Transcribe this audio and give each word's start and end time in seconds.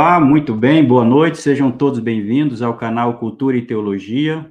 Olá, 0.00 0.20
muito 0.20 0.54
bem, 0.54 0.86
boa 0.86 1.04
noite, 1.04 1.38
sejam 1.38 1.72
todos 1.72 1.98
bem-vindos 1.98 2.62
ao 2.62 2.76
canal 2.76 3.18
Cultura 3.18 3.56
e 3.56 3.62
Teologia. 3.62 4.46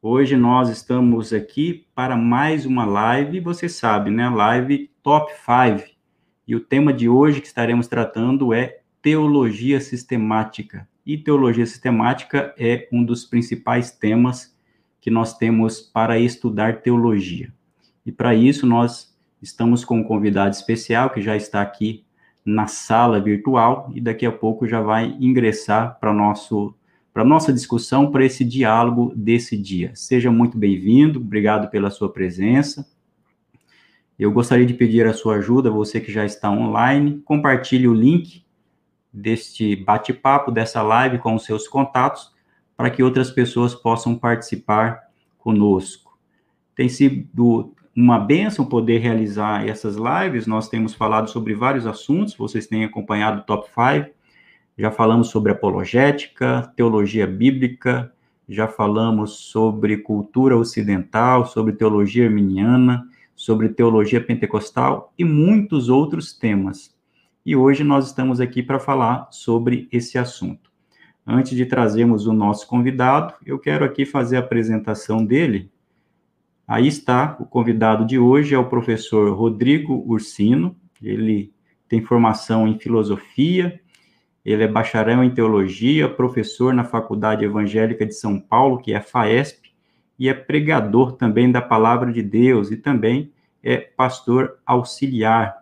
Hoje 0.00 0.36
nós 0.36 0.68
estamos 0.68 1.32
aqui 1.32 1.88
para 1.96 2.16
mais 2.16 2.64
uma 2.64 2.84
live, 2.84 3.40
você 3.40 3.68
sabe, 3.68 4.08
né? 4.08 4.28
Live 4.28 4.88
Top 5.02 5.32
5. 5.32 5.90
E 6.46 6.54
o 6.54 6.60
tema 6.60 6.92
de 6.92 7.08
hoje 7.08 7.40
que 7.40 7.48
estaremos 7.48 7.88
tratando 7.88 8.54
é 8.54 8.78
teologia 9.02 9.80
sistemática. 9.80 10.88
E 11.04 11.18
teologia 11.18 11.66
sistemática 11.66 12.54
é 12.56 12.88
um 12.92 13.04
dos 13.04 13.24
principais 13.24 13.90
temas 13.90 14.56
que 15.00 15.10
nós 15.10 15.36
temos 15.36 15.80
para 15.80 16.20
estudar 16.20 16.82
teologia. 16.82 17.52
E 18.06 18.12
para 18.12 18.32
isso 18.32 18.64
nós 18.64 19.12
estamos 19.42 19.84
com 19.84 19.98
um 19.98 20.04
convidado 20.04 20.54
especial 20.54 21.10
que 21.10 21.20
já 21.20 21.34
está 21.34 21.60
aqui 21.60 22.04
na 22.44 22.66
sala 22.66 23.20
virtual 23.20 23.90
e 23.94 24.00
daqui 24.00 24.24
a 24.24 24.32
pouco 24.32 24.66
já 24.66 24.80
vai 24.80 25.16
ingressar 25.20 25.98
para 26.00 26.12
nosso 26.12 26.74
para 27.12 27.24
nossa 27.24 27.52
discussão, 27.52 28.12
para 28.12 28.24
esse 28.24 28.44
diálogo 28.44 29.12
desse 29.16 29.56
dia. 29.56 29.90
Seja 29.92 30.30
muito 30.30 30.56
bem-vindo, 30.56 31.18
obrigado 31.18 31.68
pela 31.68 31.90
sua 31.90 32.12
presença. 32.12 32.88
Eu 34.16 34.30
gostaria 34.30 34.64
de 34.64 34.74
pedir 34.74 35.04
a 35.04 35.12
sua 35.12 35.36
ajuda, 35.36 35.68
você 35.68 36.00
que 36.00 36.12
já 36.12 36.24
está 36.24 36.48
online, 36.48 37.20
compartilhe 37.24 37.88
o 37.88 37.94
link 37.94 38.44
deste 39.12 39.74
bate-papo, 39.74 40.52
dessa 40.52 40.80
live 40.80 41.18
com 41.18 41.34
os 41.34 41.44
seus 41.44 41.66
contatos, 41.66 42.32
para 42.76 42.88
que 42.88 43.02
outras 43.02 43.32
pessoas 43.32 43.74
possam 43.74 44.16
participar 44.16 45.08
conosco. 45.38 46.16
Tem 46.76 46.88
sido 46.88 47.74
uma 47.94 48.18
benção 48.18 48.64
poder 48.64 48.98
realizar 48.98 49.66
essas 49.66 49.96
lives. 49.96 50.46
Nós 50.46 50.68
temos 50.68 50.94
falado 50.94 51.28
sobre 51.28 51.54
vários 51.54 51.86
assuntos, 51.86 52.34
vocês 52.34 52.66
têm 52.66 52.84
acompanhado 52.84 53.40
o 53.40 53.44
Top 53.44 53.68
5. 53.68 54.10
Já 54.76 54.90
falamos 54.90 55.28
sobre 55.28 55.52
apologética, 55.52 56.72
teologia 56.76 57.26
bíblica, 57.26 58.12
já 58.48 58.68
falamos 58.68 59.32
sobre 59.32 59.98
cultura 59.98 60.56
ocidental, 60.56 61.44
sobre 61.44 61.72
teologia 61.72 62.24
arminiana, 62.24 63.06
sobre 63.34 63.68
teologia 63.68 64.20
pentecostal 64.20 65.12
e 65.18 65.24
muitos 65.24 65.88
outros 65.88 66.32
temas. 66.32 66.96
E 67.44 67.54
hoje 67.56 67.84
nós 67.84 68.06
estamos 68.06 68.40
aqui 68.40 68.62
para 68.62 68.78
falar 68.78 69.28
sobre 69.30 69.88
esse 69.90 70.18
assunto. 70.18 70.70
Antes 71.26 71.56
de 71.56 71.66
trazermos 71.66 72.26
o 72.26 72.32
nosso 72.32 72.66
convidado, 72.66 73.34
eu 73.44 73.58
quero 73.58 73.84
aqui 73.84 74.06
fazer 74.06 74.36
a 74.36 74.40
apresentação 74.40 75.24
dele 75.24 75.70
Aí 76.68 76.86
está, 76.86 77.34
o 77.40 77.46
convidado 77.46 78.04
de 78.04 78.18
hoje 78.18 78.54
é 78.54 78.58
o 78.58 78.68
professor 78.68 79.34
Rodrigo 79.34 80.04
Ursino, 80.06 80.76
ele 81.02 81.50
tem 81.88 82.02
formação 82.02 82.68
em 82.68 82.78
filosofia, 82.78 83.80
ele 84.44 84.62
é 84.62 84.68
bacharel 84.68 85.24
em 85.24 85.30
teologia, 85.30 86.10
professor 86.10 86.74
na 86.74 86.84
Faculdade 86.84 87.42
Evangélica 87.42 88.04
de 88.04 88.14
São 88.14 88.38
Paulo, 88.38 88.82
que 88.82 88.92
é 88.92 88.98
a 88.98 89.00
FAESP, 89.00 89.70
e 90.18 90.28
é 90.28 90.34
pregador 90.34 91.12
também 91.12 91.50
da 91.50 91.62
palavra 91.62 92.12
de 92.12 92.22
Deus, 92.22 92.70
e 92.70 92.76
também 92.76 93.32
é 93.62 93.78
pastor 93.78 94.58
auxiliar 94.66 95.56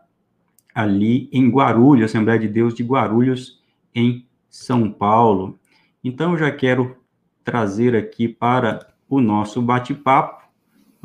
ali 0.75 1.29
em 1.33 1.49
Guarulhos, 1.49 2.07
Assembleia 2.07 2.41
de 2.41 2.49
Deus 2.49 2.75
de 2.75 2.83
Guarulhos, 2.83 3.63
em 3.95 4.27
São 4.49 4.91
Paulo. 4.91 5.57
Então, 6.03 6.33
eu 6.33 6.39
já 6.39 6.51
quero 6.51 6.97
trazer 7.45 7.95
aqui 7.95 8.27
para 8.27 8.89
o 9.09 9.21
nosso 9.21 9.63
bate-papo 9.63 10.46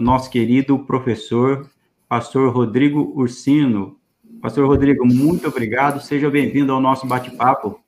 o 0.02 0.04
nosso 0.04 0.32
querido 0.32 0.80
professor, 0.80 1.70
pastor 2.10 2.52
Rodrigo 2.52 3.14
Ursino. 3.16 3.96
Pastor 4.42 4.66
Rodrigo, 4.66 5.06
muito 5.06 5.48
obrigado, 5.48 6.04
seja 6.04 6.28
bem-vindo 6.28 6.74
ao 6.74 6.82
nosso 6.82 7.06
bate-papo. 7.06 7.80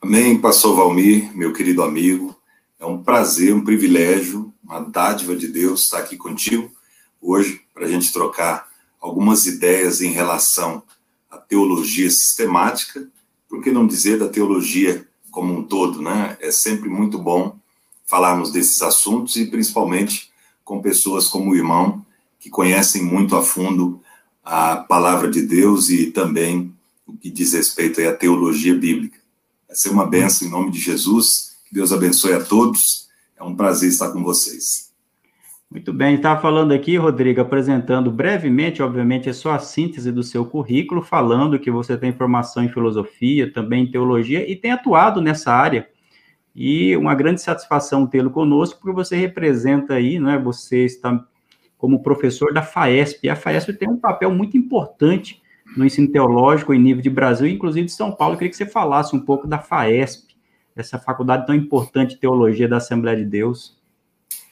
Amém, 0.00 0.40
pastor 0.40 0.74
Valmir, 0.74 1.30
meu 1.36 1.52
querido 1.52 1.84
amigo. 1.84 2.36
É 2.80 2.84
um 2.84 3.00
prazer, 3.00 3.54
um 3.54 3.62
privilégio, 3.62 4.52
uma 4.62 4.80
dádiva 4.80 5.36
de 5.36 5.46
Deus 5.46 5.82
estar 5.82 5.98
aqui 5.98 6.16
contigo 6.16 6.68
hoje 7.22 7.60
para 7.72 7.86
a 7.86 7.88
gente 7.88 8.12
trocar 8.12 8.66
algumas 9.00 9.46
ideias 9.46 10.00
em 10.00 10.10
relação 10.10 10.82
à 11.30 11.38
teologia 11.38 12.10
sistemática, 12.10 13.08
por 13.48 13.62
que 13.62 13.70
não 13.70 13.86
dizer 13.86 14.18
da 14.18 14.28
teologia 14.28 15.06
como 15.30 15.56
um 15.56 15.62
todo, 15.62 16.02
né? 16.02 16.36
É 16.40 16.50
sempre 16.50 16.88
muito 16.88 17.20
bom 17.20 17.56
falarmos 18.04 18.50
desses 18.50 18.82
assuntos 18.82 19.36
e 19.36 19.46
principalmente 19.46 20.27
com 20.68 20.82
pessoas 20.82 21.28
como 21.28 21.52
o 21.52 21.56
irmão, 21.56 22.04
que 22.38 22.50
conhecem 22.50 23.02
muito 23.02 23.34
a 23.34 23.42
fundo 23.42 24.02
a 24.44 24.76
palavra 24.76 25.30
de 25.30 25.40
Deus 25.40 25.88
e 25.88 26.10
também 26.10 26.74
o 27.06 27.14
que 27.14 27.30
diz 27.30 27.54
respeito 27.54 28.06
à 28.06 28.12
teologia 28.12 28.74
bíblica. 28.74 29.18
Vai 29.66 29.74
ser 29.74 29.88
uma 29.88 30.06
benção 30.06 30.46
em 30.46 30.50
nome 30.50 30.70
de 30.70 30.78
Jesus. 30.78 31.56
Que 31.66 31.74
Deus 31.74 31.90
abençoe 31.90 32.34
a 32.34 32.44
todos. 32.44 33.08
É 33.34 33.42
um 33.42 33.56
prazer 33.56 33.88
estar 33.88 34.10
com 34.10 34.22
vocês. 34.22 34.92
Muito 35.70 35.90
bem, 35.92 36.16
estava 36.16 36.40
falando 36.40 36.72
aqui, 36.72 36.96
Rodrigo, 36.96 37.40
apresentando 37.40 38.10
brevemente, 38.10 38.82
obviamente, 38.82 39.28
é 39.28 39.32
só 39.32 39.52
a 39.52 39.58
síntese 39.58 40.12
do 40.12 40.22
seu 40.22 40.44
currículo, 40.44 41.02
falando 41.02 41.58
que 41.58 41.70
você 41.70 41.96
tem 41.96 42.12
formação 42.12 42.62
em 42.62 42.70
filosofia, 42.70 43.50
também 43.50 43.84
em 43.84 43.90
teologia, 43.90 44.50
e 44.50 44.54
tem 44.54 44.70
atuado 44.70 45.20
nessa 45.20 45.50
área 45.50 45.88
e 46.60 46.96
uma 46.96 47.14
grande 47.14 47.40
satisfação 47.40 48.04
tê-lo 48.04 48.32
conosco, 48.32 48.80
porque 48.80 48.92
você 48.92 49.14
representa 49.14 49.94
aí, 49.94 50.18
não 50.18 50.28
é? 50.28 50.36
Você 50.36 50.84
está 50.84 51.24
como 51.78 52.02
professor 52.02 52.52
da 52.52 52.62
FAESP, 52.62 53.20
e 53.22 53.30
a 53.30 53.36
FAESP 53.36 53.74
tem 53.74 53.88
um 53.88 53.96
papel 53.96 54.28
muito 54.32 54.56
importante 54.56 55.40
no 55.76 55.86
ensino 55.86 56.10
teológico 56.10 56.74
em 56.74 56.80
nível 56.80 57.00
de 57.00 57.08
Brasil, 57.08 57.46
inclusive 57.46 57.86
de 57.86 57.92
São 57.92 58.10
Paulo. 58.10 58.34
Eu 58.34 58.38
queria 58.38 58.50
que 58.50 58.56
você 58.56 58.66
falasse 58.66 59.14
um 59.14 59.20
pouco 59.20 59.46
da 59.46 59.60
FAESP, 59.60 60.34
essa 60.74 60.98
faculdade 60.98 61.46
tão 61.46 61.54
importante 61.54 62.14
de 62.14 62.20
teologia 62.20 62.66
da 62.66 62.78
Assembleia 62.78 63.16
de 63.16 63.24
Deus. 63.24 63.78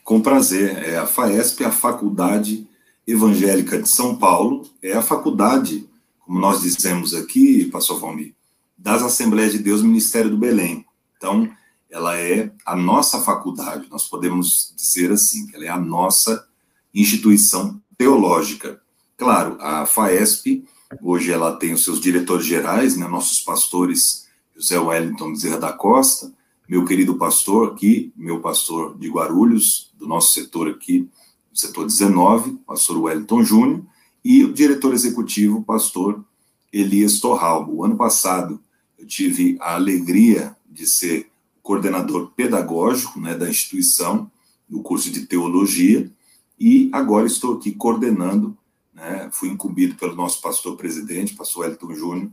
Com 0.05 0.21
prazer. 0.21 0.79
É, 0.85 0.99
a 0.99 1.07
FAESP 1.09 1.65
é 1.65 1.67
a 1.67 1.73
Faculdade 1.73 2.69
Evangélica 3.05 3.83
de 3.83 3.89
São 3.89 4.17
Paulo, 4.17 4.63
é 4.81 4.93
a 4.93 5.03
faculdade, 5.03 5.89
como 6.21 6.39
nós 6.39 6.61
dizemos 6.61 7.15
aqui, 7.15 7.65
pastor 7.65 7.99
Valmir, 7.99 8.33
das 8.79 9.03
Assembleias 9.03 9.51
de 9.51 9.59
Deus 9.59 9.83
Ministério 9.83 10.31
do 10.31 10.39
Belém. 10.39 10.87
Então, 11.17 11.51
ela 11.91 12.17
é 12.19 12.53
a 12.65 12.75
nossa 12.75 13.21
faculdade, 13.21 13.89
nós 13.91 14.09
podemos 14.09 14.73
dizer 14.77 15.13
assim, 15.13 15.47
que 15.47 15.57
ela 15.57 15.65
é 15.65 15.69
a 15.69 15.79
nossa 15.79 16.47
instituição 16.95 17.81
teológica. 17.97 18.81
Claro, 19.17 19.57
a 19.61 19.87
FAESP, 19.87 20.65
hoje 21.01 21.31
ela 21.31 21.57
tem 21.57 21.73
os 21.73 21.85
seus 21.85 22.01
diretores 22.01 22.47
gerais, 22.47 22.97
né, 22.97 23.07
nossos 23.07 23.41
pastores, 23.41 24.27
José 24.55 24.79
Wellington 24.79 25.33
Bezerra 25.33 25.59
da 25.59 25.73
Costa, 25.73 26.33
meu 26.69 26.85
querido 26.85 27.17
pastor 27.17 27.73
aqui, 27.73 28.13
meu 28.17 28.41
pastor 28.41 28.99
de 28.99 29.09
Guarulhos, 29.09 29.93
do 29.95 30.07
nosso 30.07 30.33
setor 30.33 30.69
aqui, 30.69 31.09
setor 31.57 31.87
19, 31.87 32.59
pastor 32.67 32.99
Wellington 32.99 33.43
Júnior, 33.43 33.83
e 34.25 34.45
o 34.45 34.53
diretor 34.53 34.93
executivo, 34.93 35.63
pastor 35.63 36.25
Elias 36.73 37.21
Torral. 37.21 37.71
O 37.71 37.85
ano 37.85 37.97
passado 37.97 38.61
eu 38.99 39.07
tive 39.07 39.57
a 39.61 39.75
alegria 39.75 40.57
de 40.69 40.87
ser 40.87 41.31
coordenador 41.67 42.31
pedagógico 42.37 43.19
né, 43.19 43.35
da 43.35 43.51
instituição, 43.51 44.31
no 44.71 44.85
curso 44.85 45.11
de 45.11 45.27
teologia, 45.27 46.09
e 46.57 46.89
agora 46.93 47.27
estou 47.27 47.57
aqui 47.57 47.73
coordenando, 47.73 48.57
né, 48.95 49.29
fui 49.33 49.49
incumbido 49.49 49.97
pelo 49.97 50.15
nosso 50.15 50.41
pastor 50.41 50.77
presidente, 50.77 51.35
pastor 51.35 51.67
Elton 51.67 51.93
Júnior, 51.93 52.31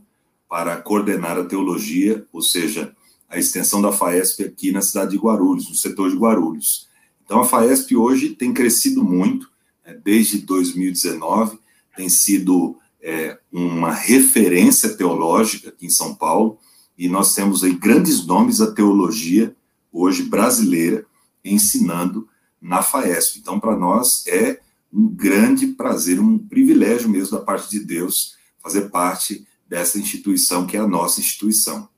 para 0.48 0.80
coordenar 0.80 1.36
a 1.36 1.44
teologia, 1.44 2.24
ou 2.32 2.40
seja, 2.40 2.94
a 3.28 3.36
extensão 3.36 3.82
da 3.82 3.90
FAESP 3.90 4.44
aqui 4.44 4.70
na 4.70 4.80
cidade 4.80 5.10
de 5.10 5.18
Guarulhos, 5.18 5.68
no 5.68 5.74
setor 5.74 6.10
de 6.10 6.16
Guarulhos. 6.16 6.88
Então, 7.24 7.40
a 7.40 7.44
FAESP 7.44 7.96
hoje 7.96 8.36
tem 8.36 8.54
crescido 8.54 9.02
muito, 9.02 9.50
né, 9.84 9.98
desde 10.04 10.38
2019, 10.38 11.58
tem 11.96 12.08
sido 12.08 12.76
é, 13.02 13.36
uma 13.50 13.90
referência 13.90 14.96
teológica 14.96 15.70
aqui 15.70 15.86
em 15.86 15.90
São 15.90 16.14
Paulo, 16.14 16.56
e 16.96 17.08
nós 17.08 17.34
temos 17.34 17.64
aí 17.64 17.74
grandes 17.74 18.26
nomes 18.26 18.58
da 18.58 18.70
teologia, 18.70 19.54
hoje 19.92 20.22
brasileira, 20.24 21.04
ensinando 21.44 22.28
na 22.60 22.82
FAESP. 22.82 23.38
Então, 23.40 23.60
para 23.60 23.76
nós 23.76 24.26
é 24.26 24.60
um 24.92 25.08
grande 25.08 25.68
prazer, 25.68 26.20
um 26.20 26.38
privilégio 26.38 27.08
mesmo 27.08 27.36
da 27.36 27.44
parte 27.44 27.70
de 27.70 27.80
Deus 27.80 28.36
fazer 28.62 28.88
parte 28.90 29.46
dessa 29.68 29.98
instituição 29.98 30.66
que 30.66 30.76
é 30.76 30.80
a 30.80 30.86
nossa 30.86 31.20
instituição. 31.20 31.88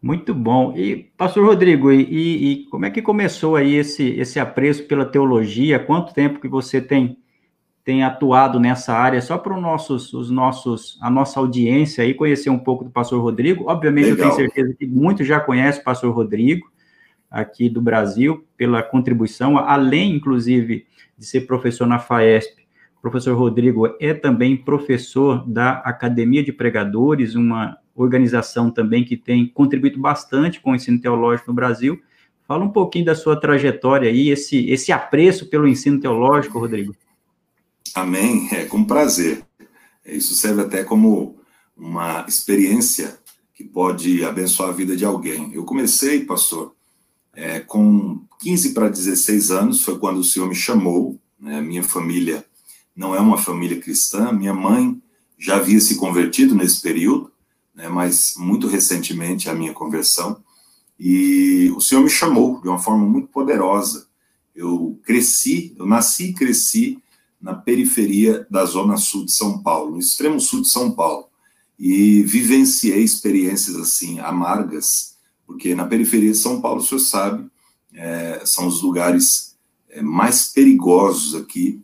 Muito 0.00 0.34
bom. 0.34 0.76
E, 0.76 1.10
pastor 1.16 1.46
Rodrigo, 1.46 1.90
e, 1.90 2.02
e, 2.02 2.64
como 2.66 2.84
é 2.84 2.90
que 2.90 3.00
começou 3.00 3.56
aí 3.56 3.74
esse, 3.74 4.02
esse 4.02 4.38
apreço 4.38 4.84
pela 4.84 5.06
teologia? 5.06 5.78
Quanto 5.78 6.12
tempo 6.12 6.40
que 6.40 6.48
você 6.48 6.80
tem 6.80 7.18
tem 7.84 8.02
atuado 8.02 8.58
nessa 8.58 8.94
área, 8.94 9.20
só 9.20 9.36
para 9.36 9.54
os 9.54 9.60
nossos, 9.60 10.14
os 10.14 10.30
nossos, 10.30 10.98
a 11.02 11.10
nossa 11.10 11.38
audiência 11.38 12.02
aí 12.02 12.14
conhecer 12.14 12.48
um 12.48 12.58
pouco 12.58 12.82
do 12.82 12.90
pastor 12.90 13.20
Rodrigo. 13.20 13.64
Obviamente, 13.68 14.10
Legal. 14.10 14.30
eu 14.30 14.36
tenho 14.36 14.50
certeza 14.50 14.74
que 14.78 14.86
muitos 14.86 15.26
já 15.26 15.38
conhecem 15.38 15.82
o 15.82 15.84
pastor 15.84 16.12
Rodrigo, 16.14 16.72
aqui 17.30 17.68
do 17.68 17.82
Brasil, 17.82 18.46
pela 18.56 18.82
contribuição, 18.82 19.58
além, 19.58 20.14
inclusive, 20.14 20.86
de 21.18 21.26
ser 21.26 21.42
professor 21.42 21.86
na 21.86 21.98
FAESP. 21.98 22.62
O 22.96 23.02
professor 23.02 23.36
Rodrigo 23.36 23.94
é 24.00 24.14
também 24.14 24.56
professor 24.56 25.44
da 25.46 25.72
Academia 25.72 26.42
de 26.42 26.52
Pregadores, 26.52 27.34
uma 27.34 27.76
organização 27.94 28.70
também 28.70 29.04
que 29.04 29.16
tem 29.16 29.46
contribuído 29.46 29.98
bastante 29.98 30.60
com 30.60 30.70
o 30.70 30.74
ensino 30.74 30.98
teológico 30.98 31.50
no 31.50 31.54
Brasil. 31.54 32.00
Fala 32.46 32.64
um 32.64 32.70
pouquinho 32.70 33.04
da 33.04 33.14
sua 33.14 33.38
trajetória 33.38 34.08
aí, 34.08 34.30
esse, 34.30 34.70
esse 34.70 34.92
apreço 34.92 35.50
pelo 35.50 35.68
ensino 35.68 36.00
teológico, 36.00 36.58
Rodrigo. 36.58 36.94
Amém, 37.94 38.48
é 38.50 38.64
com 38.64 38.84
prazer. 38.84 39.46
Isso 40.04 40.34
serve 40.34 40.62
até 40.62 40.82
como 40.82 41.38
uma 41.76 42.26
experiência 42.26 43.16
que 43.54 43.62
pode 43.62 44.24
abençoar 44.24 44.70
a 44.70 44.72
vida 44.72 44.96
de 44.96 45.04
alguém. 45.04 45.54
Eu 45.54 45.64
comecei, 45.64 46.24
pastor, 46.24 46.74
é, 47.32 47.60
com 47.60 48.26
15 48.40 48.74
para 48.74 48.88
16 48.88 49.52
anos, 49.52 49.82
foi 49.82 49.96
quando 49.96 50.18
o 50.18 50.24
Senhor 50.24 50.48
me 50.48 50.56
chamou. 50.56 51.20
Né? 51.38 51.60
Minha 51.60 51.84
família 51.84 52.44
não 52.96 53.14
é 53.14 53.20
uma 53.20 53.38
família 53.38 53.80
cristã, 53.80 54.32
minha 54.32 54.52
mãe 54.52 55.00
já 55.38 55.56
havia 55.56 55.80
se 55.80 55.94
convertido 55.94 56.52
nesse 56.56 56.82
período, 56.82 57.30
né? 57.72 57.88
mas 57.88 58.34
muito 58.36 58.66
recentemente 58.66 59.48
a 59.48 59.54
minha 59.54 59.72
conversão. 59.72 60.42
E 60.98 61.72
o 61.76 61.80
Senhor 61.80 62.02
me 62.02 62.10
chamou 62.10 62.60
de 62.60 62.66
uma 62.66 62.78
forma 62.80 63.06
muito 63.06 63.28
poderosa. 63.28 64.08
Eu 64.52 64.98
cresci, 65.04 65.76
eu 65.78 65.86
nasci 65.86 66.30
e 66.30 66.34
cresci 66.34 67.03
na 67.44 67.54
periferia 67.54 68.46
da 68.50 68.64
zona 68.64 68.96
sul 68.96 69.26
de 69.26 69.32
São 69.32 69.62
Paulo, 69.62 69.90
no 69.92 69.98
extremo 69.98 70.40
sul 70.40 70.62
de 70.62 70.70
São 70.70 70.90
Paulo, 70.90 71.28
e 71.78 72.22
vivenciei 72.22 73.04
experiências 73.04 73.76
assim 73.76 74.18
amargas, 74.18 75.18
porque 75.46 75.74
na 75.74 75.84
periferia 75.84 76.32
de 76.32 76.38
São 76.38 76.62
Paulo, 76.62 76.80
o 76.80 76.82
senhor 76.82 77.00
sabe, 77.00 77.50
é, 77.92 78.40
são 78.46 78.66
os 78.66 78.80
lugares 78.80 79.58
é, 79.90 80.00
mais 80.00 80.54
perigosos 80.54 81.34
aqui. 81.34 81.82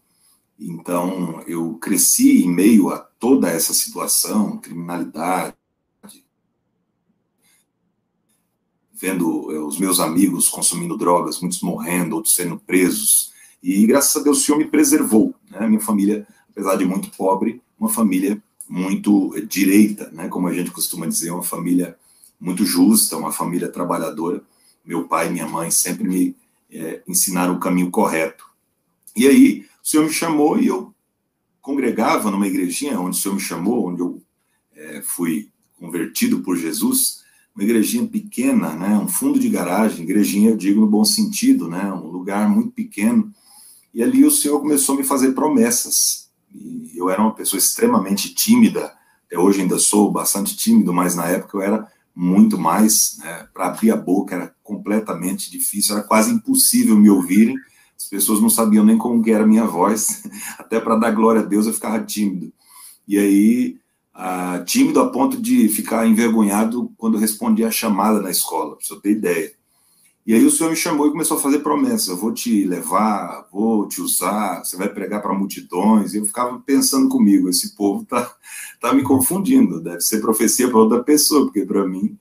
Então, 0.59 1.43
eu 1.47 1.75
cresci 1.75 2.43
em 2.43 2.49
meio 2.49 2.89
a 2.89 2.99
toda 2.99 3.51
essa 3.51 3.75
situação, 3.75 4.57
criminalidade, 4.57 5.55
vendo 8.95 9.53
é, 9.53 9.59
os 9.59 9.79
meus 9.79 10.01
amigos 10.01 10.49
consumindo 10.49 10.97
drogas, 10.97 11.39
muitos 11.39 11.61
morrendo, 11.61 12.17
outros 12.17 12.33
sendo 12.33 12.59
presos, 12.59 13.31
e 13.63 13.87
graças 13.87 14.17
a 14.17 14.25
Deus 14.25 14.39
o 14.39 14.41
Senhor 14.41 14.59
me 14.59 14.67
preservou. 14.67 15.35
Né? 15.51 15.67
Minha 15.69 15.81
família, 15.81 16.27
apesar 16.51 16.77
de 16.77 16.85
muito 16.85 17.11
pobre, 17.11 17.61
uma 17.79 17.89
família 17.89 18.43
muito 18.69 19.35
direita, 19.47 20.11
né? 20.13 20.29
como 20.29 20.49
a 20.49 20.55
gente 20.55 20.71
costuma 20.71 21.07
dizer, 21.07 21.31
uma 21.31 21.43
família 21.43 21.97
muito 22.41 22.65
justa, 22.65 23.17
uma 23.17 23.33
família 23.33 23.69
trabalhadora. 23.69 24.43
Meu 24.85 25.07
pai 25.07 25.29
e 25.29 25.31
minha 25.31 25.47
mãe 25.47 25.71
sempre 25.71 26.09
me 26.09 26.37
é, 26.71 27.03
ensinaram 27.07 27.55
o 27.55 27.61
caminho 27.61 27.91
correto. 27.91 28.45
E 29.15 29.27
aí 29.27 29.67
o 29.83 29.87
Senhor 29.87 30.05
me 30.05 30.13
chamou 30.13 30.59
e 30.59 30.69
eu 30.69 30.95
congregava 31.61 32.31
numa 32.31 32.47
igrejinha 32.47 32.99
onde 32.99 33.19
o 33.19 33.21
Senhor 33.21 33.35
me 33.35 33.41
chamou, 33.41 33.89
onde 33.89 34.01
eu 34.01 34.23
é, 34.75 35.03
fui 35.03 35.51
convertido 35.79 36.41
por 36.41 36.57
Jesus, 36.57 37.23
uma 37.55 37.65
igrejinha 37.65 38.07
pequena, 38.07 38.75
né, 38.75 38.97
um 38.99 39.09
fundo 39.09 39.39
de 39.39 39.49
garagem, 39.49 40.05
igrejinha 40.05 40.51
eu 40.51 40.57
digo 40.57 40.81
no 40.81 40.87
bom 40.87 41.05
sentido, 41.05 41.69
né, 41.69 41.93
um 41.93 42.09
lugar 42.09 42.49
muito 42.49 42.71
pequeno, 42.71 43.33
e 43.93 44.03
ali 44.03 44.25
o 44.25 44.31
Senhor 44.31 44.61
começou 44.61 44.95
a 44.95 44.99
me 44.99 45.05
fazer 45.05 45.33
promessas. 45.33 46.31
E 46.55 46.93
eu 46.97 47.11
era 47.11 47.21
uma 47.21 47.35
pessoa 47.35 47.59
extremamente 47.59 48.35
tímida, 48.35 48.93
até 49.27 49.39
hoje 49.39 49.61
ainda 49.61 49.79
sou 49.79 50.11
bastante 50.11 50.57
tímido, 50.57 50.93
mas 50.93 51.15
na 51.15 51.27
época 51.27 51.57
eu 51.57 51.63
era 51.63 51.89
muito 52.15 52.59
mais. 52.59 53.17
Né? 53.19 53.49
Para 53.55 53.69
abrir 53.69 53.93
a 53.93 53.97
boca 53.97 54.35
era 54.35 54.55
completamente 54.63 55.51
difícil, 55.51 55.97
era 55.97 56.07
quase 56.07 56.33
impossível 56.33 56.97
me 56.97 57.09
ouvirem. 57.09 57.57
As 57.97 58.07
pessoas 58.07 58.41
não 58.41 58.51
sabiam 58.51 58.85
nem 58.85 58.99
como 58.99 59.23
que 59.23 59.31
era 59.31 59.45
a 59.45 59.47
minha 59.47 59.65
voz. 59.65 60.25
Até 60.59 60.81
para 60.81 60.97
dar 60.97 61.13
glória 61.13 61.43
a 61.43 61.45
Deus 61.45 61.67
eu 61.67 61.73
ficava 61.73 62.03
tímido. 62.03 62.53
E 63.07 63.19
aí, 63.19 63.79
ah, 64.13 64.63
tímido 64.67 65.01
a 65.01 65.11
ponto 65.11 65.41
de 65.41 65.69
ficar 65.69 66.07
envergonhado 66.07 66.93
quando 66.97 67.19
respondia 67.19 67.69
a 67.69 67.73
chamada 67.73 68.21
na 68.21 68.31
escola, 68.31 68.77
para 68.77 68.85
você 68.85 69.01
ter 69.01 69.13
ideia. 69.13 69.53
E 70.27 70.35
aí 70.35 70.45
o 70.45 70.51
Senhor 70.51 70.71
me 70.71 70.77
chamou 70.77 71.07
e 71.07 71.11
começou 71.11 71.39
a 71.39 71.41
fazer 71.41 71.61
promessas. 71.61 72.19
Vou 72.19 72.33
te 72.33 72.65
levar, 72.65 73.49
vou 73.51 73.89
te 73.89 74.01
usar, 74.03 74.63
você 74.63 74.77
vai 74.77 74.89
pregar 74.89 75.23
para 75.23 75.33
multidões. 75.33 76.13
E 76.13 76.19
eu 76.19 76.27
ficava 76.27 76.59
pensando 76.61 77.09
comigo, 77.09 77.49
esse 77.49 77.75
povo 77.75 78.05
tá, 78.05 78.33
tá 78.81 78.93
me 78.93 79.03
confundindo. 79.03 79.81
Deve 79.81 80.01
ser 80.03 80.21
profecia 80.21 80.69
para 80.69 80.79
outra 80.79 81.03
pessoa, 81.03 81.47
porque 81.47 81.65
para 81.65 81.87
mim. 81.87 82.19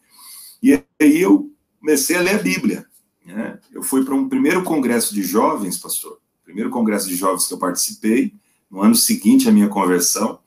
E 0.64 0.74
aí 1.00 1.22
eu 1.22 1.52
comecei 1.80 2.16
a 2.16 2.22
ler 2.22 2.36
a 2.36 2.44
Bíblia. 2.44 2.86
Né? 3.26 3.60
Eu 3.72 3.84
fui 3.84 4.04
para 4.04 4.16
um 4.16 4.30
primeiro 4.30 4.64
congresso 4.64 5.14
de 5.14 5.22
jovens, 5.22 5.78
pastor. 5.78 6.20
Primeiro 6.44 6.70
congresso 6.70 7.08
de 7.08 7.16
jovens 7.16 7.48
que 7.48 7.54
eu 7.54 7.60
participei, 7.60 8.34
no 8.72 8.82
ano 8.82 8.96
seguinte 8.96 9.48
à 9.48 9.52
minha 9.52 9.68
conversão. 9.68 10.40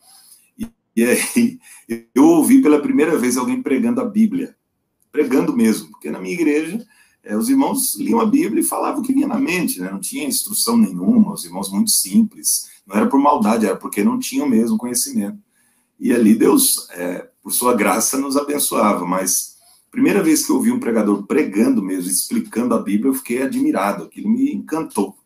E, 0.59 0.67
e 0.97 1.05
aí 1.05 1.59
eu 2.15 2.25
ouvi 2.25 2.61
pela 2.63 2.81
primeira 2.81 3.17
vez 3.17 3.37
alguém 3.37 3.63
pregando 3.63 4.01
a 4.01 4.05
Bíblia. 4.05 4.57
Pregando 5.13 5.55
mesmo, 5.55 5.91
porque 5.91 6.11
na 6.11 6.19
minha 6.19 6.35
igreja 6.35 6.85
é, 7.25 7.37
os 7.37 7.49
irmãos 7.49 7.95
liam 7.97 8.21
a 8.21 8.27
Bíblia 8.27 8.61
e 8.61 8.67
falavam 8.67 9.01
o 9.01 9.05
que 9.05 9.13
vinha 9.13 9.29
na 9.29 9.39
mente, 9.39 9.81
né? 9.81 9.91
não 9.91 10.01
tinha 10.01 10.27
instrução 10.27 10.77
nenhuma, 10.77 11.33
os 11.33 11.45
irmãos 11.45 11.71
muito 11.71 11.91
simples, 11.91 12.69
não 12.87 12.97
era 12.97 13.07
por 13.07 13.21
maldade, 13.21 13.67
era 13.67 13.77
porque 13.77 14.03
não 14.03 14.19
tinham 14.19 14.49
mesmo 14.49 14.77
conhecimento. 14.77 15.39
E 16.01 16.13
ali 16.13 16.35
Deus, 16.35 16.89
é, 16.91 17.29
por 17.43 17.53
sua 17.53 17.75
graça, 17.75 18.19
nos 18.19 18.37
abençoava, 18.37 19.07
mas 19.07 19.57
primeira 19.91 20.23
vez 20.23 20.45
que 20.45 20.51
eu 20.51 20.57
ouvi 20.57 20.73
um 20.73 20.81
pregador 20.81 21.25
pregando 21.27 21.81
mesmo, 21.83 22.11
explicando 22.11 22.75
a 22.75 22.83
Bíblia, 22.83 23.11
eu 23.11 23.15
fiquei 23.15 23.43
admirado, 23.43 24.05
aquilo 24.05 24.29
me 24.29 24.53
encantou. 24.53 25.17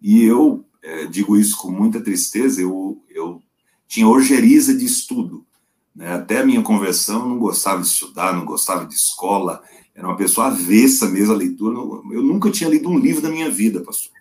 E 0.00 0.22
eu 0.22 0.64
é, 0.82 1.06
digo 1.06 1.36
isso 1.36 1.56
com 1.56 1.70
muita 1.70 2.00
tristeza, 2.00 2.60
eu, 2.62 3.02
eu 3.08 3.42
tinha 3.88 4.06
ojeriza 4.06 4.72
de 4.72 4.84
estudo, 4.84 5.44
né? 5.94 6.12
até 6.14 6.40
a 6.40 6.46
minha 6.46 6.62
conversão, 6.62 7.28
não 7.28 7.38
gostava 7.38 7.80
de 7.80 7.88
estudar, 7.88 8.34
não 8.34 8.44
gostava 8.44 8.86
de 8.86 8.94
escola, 8.94 9.62
era 9.94 10.06
uma 10.06 10.16
pessoa 10.16 10.48
avessa 10.48 11.08
mesmo 11.08 11.34
à 11.34 11.36
leitura. 11.36 11.76
Eu 11.76 12.22
nunca 12.22 12.50
tinha 12.50 12.70
lido 12.70 12.88
um 12.88 12.98
livro 12.98 13.22
da 13.22 13.28
minha 13.28 13.50
vida, 13.50 13.80
pastor. 13.80 14.12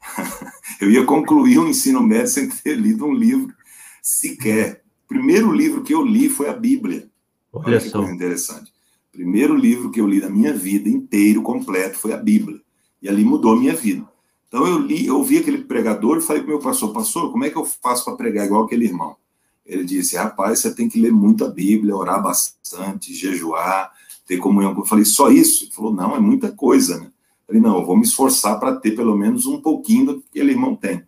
Eu 0.80 0.90
ia 0.90 1.04
concluir 1.04 1.58
o 1.58 1.68
ensino 1.68 2.02
médio 2.02 2.28
sem 2.28 2.48
ter 2.48 2.74
lido 2.76 3.06
um 3.06 3.14
livro 3.14 3.54
sequer. 4.02 4.82
O 5.04 5.08
primeiro 5.08 5.52
livro 5.52 5.82
que 5.82 5.94
eu 5.94 6.04
li 6.04 6.28
foi 6.28 6.48
a 6.48 6.52
Bíblia. 6.52 7.08
Olha, 7.52 7.68
Olha 7.68 7.80
que 7.80 7.88
só. 7.88 7.98
coisa 7.98 8.12
interessante. 8.12 8.72
O 9.08 9.16
primeiro 9.16 9.54
livro 9.54 9.90
que 9.90 10.00
eu 10.00 10.06
li 10.06 10.20
da 10.20 10.28
minha 10.28 10.52
vida 10.52 10.88
inteiro, 10.88 11.42
completo, 11.42 11.98
foi 11.98 12.12
a 12.12 12.16
Bíblia. 12.16 12.60
E 13.00 13.08
ali 13.08 13.24
mudou 13.24 13.52
a 13.52 13.56
minha 13.56 13.74
vida. 13.74 14.06
Então 14.48 14.66
eu 14.66 14.78
li, 14.78 15.06
eu 15.06 15.16
ouvi 15.16 15.38
aquele 15.38 15.58
pregador 15.58 16.18
e 16.18 16.20
falei 16.20 16.42
para 16.42 16.48
o 16.48 16.54
meu 16.54 16.60
pastor, 16.60 16.92
pastor, 16.92 17.30
como 17.32 17.44
é 17.44 17.50
que 17.50 17.56
eu 17.56 17.64
faço 17.64 18.04
para 18.04 18.16
pregar 18.16 18.46
igual 18.46 18.64
aquele 18.64 18.84
irmão? 18.84 19.16
Ele 19.64 19.84
disse, 19.84 20.16
rapaz, 20.16 20.58
você 20.60 20.74
tem 20.74 20.88
que 20.88 21.00
ler 21.00 21.12
muito 21.12 21.44
a 21.44 21.48
Bíblia, 21.48 21.96
orar 21.96 22.22
bastante, 22.22 23.14
jejuar, 23.14 23.90
ter 24.26 24.38
comunhão. 24.38 24.74
Eu 24.76 24.84
falei, 24.84 25.04
só 25.04 25.30
isso? 25.30 25.64
Ele 25.64 25.72
falou, 25.72 25.92
não, 25.92 26.14
é 26.14 26.20
muita 26.20 26.50
coisa, 26.50 26.98
né? 26.98 27.06
Eu 27.06 27.46
falei, 27.46 27.62
não, 27.62 27.78
eu 27.78 27.84
vou 27.84 27.96
me 27.96 28.04
esforçar 28.04 28.58
para 28.58 28.76
ter 28.76 28.92
pelo 28.92 29.16
menos 29.16 29.46
um 29.46 29.60
pouquinho 29.60 30.06
do 30.06 30.20
que 30.20 30.28
aquele 30.30 30.52
irmão 30.52 30.74
tem. 30.74 31.02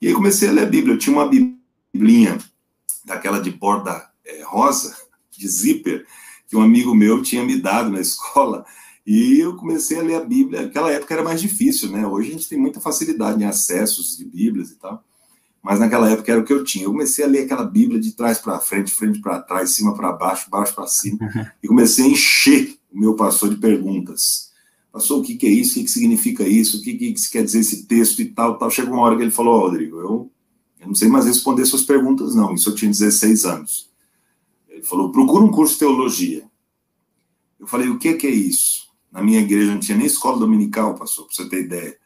E 0.00 0.08
aí 0.08 0.14
comecei 0.14 0.48
a 0.48 0.52
ler 0.52 0.62
a 0.62 0.66
Bíblia. 0.66 0.94
Eu 0.94 0.98
tinha 0.98 1.14
uma 1.14 1.28
biblinha 1.28 2.38
daquela 3.04 3.40
de 3.40 3.50
borda 3.50 4.10
é, 4.24 4.42
rosa, 4.42 4.96
de 5.36 5.48
zíper, 5.48 6.06
que 6.48 6.56
um 6.56 6.62
amigo 6.62 6.94
meu 6.94 7.22
tinha 7.22 7.44
me 7.44 7.60
dado 7.60 7.90
na 7.90 8.00
escola, 8.00 8.64
e 9.06 9.38
eu 9.38 9.54
comecei 9.56 9.98
a 9.98 10.02
ler 10.02 10.16
a 10.16 10.24
Bíblia. 10.24 10.62
Naquela 10.62 10.90
época 10.90 11.14
era 11.14 11.22
mais 11.22 11.40
difícil, 11.40 11.90
né? 11.90 12.06
Hoje 12.06 12.30
a 12.30 12.32
gente 12.32 12.48
tem 12.48 12.58
muita 12.58 12.80
facilidade 12.80 13.40
em 13.40 13.46
acessos 13.46 14.16
de 14.16 14.24
Bíblias 14.24 14.70
e 14.70 14.76
tal 14.76 15.04
mas 15.66 15.80
naquela 15.80 16.08
época 16.08 16.30
era 16.30 16.40
o 16.40 16.44
que 16.44 16.52
eu 16.52 16.62
tinha. 16.62 16.84
Eu 16.84 16.92
comecei 16.92 17.24
a 17.24 17.26
ler 17.26 17.40
aquela 17.40 17.64
Bíblia 17.64 17.98
de 17.98 18.12
trás 18.12 18.38
para 18.38 18.60
frente, 18.60 18.92
frente 18.92 19.20
para 19.20 19.42
trás, 19.42 19.70
cima 19.70 19.96
para 19.96 20.12
baixo, 20.12 20.48
baixo 20.48 20.72
para 20.72 20.86
cima, 20.86 21.18
e 21.60 21.66
comecei 21.66 22.04
a 22.04 22.08
encher 22.08 22.78
o 22.88 22.96
meu 22.96 23.16
pastor 23.16 23.50
de 23.50 23.56
perguntas. 23.56 24.52
Pastor, 24.92 25.18
o 25.18 25.22
que, 25.24 25.34
que 25.34 25.44
é 25.44 25.50
isso? 25.50 25.72
O 25.72 25.74
que, 25.74 25.82
que 25.82 25.90
significa 25.90 26.46
isso? 26.46 26.78
O 26.78 26.82
que, 26.82 26.94
que 26.94 27.12
quer 27.32 27.42
dizer 27.42 27.58
esse 27.58 27.84
texto 27.84 28.22
e 28.22 28.26
tal, 28.26 28.56
tal? 28.56 28.70
Chegou 28.70 28.94
uma 28.94 29.02
hora 29.02 29.16
que 29.16 29.22
ele 29.22 29.32
falou, 29.32 29.56
oh, 29.56 29.60
Rodrigo, 29.62 29.96
eu, 29.98 30.30
eu 30.80 30.86
não 30.86 30.94
sei 30.94 31.08
mais 31.08 31.26
responder 31.26 31.66
suas 31.66 31.82
perguntas, 31.82 32.36
não. 32.36 32.54
Isso 32.54 32.70
eu 32.70 32.74
tinha 32.76 32.88
16 32.88 33.44
anos. 33.44 33.90
Ele 34.68 34.84
falou, 34.84 35.10
procura 35.10 35.44
um 35.44 35.50
curso 35.50 35.72
de 35.72 35.80
teologia. 35.80 36.44
Eu 37.58 37.66
falei, 37.66 37.88
o 37.88 37.98
que, 37.98 38.14
que 38.14 38.28
é 38.28 38.30
isso? 38.30 38.86
Na 39.10 39.20
minha 39.20 39.40
igreja 39.40 39.72
não 39.72 39.80
tinha 39.80 39.98
nem 39.98 40.06
escola 40.06 40.38
dominical, 40.38 40.94
pastor, 40.94 41.26
para 41.26 41.34
você 41.34 41.48
ter 41.48 41.64
ideia. 41.64 41.98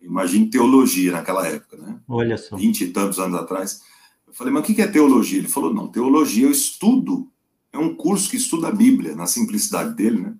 Imagine 0.00 0.48
teologia 0.48 1.12
naquela 1.12 1.46
época, 1.46 1.76
né? 1.76 1.98
Olha 2.08 2.38
só. 2.38 2.56
Vinte 2.56 2.82
e 2.82 2.88
tantos 2.88 3.18
anos 3.18 3.38
atrás. 3.38 3.82
Eu 4.26 4.32
falei, 4.32 4.52
mas 4.52 4.62
o 4.62 4.66
que 4.66 4.80
é 4.80 4.86
teologia? 4.86 5.38
Ele 5.38 5.48
falou, 5.48 5.72
não, 5.72 5.88
teologia 5.88 6.46
é 6.46 6.48
o 6.48 6.52
estudo, 6.52 7.28
é 7.72 7.78
um 7.78 7.94
curso 7.94 8.30
que 8.30 8.36
estuda 8.36 8.68
a 8.68 8.72
Bíblia, 8.72 9.16
na 9.16 9.26
simplicidade 9.26 9.94
dele, 9.94 10.20
né? 10.20 10.34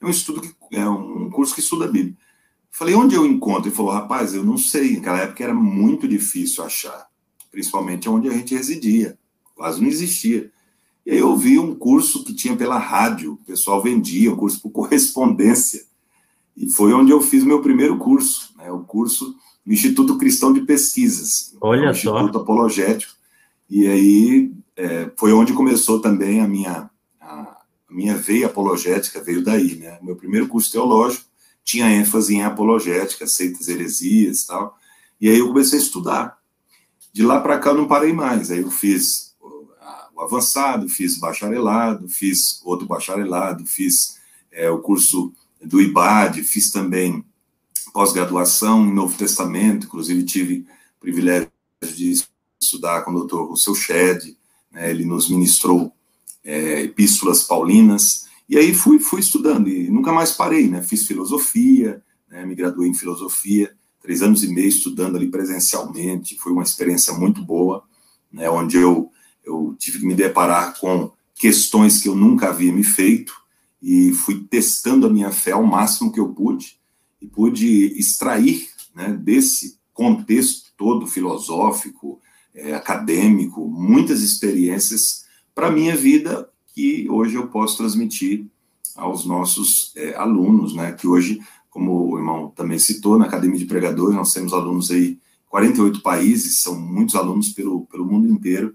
É 0.00 0.06
um 0.06 0.10
estudo 0.10 0.40
que 0.40 0.54
é 0.72 0.88
um 0.88 1.30
curso 1.30 1.54
que 1.54 1.60
estuda 1.60 1.84
a 1.84 1.88
Bíblia. 1.88 2.14
Eu 2.14 2.16
falei, 2.70 2.94
onde 2.94 3.14
eu 3.14 3.24
encontro? 3.24 3.68
Ele 3.68 3.74
falou, 3.74 3.92
rapaz, 3.92 4.34
eu 4.34 4.44
não 4.44 4.58
sei. 4.58 4.96
Naquela 4.96 5.20
época 5.20 5.44
era 5.44 5.54
muito 5.54 6.08
difícil 6.08 6.64
achar, 6.64 7.06
principalmente 7.50 8.08
onde 8.08 8.28
a 8.28 8.32
gente 8.32 8.54
residia, 8.54 9.18
quase 9.54 9.80
não 9.80 9.88
existia. 9.88 10.50
E 11.04 11.12
aí 11.12 11.18
eu 11.18 11.36
vi 11.36 11.58
um 11.58 11.74
curso 11.74 12.24
que 12.24 12.34
tinha 12.34 12.56
pela 12.56 12.78
rádio, 12.78 13.34
o 13.34 13.44
pessoal 13.44 13.82
vendia, 13.82 14.32
um 14.32 14.36
curso 14.36 14.60
por 14.60 14.70
correspondência. 14.72 15.84
E 16.56 16.68
foi 16.68 16.92
onde 16.92 17.10
eu 17.10 17.20
fiz 17.20 17.44
meu 17.44 17.62
primeiro 17.62 17.96
curso, 17.98 18.51
né, 18.62 18.70
o 18.70 18.80
curso 18.80 19.34
do 19.66 19.72
Instituto 19.72 20.16
Cristão 20.16 20.52
de 20.52 20.60
Pesquisas, 20.62 21.54
Olha 21.60 21.90
um 21.90 21.94
só. 21.94 22.14
Instituto 22.14 22.38
Apologético. 22.38 23.12
E 23.68 23.86
aí 23.86 24.52
é, 24.76 25.10
foi 25.16 25.32
onde 25.32 25.52
começou 25.52 26.00
também 26.00 26.40
a 26.40 26.48
minha, 26.48 26.90
a, 27.20 27.56
minha 27.90 28.16
veia 28.16 28.46
apologética 28.46 29.22
veio 29.22 29.42
daí, 29.42 29.76
né? 29.76 29.98
Meu 30.02 30.16
primeiro 30.16 30.48
curso 30.48 30.70
teológico 30.70 31.24
tinha 31.64 31.90
ênfase 31.90 32.34
em 32.34 32.42
apologética, 32.42 33.26
seitas 33.26 33.68
heresias 33.68 34.42
e 34.42 34.46
tal. 34.46 34.76
E 35.20 35.28
aí 35.28 35.38
eu 35.38 35.48
comecei 35.48 35.78
a 35.78 35.82
estudar. 35.82 36.38
De 37.12 37.22
lá 37.22 37.40
para 37.40 37.58
cá 37.58 37.70
eu 37.70 37.76
não 37.76 37.86
parei 37.86 38.12
mais. 38.12 38.50
Aí 38.50 38.60
eu 38.60 38.70
fiz 38.70 39.36
o 40.14 40.20
avançado, 40.20 40.88
fiz 40.88 41.18
bacharelado, 41.18 42.08
fiz 42.08 42.60
outro 42.64 42.86
bacharelado, 42.86 43.64
fiz 43.66 44.18
é, 44.50 44.68
o 44.70 44.78
curso 44.78 45.32
do 45.62 45.80
IBAD, 45.80 46.42
fiz 46.42 46.70
também 46.70 47.24
pós-graduação 47.92 48.86
em 48.86 48.94
Novo 48.94 49.16
Testamento, 49.16 49.86
inclusive 49.86 50.24
tive 50.24 50.66
o 50.96 51.00
privilégio 51.00 51.50
de 51.94 52.14
estudar 52.60 53.02
com 53.02 53.10
o 53.10 53.14
doutor 53.14 53.48
Russell 53.48 53.74
Shedd, 53.74 54.36
né, 54.70 54.90
ele 54.90 55.04
nos 55.04 55.28
ministrou 55.28 55.92
é, 56.44 56.82
epístolas 56.82 57.42
paulinas, 57.42 58.26
e 58.48 58.56
aí 58.56 58.74
fui, 58.74 58.98
fui 58.98 59.20
estudando, 59.20 59.68
e 59.68 59.90
nunca 59.90 60.12
mais 60.12 60.32
parei, 60.32 60.68
né, 60.68 60.82
fiz 60.82 61.06
filosofia, 61.06 62.02
né, 62.30 62.46
me 62.46 62.54
graduei 62.54 62.88
em 62.88 62.94
filosofia, 62.94 63.72
três 64.00 64.22
anos 64.22 64.42
e 64.42 64.48
meio 64.48 64.68
estudando 64.68 65.16
ali 65.16 65.28
presencialmente, 65.28 66.38
foi 66.38 66.52
uma 66.52 66.62
experiência 66.62 67.12
muito 67.12 67.44
boa, 67.44 67.84
né, 68.32 68.48
onde 68.48 68.76
eu, 68.76 69.10
eu 69.44 69.76
tive 69.78 70.00
que 70.00 70.06
me 70.06 70.14
deparar 70.14 70.78
com 70.78 71.12
questões 71.34 72.00
que 72.00 72.08
eu 72.08 72.14
nunca 72.14 72.48
havia 72.48 72.72
me 72.72 72.84
feito, 72.84 73.34
e 73.82 74.12
fui 74.12 74.46
testando 74.48 75.06
a 75.06 75.10
minha 75.10 75.32
fé 75.32 75.50
ao 75.50 75.64
máximo 75.64 76.12
que 76.12 76.20
eu 76.20 76.28
pude, 76.28 76.80
e 77.22 77.26
pude 77.26 77.98
extrair 77.98 78.68
né, 78.94 79.12
desse 79.12 79.78
contexto 79.94 80.72
todo 80.76 81.06
filosófico, 81.06 82.20
é, 82.54 82.74
acadêmico, 82.74 83.66
muitas 83.66 84.22
experiências 84.22 85.24
para 85.54 85.68
a 85.68 85.70
minha 85.70 85.96
vida 85.96 86.48
que 86.74 87.08
hoje 87.08 87.36
eu 87.36 87.46
posso 87.46 87.76
transmitir 87.76 88.46
aos 88.96 89.24
nossos 89.24 89.92
é, 89.96 90.14
alunos, 90.16 90.74
né? 90.74 90.92
Que 90.92 91.06
hoje, 91.06 91.40
como 91.70 92.10
o 92.10 92.18
irmão 92.18 92.52
também 92.54 92.78
citou, 92.78 93.18
na 93.18 93.26
Academia 93.26 93.58
de 93.58 93.66
Pregadores, 93.66 94.14
nós 94.14 94.32
temos 94.32 94.52
alunos 94.52 94.90
aí, 94.90 95.18
48 95.48 96.02
países, 96.02 96.62
são 96.62 96.78
muitos 96.78 97.14
alunos 97.14 97.50
pelo, 97.50 97.86
pelo 97.86 98.06
mundo 98.06 98.28
inteiro, 98.28 98.74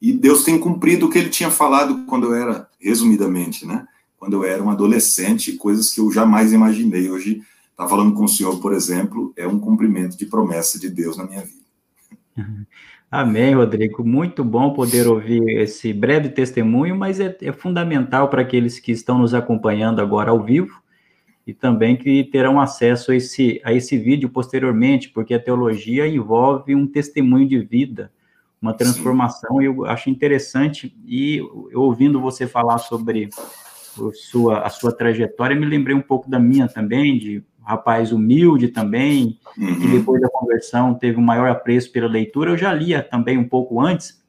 e 0.00 0.12
Deus 0.12 0.42
tem 0.42 0.58
cumprido 0.58 1.06
o 1.06 1.10
que 1.10 1.18
ele 1.18 1.30
tinha 1.30 1.50
falado 1.50 2.04
quando 2.06 2.26
eu 2.26 2.34
era, 2.34 2.68
resumidamente, 2.78 3.66
né? 3.66 3.86
Quando 4.18 4.34
eu 4.34 4.44
era 4.44 4.62
um 4.62 4.70
adolescente, 4.70 5.52
coisas 5.52 5.90
que 5.90 6.00
eu 6.00 6.10
jamais 6.10 6.52
imaginei. 6.52 7.10
Hoje, 7.10 7.42
estar 7.74 7.84
tá 7.84 7.88
falando 7.88 8.14
com 8.14 8.24
o 8.24 8.28
senhor, 8.28 8.60
por 8.60 8.72
exemplo, 8.72 9.32
é 9.36 9.46
um 9.46 9.58
cumprimento 9.58 10.16
de 10.16 10.26
promessa 10.26 10.78
de 10.78 10.88
Deus 10.88 11.16
na 11.16 11.24
minha 11.24 11.42
vida. 11.42 11.64
Amém, 13.10 13.54
Rodrigo. 13.54 14.04
Muito 14.04 14.42
bom 14.42 14.72
poder 14.72 15.06
ouvir 15.06 15.42
esse 15.60 15.92
breve 15.92 16.28
testemunho, 16.28 16.96
mas 16.96 17.20
é, 17.20 17.36
é, 17.42 17.52
fundamental 17.52 18.28
para 18.28 18.42
aqueles 18.42 18.80
que 18.80 18.90
estão 18.90 19.18
nos 19.18 19.34
acompanhando 19.34 20.00
agora 20.00 20.30
ao 20.30 20.42
vivo 20.42 20.82
e 21.46 21.52
também 21.52 21.96
que 21.96 22.24
terão 22.24 22.60
acesso 22.60 23.12
a 23.12 23.16
esse, 23.16 23.60
a 23.64 23.72
esse 23.72 23.98
vídeo 23.98 24.28
posteriormente, 24.28 25.10
porque 25.10 25.34
a 25.34 25.38
teologia 25.38 26.08
envolve 26.08 26.74
um 26.74 26.86
testemunho 26.86 27.46
de 27.46 27.60
vida, 27.60 28.10
uma 28.60 28.72
transformação, 28.72 29.60
e 29.60 29.66
eu 29.66 29.84
acho 29.84 30.08
interessante, 30.08 30.96
e 31.04 31.40
ouvindo 31.74 32.20
você 32.20 32.46
falar 32.46 32.78
sobre 32.78 33.28
sua, 34.14 34.60
a 34.60 34.70
sua 34.70 34.90
trajetória, 34.90 35.54
me 35.54 35.66
lembrei 35.66 35.94
um 35.94 36.02
pouco 36.02 36.30
da 36.30 36.38
minha 36.38 36.66
também, 36.66 37.18
de 37.18 37.44
rapaz 37.64 38.12
humilde 38.12 38.68
também, 38.68 39.38
uhum. 39.56 39.82
e 39.82 39.88
depois 39.88 40.20
da 40.20 40.28
conversão 40.28 40.94
teve 40.94 41.18
um 41.18 41.24
maior 41.24 41.48
apreço 41.48 41.90
pela 41.90 42.06
leitura. 42.06 42.50
Eu 42.50 42.58
já 42.58 42.72
lia 42.72 43.02
também 43.02 43.38
um 43.38 43.48
pouco 43.48 43.80
antes, 43.80 44.22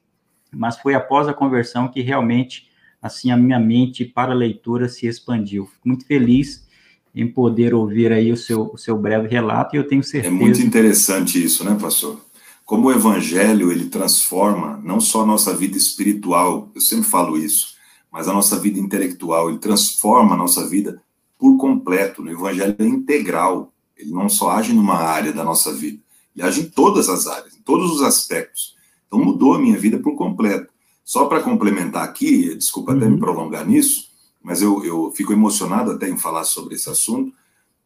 mas 0.50 0.78
foi 0.78 0.94
após 0.94 1.28
a 1.28 1.34
conversão 1.34 1.88
que 1.88 2.00
realmente, 2.00 2.68
assim, 3.00 3.30
a 3.30 3.36
minha 3.36 3.60
mente 3.60 4.04
para 4.04 4.32
a 4.32 4.34
leitura 4.34 4.88
se 4.88 5.06
expandiu. 5.06 5.66
Fico 5.66 5.88
muito 5.88 6.06
feliz 6.06 6.66
em 7.14 7.26
poder 7.26 7.74
ouvir 7.74 8.12
aí 8.12 8.30
o 8.30 8.36
seu, 8.36 8.70
o 8.72 8.76
seu 8.76 8.96
breve 8.98 9.28
relato, 9.28 9.74
e 9.74 9.78
eu 9.78 9.86
tenho 9.86 10.02
certeza... 10.02 10.34
É 10.34 10.38
muito 10.38 10.60
interessante 10.60 11.42
isso, 11.42 11.64
né, 11.64 11.76
pastor? 11.80 12.20
Como 12.64 12.88
o 12.88 12.92
evangelho, 12.92 13.70
ele 13.70 13.86
transforma 13.86 14.80
não 14.82 15.00
só 15.00 15.22
a 15.22 15.26
nossa 15.26 15.56
vida 15.56 15.76
espiritual, 15.76 16.70
eu 16.74 16.80
sempre 16.80 17.06
falo 17.06 17.38
isso, 17.38 17.76
mas 18.12 18.28
a 18.28 18.32
nossa 18.32 18.58
vida 18.58 18.78
intelectual, 18.78 19.48
ele 19.48 19.58
transforma 19.58 20.34
a 20.34 20.36
nossa 20.36 20.68
vida 20.68 21.00
por 21.38 21.56
completo. 21.56 22.22
No 22.22 22.30
Evangelho 22.30 22.76
é 22.78 22.84
integral. 22.84 23.72
Ele 23.96 24.10
não 24.10 24.28
só 24.28 24.50
age 24.50 24.72
numa 24.72 24.96
área 24.96 25.32
da 25.32 25.42
nossa 25.42 25.72
vida, 25.72 25.98
ele 26.34 26.46
age 26.46 26.60
em 26.60 26.68
todas 26.68 27.08
as 27.08 27.26
áreas, 27.26 27.56
em 27.56 27.62
todos 27.62 27.90
os 27.92 28.02
aspectos. 28.02 28.76
Então 29.06 29.18
mudou 29.18 29.54
a 29.54 29.58
minha 29.58 29.78
vida 29.78 29.98
por 29.98 30.14
completo. 30.16 30.72
Só 31.02 31.26
para 31.26 31.40
complementar 31.40 32.04
aqui, 32.04 32.54
desculpa 32.54 32.92
até 32.92 33.06
me 33.06 33.14
uhum. 33.14 33.20
prolongar 33.20 33.64
nisso, 33.64 34.10
mas 34.42 34.60
eu, 34.60 34.84
eu 34.84 35.12
fico 35.16 35.32
emocionado 35.32 35.92
até 35.92 36.08
em 36.08 36.18
falar 36.18 36.44
sobre 36.44 36.74
esse 36.74 36.90
assunto, 36.90 37.32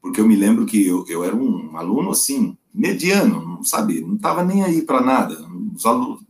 porque 0.01 0.21
eu 0.21 0.27
me 0.27 0.35
lembro 0.35 0.65
que 0.65 0.87
eu, 0.87 1.05
eu 1.07 1.23
era 1.23 1.37
um 1.37 1.77
aluno 1.77 2.11
assim, 2.11 2.57
mediano, 2.73 3.47
não 3.47 3.63
sabe, 3.63 4.01
não 4.01 4.17
estava 4.17 4.43
nem 4.43 4.65
aí 4.65 4.83
para 4.83 5.03
nada. 5.03 5.37
Os 5.75 5.85
alunos, 5.85 6.23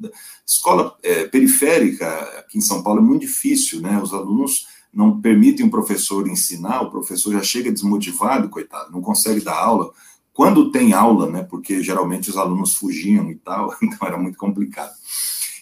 escola 0.45 0.97
é, 1.03 1.27
periférica 1.29 2.09
aqui 2.39 2.59
em 2.59 2.61
São 2.63 2.83
Paulo 2.83 3.01
é 3.01 3.05
muito 3.05 3.23
difícil, 3.23 3.81
né? 3.81 4.01
Os 4.03 4.13
alunos 4.13 4.67
não 4.93 5.21
permitem 5.21 5.65
um 5.65 5.71
professor 5.71 6.27
ensinar, 6.29 6.83
o 6.83 6.91
professor 6.91 7.33
já 7.33 7.43
chega 7.43 7.73
desmotivado, 7.73 8.49
coitado, 8.49 8.91
não 8.91 9.01
consegue 9.01 9.41
dar 9.41 9.57
aula. 9.57 9.93
Quando 10.33 10.71
tem 10.71 10.93
aula, 10.93 11.31
né, 11.31 11.43
porque 11.43 11.83
geralmente 11.83 12.31
os 12.31 12.37
alunos 12.37 12.75
fugiam 12.75 13.31
e 13.31 13.37
tal, 13.37 13.75
então 13.83 14.07
era 14.07 14.19
muito 14.19 14.39
complicado. 14.39 14.93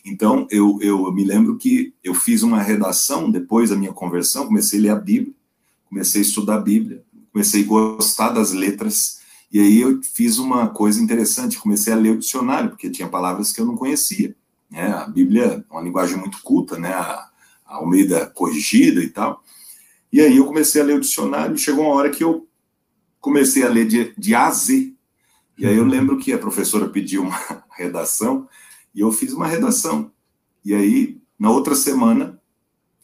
Então, 0.05 0.47
eu, 0.51 0.79
eu 0.81 1.13
me 1.13 1.25
lembro 1.25 1.57
que 1.57 1.93
eu 2.03 2.15
fiz 2.15 2.43
uma 2.43 2.63
redação 2.63 3.31
depois 3.31 3.71
da 3.71 3.77
minha 3.77 3.93
conversão, 3.93 4.47
comecei 4.47 4.79
a 4.79 4.83
ler 4.83 4.91
a 4.91 4.97
Bíblia, 4.97 5.35
comecei 5.89 6.23
a 6.23 6.25
estudar 6.25 6.57
a 6.57 6.61
Bíblia, 6.61 7.03
comecei 7.33 7.63
a 7.63 7.67
gostar 7.67 8.31
das 8.31 8.53
letras, 8.53 9.19
e 9.53 9.61
aí 9.61 9.81
eu 9.81 10.01
fiz 10.03 10.39
uma 10.39 10.69
coisa 10.69 11.03
interessante, 11.03 11.59
comecei 11.59 11.93
a 11.93 11.97
ler 11.97 12.13
o 12.13 12.19
dicionário, 12.19 12.71
porque 12.71 12.91
tinha 12.91 13.09
palavras 13.09 13.53
que 13.53 13.61
eu 13.61 13.67
não 13.67 13.77
conhecia. 13.77 14.35
Né? 14.71 14.89
A 14.93 15.07
Bíblia 15.07 15.65
é 15.69 15.73
uma 15.73 15.83
linguagem 15.83 16.17
muito 16.17 16.43
culta, 16.43 16.79
né? 16.79 16.93
A, 16.93 17.28
Almeida 17.69 18.27
corrigida 18.27 19.03
e 19.03 19.09
tal. 19.09 19.43
E 20.13 20.21
aí 20.21 20.39
eu 20.39 20.47
comecei 20.47 20.81
a 20.81 20.85
ler 20.85 20.97
o 20.97 21.01
dicionário 21.01 21.55
e 21.55 21.59
chegou 21.59 21.85
uma 21.85 21.95
hora 21.95 22.11
que 22.11 22.25
eu 22.25 22.49
comecei 23.21 23.63
a 23.63 23.69
ler 23.69 23.87
de, 23.87 24.15
de 24.17 24.35
A 24.35 24.47
a 24.47 24.51
Z. 24.51 24.95
E 25.59 25.67
aí 25.67 25.77
eu 25.77 25.83
uhum. 25.83 25.89
lembro 25.89 26.19
que 26.19 26.33
a 26.33 26.39
professora 26.39 26.89
pediu 26.89 27.23
uma 27.23 27.39
redação 27.77 28.49
e 28.95 29.01
eu 29.01 29.13
fiz 29.13 29.33
uma 29.33 29.47
redação. 29.47 30.11
E 30.65 30.75
aí, 30.75 31.21
na 31.39 31.51
outra 31.51 31.75
semana, 31.75 32.41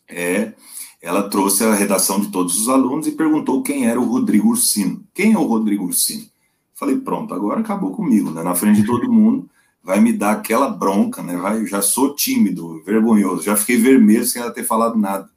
é, 0.08 0.54
ela 1.00 1.28
trouxe 1.28 1.64
a 1.64 1.74
redação 1.74 2.20
de 2.20 2.30
todos 2.30 2.58
os 2.58 2.68
alunos 2.68 3.06
e 3.06 3.12
perguntou 3.12 3.62
quem 3.62 3.86
era 3.86 4.00
o 4.00 4.04
Rodrigo 4.04 4.48
Ursino. 4.48 5.04
Quem 5.12 5.34
é 5.34 5.38
o 5.38 5.44
Rodrigo 5.44 5.84
Ursino? 5.84 6.26
Falei, 6.74 6.96
pronto, 6.96 7.34
agora 7.34 7.60
acabou 7.60 7.92
comigo, 7.92 8.30
né? 8.30 8.42
Na 8.42 8.54
frente 8.54 8.80
de 8.80 8.86
todo 8.86 9.12
mundo 9.12 9.48
vai 9.84 10.00
me 10.00 10.12
dar 10.14 10.32
aquela 10.32 10.68
bronca, 10.68 11.22
né? 11.22 11.36
Vai, 11.36 11.66
já 11.66 11.82
sou 11.82 12.14
tímido, 12.14 12.82
vergonhoso, 12.82 13.42
já 13.42 13.54
fiquei 13.54 13.76
vermelho 13.76 14.24
sem 14.24 14.40
ela 14.40 14.50
ter 14.50 14.64
falado 14.64 14.98
nada. 14.98 15.28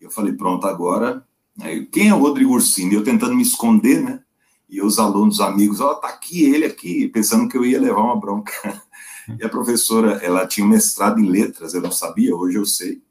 Eu 0.00 0.10
falei, 0.10 0.32
pronto, 0.32 0.66
agora. 0.66 1.22
Né? 1.54 1.86
Quem 1.92 2.08
é 2.08 2.14
o 2.14 2.18
Rodrigo 2.18 2.54
Ursini? 2.54 2.94
Eu 2.94 3.04
tentando 3.04 3.34
me 3.34 3.42
esconder, 3.42 4.02
né? 4.02 4.20
E 4.68 4.82
os 4.82 4.98
alunos, 4.98 5.40
amigos, 5.40 5.80
ó, 5.80 5.92
oh, 5.92 5.94
tá 5.96 6.08
aqui 6.08 6.42
ele 6.44 6.64
aqui, 6.64 7.08
pensando 7.08 7.48
que 7.48 7.56
eu 7.56 7.64
ia 7.64 7.80
levar 7.80 8.00
uma 8.00 8.18
bronca. 8.18 8.52
E 9.38 9.42
a 9.42 9.48
professora, 9.48 10.18
ela 10.22 10.46
tinha 10.46 10.66
um 10.66 10.68
mestrado 10.68 11.18
em 11.18 11.28
letras, 11.28 11.72
eu 11.72 11.80
não 11.80 11.90
sabia, 11.90 12.36
hoje 12.36 12.58
eu 12.58 12.66
sei. 12.66 13.02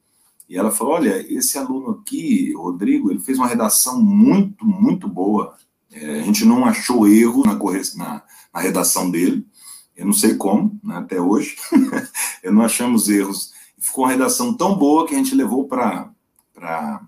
E 0.48 0.56
ela 0.56 0.70
falou: 0.72 0.94
Olha, 0.94 1.26
esse 1.34 1.58
aluno 1.58 1.92
aqui, 1.92 2.54
Rodrigo, 2.54 3.10
ele 3.10 3.20
fez 3.20 3.40
uma 3.40 3.48
redação 3.48 4.00
muito, 4.00 4.64
muito 4.64 5.08
boa. 5.08 5.56
É, 5.92 6.20
a 6.20 6.24
gente 6.24 6.46
não 6.46 6.66
achou 6.66 7.08
erro 7.08 7.44
na, 7.44 7.56
na, 7.56 8.24
na 8.54 8.60
redação 8.60 9.10
dele. 9.10 9.44
Eu 9.96 10.06
não 10.06 10.14
sei 10.14 10.36
como, 10.36 10.80
né, 10.84 10.98
até 10.98 11.22
hoje, 11.22 11.56
eu 12.44 12.52
não 12.52 12.64
achamos 12.64 13.10
erros. 13.10 13.54
Ficou 13.78 14.06
uma 14.06 14.12
redação 14.12 14.54
tão 14.54 14.76
boa 14.76 15.08
que 15.08 15.14
a 15.14 15.18
gente 15.18 15.36
levou 15.36 15.68
para 15.68 16.10
a 16.58 17.02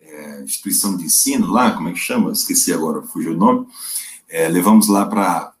é, 0.00 0.42
instituição 0.42 0.96
de 0.96 1.04
ensino 1.04 1.46
lá, 1.46 1.72
como 1.72 1.88
é 1.88 1.92
que 1.92 1.98
chama? 1.98 2.32
Esqueci 2.32 2.72
agora, 2.72 3.02
fugiu 3.02 3.32
o 3.32 3.36
nome. 3.36 3.66
É, 4.28 4.48
levamos 4.48 4.88
lá 4.88 5.06
para 5.06 5.54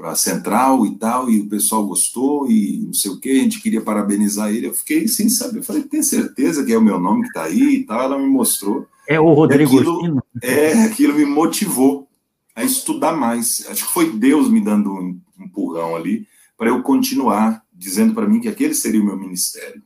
para 0.00 0.12
a 0.12 0.16
central 0.16 0.86
e 0.86 0.96
tal, 0.96 1.28
e 1.28 1.40
o 1.40 1.48
pessoal 1.48 1.86
gostou, 1.86 2.50
e 2.50 2.84
não 2.86 2.94
sei 2.94 3.10
o 3.10 3.20
que, 3.20 3.32
a 3.32 3.42
gente 3.42 3.60
queria 3.60 3.82
parabenizar 3.82 4.48
ele. 4.48 4.66
Eu 4.66 4.72
fiquei 4.72 5.06
sem 5.06 5.28
saber, 5.28 5.58
eu 5.58 5.62
falei, 5.62 5.82
tem 5.82 6.02
certeza 6.02 6.64
que 6.64 6.72
é 6.72 6.78
o 6.78 6.82
meu 6.82 6.98
nome 6.98 7.20
que 7.20 7.28
está 7.28 7.42
aí 7.42 7.74
e 7.74 7.84
tal? 7.84 8.00
Ela 8.00 8.18
me 8.18 8.26
mostrou. 8.26 8.86
É 9.06 9.20
o 9.20 9.30
Rodrigo 9.34 9.76
aquilo, 9.78 10.22
É, 10.42 10.84
aquilo 10.84 11.14
me 11.14 11.26
motivou 11.26 12.08
a 12.54 12.64
estudar 12.64 13.12
mais. 13.12 13.66
Acho 13.68 13.86
que 13.86 13.92
foi 13.92 14.10
Deus 14.10 14.48
me 14.48 14.60
dando 14.60 14.92
um 14.92 15.20
empurrão 15.38 15.96
ali 15.96 16.26
para 16.56 16.68
eu 16.68 16.82
continuar 16.82 17.64
dizendo 17.72 18.12
para 18.12 18.28
mim 18.28 18.40
que 18.40 18.48
aquele 18.48 18.74
seria 18.74 19.00
o 19.00 19.04
meu 19.04 19.16
ministério. 19.16 19.82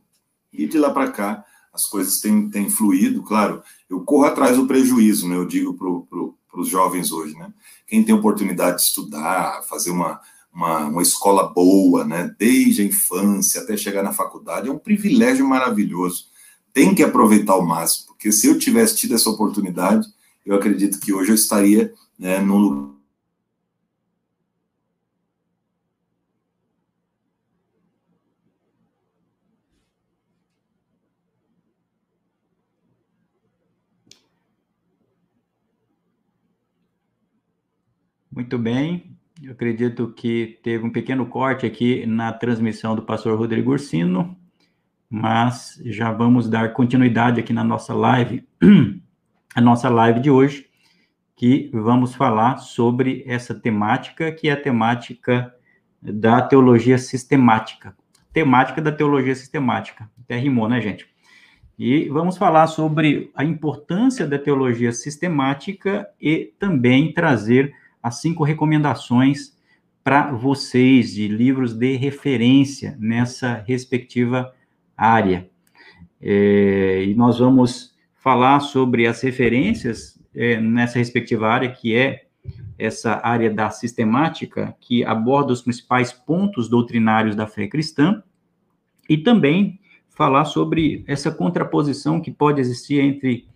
E 0.53 0.67
de 0.67 0.79
lá 0.79 0.91
para 0.91 1.11
cá 1.11 1.45
as 1.73 1.87
coisas 1.87 2.21
têm, 2.21 2.49
têm 2.49 2.71
fluído, 2.71 3.23
claro. 3.23 3.63
Eu 3.91 4.01
corro 4.03 4.25
atrás 4.25 4.57
do 4.57 4.67
prejuízo, 4.67 5.29
né? 5.29 5.37
Eu 5.37 5.45
digo 5.45 5.75
para 5.75 5.89
pro, 6.09 6.37
os 6.55 6.69
jovens 6.69 7.11
hoje, 7.11 7.37
né? 7.37 7.53
Quem 7.87 8.05
tem 8.05 8.15
oportunidade 8.15 8.77
de 8.77 8.83
estudar, 8.83 9.63
fazer 9.69 9.91
uma, 9.91 10.21
uma, 10.53 10.87
uma, 10.87 11.03
escola 11.03 11.49
boa, 11.53 12.05
né? 12.05 12.33
Desde 12.39 12.83
a 12.83 12.85
infância 12.85 13.61
até 13.61 13.77
chegar 13.77 14.05
na 14.05 14.13
faculdade, 14.13 14.69
é 14.69 14.73
um 14.73 14.79
privilégio 14.79 15.47
maravilhoso. 15.47 16.27
tem 16.73 16.95
que 16.95 17.03
aproveitar 17.03 17.53
ao 17.55 17.65
máximo, 17.65 18.07
porque 18.09 18.33
se 18.33 18.47
eu 18.47 18.59
tivesse 18.59 18.97
tido 18.97 19.15
essa 19.15 19.31
oportunidade, 19.31 20.07
eu 20.45 20.55
acredito 20.55 21.01
que 21.01 21.13
hoje 21.13 21.31
eu 21.31 21.35
estaria 21.35 21.93
né, 22.19 22.39
lugar 22.39 22.95
Muito 38.35 38.59
bem. 38.59 39.17
Eu 39.41 39.53
acredito 39.53 40.13
que 40.13 40.59
teve 40.61 40.85
um 40.85 40.91
pequeno 40.91 41.25
corte 41.27 41.65
aqui 41.65 42.05
na 42.05 42.33
transmissão 42.33 42.97
do 42.97 43.03
pastor 43.03 43.39
Rodrigo 43.39 43.71
Ursino, 43.71 44.37
mas 45.09 45.81
já 45.85 46.11
vamos 46.11 46.49
dar 46.49 46.73
continuidade 46.73 47.39
aqui 47.39 47.53
na 47.53 47.63
nossa 47.63 47.95
live, 47.95 48.45
a 49.55 49.61
nossa 49.61 49.89
live 49.89 50.19
de 50.19 50.31
hoje, 50.31 50.67
que 51.37 51.71
vamos 51.73 52.15
falar 52.15 52.59
sobre 52.59 53.25
essa 53.27 53.55
temática, 53.55 54.31
que 54.31 54.49
é 54.49 54.53
a 54.53 54.61
temática 54.61 55.53
da 56.01 56.41
teologia 56.41 56.99
sistemática. 56.99 57.97
Temática 58.33 58.81
da 58.81 58.93
teologia 58.93 59.35
sistemática. 59.35 60.11
Até 60.23 60.37
rimou, 60.37 60.69
né, 60.69 60.81
gente? 60.81 61.07
E 61.79 62.09
vamos 62.09 62.37
falar 62.37 62.69
sobre 62.69 63.33
a 63.35 63.45
importância 63.45 64.27
da 64.27 64.39
teologia 64.39 64.93
sistemática 64.93 66.09
e 66.21 66.53
também 66.59 67.13
trazer 67.13 67.75
as 68.03 68.21
cinco 68.21 68.45
recomendações 68.45 69.55
para 70.05 70.31
vocês 70.31 71.15
de 71.15 71.27
livros 71.27 71.73
de 71.75 71.97
referência 71.97 72.97
nessa 73.01 73.65
respectiva 73.67 74.55
área. 74.97 75.49
É, 76.21 77.05
e 77.05 77.15
nós 77.15 77.39
vamos 77.39 77.95
falar 78.15 78.61
sobre 78.61 79.07
as 79.07 79.21
referências 79.23 80.23
é, 80.35 80.61
nessa 80.61 80.99
respectiva 80.99 81.49
área, 81.49 81.71
que 81.71 81.95
é 81.95 82.25
essa 82.79 83.21
área 83.23 83.51
da 83.51 83.71
sistemática, 83.71 84.77
que 84.81 85.05
aborda 85.05 85.53
os 85.53 85.63
principais 85.63 86.13
pontos 86.13 86.69
doutrinários 86.69 87.37
da 87.37 87.47
fé 87.47 87.67
cristã, 87.67 88.23
e 89.09 89.19
também 89.19 89.79
falar 90.11 90.45
sobre 90.45 91.05
essa 91.07 91.31
contraposição 91.31 92.21
que 92.21 92.31
pode 92.31 92.61
existir 92.61 93.01
entre 93.01 93.47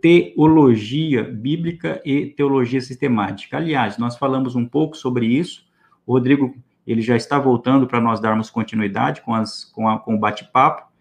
teologia 0.00 1.22
bíblica 1.22 2.00
e 2.04 2.26
teologia 2.26 2.80
sistemática. 2.80 3.56
Aliás, 3.56 3.98
nós 3.98 4.16
falamos 4.16 4.54
um 4.54 4.66
pouco 4.66 4.96
sobre 4.96 5.26
isso. 5.26 5.66
O 6.06 6.12
Rodrigo, 6.12 6.54
ele 6.86 7.00
já 7.00 7.16
está 7.16 7.38
voltando 7.38 7.86
para 7.86 8.00
nós 8.00 8.20
darmos 8.20 8.50
continuidade 8.50 9.22
com, 9.22 9.34
as, 9.34 9.64
com, 9.64 9.88
a, 9.88 9.98
com 9.98 10.14
o 10.14 10.18
bate-papo. 10.18 10.92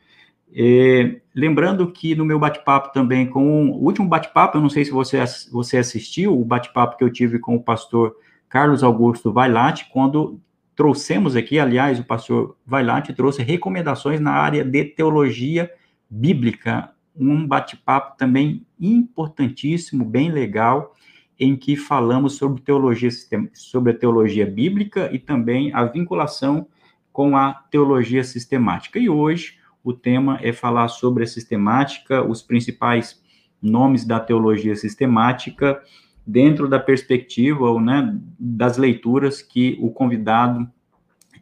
Lembrando 1.33 1.91
que 1.91 2.15
no 2.15 2.25
meu 2.25 2.38
bate-papo 2.38 2.93
também, 2.93 3.27
com 3.27 3.72
o 3.72 3.83
último 3.83 4.07
bate-papo, 4.07 4.57
eu 4.57 4.62
não 4.62 4.69
sei 4.69 4.86
se 4.86 4.91
você, 4.91 5.17
você 5.51 5.77
assistiu, 5.77 6.39
o 6.39 6.45
bate-papo 6.45 6.98
que 6.98 7.03
eu 7.03 7.12
tive 7.12 7.39
com 7.39 7.55
o 7.55 7.63
pastor 7.63 8.15
Carlos 8.48 8.83
Augusto 8.83 9.31
Vailate, 9.31 9.89
quando 9.91 10.39
trouxemos 10.75 11.36
aqui, 11.36 11.60
aliás, 11.60 12.00
o 12.00 12.03
pastor 12.03 12.55
Vailate 12.65 13.13
trouxe 13.13 13.41
recomendações 13.41 14.19
na 14.19 14.31
área 14.31 14.63
de 14.63 14.83
teologia 14.83 15.72
bíblica 16.10 16.93
um 17.15 17.45
bate-papo 17.45 18.17
também 18.17 18.65
importantíssimo, 18.79 20.03
bem 20.03 20.31
legal, 20.31 20.95
em 21.39 21.55
que 21.55 21.75
falamos 21.75 22.33
sobre 22.33 22.62
teologia 22.62 23.10
sobre 23.53 23.91
a 23.91 23.95
teologia 23.95 24.45
bíblica 24.45 25.10
e 25.12 25.19
também 25.19 25.74
a 25.74 25.83
vinculação 25.86 26.67
com 27.12 27.36
a 27.38 27.53
teologia 27.53 28.24
sistemática. 28.24 28.98
E 28.98 29.09
hoje 29.09 29.59
o 29.83 29.93
tema 29.93 30.39
é 30.41 30.53
falar 30.53 30.87
sobre 30.87 31.24
a 31.24 31.27
sistemática, 31.27 32.24
os 32.24 32.41
principais 32.41 33.22
nomes 33.61 34.05
da 34.05 34.19
teologia 34.19 34.75
sistemática 34.75 35.81
dentro 36.25 36.67
da 36.69 36.79
perspectiva 36.79 37.69
ou, 37.69 37.81
né, 37.81 38.17
das 38.39 38.77
leituras 38.77 39.41
que 39.41 39.77
o 39.81 39.91
convidado 39.91 40.67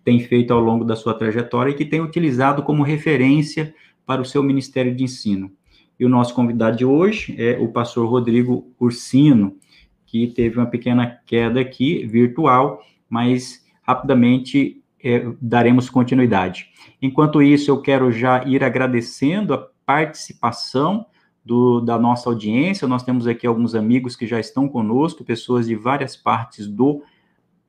tem 0.03 0.19
feito 0.19 0.51
ao 0.51 0.59
longo 0.59 0.83
da 0.83 0.95
sua 0.95 1.13
trajetória 1.13 1.71
e 1.71 1.75
que 1.75 1.85
tem 1.85 2.01
utilizado 2.01 2.63
como 2.63 2.81
referência 2.81 3.73
para 4.05 4.21
o 4.21 4.25
seu 4.25 4.41
ministério 4.41 4.95
de 4.95 5.03
ensino. 5.03 5.51
E 5.99 6.05
o 6.05 6.09
nosso 6.09 6.33
convidado 6.33 6.77
de 6.77 6.85
hoje 6.85 7.35
é 7.37 7.59
o 7.59 7.67
pastor 7.67 8.09
Rodrigo 8.09 8.73
Ursino, 8.79 9.55
que 10.07 10.27
teve 10.27 10.57
uma 10.57 10.65
pequena 10.65 11.19
queda 11.25 11.61
aqui, 11.61 12.05
virtual, 12.07 12.81
mas 13.07 13.63
rapidamente 13.83 14.80
é, 15.03 15.25
daremos 15.41 15.89
continuidade. 15.89 16.69
Enquanto 17.01 17.41
isso, 17.41 17.69
eu 17.69 17.81
quero 17.81 18.11
já 18.11 18.43
ir 18.45 18.63
agradecendo 18.63 19.53
a 19.53 19.67
participação 19.85 21.05
do, 21.43 21.81
da 21.81 21.97
nossa 21.97 22.29
audiência. 22.29 22.87
Nós 22.87 23.03
temos 23.03 23.27
aqui 23.27 23.47
alguns 23.47 23.75
amigos 23.75 24.15
que 24.15 24.27
já 24.27 24.39
estão 24.39 24.67
conosco, 24.67 25.23
pessoas 25.23 25.67
de 25.67 25.75
várias 25.75 26.15
partes 26.15 26.67
do 26.67 27.01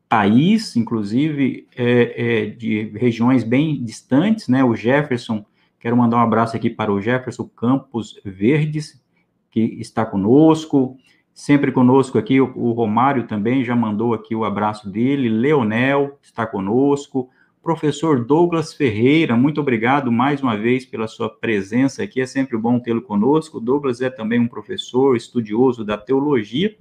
país, 0.09 0.77
inclusive 0.77 1.67
é, 1.75 2.43
é, 2.43 2.47
de 2.47 2.93
regiões 2.97 3.45
bem 3.45 3.83
distantes, 3.83 4.49
né? 4.49 4.63
O 4.63 4.75
Jefferson 4.75 5.45
Quero 5.83 5.97
mandar 5.97 6.19
um 6.19 6.21
abraço 6.21 6.57
aqui 6.57 6.71
para 6.71 6.93
o 6.93 7.01
Jefferson 7.01 7.49
Campos 7.57 8.15
Verdes, 8.25 9.03
que 9.51 9.61
está 9.81 10.07
conosco, 10.07 10.97
sempre 11.35 11.73
conosco 11.73 12.19
aqui, 12.19 12.41
o, 12.41 12.73
Romário 12.73 13.27
também 13.27 13.65
já 13.65 13.75
mandou 13.75 14.15
aqui 14.15 14.35
o 14.35 14.45
abraço 14.45 14.89
dele, 14.89 15.29
Leonel 15.29 16.19
está 16.23 16.47
conosco, 16.47 17.31
professor 17.63 18.25
Douglas 18.25 18.75
Ferreira, 18.75 19.37
muito 19.37 19.61
obrigado 19.61 20.11
mais 20.11 20.43
uma 20.43 20.57
vez 20.57 20.85
pela 20.85 21.07
sua 21.07 21.31
presença 21.31 22.03
aqui, 22.03 22.21
é 22.21 22.27
sempre 22.27 22.57
bom 22.59 22.79
tê-lo 22.81 23.01
conosco. 23.01 23.59
O 23.59 23.61
Douglas 23.61 24.01
é 24.01 24.11
também 24.11 24.41
um 24.41 24.49
professor 24.49 25.17
estudioso 25.17 25.85
da 25.85 25.97
teologia 25.97 26.77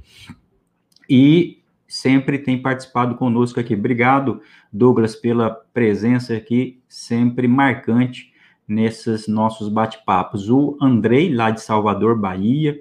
e 1.08 1.62
sempre 1.88 2.40
tem 2.40 2.60
participado 2.60 3.16
conosco 3.16 3.60
aqui. 3.60 3.76
Obrigado, 3.76 4.42
Douglas, 4.72 5.16
pela 5.16 5.50
presença 5.50 6.34
aqui, 6.34 6.82
sempre 6.88 7.48
marcante 7.48 8.32
nesses 8.68 9.28
nossos 9.28 9.68
bate-papos. 9.68 10.50
O 10.50 10.78
Andrei, 10.82 11.34
lá 11.34 11.52
de 11.52 11.62
Salvador, 11.62 12.18
Bahia. 12.18 12.80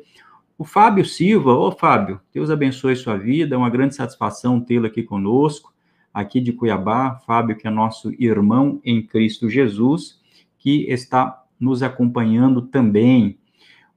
O 0.61 0.65
Fábio 0.67 1.07
Silva, 1.07 1.55
ô 1.55 1.73
Fábio, 1.73 2.21
Deus 2.35 2.51
abençoe 2.51 2.95
sua 2.95 3.17
vida, 3.17 3.55
é 3.55 3.59
uma 3.59 3.71
grande 3.71 3.95
satisfação 3.95 4.61
tê-lo 4.61 4.85
aqui 4.85 5.03
conosco, 5.03 5.73
aqui 6.13 6.39
de 6.39 6.53
Cuiabá, 6.53 7.19
Fábio, 7.27 7.57
que 7.57 7.67
é 7.67 7.71
nosso 7.71 8.13
irmão 8.23 8.79
em 8.85 9.01
Cristo 9.01 9.49
Jesus, 9.49 10.21
que 10.59 10.85
está 10.91 11.45
nos 11.59 11.83
acompanhando 11.83 12.61
também. 12.61 13.39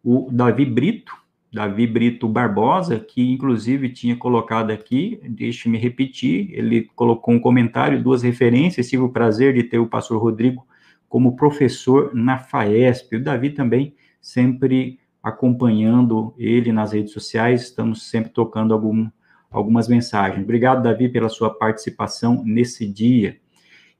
O 0.01 0.29
Davi 0.31 0.63
Brito, 0.63 1.13
Davi 1.51 1.85
Brito 1.85 2.29
Barbosa, 2.29 2.97
que 2.97 3.33
inclusive 3.33 3.89
tinha 3.89 4.15
colocado 4.15 4.71
aqui, 4.71 5.19
deixe-me 5.27 5.77
repetir, 5.77 6.47
ele 6.53 6.89
colocou 6.95 7.33
um 7.33 7.41
comentário, 7.41 8.01
duas 8.01 8.23
referências, 8.23 8.87
tive 8.87 9.03
o 9.03 9.09
prazer 9.09 9.53
de 9.53 9.63
ter 9.63 9.79
o 9.79 9.87
pastor 9.87 10.17
Rodrigo 10.17 10.65
como 11.09 11.35
professor 11.35 12.15
na 12.15 12.37
FAESP. 12.37 13.17
O 13.17 13.21
Davi 13.21 13.49
também 13.49 13.93
sempre 14.21 14.97
acompanhando 15.23 16.35
ele 16.37 16.73
nas 16.73 16.91
redes 16.91 17.13
sociais, 17.13 17.63
estamos 17.63 18.03
sempre 18.09 18.29
tocando 18.31 18.73
algum, 18.73 19.09
algumas 19.49 19.87
mensagens. 19.87 20.43
Obrigado, 20.43 20.83
Davi, 20.83 21.07
pela 21.07 21.29
sua 21.29 21.49
participação 21.49 22.43
nesse 22.45 22.85
dia. 22.85 23.39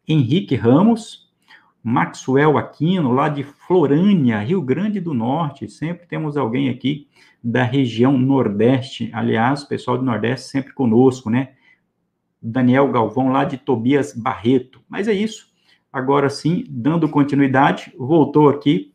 Henrique 0.05 0.55
Ramos, 0.55 1.31
Maxwell 1.81 2.57
Aquino, 2.57 3.13
lá 3.13 3.29
de 3.29 3.43
Florânia, 3.43 4.39
Rio 4.39 4.61
Grande 4.61 4.99
do 4.99 5.13
Norte, 5.13 5.69
sempre 5.69 6.05
temos 6.05 6.35
alguém 6.35 6.69
aqui 6.69 7.07
da 7.41 7.63
região 7.63 8.17
Nordeste, 8.17 9.09
aliás, 9.13 9.63
o 9.63 9.67
pessoal 9.67 9.97
do 9.97 10.03
Nordeste 10.03 10.49
sempre 10.49 10.73
conosco, 10.73 11.29
né? 11.29 11.53
Daniel 12.41 12.91
Galvão, 12.91 13.29
lá 13.31 13.45
de 13.45 13.57
Tobias 13.57 14.13
Barreto. 14.13 14.81
Mas 14.89 15.07
é 15.07 15.13
isso. 15.13 15.47
Agora 15.91 16.29
sim, 16.29 16.65
dando 16.69 17.07
continuidade, 17.07 17.93
voltou 17.97 18.49
aqui 18.49 18.92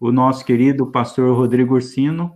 o 0.00 0.12
nosso 0.12 0.44
querido 0.44 0.86
pastor 0.86 1.36
Rodrigo 1.36 1.74
Ursino. 1.74 2.32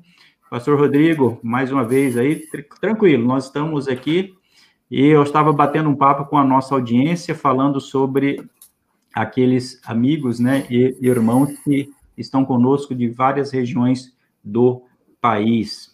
Pastor 0.50 0.78
Rodrigo, 0.78 1.38
mais 1.42 1.72
uma 1.72 1.84
vez 1.84 2.16
aí, 2.18 2.42
tranquilo, 2.80 3.26
nós 3.26 3.46
estamos 3.46 3.88
aqui 3.88 4.34
e 4.90 5.06
eu 5.06 5.22
estava 5.22 5.52
batendo 5.52 5.88
um 5.88 5.96
papo 5.96 6.26
com 6.26 6.36
a 6.36 6.44
nossa 6.44 6.74
audiência, 6.74 7.34
falando 7.34 7.80
sobre 7.80 8.44
aqueles 9.14 9.80
amigos, 9.86 10.38
né, 10.38 10.66
e 10.68 10.96
irmãos 11.00 11.50
que 11.64 11.90
estão 12.16 12.44
conosco 12.44 12.94
de 12.94 13.08
várias 13.08 13.50
regiões 13.50 14.14
do 14.44 14.82
país. 15.20 15.92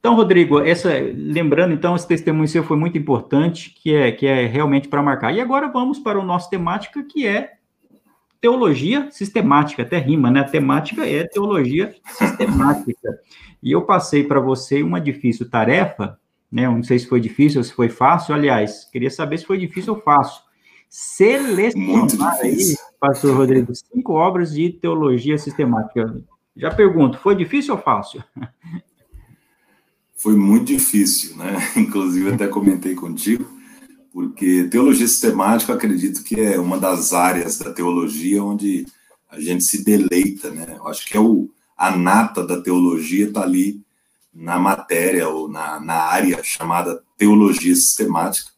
Então, 0.00 0.16
Rodrigo, 0.16 0.58
essa, 0.58 0.90
lembrando, 1.14 1.72
então, 1.72 1.94
esse 1.94 2.08
testemunho 2.08 2.48
seu 2.48 2.64
foi 2.64 2.76
muito 2.76 2.98
importante, 2.98 3.70
que 3.70 3.94
é, 3.94 4.10
que 4.10 4.26
é 4.26 4.46
realmente 4.46 4.88
para 4.88 5.00
marcar. 5.00 5.32
E 5.32 5.40
agora 5.40 5.68
vamos 5.68 6.00
para 6.00 6.18
o 6.18 6.24
nosso 6.24 6.50
temática, 6.50 7.04
que 7.04 7.24
é 7.24 7.52
teologia 8.42 9.08
sistemática, 9.12 9.82
até 9.82 9.98
rima, 9.98 10.28
né? 10.28 10.40
A 10.40 10.44
temática 10.44 11.06
é 11.06 11.22
teologia 11.22 11.94
sistemática. 12.04 13.20
E 13.62 13.70
eu 13.70 13.82
passei 13.82 14.24
para 14.24 14.40
você 14.40 14.82
uma 14.82 15.00
difícil 15.00 15.48
tarefa, 15.48 16.18
né? 16.50 16.66
Eu 16.66 16.72
não 16.72 16.82
sei 16.82 16.98
se 16.98 17.06
foi 17.06 17.20
difícil 17.20 17.60
ou 17.60 17.64
se 17.64 17.72
foi 17.72 17.88
fácil, 17.88 18.34
aliás, 18.34 18.84
queria 18.90 19.10
saber 19.10 19.38
se 19.38 19.46
foi 19.46 19.58
difícil 19.58 19.94
ou 19.94 20.00
fácil. 20.00 20.42
selecionar 20.90 22.36
aí, 22.40 22.74
pastor 22.98 23.36
Rodrigo, 23.36 23.72
cinco 23.76 24.14
obras 24.14 24.52
de 24.52 24.70
teologia 24.70 25.38
sistemática. 25.38 26.20
Já 26.56 26.74
pergunto, 26.74 27.18
foi 27.18 27.36
difícil 27.36 27.76
ou 27.76 27.80
fácil? 27.80 28.24
Foi 30.16 30.34
muito 30.34 30.64
difícil, 30.64 31.36
né? 31.36 31.58
Inclusive, 31.78 32.32
até 32.32 32.48
comentei 32.48 32.96
contigo, 32.96 33.46
porque 34.12 34.64
teologia 34.64 35.08
sistemática, 35.08 35.72
acredito 35.72 36.22
que 36.22 36.38
é 36.38 36.60
uma 36.60 36.78
das 36.78 37.12
áreas 37.12 37.58
da 37.58 37.72
teologia 37.72 38.44
onde 38.44 38.86
a 39.30 39.40
gente 39.40 39.64
se 39.64 39.82
deleita, 39.82 40.50
né? 40.50 40.76
Eu 40.76 40.86
acho 40.86 41.06
que 41.06 41.16
é 41.16 41.20
o, 41.20 41.48
a 41.76 41.96
nata 41.96 42.46
da 42.46 42.60
teologia 42.60 43.28
está 43.28 43.42
ali 43.42 43.80
na 44.32 44.58
matéria 44.58 45.28
ou 45.28 45.48
na, 45.48 45.80
na 45.80 45.94
área 45.94 46.42
chamada 46.44 47.02
teologia 47.16 47.74
sistemática, 47.74 48.50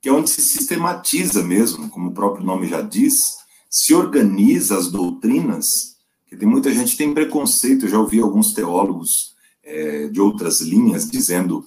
que 0.00 0.08
é 0.08 0.12
onde 0.12 0.30
se 0.30 0.40
sistematiza 0.40 1.42
mesmo, 1.42 1.90
como 1.90 2.08
o 2.08 2.14
próprio 2.14 2.44
nome 2.44 2.66
já 2.66 2.80
diz, 2.80 3.38
se 3.68 3.94
organiza 3.94 4.78
as 4.78 4.90
doutrinas, 4.90 5.96
que 6.26 6.36
tem 6.36 6.48
muita 6.48 6.72
gente 6.72 6.96
tem 6.96 7.12
preconceito, 7.12 7.84
eu 7.84 7.90
já 7.90 7.98
ouvi 7.98 8.20
alguns 8.20 8.54
teólogos 8.54 9.34
é, 9.62 10.08
de 10.08 10.20
outras 10.20 10.60
linhas 10.60 11.10
dizendo 11.10 11.64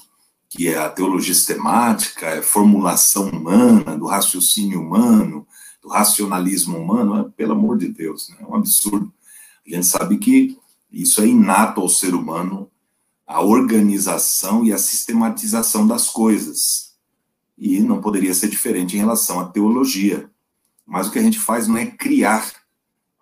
que 0.49 0.67
é 0.67 0.79
a 0.79 0.89
teologia 0.89 1.33
sistemática, 1.33 2.25
é 2.25 2.41
formulação 2.41 3.29
humana, 3.29 3.95
do 3.95 4.07
raciocínio 4.07 4.81
humano, 4.81 5.47
do 5.79 5.88
racionalismo 5.88 6.77
humano, 6.77 7.19
é, 7.19 7.29
pelo 7.29 7.53
amor 7.53 7.77
de 7.77 7.88
Deus, 7.88 8.29
né, 8.29 8.38
é 8.41 8.45
um 8.45 8.55
absurdo. 8.55 9.13
A 9.65 9.75
gente 9.75 9.85
sabe 9.85 10.17
que 10.17 10.57
isso 10.91 11.21
é 11.21 11.27
inato 11.27 11.79
ao 11.79 11.88
ser 11.88 12.15
humano, 12.15 12.69
a 13.27 13.41
organização 13.41 14.65
e 14.65 14.73
a 14.73 14.77
sistematização 14.79 15.85
das 15.85 16.09
coisas. 16.09 16.95
E 17.55 17.79
não 17.81 18.01
poderia 18.01 18.33
ser 18.33 18.49
diferente 18.49 18.95
em 18.95 18.99
relação 18.99 19.39
à 19.39 19.45
teologia. 19.45 20.31
Mas 20.83 21.07
o 21.07 21.12
que 21.12 21.19
a 21.19 21.21
gente 21.21 21.38
faz 21.38 21.67
não 21.67 21.77
é 21.77 21.85
criar, 21.85 22.51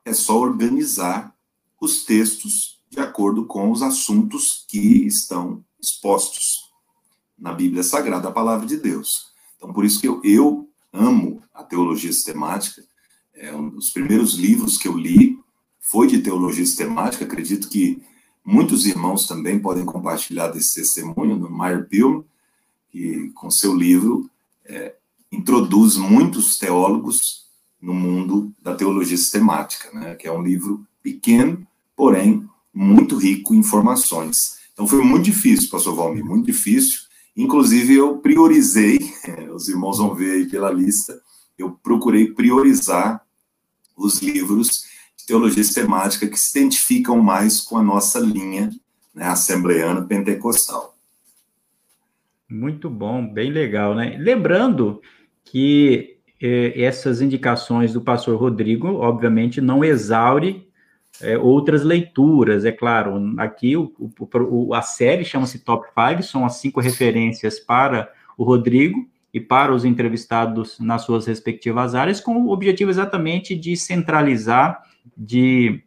é 0.06 0.14
só 0.14 0.40
organizar 0.40 1.36
os 1.82 2.06
textos 2.06 2.80
de 2.90 3.02
acordo 3.02 3.46
com 3.46 3.70
os 3.70 3.82
assuntos 3.82 4.66
que 4.70 5.06
estão 5.06 5.62
expostos 5.82 6.67
na 7.38 7.54
Bíblia 7.54 7.84
Sagrada, 7.84 8.30
a 8.30 8.32
palavra 8.32 8.66
de 8.66 8.78
Deus. 8.78 9.32
Então, 9.56 9.72
por 9.74 9.86
isso 9.86 10.00
que 10.00 10.08
eu, 10.08 10.22
eu 10.24 10.70
amo 10.92 11.42
a 11.54 11.64
teologia 11.64 12.12
sistemática. 12.12 12.84
É 13.34 13.54
um 13.56 13.70
dos 13.70 13.90
primeiros 13.90 14.34
livros 14.34 14.78
que 14.78 14.88
eu 14.88 14.98
li 14.98 15.38
foi 15.80 16.08
de 16.08 16.20
teologia 16.20 16.66
sistemática. 16.66 17.26
Acredito 17.26 17.70
que 17.70 18.02
Muitos 18.50 18.86
irmãos 18.86 19.28
também 19.28 19.60
podem 19.60 19.84
compartilhar 19.84 20.48
desse 20.48 20.76
testemunho 20.76 21.38
do 21.38 21.52
Meyer 21.52 21.86
Pilm, 21.90 22.22
que 22.90 23.30
com 23.36 23.52
seu 23.52 23.76
livro 23.76 24.32
é, 24.64 24.96
introduz 25.30 25.98
muitos 25.98 26.58
teólogos 26.58 27.46
no 27.82 27.94
mundo 27.94 28.54
da 28.62 28.74
teologia 28.74 29.18
sistemática, 29.18 29.92
né, 29.92 30.16
que 30.16 30.26
é 30.26 30.32
um 30.32 30.42
livro 30.42 30.88
pequeno, 31.04 31.68
porém 31.94 32.48
muito 32.74 33.18
rico 33.18 33.54
em 33.54 33.58
informações. 33.58 34.60
Então 34.72 34.88
foi 34.88 35.04
muito 35.04 35.26
difícil, 35.26 35.70
pastor 35.70 35.94
Valmir, 35.94 36.24
muito 36.24 36.46
difícil. 36.46 37.02
Inclusive 37.38 37.94
eu 37.94 38.18
priorizei, 38.18 38.98
os 39.54 39.70
irmãos 39.70 40.00
vão 40.00 40.14
ver 40.14 40.32
aí 40.32 40.50
pela 40.50 40.72
lista, 40.72 41.22
eu 41.58 41.72
procurei 41.72 42.34
priorizar 42.34 43.24
os 43.96 44.20
livros 44.22 44.88
teologia 45.28 45.62
sistemática 45.62 46.26
que 46.26 46.40
se 46.40 46.58
identificam 46.58 47.22
mais 47.22 47.60
com 47.60 47.78
a 47.78 47.84
nossa 47.84 48.18
linha 48.18 48.70
né, 49.14 49.26
assembleana 49.26 50.02
pentecostal. 50.06 50.96
Muito 52.50 52.90
bom, 52.90 53.28
bem 53.28 53.52
legal, 53.52 53.94
né? 53.94 54.16
Lembrando 54.18 55.02
que 55.44 56.18
eh, 56.42 56.82
essas 56.82 57.20
indicações 57.20 57.92
do 57.92 58.00
pastor 58.00 58.40
Rodrigo, 58.40 58.88
obviamente, 58.88 59.60
não 59.60 59.84
exaure 59.84 60.67
eh, 61.22 61.38
outras 61.38 61.84
leituras, 61.84 62.66
é 62.66 62.72
claro. 62.72 63.34
Aqui 63.38 63.76
o, 63.76 63.94
o, 64.20 64.74
a 64.74 64.82
série 64.82 65.26
chama-se 65.26 65.60
Top 65.60 65.88
5, 65.88 66.24
são 66.24 66.46
as 66.46 66.58
cinco 66.58 66.80
referências 66.80 67.60
para 67.60 68.12
o 68.38 68.44
Rodrigo 68.44 69.08
e 69.34 69.40
para 69.40 69.74
os 69.74 69.84
entrevistados 69.84 70.80
nas 70.80 71.04
suas 71.04 71.26
respectivas 71.26 71.96
áreas, 71.96 72.20
com 72.20 72.36
o 72.44 72.52
objetivo 72.52 72.90
exatamente 72.90 73.56
de 73.56 73.76
centralizar 73.76 74.82
de, 75.16 75.84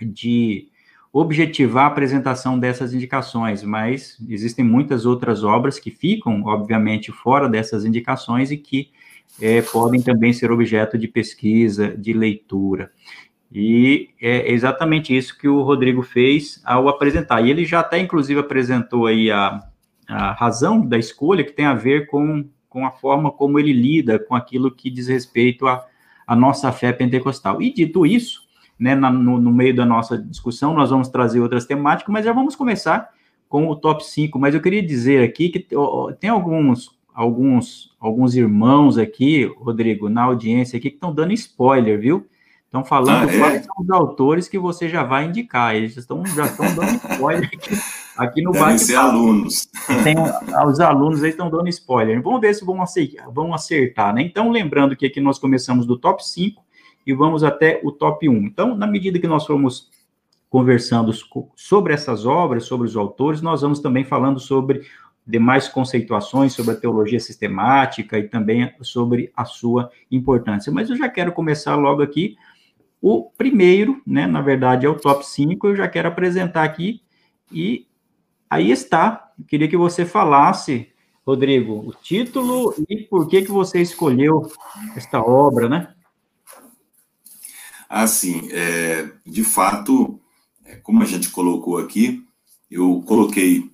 de 0.00 0.68
objetivar 1.12 1.84
a 1.84 1.88
apresentação 1.88 2.58
dessas 2.58 2.92
indicações, 2.92 3.62
mas 3.62 4.18
existem 4.28 4.64
muitas 4.64 5.06
outras 5.06 5.42
obras 5.42 5.78
que 5.78 5.90
ficam, 5.90 6.42
obviamente, 6.44 7.10
fora 7.10 7.48
dessas 7.48 7.84
indicações 7.84 8.50
e 8.50 8.56
que 8.56 8.90
é, 9.40 9.62
podem 9.62 10.00
também 10.02 10.32
ser 10.32 10.50
objeto 10.50 10.98
de 10.98 11.08
pesquisa, 11.08 11.96
de 11.96 12.12
leitura. 12.12 12.90
E 13.50 14.10
é 14.20 14.52
exatamente 14.52 15.16
isso 15.16 15.36
que 15.38 15.48
o 15.48 15.62
Rodrigo 15.62 16.02
fez 16.02 16.60
ao 16.64 16.88
apresentar. 16.88 17.40
E 17.40 17.50
ele 17.50 17.64
já 17.64 17.80
até, 17.80 17.98
inclusive, 17.98 18.40
apresentou 18.40 19.06
aí 19.06 19.30
a, 19.30 19.60
a 20.06 20.32
razão 20.32 20.84
da 20.86 20.98
escolha, 20.98 21.42
que 21.42 21.52
tem 21.52 21.64
a 21.64 21.74
ver 21.74 22.06
com, 22.06 22.44
com 22.68 22.86
a 22.86 22.90
forma 22.90 23.30
como 23.30 23.58
ele 23.58 23.72
lida 23.72 24.18
com 24.18 24.34
aquilo 24.34 24.70
que 24.70 24.90
diz 24.90 25.08
respeito 25.08 25.66
à, 25.66 25.86
nossa 26.36 26.70
fé 26.72 26.92
pentecostal. 26.92 27.62
E 27.62 27.72
dito 27.72 28.04
isso, 28.04 28.42
né, 28.78 28.94
na, 28.94 29.10
no, 29.10 29.40
no, 29.40 29.50
meio 29.50 29.74
da 29.74 29.86
nossa 29.86 30.18
discussão, 30.18 30.74
nós 30.74 30.90
vamos 30.90 31.08
trazer 31.08 31.40
outras 31.40 31.64
temáticas, 31.64 32.12
mas 32.12 32.24
já 32.26 32.32
vamos 32.34 32.54
começar 32.54 33.08
com 33.48 33.66
o 33.66 33.74
top 33.74 34.04
5. 34.04 34.38
Mas 34.38 34.54
eu 34.54 34.60
queria 34.60 34.82
dizer 34.82 35.22
aqui 35.22 35.48
que 35.48 35.66
tem 36.20 36.28
alguns, 36.28 36.94
alguns, 37.14 37.96
alguns 37.98 38.34
irmãos 38.34 38.98
aqui, 38.98 39.44
Rodrigo, 39.56 40.10
na 40.10 40.24
audiência 40.24 40.76
aqui, 40.76 40.90
que 40.90 40.96
estão 40.96 41.14
dando 41.14 41.32
spoiler, 41.32 41.98
viu? 41.98 42.26
Estão 42.68 42.84
falando 42.84 43.30
ah, 43.30 43.32
é? 43.32 43.38
quais 43.38 43.64
são 43.64 43.74
os 43.78 43.90
autores 43.90 44.46
que 44.46 44.58
você 44.58 44.90
já 44.90 45.02
vai 45.02 45.24
indicar. 45.24 45.74
Eles 45.74 45.96
estão, 45.96 46.22
já 46.26 46.44
estão 46.44 46.66
dando 46.74 46.96
spoiler 46.96 47.50
aqui, 47.50 47.78
aqui 48.18 48.42
no 48.42 48.52
bate 48.52 48.80
ser 48.80 48.96
alunos. 48.96 49.70
Tem, 50.04 50.14
os 50.66 50.78
alunos 50.78 51.22
estão 51.22 51.48
dando 51.48 51.66
spoiler. 51.70 52.22
Vamos 52.22 52.42
ver 52.42 52.54
se 52.54 52.66
vão 52.66 52.82
acertar, 52.82 53.30
vão 53.32 53.54
acertar, 53.54 54.14
né? 54.14 54.20
Então, 54.20 54.50
lembrando 54.50 54.94
que 54.94 55.06
aqui 55.06 55.18
nós 55.18 55.38
começamos 55.38 55.86
do 55.86 55.98
top 55.98 56.22
5, 56.22 56.62
e 57.06 57.14
vamos 57.14 57.42
até 57.42 57.80
o 57.82 57.90
top 57.90 58.28
1. 58.28 58.34
Então, 58.44 58.76
na 58.76 58.86
medida 58.86 59.18
que 59.18 59.26
nós 59.26 59.46
formos 59.46 59.88
conversando 60.50 61.10
sobre 61.56 61.94
essas 61.94 62.26
obras, 62.26 62.64
sobre 62.64 62.86
os 62.86 62.98
autores, 62.98 63.40
nós 63.40 63.62
vamos 63.62 63.80
também 63.80 64.04
falando 64.04 64.38
sobre 64.38 64.82
demais 65.26 65.68
conceituações 65.68 66.52
sobre 66.52 66.72
a 66.72 66.76
teologia 66.76 67.18
sistemática 67.18 68.18
e 68.18 68.24
também 68.24 68.70
sobre 68.82 69.32
a 69.34 69.46
sua 69.46 69.90
importância. 70.10 70.70
Mas 70.70 70.90
eu 70.90 70.96
já 70.96 71.08
quero 71.08 71.32
começar 71.32 71.76
logo 71.76 72.02
aqui. 72.02 72.36
O 73.00 73.30
primeiro, 73.30 74.02
né, 74.06 74.26
na 74.26 74.40
verdade, 74.40 74.86
é 74.86 74.88
o 74.88 74.98
top 74.98 75.26
5, 75.26 75.68
eu 75.68 75.76
já 75.76 75.88
quero 75.88 76.08
apresentar 76.08 76.64
aqui 76.64 77.00
e 77.52 77.86
aí 78.50 78.70
está. 78.70 79.32
Eu 79.38 79.44
queria 79.44 79.68
que 79.68 79.76
você 79.76 80.04
falasse, 80.04 80.88
Rodrigo, 81.26 81.74
o 81.86 81.92
título 81.92 82.74
e 82.88 83.04
por 83.04 83.28
que 83.28 83.42
que 83.42 83.50
você 83.50 83.80
escolheu 83.80 84.50
esta 84.96 85.22
obra, 85.22 85.68
né? 85.68 85.94
Assim, 87.88 88.48
é, 88.52 89.10
de 89.24 89.44
fato, 89.44 90.20
é, 90.64 90.76
como 90.76 91.02
a 91.02 91.06
gente 91.06 91.30
colocou 91.30 91.78
aqui, 91.78 92.26
eu 92.70 93.02
coloquei 93.06 93.70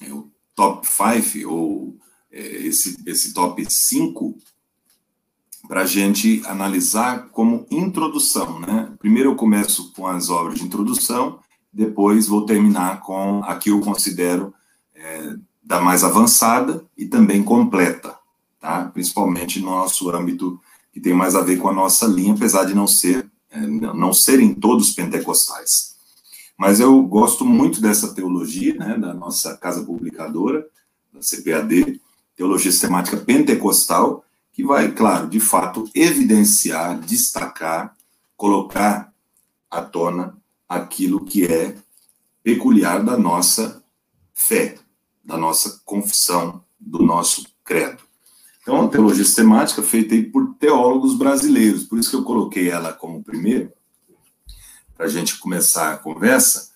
é, 0.00 0.12
o 0.12 0.30
top 0.54 0.86
5, 0.86 1.48
ou 1.50 1.96
é, 2.30 2.40
esse, 2.40 3.02
esse 3.06 3.34
top 3.34 3.64
5, 3.68 4.38
para 5.70 5.82
a 5.82 5.86
gente 5.86 6.42
analisar 6.46 7.28
como 7.30 7.64
introdução, 7.70 8.58
né? 8.58 8.92
Primeiro 8.98 9.30
eu 9.30 9.36
começo 9.36 9.92
com 9.92 10.04
as 10.04 10.28
obras 10.28 10.58
de 10.58 10.64
introdução, 10.64 11.38
depois 11.72 12.26
vou 12.26 12.44
terminar 12.44 13.00
com 13.02 13.40
a 13.44 13.54
que 13.54 13.70
eu 13.70 13.78
considero 13.78 14.52
é, 14.92 15.36
da 15.62 15.80
mais 15.80 16.02
avançada 16.02 16.84
e 16.98 17.06
também 17.06 17.40
completa, 17.44 18.16
tá? 18.58 18.86
Principalmente 18.92 19.60
no 19.60 19.70
nosso 19.70 20.10
âmbito 20.10 20.60
que 20.92 20.98
tem 20.98 21.14
mais 21.14 21.36
a 21.36 21.40
ver 21.40 21.58
com 21.58 21.68
a 21.68 21.72
nossa 21.72 22.04
linha, 22.04 22.34
apesar 22.34 22.64
de 22.64 22.74
não 22.74 22.88
ser 22.88 23.30
é, 23.52 23.60
não 23.60 24.12
serem 24.12 24.52
todos 24.52 24.90
pentecostais. 24.90 25.94
Mas 26.58 26.80
eu 26.80 27.00
gosto 27.02 27.44
muito 27.44 27.80
dessa 27.80 28.12
teologia, 28.12 28.74
né, 28.74 28.98
da 28.98 29.14
nossa 29.14 29.56
casa 29.56 29.84
publicadora, 29.84 30.66
da 31.14 31.20
CPAD, 31.20 32.00
Teologia 32.34 32.72
Sistemática 32.72 33.18
Pentecostal, 33.18 34.24
que 34.52 34.64
vai, 34.64 34.92
claro, 34.92 35.28
de 35.28 35.40
fato, 35.40 35.88
evidenciar, 35.94 36.98
destacar, 37.00 37.96
colocar 38.36 39.12
à 39.70 39.80
tona 39.82 40.36
aquilo 40.68 41.24
que 41.24 41.44
é 41.44 41.76
peculiar 42.42 43.04
da 43.04 43.16
nossa 43.16 43.82
fé, 44.34 44.76
da 45.24 45.36
nossa 45.36 45.80
confissão, 45.84 46.64
do 46.78 47.02
nosso 47.02 47.46
credo. 47.64 48.02
Então, 48.62 48.76
é 48.76 48.80
uma 48.80 48.90
teologia 48.90 49.24
sistemática 49.24 49.82
feita 49.82 50.14
aí 50.14 50.22
por 50.22 50.54
teólogos 50.54 51.16
brasileiros, 51.16 51.84
por 51.84 51.98
isso 51.98 52.10
que 52.10 52.16
eu 52.16 52.24
coloquei 52.24 52.70
ela 52.70 52.92
como 52.92 53.22
primeiro, 53.22 53.72
para 54.94 55.06
a 55.06 55.08
gente 55.08 55.38
começar 55.38 55.92
a 55.92 55.96
conversa, 55.96 56.70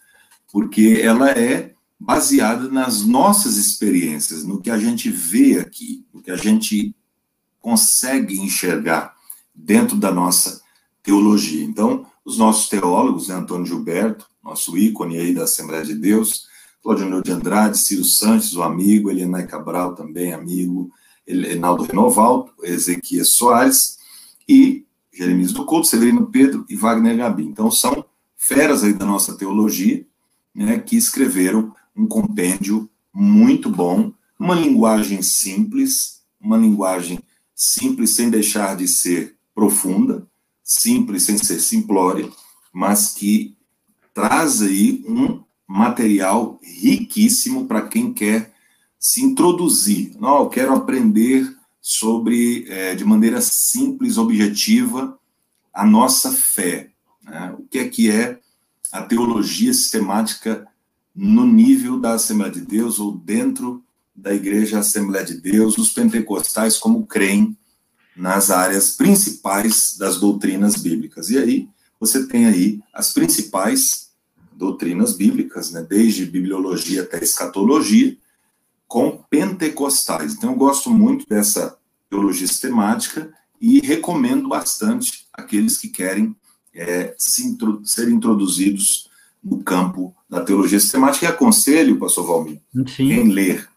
porque 0.50 1.00
ela 1.02 1.30
é 1.30 1.74
baseada 1.98 2.68
nas 2.68 3.02
nossas 3.02 3.56
experiências, 3.56 4.44
no 4.44 4.60
que 4.60 4.70
a 4.70 4.78
gente 4.78 5.10
vê 5.10 5.58
aqui, 5.58 6.06
no 6.12 6.22
que 6.22 6.30
a 6.30 6.36
gente 6.36 6.94
consegue 7.64 8.38
enxergar. 8.38 9.14
dentro 9.56 9.96
da 9.96 10.10
nossa 10.10 10.60
teologia. 11.00 11.64
Então, 11.64 12.04
os 12.24 12.36
nossos 12.36 12.68
teólogos, 12.68 13.28
né, 13.28 13.36
Antônio 13.36 13.64
Gilberto, 13.64 14.26
nosso 14.42 14.76
ícone 14.76 15.16
aí 15.16 15.32
da 15.32 15.44
Assembleia 15.44 15.84
de 15.84 15.94
Deus, 15.94 16.48
Claudio 16.82 17.22
de 17.22 17.30
Andrade, 17.30 17.78
Ciro 17.78 18.04
Santos, 18.04 18.56
o 18.56 18.64
amigo, 18.64 19.10
Elianai 19.10 19.46
Cabral 19.46 19.94
também, 19.94 20.32
amigo, 20.34 20.90
Reinaldo 21.24 21.84
Renoval, 21.84 22.50
Ezequias 22.64 23.34
Soares 23.34 23.96
e 24.48 24.84
Jeremias 25.12 25.52
do 25.52 25.64
Couto, 25.64 25.86
Severino 25.86 26.26
Pedro 26.26 26.66
e 26.68 26.74
Wagner 26.74 27.16
Gabi. 27.16 27.44
Então, 27.44 27.70
são 27.70 28.04
feras 28.36 28.82
aí 28.82 28.92
da 28.92 29.06
nossa 29.06 29.38
teologia, 29.38 30.04
né, 30.52 30.80
que 30.80 30.96
escreveram 30.96 31.72
um 31.96 32.08
compêndio 32.08 32.90
muito 33.12 33.70
bom, 33.70 34.12
uma 34.36 34.56
linguagem 34.56 35.22
simples, 35.22 36.24
uma 36.40 36.56
linguagem 36.56 37.20
simples 37.54 38.10
sem 38.10 38.30
deixar 38.30 38.76
de 38.76 38.88
ser 38.88 39.36
profunda, 39.54 40.26
simples 40.62 41.22
sem 41.22 41.38
ser 41.38 41.60
simplória, 41.60 42.28
mas 42.72 43.12
que 43.12 43.56
traz 44.12 44.62
aí 44.62 45.04
um 45.06 45.42
material 45.66 46.58
riquíssimo 46.62 47.66
para 47.66 47.82
quem 47.82 48.12
quer 48.12 48.52
se 48.98 49.22
introduzir. 49.22 50.16
Não, 50.18 50.38
eu 50.38 50.48
quero 50.48 50.74
aprender 50.74 51.54
sobre, 51.80 52.66
é, 52.68 52.94
de 52.94 53.04
maneira 53.04 53.40
simples, 53.40 54.16
objetiva, 54.16 55.18
a 55.72 55.84
nossa 55.84 56.32
fé. 56.32 56.90
Né? 57.22 57.54
O 57.58 57.64
que 57.64 57.78
é 57.78 57.88
que 57.88 58.10
é 58.10 58.38
a 58.90 59.02
teologia 59.02 59.72
sistemática 59.72 60.66
no 61.14 61.46
nível 61.46 62.00
da 62.00 62.14
Assembleia 62.14 62.52
de 62.52 62.60
Deus 62.60 62.98
ou 62.98 63.12
dentro 63.12 63.84
da 64.14 64.32
Igreja 64.32 64.78
Assembleia 64.78 65.24
de 65.24 65.40
Deus, 65.40 65.76
os 65.76 65.92
pentecostais 65.92 66.78
como 66.78 67.06
creem 67.06 67.56
nas 68.16 68.50
áreas 68.50 68.92
principais 68.92 69.96
das 69.98 70.20
doutrinas 70.20 70.76
bíblicas. 70.76 71.30
E 71.30 71.38
aí 71.38 71.68
você 71.98 72.26
tem 72.26 72.46
aí 72.46 72.80
as 72.92 73.12
principais 73.12 74.10
doutrinas 74.52 75.14
bíblicas, 75.14 75.72
né, 75.72 75.84
desde 75.88 76.26
bibliologia 76.26 77.02
até 77.02 77.22
escatologia, 77.22 78.16
com 78.86 79.24
pentecostais. 79.28 80.34
Então 80.34 80.52
eu 80.52 80.56
gosto 80.56 80.90
muito 80.90 81.26
dessa 81.28 81.76
teologia 82.08 82.46
sistemática 82.46 83.32
e 83.60 83.80
recomendo 83.80 84.48
bastante 84.48 85.26
aqueles 85.32 85.78
que 85.78 85.88
querem 85.88 86.36
é, 86.72 87.14
se, 87.18 87.56
ser 87.84 88.08
introduzidos 88.08 89.08
no 89.42 89.62
campo 89.62 90.14
da 90.28 90.42
teologia 90.44 90.78
sistemática 90.78 91.26
e 91.26 91.28
aconselho, 91.28 91.98
pastor 91.98 92.26
Valmir, 92.26 92.60
Sim. 92.86 93.12
em 93.12 93.28
ler 93.28 93.68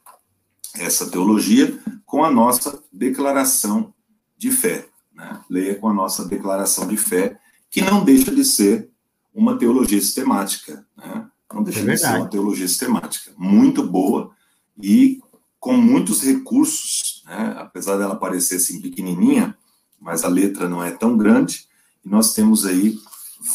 essa 0.76 1.10
teologia 1.10 1.80
com 2.06 2.24
a 2.24 2.32
nossa 2.32 2.82
declaração 2.92 3.94
de 4.38 4.52
fé. 4.52 4.88
Né? 5.14 5.42
Leia 5.50 5.76
com 5.76 5.90
a 5.90 5.94
nossa 5.94 6.26
declaração 6.26 6.88
de 6.88 6.98
fé, 6.98 7.40
que 7.70 7.82
não 7.82 8.04
deixa 8.04 8.34
de 8.34 8.46
ser 8.46 8.90
uma 9.34 9.58
teologia 9.58 10.00
sistemática. 10.00 10.86
Né? 10.96 11.28
Não 11.54 11.64
deixa 11.64 11.80
é 11.82 11.84
de 11.86 11.98
ser 11.98 12.16
uma 12.16 12.30
teologia 12.30 12.68
sistemática. 12.68 13.32
Muito 13.38 13.84
boa 13.84 14.32
e 14.82 15.22
com 15.60 15.74
muitos 15.74 16.22
recursos, 16.22 17.24
né? 17.26 17.56
apesar 17.58 17.98
dela 17.98 18.16
parecer 18.16 18.58
assim 18.58 18.80
pequenininha, 18.80 19.58
mas 20.00 20.24
a 20.24 20.28
letra 20.28 20.70
não 20.70 20.84
é 20.84 20.92
tão 20.92 21.18
grande, 21.18 21.68
e 22.06 22.10
nós 22.10 22.34
temos 22.34 22.66
aí 22.66 22.98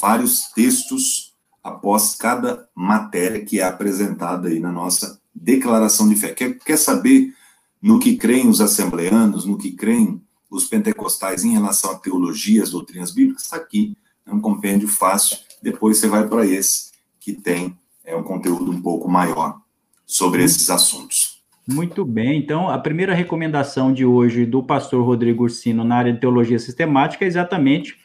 vários 0.01 0.51
textos 0.53 1.33
após 1.62 2.16
cada 2.16 2.68
matéria 2.75 3.44
que 3.44 3.61
é 3.61 3.64
apresentada 3.64 4.48
aí 4.48 4.59
na 4.59 4.72
nossa 4.72 5.21
declaração 5.35 6.09
de 6.09 6.14
fé. 6.14 6.33
Quer, 6.33 6.59
quer 6.59 6.77
saber 6.77 7.33
no 7.81 7.99
que 7.99 8.16
creem 8.16 8.49
os 8.49 8.61
assembleanos, 8.61 9.45
no 9.45 9.59
que 9.59 9.73
creem 9.73 10.23
os 10.51 10.66
pentecostais 10.66 11.45
em 11.45 11.53
relação 11.53 11.90
à 11.90 11.95
teologia, 11.99 12.62
as 12.62 12.71
doutrinas 12.71 13.11
bíblicas, 13.11 13.45
está 13.45 13.57
aqui. 13.57 13.97
É 14.27 14.33
um 14.33 14.40
compêndio 14.40 14.87
fácil. 14.87 15.38
Depois 15.62 15.99
você 15.99 16.09
vai 16.09 16.29
para 16.29 16.47
esse, 16.47 16.92
que 17.18 17.33
tem 17.33 17.77
é, 18.05 18.14
um 18.14 18.23
conteúdo 18.23 18.71
um 18.71 18.81
pouco 18.81 19.09
maior 19.09 19.61
sobre 20.07 20.45
esses 20.45 20.68
assuntos. 20.71 21.42
Muito 21.66 22.05
bem. 22.05 22.38
Então, 22.38 22.68
a 22.68 22.79
primeira 22.79 23.14
recomendação 23.14 23.92
de 23.92 24.05
hoje 24.05 24.45
do 24.45 24.62
pastor 24.62 25.05
Rodrigo 25.05 25.45
Ursino 25.45 25.85
na 25.85 25.97
área 25.97 26.12
de 26.12 26.21
teologia 26.21 26.59
sistemática 26.59 27.25
é 27.25 27.29
exatamente 27.29 27.97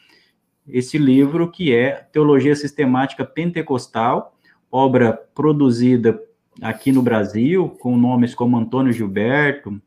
esse 0.66 0.98
livro 0.98 1.50
que 1.50 1.74
é 1.74 2.06
Teologia 2.12 2.54
Sistemática 2.54 3.24
Pentecostal, 3.24 4.36
obra 4.70 5.12
produzida 5.34 6.20
aqui 6.60 6.92
no 6.92 7.02
Brasil, 7.02 7.68
com 7.80 7.96
nomes 7.96 8.34
como 8.34 8.56
Antônio 8.56 8.92
Gilberto, 8.92 9.80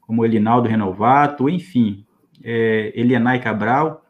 como 0.00 0.24
Elinaldo 0.24 0.68
Renovato, 0.68 1.48
enfim, 1.48 2.04
é, 2.42 2.92
Elianai 2.94 3.40
Cabral, 3.40 4.04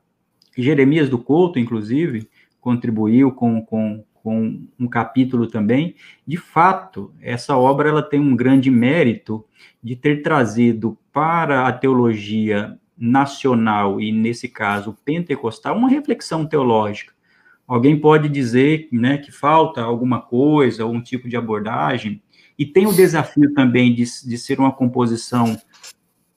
Jeremias 0.56 1.08
do 1.08 1.18
Couto, 1.18 1.58
inclusive, 1.58 2.28
contribuiu 2.60 3.32
com, 3.32 3.62
com, 3.62 4.04
com 4.14 4.66
um 4.78 4.88
capítulo 4.88 5.46
também. 5.46 5.94
De 6.26 6.36
fato, 6.36 7.12
essa 7.20 7.56
obra 7.56 7.88
ela 7.88 8.02
tem 8.02 8.20
um 8.20 8.36
grande 8.36 8.70
mérito 8.70 9.44
de 9.82 9.96
ter 9.96 10.22
trazido 10.22 10.98
para 11.12 11.66
a 11.66 11.72
teologia 11.72 12.78
nacional 12.96 14.00
e, 14.00 14.12
nesse 14.12 14.48
caso, 14.48 14.96
pentecostal, 15.04 15.76
uma 15.76 15.88
reflexão 15.88 16.46
teológica. 16.46 17.14
Alguém 17.70 17.96
pode 18.00 18.28
dizer 18.28 18.88
né, 18.90 19.16
que 19.16 19.30
falta 19.30 19.80
alguma 19.80 20.20
coisa, 20.20 20.84
ou 20.84 20.92
um 20.92 21.00
tipo 21.00 21.28
de 21.28 21.36
abordagem, 21.36 22.20
e 22.58 22.66
tem 22.66 22.84
o 22.84 22.92
desafio 22.92 23.54
também 23.54 23.94
de, 23.94 24.02
de 24.02 24.36
ser 24.36 24.58
uma 24.58 24.72
composição 24.72 25.56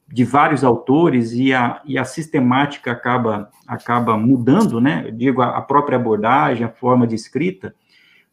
de 0.08 0.24
vários 0.24 0.64
autores 0.64 1.34
e 1.34 1.52
a, 1.52 1.82
e 1.86 1.98
a 1.98 2.06
sistemática 2.06 2.92
acaba, 2.92 3.50
acaba 3.66 4.16
mudando, 4.16 4.80
né? 4.80 5.06
Eu 5.08 5.12
digo, 5.12 5.42
a, 5.42 5.58
a 5.58 5.62
própria 5.64 5.96
abordagem, 5.96 6.66
a 6.66 6.70
forma 6.70 7.08
de 7.08 7.16
escrita, 7.16 7.74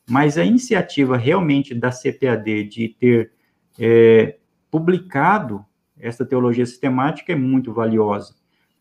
mas 0.07 0.37
a 0.37 0.45
iniciativa 0.45 1.17
realmente 1.17 1.75
da 1.75 1.91
CPAD 1.91 2.65
de 2.65 2.89
ter 3.01 3.33
é, 3.79 4.37
publicado 4.71 5.65
essa 5.99 6.27
teologia 6.27 6.67
sistemática 6.67 7.33
é 7.33 7.37
muito 7.37 7.73
valiosa, 7.73 8.35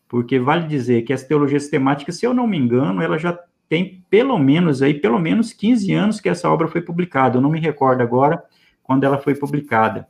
porque 0.10 0.38
vale 0.38 0.68
dizer 0.68 1.04
que 1.04 1.14
essa 1.14 1.26
teologia 1.26 1.60
sistemática, 1.60 2.12
se 2.12 2.26
eu 2.26 2.34
não 2.34 2.46
me 2.46 2.58
engano, 2.58 3.02
ela 3.02 3.18
já 3.18 3.40
tem 3.70 4.04
pelo 4.10 4.38
menos 4.40 4.82
aí, 4.82 4.96
pelo 4.96 5.20
menos 5.20 5.54
15 5.54 5.94
anos 5.94 6.20
que 6.20 6.28
essa 6.28 6.50
obra 6.50 6.68
foi 6.68 6.82
publicada, 6.82 7.38
eu 7.38 7.42
não 7.42 7.52
me 7.52 7.60
recordo 7.60 8.02
agora 8.02 8.44
quando 8.82 9.04
ela 9.04 9.20
foi 9.20 9.36
publicada. 9.36 10.08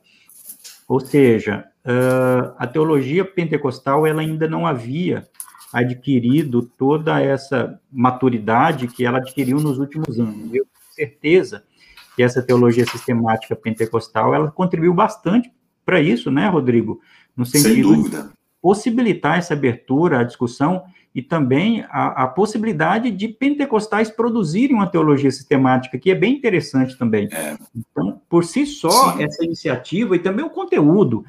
Ou 0.88 0.98
seja, 0.98 1.66
uh, 1.84 2.54
a 2.58 2.66
teologia 2.66 3.24
pentecostal 3.24 4.06
ela 4.06 4.22
ainda 4.22 4.48
não 4.48 4.66
havia 4.66 5.28
adquirido 5.72 6.62
toda 6.62 7.20
essa 7.20 7.78
maturidade 7.92 8.88
que 8.88 9.04
ela 9.04 9.18
adquiriu 9.18 9.60
nos 9.60 9.78
últimos 9.78 10.18
anos. 10.18 10.46
Eu 10.46 10.64
tenho 10.64 10.66
certeza 10.94 11.62
que 12.16 12.22
essa 12.22 12.42
teologia 12.42 12.86
sistemática 12.86 13.54
pentecostal 13.54 14.34
ela 14.34 14.50
contribuiu 14.50 14.92
bastante 14.94 15.52
para 15.84 16.00
isso, 16.00 16.30
né, 16.30 16.48
Rodrigo? 16.48 17.00
No 17.36 17.46
sentido 17.46 18.08
de 18.08 18.30
possibilitar 18.60 19.38
essa 19.38 19.54
abertura 19.54 20.20
à 20.20 20.24
discussão 20.24 20.82
e 21.14 21.20
também 21.20 21.84
a, 21.90 22.24
a, 22.24 22.28
possibilidade 22.28 23.10
de 23.10 23.28
pentecostais 23.28 24.10
produzirem 24.10 24.76
uma 24.76 24.86
teologia 24.86 25.30
sistemática, 25.30 25.98
que 25.98 26.10
é 26.10 26.14
bem 26.14 26.36
interessante 26.36 26.96
também. 26.96 27.28
É. 27.32 27.56
Então, 27.74 28.20
por 28.28 28.44
si 28.44 28.64
só, 28.64 29.12
Sim. 29.12 29.24
essa 29.24 29.44
iniciativa 29.44 30.14
e 30.14 30.20
também 30.20 30.44
o 30.44 30.50
conteúdo, 30.50 31.24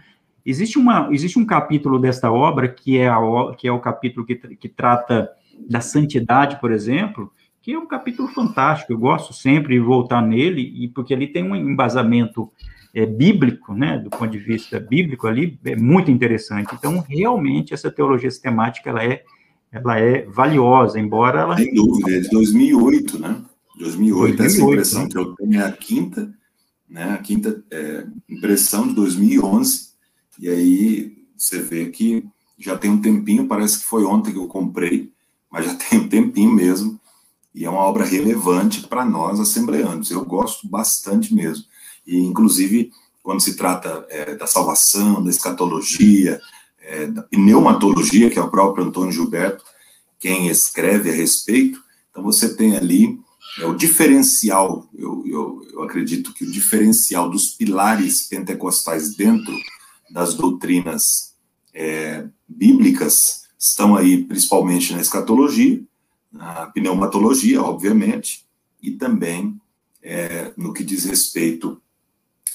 Existe, 0.46 0.80
uma, 0.80 1.08
existe 1.12 1.38
um 1.38 1.46
capítulo 1.46 2.00
desta 2.00 2.32
obra, 2.32 2.68
que 2.68 2.98
é, 2.98 3.08
a, 3.08 3.20
que 3.56 3.68
é 3.68 3.72
o 3.72 3.80
capítulo 3.80 4.26
que, 4.26 4.36
que 4.36 4.68
trata 4.68 5.30
da 5.70 5.80
santidade, 5.82 6.60
por 6.60 6.72
exemplo, 6.72 7.32
que 7.62 7.74
é 7.74 7.78
um 7.78 7.86
capítulo 7.86 8.28
fantástico, 8.28 8.92
eu 8.92 8.98
gosto 8.98 9.34
sempre 9.34 9.76
de 9.76 9.80
voltar 9.80 10.22
nele, 10.22 10.62
e 10.62 10.88
porque 10.88 11.14
ali 11.14 11.28
tem 11.28 11.44
um 11.44 11.56
embasamento 11.56 12.52
é, 12.94 13.06
bíblico, 13.06 13.76
né, 13.76 14.00
do 14.00 14.10
ponto 14.10 14.28
de 14.28 14.40
vista 14.40 14.80
bíblico 14.80 15.28
ali, 15.28 15.60
é 15.64 15.76
muito 15.76 16.10
interessante. 16.10 16.74
Então, 16.74 17.06
realmente, 17.08 17.74
essa 17.74 17.92
teologia 17.92 18.32
sistemática, 18.32 18.90
ela 18.90 19.04
é, 19.04 19.24
ela 19.72 20.00
é 20.00 20.26
valiosa, 20.26 21.00
embora 21.00 21.42
ela... 21.42 21.58
Sem 21.58 21.74
dúvida, 21.74 22.12
é 22.12 22.20
de 22.20 22.30
2008, 22.30 23.20
né? 23.20 23.42
2008, 23.78 24.38
2008 24.38 24.44
essa 24.44 24.62
impressão 24.62 25.04
né? 25.04 25.10
que 25.10 25.18
eu 25.18 25.36
tenho 25.36 25.62
é 25.62 25.66
a 25.66 25.72
quinta, 25.72 26.34
né, 26.88 27.14
a 27.14 27.18
quinta 27.18 27.64
é, 27.72 28.06
impressão 28.30 28.88
de 28.88 28.94
2011, 28.94 29.92
e 30.40 30.50
aí 30.50 31.18
você 31.36 31.60
vê 31.60 31.88
que 31.88 32.26
já 32.60 32.78
tem 32.78 32.92
um 32.92 33.02
tempinho, 33.02 33.48
parece 33.48 33.80
que 33.80 33.86
foi 33.86 34.04
ontem 34.04 34.32
que 34.32 34.38
eu 34.38 34.48
comprei, 34.48 35.12
mas 35.52 35.66
já 35.66 35.74
tem 35.90 36.00
um 36.00 36.08
tempinho 36.10 36.52
mesmo. 36.52 37.00
E 37.54 37.66
é 37.66 37.70
uma 37.70 37.82
obra 37.82 38.06
relevante 38.06 38.88
para 38.88 39.04
nós, 39.04 39.40
assembleanos. 39.40 40.10
Eu 40.10 40.24
gosto 40.24 40.70
bastante 40.70 41.34
mesmo. 41.34 41.66
E, 42.08 42.18
inclusive, 42.18 42.92
quando 43.22 43.42
se 43.42 43.58
trata 43.58 44.06
é, 44.10 44.36
da 44.36 44.48
salvação, 44.48 45.22
da 45.22 45.30
escatologia, 45.30 46.40
é, 46.82 47.08
da 47.08 47.22
pneumatologia, 47.24 48.30
que 48.30 48.40
é 48.40 48.42
o 48.42 48.50
próprio 48.50 48.86
Antônio 48.86 49.12
Gilberto, 49.12 49.64
quem 50.20 50.50
escreve 50.50 51.10
a 51.10 51.14
respeito, 51.14 51.82
então 52.10 52.24
você 52.24 52.56
tem 52.56 52.76
ali 52.76 53.20
é, 53.60 53.66
o 53.66 53.76
diferencial, 53.76 54.88
eu, 54.94 55.24
eu, 55.26 55.68
eu 55.74 55.84
acredito 55.84 56.34
que 56.34 56.44
o 56.44 56.52
diferencial 56.52 57.30
dos 57.30 57.50
pilares 57.50 58.28
pentecostais 58.28 59.16
dentro 59.16 59.54
das 60.10 60.34
doutrinas 60.34 61.34
é, 61.74 62.28
bíblicas 62.48 63.44
estão 63.58 63.96
aí 63.96 64.24
principalmente 64.24 64.94
na 64.94 65.02
escatologia, 65.02 65.82
na 66.32 66.68
pneumatologia, 66.68 67.62
obviamente, 67.62 68.46
e 68.82 68.92
também 68.92 69.60
é, 70.02 70.52
no 70.58 70.74
que 70.74 70.84
diz 70.84 71.06
respeito 71.06 71.82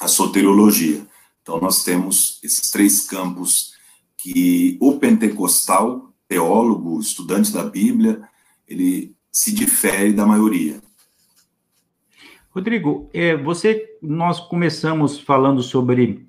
à 0.00 0.08
soteriologia. 0.08 1.06
Então, 1.42 1.60
nós 1.60 1.84
temos 1.84 2.40
esses 2.42 2.70
três 2.70 3.02
campos 3.02 3.75
que 4.18 4.76
o 4.80 4.98
pentecostal, 4.98 6.12
teólogo, 6.28 7.00
estudante 7.00 7.52
da 7.52 7.64
Bíblia, 7.64 8.22
ele 8.66 9.14
se 9.30 9.54
difere 9.54 10.12
da 10.12 10.26
maioria. 10.26 10.80
Rodrigo, 12.50 13.10
é, 13.12 13.36
você, 13.36 13.84
nós 14.00 14.40
começamos 14.40 15.20
falando 15.20 15.62
sobre 15.62 16.26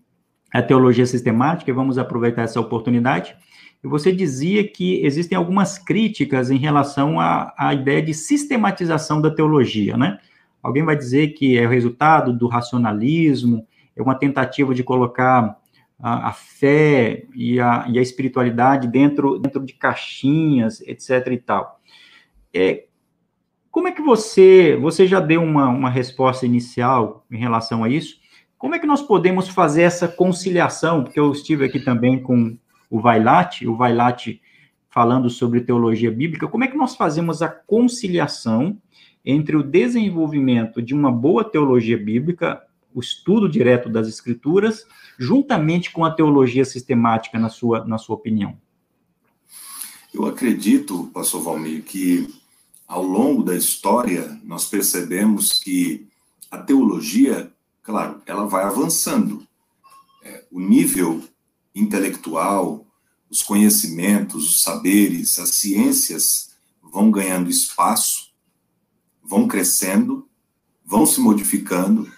a 0.53 0.61
teologia 0.61 1.05
sistemática, 1.05 1.71
e 1.71 1.73
vamos 1.73 1.97
aproveitar 1.97 2.41
essa 2.41 2.59
oportunidade. 2.59 3.35
Você 3.83 4.11
dizia 4.11 4.67
que 4.67 5.05
existem 5.05 5.37
algumas 5.37 5.77
críticas 5.77 6.49
em 6.49 6.57
relação 6.57 7.19
à, 7.19 7.53
à 7.57 7.73
ideia 7.73 8.01
de 8.01 8.13
sistematização 8.13 9.21
da 9.21 9.31
teologia, 9.31 9.95
né? 9.95 10.19
Alguém 10.61 10.83
vai 10.83 10.97
dizer 10.97 11.29
que 11.29 11.57
é 11.57 11.65
o 11.65 11.69
resultado 11.69 12.33
do 12.33 12.47
racionalismo, 12.47 13.65
é 13.95 14.01
uma 14.01 14.15
tentativa 14.15 14.73
de 14.73 14.83
colocar 14.83 15.57
a, 15.99 16.29
a 16.29 16.33
fé 16.33 17.25
e 17.33 17.59
a, 17.59 17.85
e 17.89 17.97
a, 17.97 18.01
espiritualidade 18.01 18.87
dentro, 18.87 19.39
dentro 19.39 19.65
de 19.65 19.73
caixinhas, 19.73 20.81
etc. 20.81 21.27
e 21.31 21.37
tal. 21.37 21.79
É, 22.53 22.85
como 23.71 23.87
é 23.87 23.91
que 23.91 24.01
você, 24.01 24.77
você 24.81 25.05
já 25.05 25.19
deu 25.19 25.41
uma, 25.41 25.67
uma 25.69 25.89
resposta 25.89 26.45
inicial 26.45 27.25
em 27.29 27.37
relação 27.37 27.83
a 27.83 27.89
isso? 27.89 28.19
Como 28.57 28.73
é 28.73 28.79
que 28.79 28.87
nós 28.87 29.01
podemos 29.01 29.47
fazer 29.49 29.83
essa 29.83 30.07
conciliação? 30.07 31.03
Porque 31.03 31.19
eu 31.19 31.31
estive 31.31 31.65
aqui 31.65 31.79
também 31.79 32.21
com 32.21 32.57
o 32.89 32.99
Vailate, 32.99 33.67
o 33.67 33.75
Vailate 33.75 34.41
falando 34.89 35.29
sobre 35.29 35.61
teologia 35.61 36.09
bíblica. 36.09 36.47
Como 36.47 36.63
é 36.63 36.67
que 36.67 36.77
nós 36.77 36.95
fazemos 36.95 37.43
a 37.43 37.49
conciliação 37.49 38.77
entre 39.23 39.55
o 39.55 39.61
desenvolvimento 39.61 40.81
de 40.81 40.93
uma 40.93 41.11
boa 41.11 41.43
teologia 41.43 41.97
bíblica, 41.97 42.63
o 42.97 42.99
estudo 42.99 43.47
direto 43.47 43.89
das 43.89 44.07
escrituras, 44.07 44.83
juntamente 45.19 45.91
com 45.91 46.03
a 46.03 46.09
teologia 46.09 46.65
sistemática, 46.65 47.37
na 47.37 47.47
sua, 47.47 47.85
na 47.85 47.99
sua 47.99 48.15
opinião? 48.15 48.57
Eu 50.11 50.25
acredito, 50.25 51.11
pastor 51.13 51.43
Valmir, 51.43 51.83
que 51.83 52.27
ao 52.87 53.03
longo 53.03 53.43
da 53.43 53.55
história, 53.55 54.41
nós 54.43 54.65
percebemos 54.65 55.59
que 55.59 56.07
a 56.49 56.57
teologia, 56.57 57.53
claro, 57.83 58.19
ela 58.25 58.47
vai 58.47 58.63
avançando. 58.63 59.45
É, 60.23 60.45
o 60.49 60.59
nível 60.59 61.23
intelectual, 61.75 62.83
os 63.29 63.43
conhecimentos, 63.43 64.49
os 64.49 64.61
saberes, 64.61 65.37
as 65.37 65.51
ciências 65.51 66.55
vão 66.81 67.11
ganhando 67.11 67.47
espaço, 67.47 68.31
vão 69.23 69.47
crescendo, 69.47 70.27
vão 70.83 71.05
se 71.05 71.19
modificando, 71.19 72.11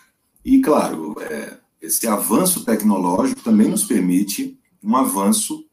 e, 0.56 0.62
claro, 0.62 1.16
é, 1.22 1.58
esse 1.82 2.08
avanço 2.08 2.66
tecnológico 2.66 3.42
também 3.42 3.70
nos 3.70 3.84
permite 3.84 4.58
um 4.84 4.96
avanço 4.96 5.66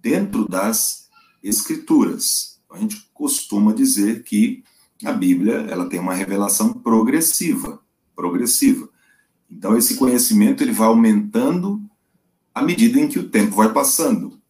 dentro 0.00 0.46
das 0.48 1.08
escrituras 1.42 2.52
a 2.72 2.78
gente 2.78 3.06
costuma 3.12 3.72
dizer 3.72 4.22
que 4.22 4.64
a 5.04 5.12
Bíblia 5.12 5.66
ela 5.68 5.88
tem 5.88 6.00
uma 6.00 6.14
revelação 6.14 6.72
progressiva, 6.72 7.80
progressiva. 8.16 8.88
Então 9.50 9.76
esse 9.76 9.96
conhecimento 9.96 10.62
ele 10.62 10.72
vai 10.72 10.86
aumentando 10.88 11.82
à 12.54 12.62
medida 12.62 12.98
em 12.98 13.08
que 13.08 13.18
o 13.18 13.28
tempo 13.28 13.56
vai 13.56 13.72
passando. 13.72 14.40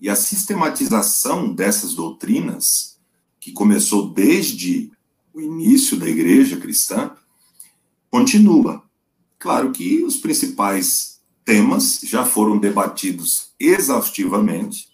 E 0.00 0.08
a 0.08 0.16
sistematização 0.16 1.52
dessas 1.54 1.94
doutrinas, 1.94 2.98
que 3.38 3.52
começou 3.52 4.10
desde 4.12 4.90
o 5.32 5.40
início 5.40 5.98
da 5.98 6.08
igreja 6.08 6.58
cristã, 6.58 7.12
continua. 8.10 8.82
Claro 9.40 9.72
que 9.72 10.04
os 10.04 10.18
principais 10.18 11.18
temas 11.46 12.00
já 12.04 12.26
foram 12.26 12.58
debatidos 12.58 13.54
exaustivamente, 13.58 14.90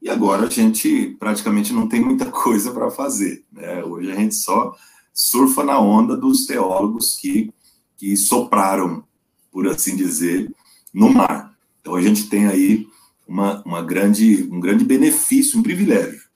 e 0.00 0.10
agora 0.10 0.46
a 0.46 0.50
gente 0.50 1.16
praticamente 1.18 1.72
não 1.72 1.88
tem 1.88 2.04
muita 2.04 2.26
coisa 2.30 2.70
para 2.70 2.90
fazer. 2.90 3.44
Né? 3.50 3.82
Hoje 3.82 4.12
a 4.12 4.14
gente 4.14 4.34
só 4.34 4.76
surfa 5.12 5.64
na 5.64 5.80
onda 5.80 6.14
dos 6.14 6.44
teólogos 6.44 7.16
que, 7.16 7.50
que 7.96 8.14
sopraram, 8.14 9.02
por 9.50 9.66
assim 9.66 9.96
dizer, 9.96 10.54
no 10.92 11.10
mar. 11.10 11.56
Então 11.80 11.94
a 11.94 12.02
gente 12.02 12.28
tem 12.28 12.46
aí 12.46 12.86
uma, 13.26 13.62
uma 13.64 13.82
grande, 13.82 14.46
um 14.52 14.60
grande 14.60 14.84
benefício, 14.84 15.58
um 15.58 15.62
privilégio 15.62 16.28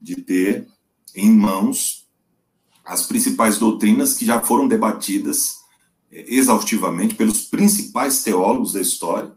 de 0.00 0.16
ter 0.16 0.68
em 1.16 1.32
mãos 1.32 2.06
as 2.84 3.06
principais 3.06 3.58
doutrinas 3.58 4.18
que 4.18 4.26
já 4.26 4.40
foram 4.40 4.68
debatidas 4.68 5.59
exaustivamente 6.12 7.14
pelos 7.14 7.42
principais 7.42 8.22
teólogos 8.22 8.72
da 8.72 8.80
história. 8.80 9.32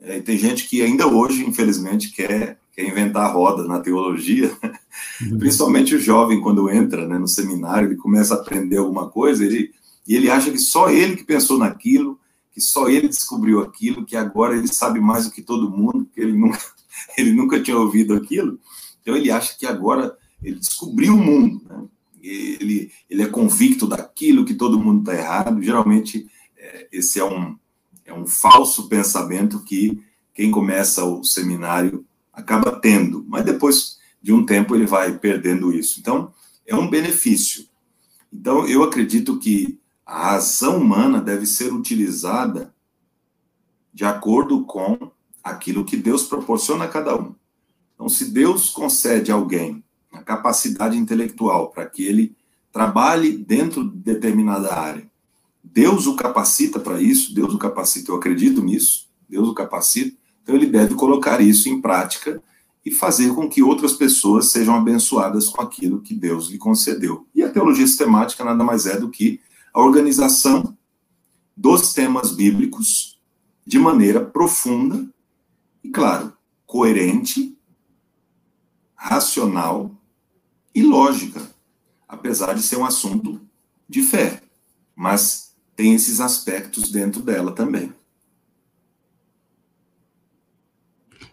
É, 0.00 0.18
e 0.18 0.22
tem 0.22 0.36
gente 0.36 0.68
que 0.68 0.82
ainda 0.82 1.06
hoje, 1.06 1.44
infelizmente, 1.44 2.10
quer 2.12 2.58
quer 2.76 2.86
inventar 2.86 3.24
a 3.24 3.32
roda 3.32 3.64
na 3.64 3.80
teologia, 3.80 4.54
uhum. 5.22 5.38
principalmente 5.38 5.94
o 5.94 5.98
jovem, 5.98 6.42
quando 6.42 6.68
entra 6.68 7.08
né, 7.08 7.18
no 7.18 7.26
seminário, 7.26 7.88
ele 7.88 7.96
começa 7.96 8.34
a 8.34 8.36
aprender 8.36 8.76
alguma 8.76 9.08
coisa, 9.08 9.42
ele, 9.42 9.72
e 10.06 10.14
ele 10.14 10.30
acha 10.30 10.50
que 10.50 10.58
só 10.58 10.90
ele 10.90 11.16
que 11.16 11.24
pensou 11.24 11.58
naquilo, 11.58 12.20
que 12.52 12.60
só 12.60 12.86
ele 12.90 13.08
descobriu 13.08 13.60
aquilo, 13.60 14.04
que 14.04 14.14
agora 14.14 14.54
ele 14.54 14.68
sabe 14.68 15.00
mais 15.00 15.24
do 15.24 15.32
que 15.32 15.40
todo 15.40 15.70
mundo, 15.70 16.06
que 16.14 16.20
ele 16.20 16.32
nunca, 16.34 16.60
ele 17.16 17.32
nunca 17.32 17.62
tinha 17.62 17.78
ouvido 17.78 18.12
aquilo. 18.12 18.60
Então 19.00 19.16
ele 19.16 19.30
acha 19.30 19.56
que 19.58 19.64
agora 19.64 20.14
ele 20.42 20.58
descobriu 20.58 21.14
o 21.14 21.18
mundo, 21.18 21.62
né? 21.66 21.82
Ele, 22.28 22.92
ele 23.08 23.22
é 23.22 23.28
convicto 23.28 23.86
daquilo, 23.86 24.44
que 24.44 24.54
todo 24.54 24.78
mundo 24.78 25.00
está 25.00 25.14
errado. 25.14 25.62
Geralmente, 25.62 26.26
é, 26.56 26.88
esse 26.92 27.20
é 27.20 27.24
um, 27.24 27.56
é 28.04 28.12
um 28.12 28.26
falso 28.26 28.88
pensamento 28.88 29.62
que 29.62 30.02
quem 30.34 30.50
começa 30.50 31.04
o 31.04 31.24
seminário 31.24 32.04
acaba 32.32 32.72
tendo, 32.72 33.24
mas 33.28 33.44
depois 33.44 33.98
de 34.20 34.32
um 34.32 34.44
tempo 34.44 34.74
ele 34.74 34.86
vai 34.86 35.18
perdendo 35.18 35.72
isso. 35.72 36.00
Então, 36.00 36.32
é 36.66 36.74
um 36.74 36.90
benefício. 36.90 37.66
Então, 38.32 38.66
eu 38.66 38.82
acredito 38.82 39.38
que 39.38 39.78
a 40.04 40.32
razão 40.32 40.78
humana 40.78 41.20
deve 41.20 41.46
ser 41.46 41.72
utilizada 41.72 42.74
de 43.94 44.04
acordo 44.04 44.64
com 44.64 45.10
aquilo 45.42 45.84
que 45.84 45.96
Deus 45.96 46.24
proporciona 46.24 46.84
a 46.84 46.88
cada 46.88 47.16
um. 47.16 47.34
Então, 47.94 48.08
se 48.08 48.30
Deus 48.30 48.68
concede 48.68 49.32
a 49.32 49.34
alguém 49.34 49.82
a 50.16 50.22
capacidade 50.22 50.96
intelectual 50.96 51.70
para 51.70 51.86
que 51.86 52.04
ele 52.04 52.36
trabalhe 52.72 53.36
dentro 53.36 53.84
de 53.84 53.96
determinada 53.98 54.74
área, 54.74 55.10
Deus 55.62 56.06
o 56.06 56.16
capacita 56.16 56.78
para 56.78 57.00
isso, 57.00 57.34
Deus 57.34 57.54
o 57.54 57.58
capacita, 57.58 58.10
eu 58.10 58.16
acredito 58.16 58.62
nisso, 58.62 59.08
Deus 59.28 59.48
o 59.48 59.54
capacita, 59.54 60.16
então, 60.46 60.54
ele 60.54 60.66
deve 60.66 60.94
colocar 60.94 61.40
isso 61.40 61.68
em 61.68 61.80
prática 61.80 62.40
e 62.84 62.92
fazer 62.92 63.34
com 63.34 63.48
que 63.48 63.64
outras 63.64 63.94
pessoas 63.94 64.52
sejam 64.52 64.76
abençoadas 64.76 65.48
com 65.48 65.60
aquilo 65.60 66.00
que 66.00 66.14
Deus 66.14 66.48
lhe 66.48 66.56
concedeu. 66.56 67.26
E 67.34 67.42
a 67.42 67.50
teologia 67.50 67.84
sistemática 67.84 68.44
nada 68.44 68.62
mais 68.62 68.86
é 68.86 68.96
do 68.96 69.10
que 69.10 69.40
a 69.74 69.80
organização 69.80 70.78
dos 71.56 71.92
temas 71.92 72.30
bíblicos 72.30 73.18
de 73.66 73.76
maneira 73.76 74.24
profunda 74.24 75.04
e, 75.82 75.90
claro, 75.90 76.32
coerente, 76.64 77.58
racional 78.94 79.90
e 80.76 80.82
lógica, 80.82 81.40
apesar 82.06 82.52
de 82.52 82.60
ser 82.62 82.76
um 82.76 82.84
assunto 82.84 83.40
de 83.88 84.02
fé, 84.02 84.42
mas 84.94 85.56
tem 85.74 85.94
esses 85.94 86.20
aspectos 86.20 86.92
dentro 86.92 87.22
dela 87.22 87.50
também. 87.52 87.90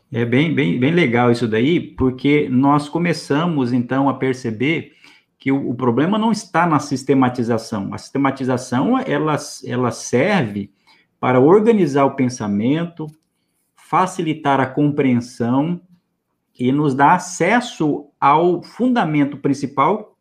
É 0.09 0.23
bem, 0.23 0.55
bem, 0.55 0.79
bem 0.79 0.93
legal 0.93 1.29
isso 1.29 1.45
daí, 1.45 1.81
porque 1.81 2.47
nós 2.47 2.87
começamos 2.87 3.73
então 3.73 4.07
a 4.07 4.13
perceber 4.13 4.93
que 5.37 5.51
o, 5.51 5.71
o, 5.71 5.75
problema 5.75 6.17
não 6.17 6.31
está 6.31 6.65
na 6.65 6.79
sistematização. 6.79 7.93
A 7.93 7.97
sistematização 7.97 8.97
ela, 8.97 9.35
ela 9.65 9.91
serve 9.91 10.71
para 11.19 11.41
organizar 11.41 12.05
o 12.05 12.15
pensamento, 12.15 13.07
facilitar 13.75 14.61
a 14.61 14.65
compreensão 14.65 15.81
e 16.57 16.71
nos 16.71 16.93
dar 16.93 17.15
acesso 17.15 18.07
ao 18.19 18.61
fundamento 18.61 19.37
principal 19.37 20.17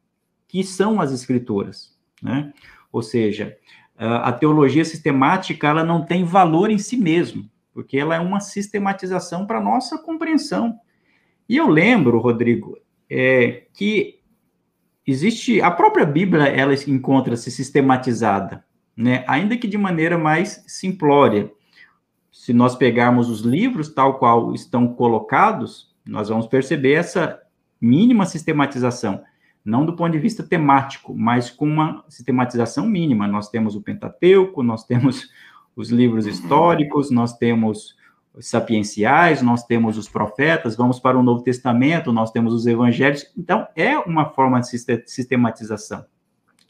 que 0.49 0.64
são 0.64 1.01
as 1.01 1.12
escrituras, 1.12 1.97
né? 2.22 2.53
Ou 2.91 3.03
seja, 3.03 3.57
a 3.97 4.33
teologia 4.33 4.85
sistemática 4.85 5.68
ela 5.68 5.85
não 5.85 6.05
tem 6.05 6.24
valor 6.24 6.70
em 6.70 6.78
si 6.78 6.97
mesmo 6.97 7.51
porque 7.72 7.99
ela 7.99 8.14
é 8.14 8.20
uma 8.20 8.41
sistematização 8.41 9.47
para 9.47 9.61
nossa 9.61 9.99
compreensão. 9.99 10.78
E 11.49 11.57
eu 11.57 11.68
lembro, 11.68 12.18
Rodrigo, 12.18 12.78
é, 13.11 13.64
que 13.72 14.20
existe 15.07 15.61
a 15.61 15.70
própria 15.70 16.05
Bíblia, 16.05 16.45
ela 16.45 16.74
encontra-se 16.87 17.51
sistematizada, 17.51 18.64
né? 18.97 19.24
Ainda 19.26 19.57
que 19.57 19.66
de 19.66 19.78
maneira 19.78 20.18
mais 20.18 20.62
simplória. 20.66 21.51
Se 22.30 22.53
nós 22.53 22.74
pegarmos 22.74 23.28
os 23.28 23.41
livros 23.41 23.93
tal 23.93 24.18
qual 24.18 24.55
estão 24.55 24.89
colocados, 24.95 25.91
nós 26.07 26.28
vamos 26.28 26.46
perceber 26.46 26.94
essa 26.94 27.40
mínima 27.80 28.26
sistematização, 28.26 29.22
não 29.64 29.84
do 29.86 29.94
ponto 29.94 30.12
de 30.12 30.18
vista 30.18 30.42
temático, 30.42 31.14
mas 31.16 31.50
com 31.50 31.66
uma 31.66 32.05
sistematização 32.09 32.86
mínima. 32.86 33.26
Nós 33.28 33.48
temos 33.48 33.74
o 33.74 33.82
Pentateuco, 33.82 34.62
nós 34.62 34.84
temos 34.84 35.28
os 35.74 35.90
livros 35.90 36.26
históricos, 36.26 37.11
nós 37.11 37.36
temos 37.36 37.96
os 38.34 38.48
sapienciais, 38.48 39.42
nós 39.42 39.64
temos 39.64 39.98
os 39.98 40.09
profetas, 40.09 40.76
vamos 40.76 40.98
para 40.98 41.18
o 41.18 41.22
Novo 41.22 41.42
Testamento, 41.42 42.12
nós 42.12 42.30
temos 42.30 42.55
os 42.55 42.66
evangelhos. 42.66 43.30
Então, 43.36 43.66
é 43.76 43.98
uma 43.98 44.30
forma 44.30 44.61
de 44.61 44.68
sistematização. 45.07 46.05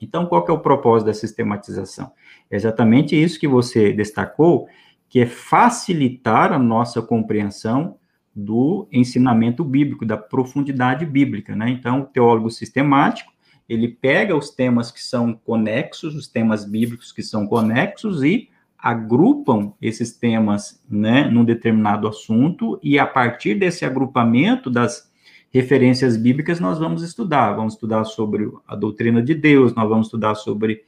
Então, 0.00 0.26
qual 0.26 0.44
que 0.44 0.50
é 0.50 0.54
o 0.54 0.58
propósito 0.58 1.06
da 1.06 1.14
sistematização? 1.14 2.10
É 2.50 2.56
exatamente 2.56 3.20
isso 3.20 3.38
que 3.38 3.46
você 3.46 3.92
destacou, 3.92 4.66
que 5.08 5.20
é 5.20 5.26
facilitar 5.26 6.52
a 6.52 6.58
nossa 6.58 7.00
compreensão 7.00 7.96
do 8.34 8.88
ensinamento 8.90 9.62
bíblico, 9.62 10.06
da 10.06 10.16
profundidade 10.16 11.04
bíblica, 11.04 11.54
né? 11.54 11.70
Então, 11.70 12.00
o 12.00 12.04
teólogo 12.04 12.50
sistemático, 12.50 13.32
ele 13.68 13.88
pega 13.88 14.36
os 14.36 14.50
temas 14.50 14.90
que 14.90 15.02
são 15.02 15.34
conexos, 15.34 16.14
os 16.14 16.26
temas 16.26 16.64
bíblicos 16.64 17.12
que 17.12 17.22
são 17.22 17.46
conexos 17.46 18.22
e 18.22 18.48
agrupam 18.78 19.72
esses 19.80 20.12
temas, 20.12 20.82
né, 20.90 21.28
num 21.28 21.44
determinado 21.44 22.08
assunto 22.08 22.80
e 22.82 22.98
a 22.98 23.06
partir 23.06 23.54
desse 23.54 23.84
agrupamento 23.84 24.68
das 24.68 25.08
referências 25.52 26.16
bíblicas 26.16 26.58
nós 26.58 26.80
vamos 26.80 27.02
estudar, 27.02 27.52
vamos 27.52 27.74
estudar 27.74 28.04
sobre 28.04 28.50
a 28.66 28.74
doutrina 28.74 29.22
de 29.22 29.34
Deus, 29.34 29.72
nós 29.74 29.88
vamos 29.88 30.08
estudar 30.08 30.34
sobre 30.34 30.82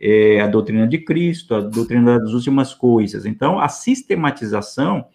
é, 0.00 0.40
a 0.40 0.46
doutrina 0.46 0.86
de 0.86 0.98
Cristo, 0.98 1.54
a 1.54 1.60
doutrina 1.60 2.20
das 2.20 2.32
últimas 2.32 2.74
coisas. 2.74 3.26
Então, 3.26 3.58
a 3.58 3.68
sistematização 3.68 5.06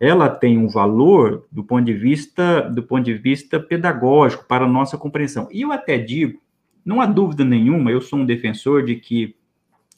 ela 0.00 0.28
tem 0.28 0.56
um 0.56 0.68
valor 0.68 1.46
do 1.50 1.64
ponto 1.64 1.84
de 1.84 1.92
vista 1.92 2.62
do 2.62 2.82
ponto 2.82 3.04
de 3.04 3.14
vista 3.14 3.58
pedagógico 3.58 4.44
para 4.46 4.64
a 4.64 4.68
nossa 4.68 4.96
compreensão. 4.96 5.48
E 5.50 5.62
eu 5.62 5.72
até 5.72 5.98
digo, 5.98 6.40
não 6.84 7.00
há 7.00 7.06
dúvida 7.06 7.44
nenhuma, 7.44 7.90
eu 7.90 8.00
sou 8.00 8.20
um 8.20 8.26
defensor 8.26 8.84
de 8.84 8.96
que 8.96 9.34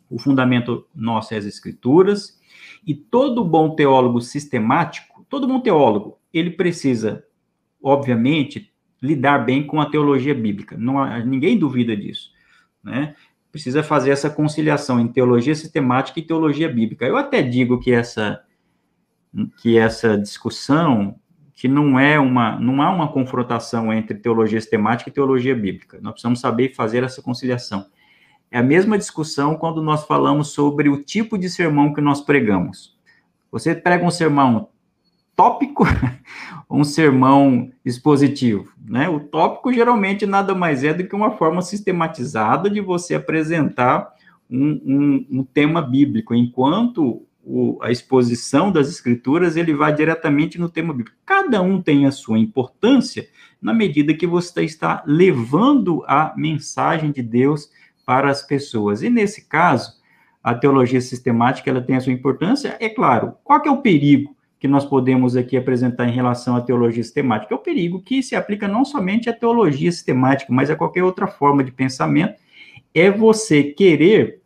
o 0.09 0.19
fundamento 0.19 0.87
nosso 0.95 1.35
é 1.35 1.37
as 1.37 1.45
escrituras, 1.45 2.41
e 2.85 2.95
todo 2.95 3.45
bom 3.45 3.75
teólogo 3.75 4.21
sistemático, 4.21 5.25
todo 5.29 5.47
bom 5.47 5.61
teólogo, 5.61 6.19
ele 6.33 6.51
precisa, 6.51 7.25
obviamente, 7.83 8.73
lidar 9.01 9.39
bem 9.39 9.67
com 9.67 9.81
a 9.81 9.89
teologia 9.89 10.35
bíblica. 10.35 10.77
Não 10.77 10.99
há, 10.99 11.21
ninguém 11.21 11.59
duvida 11.59 11.97
disso, 11.97 12.33
né? 12.83 13.15
Precisa 13.53 13.83
fazer 13.83 14.11
essa 14.11 14.31
conciliação 14.31 15.01
em 15.01 15.09
teologia 15.09 15.55
sistemática 15.55 16.19
e 16.21 16.25
teologia 16.25 16.69
bíblica. 16.69 17.07
Eu 17.07 17.17
até 17.17 17.43
digo 17.43 17.81
que 17.81 17.93
essa 17.93 18.41
que 19.61 19.79
essa 19.79 20.17
discussão 20.19 21.17
que 21.55 21.69
não 21.69 22.01
é 22.01 22.19
uma 22.19 22.59
não 22.59 22.81
há 22.81 22.91
uma 22.91 23.13
confrontação 23.13 23.93
entre 23.93 24.17
teologia 24.17 24.59
sistemática 24.59 25.11
e 25.11 25.13
teologia 25.13 25.55
bíblica. 25.55 25.99
Nós 26.01 26.13
precisamos 26.13 26.41
saber 26.41 26.75
fazer 26.75 27.05
essa 27.05 27.21
conciliação. 27.21 27.85
É 28.51 28.59
a 28.59 28.63
mesma 28.63 28.97
discussão 28.97 29.55
quando 29.57 29.83
nós 29.83 30.07
falamos 30.07 30.49
sobre 30.49 30.89
o 30.89 31.03
tipo 31.03 31.37
de 31.39 31.51
sermão 31.51 31.93
que 31.93 32.01
nós 32.01 32.21
pregamos. 32.21 32.99
Você 33.53 33.75
prega 33.75 34.05
um 34.05 34.11
sermão 34.11 34.71
tópico 35.37 35.85
ou 36.69 36.81
um 36.81 36.85
sermão 36.85 37.71
expositivo, 37.85 38.73
né? 38.83 39.09
O 39.09 39.21
tópico 39.21 39.73
geralmente 39.73 40.27
nada 40.27 40.55
mais 40.55 40.83
é 40.83 40.95
do 40.95 41.07
que 41.07 41.15
uma 41.15 41.33
forma 41.33 41.63
sistematizada 41.63 42.71
de 42.71 42.81
você 42.81 43.15
apresentar 43.15 44.13
um, 44.51 44.81
um, 44.85 45.27
um 45.41 45.45
tema 45.45 45.81
bíblico, 45.83 46.35
enquanto 46.35 47.27
o, 47.45 47.79
a 47.83 47.91
exposição 47.91 48.71
das 48.71 48.89
escrituras 48.89 49.57
ele 49.57 49.75
vai 49.75 49.95
diretamente 49.95 50.59
no 50.59 50.69
tema 50.69 50.93
bíblico. 50.93 51.17
Cada 51.25 51.63
um 51.63 51.81
tem 51.81 52.07
a 52.07 52.13
sua 52.13 52.39
importância 52.39 53.29
na 53.61 53.75
medida 53.75 54.15
que 54.15 54.27
você 54.27 54.63
está 54.63 55.03
levando 55.07 56.05
a 56.07 56.35
mensagem 56.37 57.11
de 57.11 57.23
Deus 57.23 57.71
para 58.05 58.31
as 58.31 58.43
pessoas. 58.43 59.03
E 59.03 59.11
nesse 59.11 59.49
caso, 59.49 60.01
a 60.43 60.55
teologia 60.55 61.01
sistemática 61.01 61.71
ela 61.71 61.83
tem 61.83 61.97
a 61.97 62.01
sua 62.01 62.13
importância, 62.13 62.77
é 62.81 62.89
claro. 62.89 63.35
Qual 63.45 63.63
é 63.65 63.71
o 63.71 63.83
perigo 63.83 64.35
que 64.59 64.69
nós 64.69 64.85
podemos 64.85 65.37
aqui 65.37 65.57
apresentar 65.57 66.07
em 66.07 66.13
relação 66.13 66.57
à 66.57 66.61
teologia 66.61 67.03
sistemática? 67.03 67.55
É 67.55 67.57
o 67.57 67.61
perigo 67.61 68.03
que 68.03 68.23
se 68.23 68.35
aplica 68.35 68.67
não 68.67 68.85
somente 68.85 69.29
à 69.29 69.33
teologia 69.33 69.93
sistemática, 69.93 70.53
mas 70.53 70.71
a 70.71 70.77
qualquer 70.77 71.05
outra 71.05 71.27
forma 71.27 71.63
de 71.63 71.71
pensamento, 71.71 72.35
é 72.95 73.11
você 73.11 73.63
querer 73.63 74.41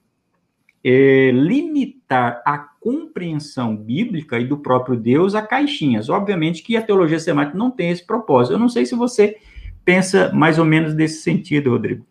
é, 0.85 1.31
limitar 1.33 2.43
a 2.45 2.59
compreensão 2.85 3.75
bíblica 3.75 4.39
e 4.39 4.47
do 4.47 4.59
próprio 4.59 4.95
Deus 4.95 5.35
a 5.35 5.41
caixinhas. 5.41 6.11
Obviamente 6.11 6.63
que 6.63 6.77
a 6.77 6.83
teologia 6.83 7.19
sistemática 7.19 7.57
não 7.57 7.71
tem 7.71 7.91
esse 7.91 8.05
propósito. 8.05 8.53
Eu 8.53 8.59
não 8.59 8.69
sei 8.69 8.85
se 8.85 8.95
você 8.95 9.39
pensa 9.83 10.31
mais 10.35 10.59
ou 10.59 10.67
menos 10.67 10.93
desse 10.93 11.23
sentido, 11.23 11.71
Rodrigo. 11.71 12.05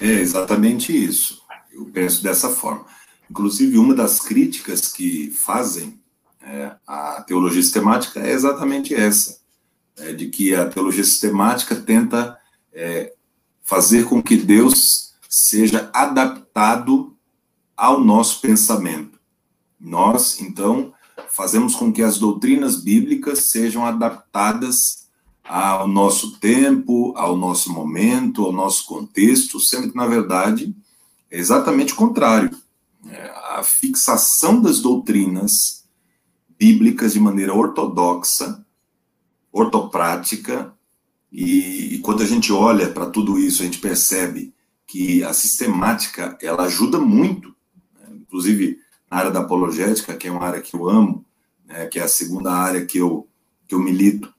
É 0.00 0.12
exatamente 0.12 0.96
isso. 0.96 1.42
Eu 1.70 1.84
penso 1.92 2.22
dessa 2.22 2.48
forma. 2.48 2.86
Inclusive, 3.30 3.76
uma 3.76 3.94
das 3.94 4.18
críticas 4.18 4.90
que 4.90 5.30
fazem 5.30 6.00
é, 6.40 6.74
a 6.86 7.22
teologia 7.26 7.60
sistemática 7.60 8.20
é 8.20 8.32
exatamente 8.32 8.94
essa, 8.94 9.40
é, 9.98 10.14
de 10.14 10.28
que 10.28 10.54
a 10.54 10.64
teologia 10.70 11.04
sistemática 11.04 11.76
tenta 11.76 12.38
é, 12.72 13.12
fazer 13.62 14.06
com 14.06 14.22
que 14.22 14.38
Deus 14.38 15.14
seja 15.28 15.90
adaptado 15.92 17.14
ao 17.76 18.02
nosso 18.02 18.40
pensamento. 18.40 19.15
Nós, 19.78 20.40
então, 20.40 20.92
fazemos 21.28 21.74
com 21.74 21.92
que 21.92 22.02
as 22.02 22.18
doutrinas 22.18 22.82
bíblicas 22.82 23.50
sejam 23.50 23.84
adaptadas 23.84 25.06
ao 25.44 25.86
nosso 25.86 26.38
tempo, 26.38 27.12
ao 27.16 27.36
nosso 27.36 27.72
momento, 27.72 28.44
ao 28.44 28.52
nosso 28.52 28.84
contexto, 28.86 29.60
sendo 29.60 29.90
que, 29.90 29.96
na 29.96 30.06
verdade, 30.06 30.74
é 31.30 31.38
exatamente 31.38 31.92
o 31.92 31.96
contrário. 31.96 32.50
É, 33.08 33.30
a 33.56 33.62
fixação 33.62 34.60
das 34.60 34.80
doutrinas 34.80 35.84
bíblicas 36.58 37.12
de 37.12 37.20
maneira 37.20 37.54
ortodoxa, 37.54 38.64
ortoprática, 39.52 40.74
e, 41.30 41.94
e 41.94 41.98
quando 41.98 42.22
a 42.22 42.26
gente 42.26 42.52
olha 42.52 42.88
para 42.88 43.06
tudo 43.06 43.38
isso, 43.38 43.62
a 43.62 43.64
gente 43.64 43.78
percebe 43.78 44.52
que 44.86 45.22
a 45.22 45.32
sistemática 45.32 46.36
ela 46.40 46.64
ajuda 46.64 46.98
muito, 46.98 47.54
né? 47.94 48.08
inclusive 48.14 48.78
na 49.10 49.18
área 49.18 49.30
da 49.30 49.40
apologética, 49.40 50.14
que 50.14 50.28
é 50.28 50.30
uma 50.30 50.44
área 50.44 50.60
que 50.60 50.74
eu 50.74 50.88
amo, 50.88 51.24
né? 51.64 51.86
que 51.86 51.98
é 51.98 52.02
a 52.02 52.08
segunda 52.08 52.52
área 52.52 52.84
que 52.84 52.98
eu, 52.98 53.26
que 53.66 53.74
eu 53.74 53.80
milito 53.80 54.34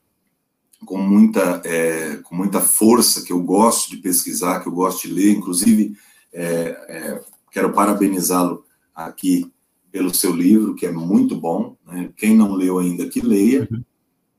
com 0.86 0.98
muita, 0.98 1.62
é, 1.66 2.18
com 2.18 2.36
muita 2.36 2.62
força, 2.62 3.24
que 3.24 3.34
eu 3.34 3.42
gosto 3.42 3.90
de 3.90 3.98
pesquisar, 3.98 4.62
que 4.62 4.68
eu 4.68 4.74
gosto 4.74 5.08
de 5.08 5.14
ler, 5.14 5.32
inclusive 5.32 5.98
é, 6.32 6.46
é, 6.88 7.22
quero 7.52 7.74
parabenizá-lo 7.74 8.64
aqui 8.94 9.52
pelo 9.92 10.14
seu 10.14 10.32
livro, 10.32 10.76
que 10.76 10.86
é 10.86 10.92
muito 10.92 11.36
bom. 11.36 11.76
Né? 11.86 12.10
Quem 12.16 12.36
não 12.36 12.54
leu 12.54 12.80
ainda, 12.80 13.08
que 13.08 13.22
leia. 13.22 13.68
Uhum. 13.72 13.84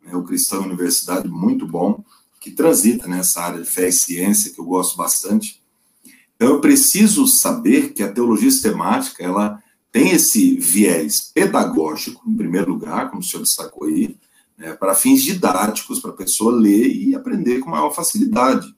É 0.07 0.17
o 0.17 0.23
Cristão 0.23 0.63
Universidade, 0.63 1.29
muito 1.29 1.67
bom, 1.67 2.03
que 2.41 2.51
transita 2.51 3.07
nessa 3.07 3.43
área 3.43 3.61
de 3.61 3.69
fé 3.69 3.89
e 3.89 3.93
ciência, 3.93 4.53
que 4.53 4.61
eu 4.61 4.65
gosto 4.65 4.97
bastante. 4.97 5.63
Então, 6.37 6.49
eu 6.49 6.61
preciso 6.61 7.27
saber 7.27 7.93
que 7.93 8.03
a 8.03 8.13
teologia 8.13 8.51
sistemática, 8.51 9.23
ela 9.23 9.63
tem 9.99 10.13
esse 10.13 10.55
viés 10.55 11.33
pedagógico, 11.35 12.23
em 12.25 12.37
primeiro 12.37 12.71
lugar, 12.71 13.11
como 13.11 13.21
o 13.21 13.25
senhor 13.25 13.43
destacou 13.43 13.89
aí, 13.89 14.17
né, 14.57 14.73
para 14.75 14.95
fins 14.95 15.25
didáticos, 15.25 15.99
para 15.99 16.13
a 16.13 16.17
pessoa 16.17 16.53
ler 16.53 16.87
e 16.87 17.17
aprender 17.17 17.59
com 17.59 17.71
maior 17.71 17.91
facilidade. 17.91 18.73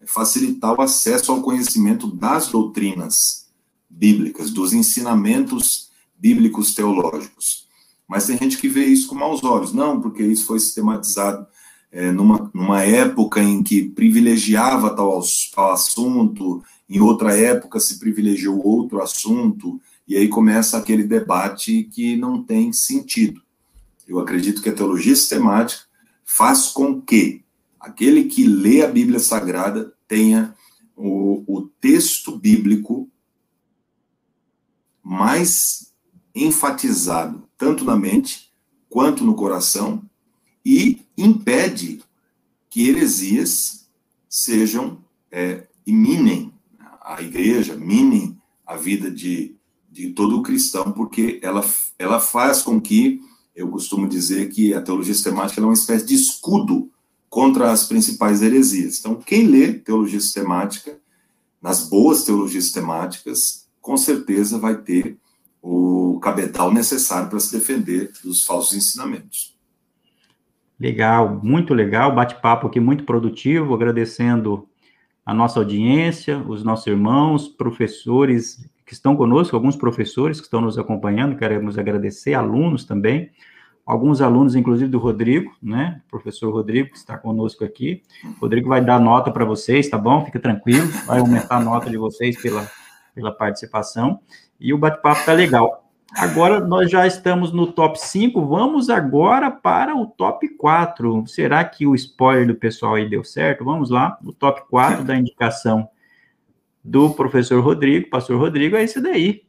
É 0.00 0.06
facilitar 0.06 0.72
o 0.72 0.80
acesso 0.80 1.32
ao 1.32 1.42
conhecimento 1.42 2.06
das 2.06 2.48
doutrinas 2.48 3.46
bíblicas, 3.90 4.50
dos 4.50 4.72
ensinamentos 4.72 5.90
bíblicos 6.16 6.72
teológicos. 6.72 7.66
Mas 8.08 8.26
tem 8.26 8.38
gente 8.38 8.56
que 8.56 8.68
vê 8.68 8.86
isso 8.86 9.08
com 9.08 9.14
maus 9.14 9.44
olhos. 9.44 9.74
Não, 9.74 10.00
porque 10.00 10.22
isso 10.22 10.46
foi 10.46 10.58
sistematizado 10.58 11.46
é, 11.92 12.10
numa, 12.10 12.50
numa 12.54 12.80
época 12.82 13.42
em 13.42 13.62
que 13.62 13.82
privilegiava 13.82 14.96
tal, 14.96 15.22
tal 15.54 15.72
assunto, 15.72 16.62
em 16.88 17.00
outra 17.00 17.36
época 17.36 17.78
se 17.80 17.98
privilegiou 17.98 18.66
outro 18.66 19.02
assunto, 19.02 19.78
e 20.06 20.16
aí 20.16 20.28
começa 20.28 20.76
aquele 20.76 21.04
debate 21.04 21.84
que 21.84 22.16
não 22.16 22.42
tem 22.42 22.72
sentido. 22.72 23.40
Eu 24.06 24.18
acredito 24.18 24.60
que 24.60 24.68
a 24.68 24.74
teologia 24.74 25.14
sistemática 25.16 25.84
faz 26.24 26.68
com 26.68 27.00
que 27.00 27.42
aquele 27.80 28.24
que 28.24 28.46
lê 28.46 28.82
a 28.82 28.88
Bíblia 28.88 29.18
Sagrada 29.18 29.94
tenha 30.06 30.54
o, 30.96 31.42
o 31.46 31.62
texto 31.80 32.36
bíblico 32.36 33.08
mais 35.02 35.92
enfatizado, 36.34 37.48
tanto 37.56 37.84
na 37.84 37.96
mente 37.96 38.52
quanto 38.88 39.24
no 39.24 39.34
coração, 39.34 40.02
e 40.64 41.02
impede 41.16 42.02
que 42.70 42.88
heresias 42.88 43.88
sejam 44.28 45.04
é, 45.30 45.66
e 45.86 45.92
minem 45.92 46.52
a 47.00 47.20
igreja, 47.20 47.76
minem 47.76 48.38
a 48.66 48.76
vida 48.76 49.10
de, 49.10 49.53
de 49.94 50.10
todo 50.10 50.42
cristão, 50.42 50.90
porque 50.90 51.38
ela, 51.40 51.64
ela 51.96 52.18
faz 52.18 52.62
com 52.62 52.80
que 52.80 53.20
eu 53.54 53.68
costumo 53.68 54.08
dizer 54.08 54.48
que 54.48 54.74
a 54.74 54.82
teologia 54.82 55.14
sistemática 55.14 55.60
é 55.60 55.64
uma 55.64 55.72
espécie 55.72 56.04
de 56.04 56.14
escudo 56.14 56.90
contra 57.30 57.70
as 57.70 57.86
principais 57.86 58.42
heresias. 58.42 58.98
Então, 58.98 59.14
quem 59.14 59.46
lê 59.46 59.72
teologia 59.72 60.20
sistemática, 60.20 60.98
nas 61.62 61.88
boas 61.88 62.24
teologias 62.24 62.64
sistemáticas, 62.64 63.68
com 63.80 63.96
certeza 63.96 64.58
vai 64.58 64.76
ter 64.76 65.16
o 65.62 66.18
capital 66.20 66.72
necessário 66.72 67.30
para 67.30 67.38
se 67.38 67.56
defender 67.56 68.12
dos 68.24 68.44
falsos 68.44 68.76
ensinamentos. 68.76 69.56
Legal, 70.78 71.40
muito 71.42 71.72
legal, 71.72 72.12
bate-papo 72.12 72.66
aqui 72.66 72.80
muito 72.80 73.04
produtivo, 73.04 73.72
agradecendo 73.72 74.68
a 75.24 75.32
nossa 75.32 75.60
audiência, 75.60 76.44
os 76.48 76.64
nossos 76.64 76.86
irmãos, 76.88 77.48
professores 77.48 78.68
que 78.84 78.92
estão 78.92 79.16
conosco, 79.16 79.56
alguns 79.56 79.76
professores 79.76 80.38
que 80.38 80.46
estão 80.46 80.60
nos 80.60 80.78
acompanhando, 80.78 81.36
queremos 81.36 81.78
agradecer, 81.78 82.34
alunos 82.34 82.84
também, 82.84 83.30
alguns 83.84 84.20
alunos, 84.20 84.54
inclusive 84.54 84.90
do 84.90 84.98
Rodrigo, 84.98 85.54
né? 85.62 86.00
professor 86.10 86.52
Rodrigo, 86.52 86.90
que 86.90 86.96
está 86.96 87.16
conosco 87.16 87.64
aqui. 87.64 88.02
O 88.36 88.42
Rodrigo 88.42 88.68
vai 88.68 88.84
dar 88.84 89.00
nota 89.00 89.30
para 89.30 89.44
vocês, 89.44 89.88
tá 89.88 89.98
bom? 89.98 90.24
Fica 90.24 90.38
tranquilo, 90.38 90.86
vai 91.06 91.20
aumentar 91.20 91.56
a 91.56 91.60
nota 91.60 91.88
de 91.88 91.96
vocês 91.96 92.40
pela, 92.40 92.68
pela 93.14 93.32
participação. 93.32 94.20
E 94.60 94.72
o 94.72 94.78
bate-papo 94.78 95.20
está 95.20 95.32
legal. 95.32 95.84
Agora 96.16 96.60
nós 96.60 96.90
já 96.90 97.06
estamos 97.06 97.52
no 97.52 97.72
top 97.72 97.98
5, 98.00 98.46
vamos 98.46 98.88
agora 98.88 99.50
para 99.50 99.96
o 99.96 100.06
top 100.06 100.48
4. 100.48 101.26
Será 101.26 101.64
que 101.64 101.86
o 101.86 101.94
spoiler 101.94 102.46
do 102.46 102.54
pessoal 102.54 102.94
aí 102.94 103.08
deu 103.08 103.24
certo? 103.24 103.64
Vamos 103.64 103.90
lá, 103.90 104.16
o 104.24 104.32
top 104.32 104.62
4 104.70 105.02
da 105.04 105.16
indicação 105.16 105.88
do 106.84 107.10
professor 107.10 107.62
Rodrigo, 107.64 108.10
pastor 108.10 108.38
Rodrigo, 108.38 108.76
é 108.76 108.84
esse 108.84 109.00
daí. 109.00 109.42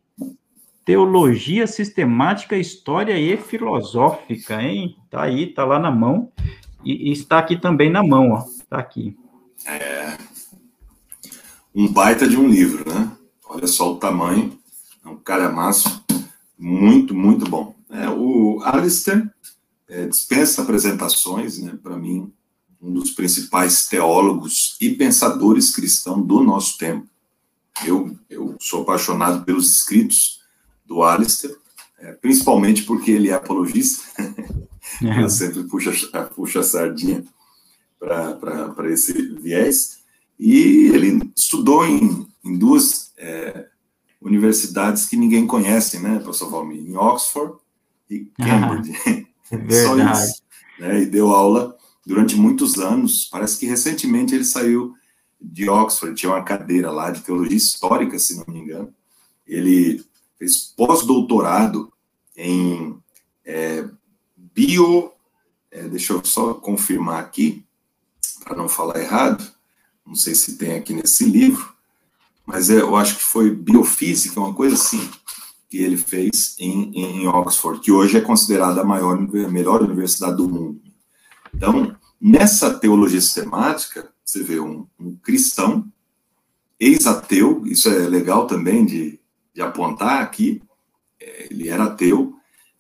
Teologia 0.85 1.67
sistemática, 1.67 2.55
história 2.55 3.17
e 3.17 3.35
filosófica, 3.35 4.61
hein? 4.61 4.95
Tá 5.09 5.23
aí, 5.23 5.47
tá 5.47 5.65
lá 5.65 5.77
na 5.77 5.91
mão. 5.91 6.31
E, 6.83 7.09
e 7.09 7.11
está 7.11 7.39
aqui 7.39 7.57
também 7.57 7.89
na 7.89 8.03
mão, 8.03 8.31
ó. 8.31 8.45
Tá 8.69 8.77
aqui. 8.77 9.17
É. 9.65 10.17
Um 11.73 11.91
baita 11.91 12.27
de 12.27 12.37
um 12.37 12.47
livro, 12.47 12.87
né? 12.87 13.11
Olha 13.49 13.67
só 13.67 13.91
o 13.91 13.97
tamanho. 13.97 14.57
É 15.03 15.09
um 15.09 15.17
calhamaço 15.17 16.05
muito, 16.57 17.13
muito 17.13 17.49
bom. 17.49 17.75
É, 17.89 18.07
o 18.09 18.61
Alistair 18.63 19.29
é, 19.89 20.07
dispensa 20.07 20.61
apresentações, 20.61 21.57
né? 21.57 21.77
Para 21.81 21.97
mim, 21.97 22.31
um 22.81 22.93
dos 22.93 23.11
principais 23.11 23.87
teólogos 23.87 24.77
e 24.79 24.91
pensadores 24.91 25.75
cristãos 25.75 26.25
do 26.25 26.41
nosso 26.41 26.77
tempo. 26.77 27.07
Eu, 27.83 28.15
eu 28.29 28.55
sou 28.59 28.83
apaixonado 28.83 29.43
pelos 29.43 29.75
escritos 29.75 30.41
do 30.85 31.03
Alistair, 31.03 31.55
é, 31.99 32.13
principalmente 32.13 32.83
porque 32.83 33.11
ele 33.11 33.29
é 33.29 33.33
apologista. 33.33 34.03
É. 35.03 35.23
Eu 35.23 35.29
sempre 35.29 35.63
puxa, 35.63 35.91
puxa 36.35 36.59
a 36.59 36.63
sardinha 36.63 37.25
para 37.99 38.91
esse 38.91 39.13
viés. 39.39 39.99
E 40.39 40.89
ele 40.93 41.31
estudou 41.35 41.85
em, 41.85 42.27
em 42.43 42.57
duas 42.57 43.11
é, 43.17 43.67
universidades 44.21 45.05
que 45.05 45.15
ninguém 45.15 45.47
conhece, 45.47 45.99
né, 45.99 46.19
professor 46.19 46.49
Valmir? 46.49 46.81
Em 46.81 46.95
Oxford 46.95 47.55
e 48.09 48.31
Cambridge. 48.37 48.97
Ah, 49.51 49.55
Só 49.83 49.97
isso. 49.97 50.43
Né, 50.79 51.01
e 51.03 51.05
deu 51.05 51.29
aula 51.29 51.75
durante 52.05 52.35
muitos 52.35 52.77
anos. 52.77 53.29
Parece 53.31 53.57
que 53.57 53.65
recentemente 53.65 54.35
ele 54.35 54.45
saiu 54.45 54.93
de 55.51 55.69
Oxford, 55.69 56.15
tinha 56.15 56.31
uma 56.31 56.43
cadeira 56.43 56.91
lá 56.91 57.11
de 57.11 57.21
teologia 57.21 57.57
histórica, 57.57 58.17
se 58.17 58.37
não 58.37 58.45
me 58.47 58.59
engano. 58.59 58.93
Ele 59.45 60.03
fez 60.37 60.73
pós-doutorado 60.75 61.91
em 62.35 62.97
é, 63.45 63.87
bio. 64.35 65.11
É, 65.71 65.87
deixa 65.87 66.13
eu 66.13 66.23
só 66.25 66.53
confirmar 66.53 67.19
aqui, 67.19 67.63
para 68.43 68.55
não 68.55 68.67
falar 68.67 68.99
errado. 68.99 69.45
Não 70.05 70.15
sei 70.15 70.35
se 70.35 70.57
tem 70.57 70.75
aqui 70.75 70.93
nesse 70.93 71.25
livro, 71.25 71.73
mas 72.45 72.69
é, 72.69 72.81
eu 72.81 72.95
acho 72.95 73.17
que 73.17 73.23
foi 73.23 73.49
biofísica, 73.49 74.39
uma 74.39 74.53
coisa 74.53 74.75
assim, 74.75 75.09
que 75.69 75.77
ele 75.77 75.97
fez 75.97 76.55
em, 76.59 76.91
em 76.95 77.27
Oxford, 77.27 77.81
que 77.81 77.91
hoje 77.91 78.17
é 78.17 78.21
considerada 78.21 78.81
a 78.81 78.85
maior, 78.85 79.17
melhor 79.49 79.81
universidade 79.81 80.37
do 80.37 80.47
mundo. 80.47 80.81
Então, 81.53 81.95
nessa 82.21 82.73
teologia 82.73 83.19
sistemática, 83.19 84.13
você 84.25 84.41
vê 84.41 84.59
um, 84.59 84.87
um 84.99 85.15
cristão, 85.15 85.89
ex-ateu, 86.79 87.65
isso 87.65 87.87
é 87.89 88.07
legal 88.07 88.47
também 88.47 88.85
de, 88.85 89.19
de 89.53 89.61
apontar 89.61 90.21
aqui, 90.21 90.61
é, 91.21 91.47
ele 91.51 91.69
era 91.69 91.85
ateu 91.85 92.35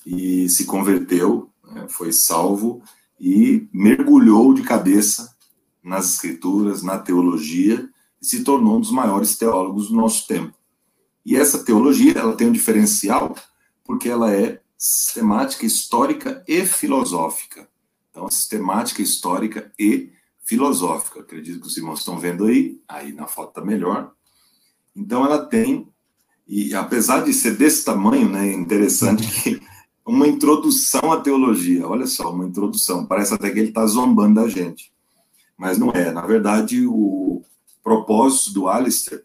e 0.05 0.49
se 0.49 0.65
converteu, 0.65 1.49
né, 1.63 1.85
foi 1.87 2.11
salvo 2.11 2.81
e 3.19 3.67
mergulhou 3.71 4.53
de 4.53 4.63
cabeça 4.63 5.35
nas 5.83 6.15
escrituras, 6.15 6.81
na 6.81 6.97
teologia, 6.97 7.87
e 8.21 8.25
se 8.25 8.43
tornou 8.43 8.77
um 8.77 8.81
dos 8.81 8.91
maiores 8.91 9.37
teólogos 9.37 9.89
do 9.89 9.95
nosso 9.95 10.27
tempo. 10.27 10.53
E 11.23 11.35
essa 11.35 11.63
teologia, 11.63 12.13
ela 12.13 12.35
tem 12.35 12.47
um 12.47 12.51
diferencial 12.51 13.35
porque 13.83 14.09
ela 14.09 14.33
é 14.33 14.61
sistemática, 14.77 15.65
histórica 15.65 16.43
e 16.47 16.65
filosófica. 16.65 17.67
Então, 18.09 18.29
sistemática, 18.29 19.01
histórica 19.01 19.71
e 19.77 20.11
filosófica. 20.45 21.19
Acredito 21.19 21.59
que 21.59 21.67
os 21.67 21.75
irmãos 21.75 21.99
estão 21.99 22.19
vendo 22.19 22.45
aí, 22.45 22.79
aí 22.87 23.11
na 23.11 23.27
foto 23.27 23.49
está 23.49 23.61
melhor. 23.61 24.11
Então, 24.95 25.25
ela 25.25 25.45
tem, 25.45 25.87
e 26.47 26.73
apesar 26.73 27.23
de 27.23 27.33
ser 27.33 27.57
desse 27.57 27.83
tamanho, 27.83 28.29
né, 28.29 28.47
é 28.47 28.53
interessante 28.53 29.27
que 29.41 29.59
uma 30.05 30.27
introdução 30.27 31.11
à 31.11 31.19
teologia. 31.19 31.87
Olha 31.87 32.05
só, 32.05 32.31
uma 32.31 32.45
introdução. 32.45 33.05
Parece 33.05 33.33
até 33.33 33.49
que 33.49 33.59
ele 33.59 33.69
está 33.69 33.85
zombando 33.87 34.35
da 34.35 34.47
gente. 34.47 34.93
Mas 35.57 35.77
não 35.77 35.89
é. 35.89 36.11
Na 36.11 36.21
verdade, 36.21 36.85
o 36.85 37.41
propósito 37.83 38.53
do 38.53 38.67
Alistair 38.67 39.23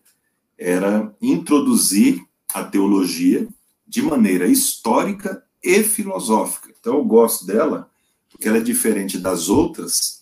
era 0.58 1.14
introduzir 1.20 2.24
a 2.54 2.64
teologia 2.64 3.46
de 3.86 4.02
maneira 4.02 4.46
histórica 4.46 5.44
e 5.62 5.82
filosófica. 5.82 6.72
Então, 6.80 6.94
eu 6.94 7.04
gosto 7.04 7.46
dela 7.46 7.90
porque 8.30 8.48
ela 8.48 8.58
é 8.58 8.62
diferente 8.62 9.18
das 9.18 9.48
outras 9.48 10.19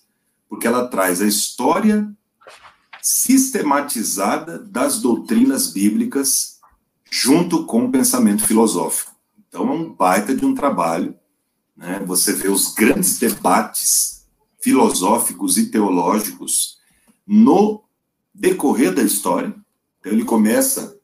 porque 0.49 0.67
ela 0.67 0.89
traz 0.89 1.21
a 1.21 1.27
história 1.27 2.11
sistematizada 3.03 4.59
das 4.59 5.01
doutrinas 5.01 5.69
bíblicas 5.69 6.59
junto 7.11 7.65
com 7.65 7.85
o 7.85 7.91
pensamento 7.91 8.45
filosófico. 8.45 9.13
Então 9.49 9.69
é 9.69 9.73
um 9.73 9.93
baita 9.93 10.35
de 10.35 10.45
um 10.45 10.55
trabalho, 10.55 11.15
né? 11.77 12.03
Você 12.07 12.33
vê 12.33 12.49
os 12.49 12.75
grandes 12.75 13.19
debates 13.19 14.27
filosóficos 14.61 15.57
e 15.57 15.71
teológicos 15.71 16.79
no 17.27 17.85
decorrer 18.35 18.95
da 18.95 19.03
história. 19.03 19.55
Então 20.01 20.13
ele 20.13 20.25
começa, 20.25 20.99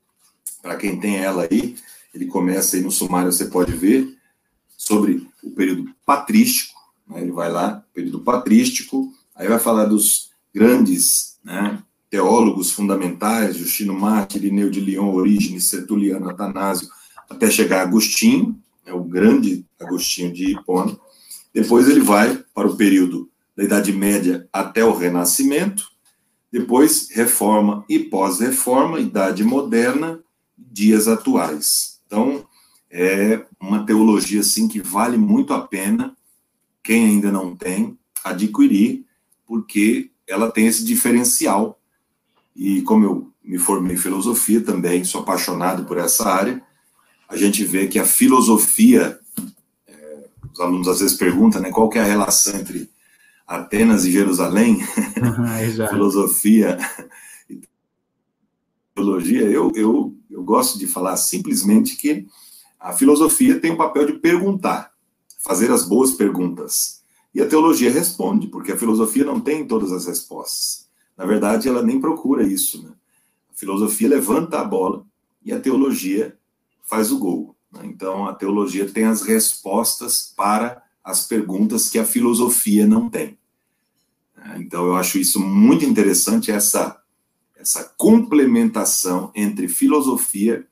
para 0.60 0.76
quem 0.76 0.98
tem 0.98 1.16
ela 1.16 1.46
aí, 1.50 1.76
ele 2.12 2.26
começa 2.26 2.76
aí 2.76 2.82
no 2.82 2.90
sumário, 2.90 3.32
você 3.32 3.46
pode 3.46 3.72
ver, 3.72 4.16
sobre 4.76 5.26
o 5.42 5.50
período 5.50 5.90
patrístico, 6.04 6.78
né? 7.08 7.22
ele 7.22 7.32
vai 7.32 7.50
lá, 7.50 7.84
período 7.92 8.20
patrístico, 8.20 9.12
Aí 9.34 9.48
vai 9.48 9.58
falar 9.58 9.86
dos 9.86 10.30
grandes 10.54 11.38
né, 11.42 11.82
teólogos 12.08 12.70
fundamentais, 12.70 13.56
Justino 13.56 13.92
Marte, 13.92 14.38
Irineu 14.38 14.70
de 14.70 14.80
Lyon, 14.80 15.12
Orígenes, 15.12 15.68
Sertuliano, 15.68 16.30
Atanásio, 16.30 16.88
até 17.28 17.50
chegar 17.50 17.82
Agostinho, 17.82 18.56
é 18.86 18.92
o 18.92 19.02
grande 19.02 19.66
Agostinho 19.80 20.32
de 20.32 20.52
Hipona. 20.52 20.96
Depois 21.52 21.88
ele 21.88 22.00
vai 22.00 22.42
para 22.54 22.68
o 22.68 22.76
período 22.76 23.28
da 23.56 23.64
Idade 23.64 23.92
Média 23.92 24.48
até 24.52 24.84
o 24.84 24.94
Renascimento, 24.94 25.88
depois 26.52 27.08
Reforma 27.10 27.84
e 27.88 27.98
Pós-Reforma, 27.98 29.00
Idade 29.00 29.42
Moderna, 29.42 30.20
dias 30.56 31.08
atuais. 31.08 32.00
Então, 32.06 32.46
é 32.90 33.44
uma 33.60 33.84
teologia 33.84 34.40
assim 34.40 34.68
que 34.68 34.80
vale 34.80 35.16
muito 35.16 35.52
a 35.52 35.66
pena 35.66 36.16
quem 36.80 37.06
ainda 37.06 37.32
não 37.32 37.56
tem 37.56 37.98
adquirir 38.22 39.04
porque 39.46 40.10
ela 40.26 40.50
tem 40.50 40.66
esse 40.66 40.84
diferencial. 40.84 41.80
E 42.54 42.82
como 42.82 43.04
eu 43.04 43.32
me 43.44 43.58
formei 43.58 43.94
em 43.94 43.98
filosofia 43.98 44.60
também, 44.60 45.04
sou 45.04 45.20
apaixonado 45.20 45.84
por 45.84 45.98
essa 45.98 46.28
área, 46.28 46.62
a 47.28 47.36
gente 47.36 47.64
vê 47.64 47.86
que 47.86 47.98
a 47.98 48.06
filosofia, 48.06 49.18
é, 49.86 50.24
os 50.52 50.60
alunos 50.60 50.88
às 50.88 51.00
vezes 51.00 51.16
perguntam, 51.16 51.60
né, 51.60 51.70
qual 51.70 51.88
que 51.88 51.98
é 51.98 52.02
a 52.02 52.06
relação 52.06 52.58
entre 52.58 52.88
Atenas 53.46 54.04
e 54.04 54.12
Jerusalém, 54.12 54.76
uhum, 54.76 55.86
filosofia 55.88 56.78
e 57.50 57.60
teologia, 58.94 59.42
eu, 59.42 59.70
eu, 59.74 60.16
eu 60.30 60.42
gosto 60.42 60.78
de 60.78 60.86
falar 60.86 61.16
simplesmente 61.16 61.96
que 61.96 62.26
a 62.80 62.92
filosofia 62.92 63.60
tem 63.60 63.72
o 63.72 63.76
papel 63.76 64.06
de 64.06 64.14
perguntar, 64.14 64.92
fazer 65.42 65.70
as 65.70 65.86
boas 65.86 66.12
perguntas. 66.12 67.03
E 67.34 67.42
a 67.42 67.48
teologia 67.48 67.90
responde, 67.90 68.46
porque 68.46 68.72
a 68.72 68.76
filosofia 68.76 69.24
não 69.24 69.40
tem 69.40 69.66
todas 69.66 69.90
as 69.90 70.06
respostas. 70.06 70.86
Na 71.16 71.26
verdade, 71.26 71.68
ela 71.68 71.82
nem 71.82 72.00
procura 72.00 72.46
isso. 72.46 72.82
Né? 72.82 72.90
A 73.52 73.58
filosofia 73.58 74.08
levanta 74.08 74.60
a 74.60 74.64
bola 74.64 75.04
e 75.44 75.52
a 75.52 75.58
teologia 75.58 76.38
faz 76.84 77.10
o 77.10 77.18
gol. 77.18 77.56
Né? 77.72 77.80
Então, 77.84 78.26
a 78.26 78.34
teologia 78.34 78.88
tem 78.88 79.04
as 79.04 79.22
respostas 79.22 80.32
para 80.36 80.82
as 81.02 81.26
perguntas 81.26 81.90
que 81.90 81.98
a 81.98 82.04
filosofia 82.04 82.86
não 82.86 83.10
tem. 83.10 83.36
Então, 84.56 84.86
eu 84.86 84.94
acho 84.94 85.18
isso 85.18 85.40
muito 85.40 85.84
interessante, 85.84 86.50
essa, 86.50 87.00
essa 87.56 87.82
complementação 87.96 89.32
entre 89.34 89.68
filosofia 89.68 90.66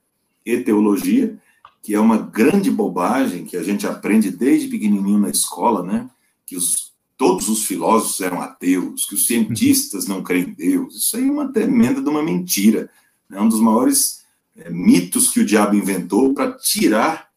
e 0.44 0.58
teologia, 0.58 1.40
que 1.82 1.94
é 1.94 2.00
uma 2.00 2.18
grande 2.18 2.70
bobagem 2.70 3.44
que 3.44 3.56
a 3.56 3.62
gente 3.62 3.86
aprende 3.86 4.30
desde 4.30 4.68
pequenininho 4.68 5.18
na 5.18 5.30
escola, 5.30 5.82
né? 5.82 6.08
Que 6.52 6.56
os, 6.58 6.92
todos 7.16 7.48
os 7.48 7.64
filósofos 7.64 8.20
eram 8.20 8.42
ateus, 8.42 9.06
que 9.06 9.14
os 9.14 9.26
cientistas 9.26 10.06
não 10.06 10.22
creem 10.22 10.50
em 10.50 10.52
Deus. 10.52 10.96
Isso 10.96 11.16
aí 11.16 11.26
é 11.26 11.30
uma 11.30 11.50
tremenda 11.50 12.02
de 12.02 12.08
uma 12.10 12.22
mentira. 12.22 12.90
É 13.30 13.40
um 13.40 13.48
dos 13.48 13.58
maiores 13.58 14.22
é, 14.54 14.68
mitos 14.68 15.30
que 15.30 15.40
o 15.40 15.46
diabo 15.46 15.74
inventou 15.74 16.34
para 16.34 16.52
tirar 16.52 17.30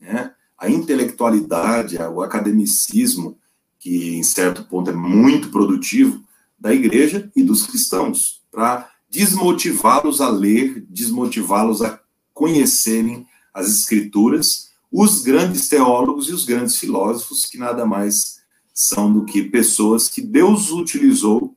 né, 0.00 0.32
a 0.56 0.70
intelectualidade, 0.70 1.96
o 1.96 2.22
academicismo, 2.22 3.36
que 3.80 4.14
em 4.14 4.22
certo 4.22 4.62
ponto 4.62 4.90
é 4.90 4.94
muito 4.94 5.50
produtivo, 5.50 6.22
da 6.56 6.72
igreja 6.72 7.28
e 7.34 7.42
dos 7.42 7.66
cristãos, 7.66 8.44
para 8.48 8.88
desmotivá-los 9.10 10.20
a 10.20 10.28
ler, 10.28 10.86
desmotivá-los 10.88 11.82
a 11.82 12.00
conhecerem 12.32 13.26
as 13.52 13.68
escrituras, 13.68 14.70
os 14.88 15.20
grandes 15.22 15.68
teólogos 15.68 16.28
e 16.28 16.32
os 16.32 16.44
grandes 16.44 16.76
filósofos, 16.76 17.44
que 17.46 17.58
nada 17.58 17.84
mais 17.84 18.41
são 18.82 19.12
do 19.12 19.24
que 19.24 19.44
pessoas 19.44 20.08
que 20.08 20.20
Deus 20.20 20.70
utilizou 20.72 21.56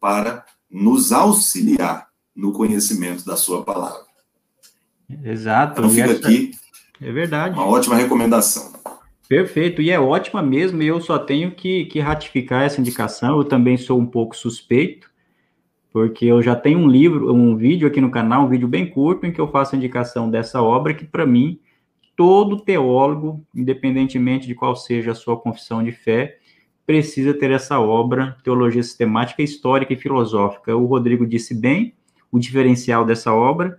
para 0.00 0.44
nos 0.70 1.12
auxiliar 1.12 2.08
no 2.34 2.50
conhecimento 2.52 3.26
da 3.26 3.36
sua 3.36 3.62
palavra. 3.62 4.00
Exato. 5.22 5.80
Então 5.80 5.90
fica 5.90 6.12
aqui 6.12 6.52
é 6.98 7.12
verdade. 7.12 7.54
uma 7.54 7.66
ótima 7.66 7.96
recomendação. 7.96 8.72
Perfeito, 9.28 9.82
e 9.82 9.90
é 9.90 10.00
ótima 10.00 10.42
mesmo, 10.42 10.82
e 10.82 10.86
eu 10.86 11.00
só 11.00 11.18
tenho 11.18 11.52
que, 11.52 11.86
que 11.86 12.00
ratificar 12.00 12.62
essa 12.62 12.80
indicação, 12.80 13.38
eu 13.38 13.44
também 13.44 13.76
sou 13.76 13.98
um 13.98 14.06
pouco 14.06 14.36
suspeito, 14.36 15.10
porque 15.90 16.26
eu 16.26 16.42
já 16.42 16.54
tenho 16.54 16.78
um 16.78 16.88
livro, 16.88 17.34
um 17.34 17.56
vídeo 17.56 17.86
aqui 17.86 18.00
no 18.00 18.10
canal, 18.10 18.44
um 18.44 18.48
vídeo 18.48 18.68
bem 18.68 18.88
curto, 18.88 19.26
em 19.26 19.32
que 19.32 19.40
eu 19.40 19.48
faço 19.48 19.74
a 19.74 19.78
indicação 19.78 20.30
dessa 20.30 20.62
obra, 20.62 20.94
que 20.94 21.04
para 21.04 21.26
mim, 21.26 21.60
todo 22.16 22.60
teólogo, 22.60 23.44
independentemente 23.54 24.46
de 24.46 24.54
qual 24.54 24.76
seja 24.76 25.12
a 25.12 25.14
sua 25.14 25.36
confissão 25.36 25.82
de 25.82 25.92
fé, 25.92 26.38
precisa 26.86 27.32
ter 27.34 27.50
essa 27.50 27.78
obra, 27.78 28.36
Teologia 28.42 28.82
Sistemática, 28.82 29.42
Histórica 29.42 29.92
e 29.92 29.96
Filosófica. 29.96 30.76
O 30.76 30.86
Rodrigo 30.86 31.26
disse 31.26 31.54
bem 31.54 31.94
o 32.30 32.38
diferencial 32.38 33.04
dessa 33.04 33.32
obra, 33.32 33.78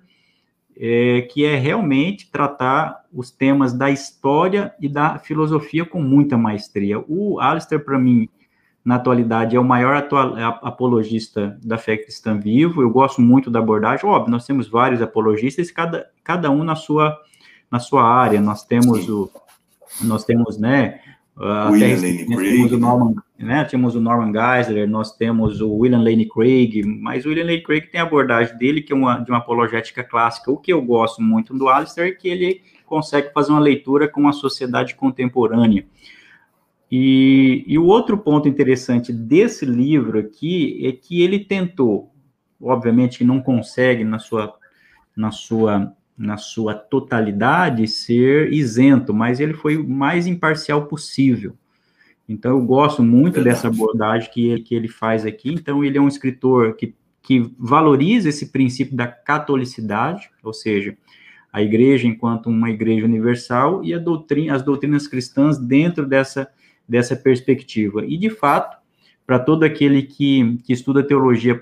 é, 0.76 1.22
que 1.22 1.46
é 1.46 1.56
realmente 1.56 2.30
tratar 2.32 3.04
os 3.12 3.30
temas 3.30 3.74
da 3.74 3.92
história 3.92 4.74
e 4.80 4.88
da 4.88 5.20
filosofia 5.20 5.86
com 5.86 6.02
muita 6.02 6.38
maestria. 6.38 7.04
O 7.08 7.40
Alistair, 7.40 7.84
para 7.84 8.00
mim, 8.00 8.28
na 8.84 8.96
atualidade, 8.96 9.56
é 9.56 9.60
o 9.60 9.64
maior 9.64 9.96
atual, 9.96 10.36
apologista 10.62 11.58
da 11.64 11.78
fé 11.78 11.98
cristã 11.98 12.38
vivo. 12.40 12.82
Eu 12.82 12.90
gosto 12.90 13.22
muito 13.22 13.52
da 13.52 13.60
abordagem. 13.60 14.06
Óbvio, 14.06 14.32
nós 14.32 14.46
temos 14.46 14.68
vários 14.68 15.02
apologistas, 15.02 15.72
cada, 15.72 16.08
cada 16.24 16.50
um 16.50 16.64
na 16.64 16.76
sua, 16.76 17.18
na 17.70 17.80
sua 17.80 18.04
área. 18.04 18.42
Nós 18.42 18.66
temos 18.66 19.08
o, 19.08 19.30
nós 20.02 20.26
temos, 20.26 20.58
né, 20.58 21.00
William 21.38 21.96
Lane 21.96 22.26
Craig. 22.26 22.74
O 22.74 22.78
Norman, 22.78 23.16
né, 23.40 23.64
temos 23.66 23.96
o 23.96 24.02
Norman 24.02 24.32
Geisler, 24.32 24.88
nós 24.88 25.16
temos 25.16 25.62
o 25.62 25.74
William 25.74 26.02
Lane 26.02 26.28
Craig, 26.28 26.84
mas 26.86 27.26
o 27.26 27.30
William 27.30 27.46
Lane 27.46 27.64
Craig 27.64 27.88
tem 27.88 28.00
a 28.00 28.04
abordagem 28.04 28.58
dele, 28.58 28.82
que 28.82 28.94
é 28.94 28.96
uma, 28.96 29.20
de 29.20 29.32
uma 29.32 29.40
apologética 29.40 30.04
clássica. 30.04 30.52
O 30.52 30.58
que 30.58 30.72
eu 30.72 30.82
gosto 30.82 31.22
muito 31.22 31.54
do 31.58 31.68
Alistair 31.68 32.10
é 32.10 32.16
que 32.16 32.28
ele 32.28 32.62
consegue 32.86 33.34
fazer 33.34 33.52
uma 33.52 33.60
leitura 33.60 34.08
com 34.08 34.28
a 34.28 34.34
sociedade 34.34 34.96
contemporânea. 34.96 35.86
E, 36.92 37.64
e 37.66 37.80
o 37.80 37.86
outro 37.86 38.18
ponto 38.20 38.48
interessante 38.48 39.12
desse 39.12 39.66
livro 39.66 40.20
aqui 40.20 40.86
é 40.86 40.92
que 40.92 41.24
ele 41.24 41.40
tentou, 41.40 42.12
obviamente 42.62 43.24
não 43.24 43.42
consegue 43.42 44.04
na 44.04 44.20
sua, 44.20 44.54
na 45.18 45.32
sua 45.32 45.92
na 46.18 46.38
sua 46.38 46.74
totalidade, 46.76 47.88
ser 47.88 48.52
isento, 48.54 49.14
mas 49.14 49.40
ele 49.40 49.54
foi 49.54 49.78
o 49.78 49.88
mais 49.88 50.28
imparcial 50.28 50.86
possível. 50.86 51.56
Então, 52.28 52.52
eu 52.52 52.66
gosto 52.66 53.04
muito 53.04 53.36
Verdade. 53.36 53.56
dessa 53.56 53.68
abordagem 53.68 54.30
que 54.32 54.48
ele, 54.48 54.62
que 54.62 54.76
ele 54.76 54.88
faz 54.88 55.26
aqui. 55.26 55.52
Então, 55.54 55.84
ele 55.84 55.98
é 55.98 56.02
um 56.02 56.08
escritor 56.08 56.76
que, 56.76 56.96
que 57.22 57.52
valoriza 57.58 58.30
esse 58.30 58.52
princípio 58.52 58.96
da 58.96 59.08
catolicidade, 59.08 60.30
ou 60.42 60.54
seja, 60.54 60.96
a 61.52 61.62
igreja 61.62 62.08
enquanto 62.08 62.48
uma 62.48 62.70
igreja 62.70 63.06
universal 63.06 63.84
e 63.84 63.98
doutrina, 64.00 64.56
as 64.56 64.64
doutrinas 64.64 65.08
cristãs 65.08 65.58
dentro 65.58 66.06
dessa, 66.06 66.48
dessa 66.88 67.16
perspectiva. 67.16 68.06
E, 68.06 68.18
de 68.18 68.30
fato, 68.30 68.78
para 69.26 69.40
todo 69.40 69.64
aquele 69.64 70.04
que, 70.04 70.58
que 70.64 70.74
estuda 70.74 71.04
teologia 71.04 71.62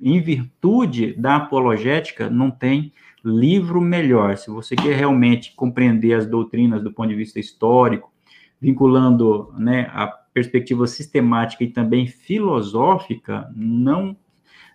em 0.00 0.20
virtude 0.20 1.12
da 1.14 1.36
apologética, 1.36 2.28
não 2.28 2.50
tem 2.50 2.92
livro 3.24 3.80
melhor. 3.80 4.36
Se 4.36 4.50
você 4.50 4.74
quer 4.74 4.96
realmente 4.96 5.54
compreender 5.54 6.14
as 6.14 6.26
doutrinas 6.26 6.82
do 6.82 6.92
ponto 6.92 7.08
de 7.08 7.14
vista 7.14 7.38
histórico, 7.38 8.12
vinculando 8.60 9.52
né, 9.58 9.90
a 9.92 10.06
perspectiva 10.06 10.86
sistemática 10.86 11.64
e 11.64 11.68
também 11.68 12.06
filosófica, 12.06 13.50
não 13.54 14.16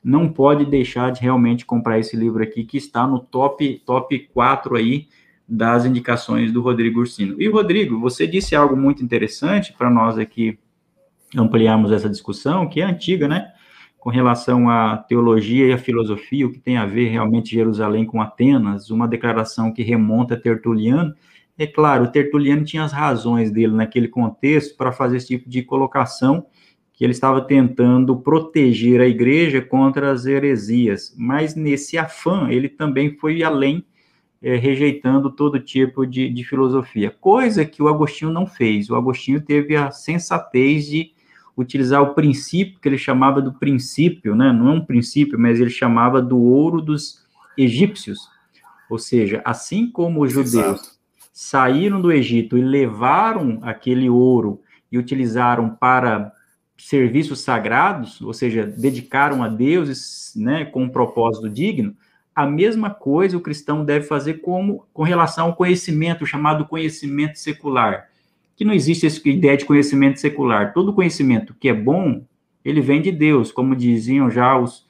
não 0.03 0.29
pode 0.29 0.67
deixar 0.67 1.11
de 1.11 1.19
realmente 1.19 1.65
comprar 1.65 1.97
esse 1.97 2.15
livro 2.15 2.43
aqui, 2.43 2.63
que 2.63 2.77
está 2.77 3.07
no 3.07 3.17
top, 3.17 3.81
top 3.83 4.19
4 4.31 4.75
aí 4.75 5.07
das 5.49 5.83
indicações 5.83 6.51
do 6.51 6.61
Rodrigo 6.61 6.99
Ursino. 6.99 7.41
E, 7.41 7.47
Rodrigo, 7.49 7.99
você 7.99 8.27
disse 8.27 8.55
algo 8.55 8.77
muito 8.77 9.03
interessante 9.03 9.73
para 9.73 9.89
nós 9.89 10.19
aqui 10.19 10.59
ampliarmos 11.35 11.91
essa 11.91 12.07
discussão, 12.07 12.69
que 12.69 12.81
é 12.81 12.85
antiga, 12.85 13.27
né? 13.27 13.51
Com 14.05 14.11
relação 14.11 14.69
à 14.69 14.97
teologia 14.97 15.65
e 15.65 15.73
à 15.73 15.79
filosofia, 15.79 16.45
o 16.45 16.51
que 16.51 16.59
tem 16.59 16.77
a 16.77 16.85
ver 16.85 17.09
realmente 17.09 17.55
Jerusalém 17.55 18.05
com 18.05 18.21
Atenas, 18.21 18.91
uma 18.91 19.07
declaração 19.07 19.73
que 19.73 19.81
remonta 19.81 20.35
a 20.35 20.39
Tertuliano. 20.39 21.11
É 21.57 21.65
claro, 21.65 22.11
Tertuliano 22.11 22.63
tinha 22.63 22.83
as 22.83 22.91
razões 22.91 23.49
dele 23.49 23.73
naquele 23.73 24.07
contexto 24.07 24.77
para 24.77 24.91
fazer 24.91 25.17
esse 25.17 25.29
tipo 25.29 25.49
de 25.49 25.63
colocação, 25.63 26.45
que 26.93 27.03
ele 27.03 27.13
estava 27.13 27.41
tentando 27.41 28.15
proteger 28.15 29.01
a 29.01 29.07
igreja 29.07 29.59
contra 29.59 30.11
as 30.11 30.27
heresias, 30.27 31.11
mas 31.17 31.55
nesse 31.55 31.97
afã 31.97 32.47
ele 32.51 32.69
também 32.69 33.17
foi 33.17 33.41
além, 33.41 33.83
é, 34.39 34.55
rejeitando 34.55 35.31
todo 35.31 35.59
tipo 35.59 36.05
de, 36.05 36.29
de 36.29 36.43
filosofia, 36.43 37.09
coisa 37.09 37.65
que 37.65 37.81
o 37.81 37.87
Agostinho 37.87 38.29
não 38.29 38.45
fez. 38.45 38.87
O 38.87 38.95
Agostinho 38.95 39.41
teve 39.41 39.75
a 39.75 39.89
sensatez 39.89 40.85
de 40.85 41.14
utilizar 41.57 42.01
o 42.01 42.13
princípio 42.13 42.79
que 42.79 42.87
ele 42.87 42.97
chamava 42.97 43.41
do 43.41 43.53
princípio, 43.53 44.35
né? 44.35 44.51
Não 44.51 44.69
é 44.69 44.71
um 44.73 44.85
princípio, 44.85 45.39
mas 45.39 45.59
ele 45.59 45.69
chamava 45.69 46.21
do 46.21 46.37
ouro 46.37 46.81
dos 46.81 47.23
egípcios. 47.57 48.29
Ou 48.89 48.99
seja, 48.99 49.41
assim 49.45 49.89
como 49.89 50.23
os 50.23 50.31
judeus 50.31 50.55
Exato. 50.55 50.89
saíram 51.31 52.01
do 52.01 52.11
Egito 52.11 52.57
e 52.57 52.61
levaram 52.61 53.59
aquele 53.61 54.09
ouro 54.09 54.61
e 54.91 54.97
utilizaram 54.97 55.69
para 55.69 56.31
serviços 56.77 57.39
sagrados, 57.39 58.21
ou 58.21 58.33
seja, 58.33 58.65
dedicaram 58.65 59.41
a 59.41 59.47
deuses, 59.47 60.33
né, 60.35 60.65
com 60.65 60.83
um 60.83 60.89
propósito 60.89 61.49
digno, 61.49 61.95
a 62.35 62.45
mesma 62.45 62.89
coisa 62.89 63.37
o 63.37 63.41
cristão 63.41 63.85
deve 63.85 64.05
fazer 64.05 64.35
como 64.35 64.85
com 64.93 65.03
relação 65.03 65.47
ao 65.47 65.55
conhecimento 65.55 66.25
chamado 66.25 66.65
conhecimento 66.65 67.39
secular 67.39 68.09
que 68.55 68.63
não 68.63 68.73
existe 68.73 69.05
essa 69.05 69.27
ideia 69.27 69.57
de 69.57 69.65
conhecimento 69.65 70.19
secular. 70.19 70.73
Todo 70.73 70.93
conhecimento 70.93 71.53
que 71.59 71.67
é 71.67 71.73
bom, 71.73 72.25
ele 72.63 72.81
vem 72.81 73.01
de 73.01 73.11
Deus, 73.11 73.51
como 73.51 73.75
diziam 73.75 74.31
já 74.31 74.57
os, 74.57 74.85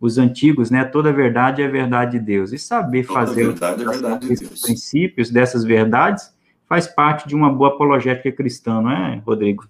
os 0.00 0.18
antigos, 0.18 0.70
né? 0.70 0.84
Toda 0.84 1.12
verdade 1.12 1.62
é 1.62 1.68
verdade 1.68 2.18
de 2.18 2.24
Deus. 2.24 2.52
E 2.52 2.58
saber 2.58 3.06
Toda 3.06 3.20
fazer 3.20 3.46
verdade 3.46 3.82
é 3.82 4.18
de 4.18 4.36
Deus. 4.36 4.60
princípios 4.60 5.30
dessas 5.30 5.64
verdades 5.64 6.32
faz 6.68 6.86
parte 6.86 7.26
de 7.26 7.34
uma 7.34 7.52
boa 7.52 7.70
apologética 7.70 8.30
cristã, 8.30 8.80
não 8.80 8.90
é, 8.90 9.22
Rodrigo? 9.26 9.66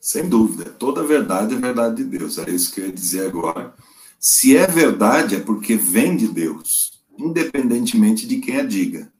Sem 0.00 0.28
dúvida. 0.28 0.70
Toda 0.70 1.02
verdade 1.04 1.54
é 1.54 1.58
verdade 1.58 1.96
de 1.96 2.04
Deus. 2.04 2.38
É 2.38 2.50
isso 2.50 2.74
que 2.74 2.80
eu 2.80 2.86
ia 2.86 2.92
dizer 2.92 3.26
agora. 3.26 3.74
Se 4.18 4.56
é 4.56 4.66
verdade, 4.66 5.36
é 5.36 5.40
porque 5.40 5.76
vem 5.76 6.16
de 6.16 6.26
Deus, 6.28 6.98
independentemente 7.16 8.26
de 8.26 8.38
quem 8.38 8.56
a 8.56 8.64
diga. 8.64 9.12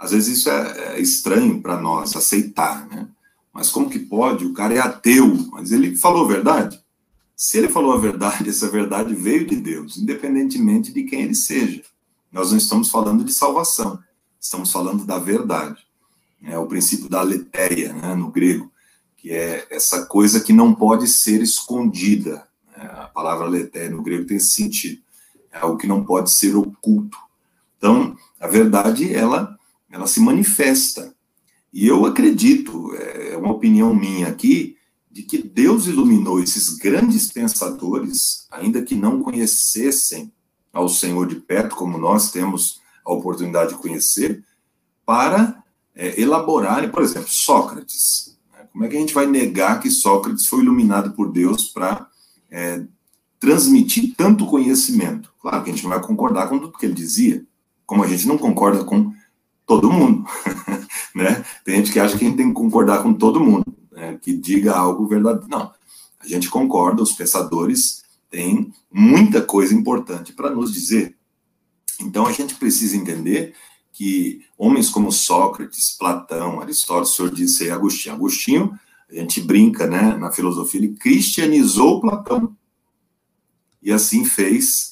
Às 0.00 0.12
vezes 0.12 0.38
isso 0.38 0.48
é, 0.48 0.94
é 0.94 1.00
estranho 1.00 1.60
para 1.60 1.78
nós 1.78 2.16
aceitar, 2.16 2.88
né? 2.88 3.06
Mas 3.52 3.68
como 3.68 3.90
que 3.90 3.98
pode? 3.98 4.46
O 4.46 4.54
cara 4.54 4.72
é 4.72 4.78
ateu, 4.78 5.36
mas 5.52 5.72
ele 5.72 5.94
falou 5.94 6.24
a 6.24 6.28
verdade. 6.28 6.82
Se 7.36 7.58
ele 7.58 7.68
falou 7.68 7.92
a 7.92 7.98
verdade, 7.98 8.48
essa 8.48 8.70
verdade 8.70 9.14
veio 9.14 9.46
de 9.46 9.56
Deus, 9.56 9.98
independentemente 9.98 10.90
de 10.90 11.04
quem 11.04 11.22
ele 11.22 11.34
seja. 11.34 11.82
Nós 12.32 12.50
não 12.50 12.56
estamos 12.56 12.88
falando 12.88 13.22
de 13.22 13.32
salvação, 13.34 13.98
estamos 14.40 14.72
falando 14.72 15.04
da 15.04 15.18
verdade. 15.18 15.84
É 16.42 16.56
o 16.56 16.66
princípio 16.66 17.10
da 17.10 17.20
aletheia, 17.20 17.92
né, 17.92 18.14
no 18.14 18.30
grego, 18.30 18.72
que 19.18 19.30
é 19.30 19.66
essa 19.68 20.06
coisa 20.06 20.40
que 20.40 20.54
não 20.54 20.74
pode 20.74 21.06
ser 21.08 21.42
escondida. 21.42 22.46
Né? 22.74 22.84
A 22.84 23.08
palavra 23.08 23.44
aletheia 23.44 23.90
no 23.90 24.02
grego 24.02 24.24
tem 24.24 24.38
esse 24.38 24.52
sentido. 24.52 25.02
É 25.52 25.58
algo 25.58 25.76
que 25.76 25.86
não 25.86 26.02
pode 26.02 26.30
ser 26.30 26.56
oculto. 26.56 27.18
Então, 27.76 28.16
a 28.40 28.46
verdade, 28.46 29.14
ela 29.14 29.59
ela 29.90 30.06
se 30.06 30.20
manifesta. 30.20 31.14
E 31.72 31.86
eu 31.86 32.06
acredito, 32.06 32.94
é 32.94 33.36
uma 33.36 33.52
opinião 33.52 33.94
minha 33.94 34.28
aqui, 34.28 34.76
de 35.10 35.22
que 35.22 35.38
Deus 35.42 35.86
iluminou 35.86 36.40
esses 36.40 36.76
grandes 36.76 37.32
pensadores, 37.32 38.46
ainda 38.50 38.82
que 38.82 38.94
não 38.94 39.22
conhecessem 39.22 40.32
ao 40.72 40.88
Senhor 40.88 41.26
de 41.26 41.36
perto, 41.36 41.74
como 41.74 41.98
nós 41.98 42.30
temos 42.30 42.80
a 43.04 43.12
oportunidade 43.12 43.70
de 43.70 43.78
conhecer, 43.78 44.44
para 45.04 45.62
é, 45.94 46.20
elaborarem, 46.20 46.88
por 46.88 47.02
exemplo, 47.02 47.28
Sócrates. 47.28 48.38
Né? 48.52 48.68
Como 48.72 48.84
é 48.84 48.88
que 48.88 48.96
a 48.96 49.00
gente 49.00 49.14
vai 49.14 49.26
negar 49.26 49.80
que 49.80 49.90
Sócrates 49.90 50.46
foi 50.46 50.60
iluminado 50.60 51.12
por 51.12 51.32
Deus 51.32 51.68
para 51.68 52.06
é, 52.48 52.84
transmitir 53.40 54.14
tanto 54.16 54.46
conhecimento? 54.46 55.32
Claro 55.40 55.64
que 55.64 55.70
a 55.70 55.72
gente 55.72 55.82
não 55.82 55.90
vai 55.90 56.00
concordar 56.00 56.48
com 56.48 56.58
tudo 56.58 56.78
que 56.78 56.86
ele 56.86 56.94
dizia, 56.94 57.44
como 57.84 58.04
a 58.04 58.06
gente 58.06 58.28
não 58.28 58.38
concorda 58.38 58.84
com 58.84 59.12
todo 59.70 59.92
mundo. 59.92 60.24
né? 61.14 61.44
Tem 61.64 61.76
gente 61.76 61.92
que 61.92 62.00
acha 62.00 62.18
que 62.18 62.24
a 62.24 62.28
gente 62.28 62.36
tem 62.36 62.48
que 62.48 62.54
concordar 62.54 63.04
com 63.04 63.14
todo 63.14 63.38
mundo, 63.38 63.64
né? 63.92 64.18
que 64.20 64.36
diga 64.36 64.74
algo 64.74 65.06
verdadeiro. 65.06 65.46
Não, 65.48 65.72
a 66.18 66.26
gente 66.26 66.50
concorda, 66.50 67.00
os 67.00 67.12
pensadores 67.12 68.02
têm 68.28 68.72
muita 68.92 69.40
coisa 69.40 69.72
importante 69.72 70.32
para 70.32 70.50
nos 70.50 70.72
dizer. 70.72 71.16
Então 72.00 72.26
a 72.26 72.32
gente 72.32 72.56
precisa 72.56 72.96
entender 72.96 73.54
que 73.92 74.42
homens 74.58 74.90
como 74.90 75.12
Sócrates, 75.12 75.96
Platão, 75.96 76.60
Aristóteles, 76.60 77.10
o 77.10 77.14
senhor 77.14 77.30
disse 77.32 77.64
aí 77.64 77.70
Agostinho. 77.70 78.14
Agostinho, 78.16 78.80
a 79.08 79.14
gente 79.14 79.40
brinca, 79.40 79.86
né, 79.86 80.16
na 80.16 80.32
filosofia, 80.32 80.80
ele 80.80 80.94
cristianizou 80.94 82.00
Platão. 82.00 82.56
E 83.80 83.92
assim 83.92 84.24
fez 84.24 84.89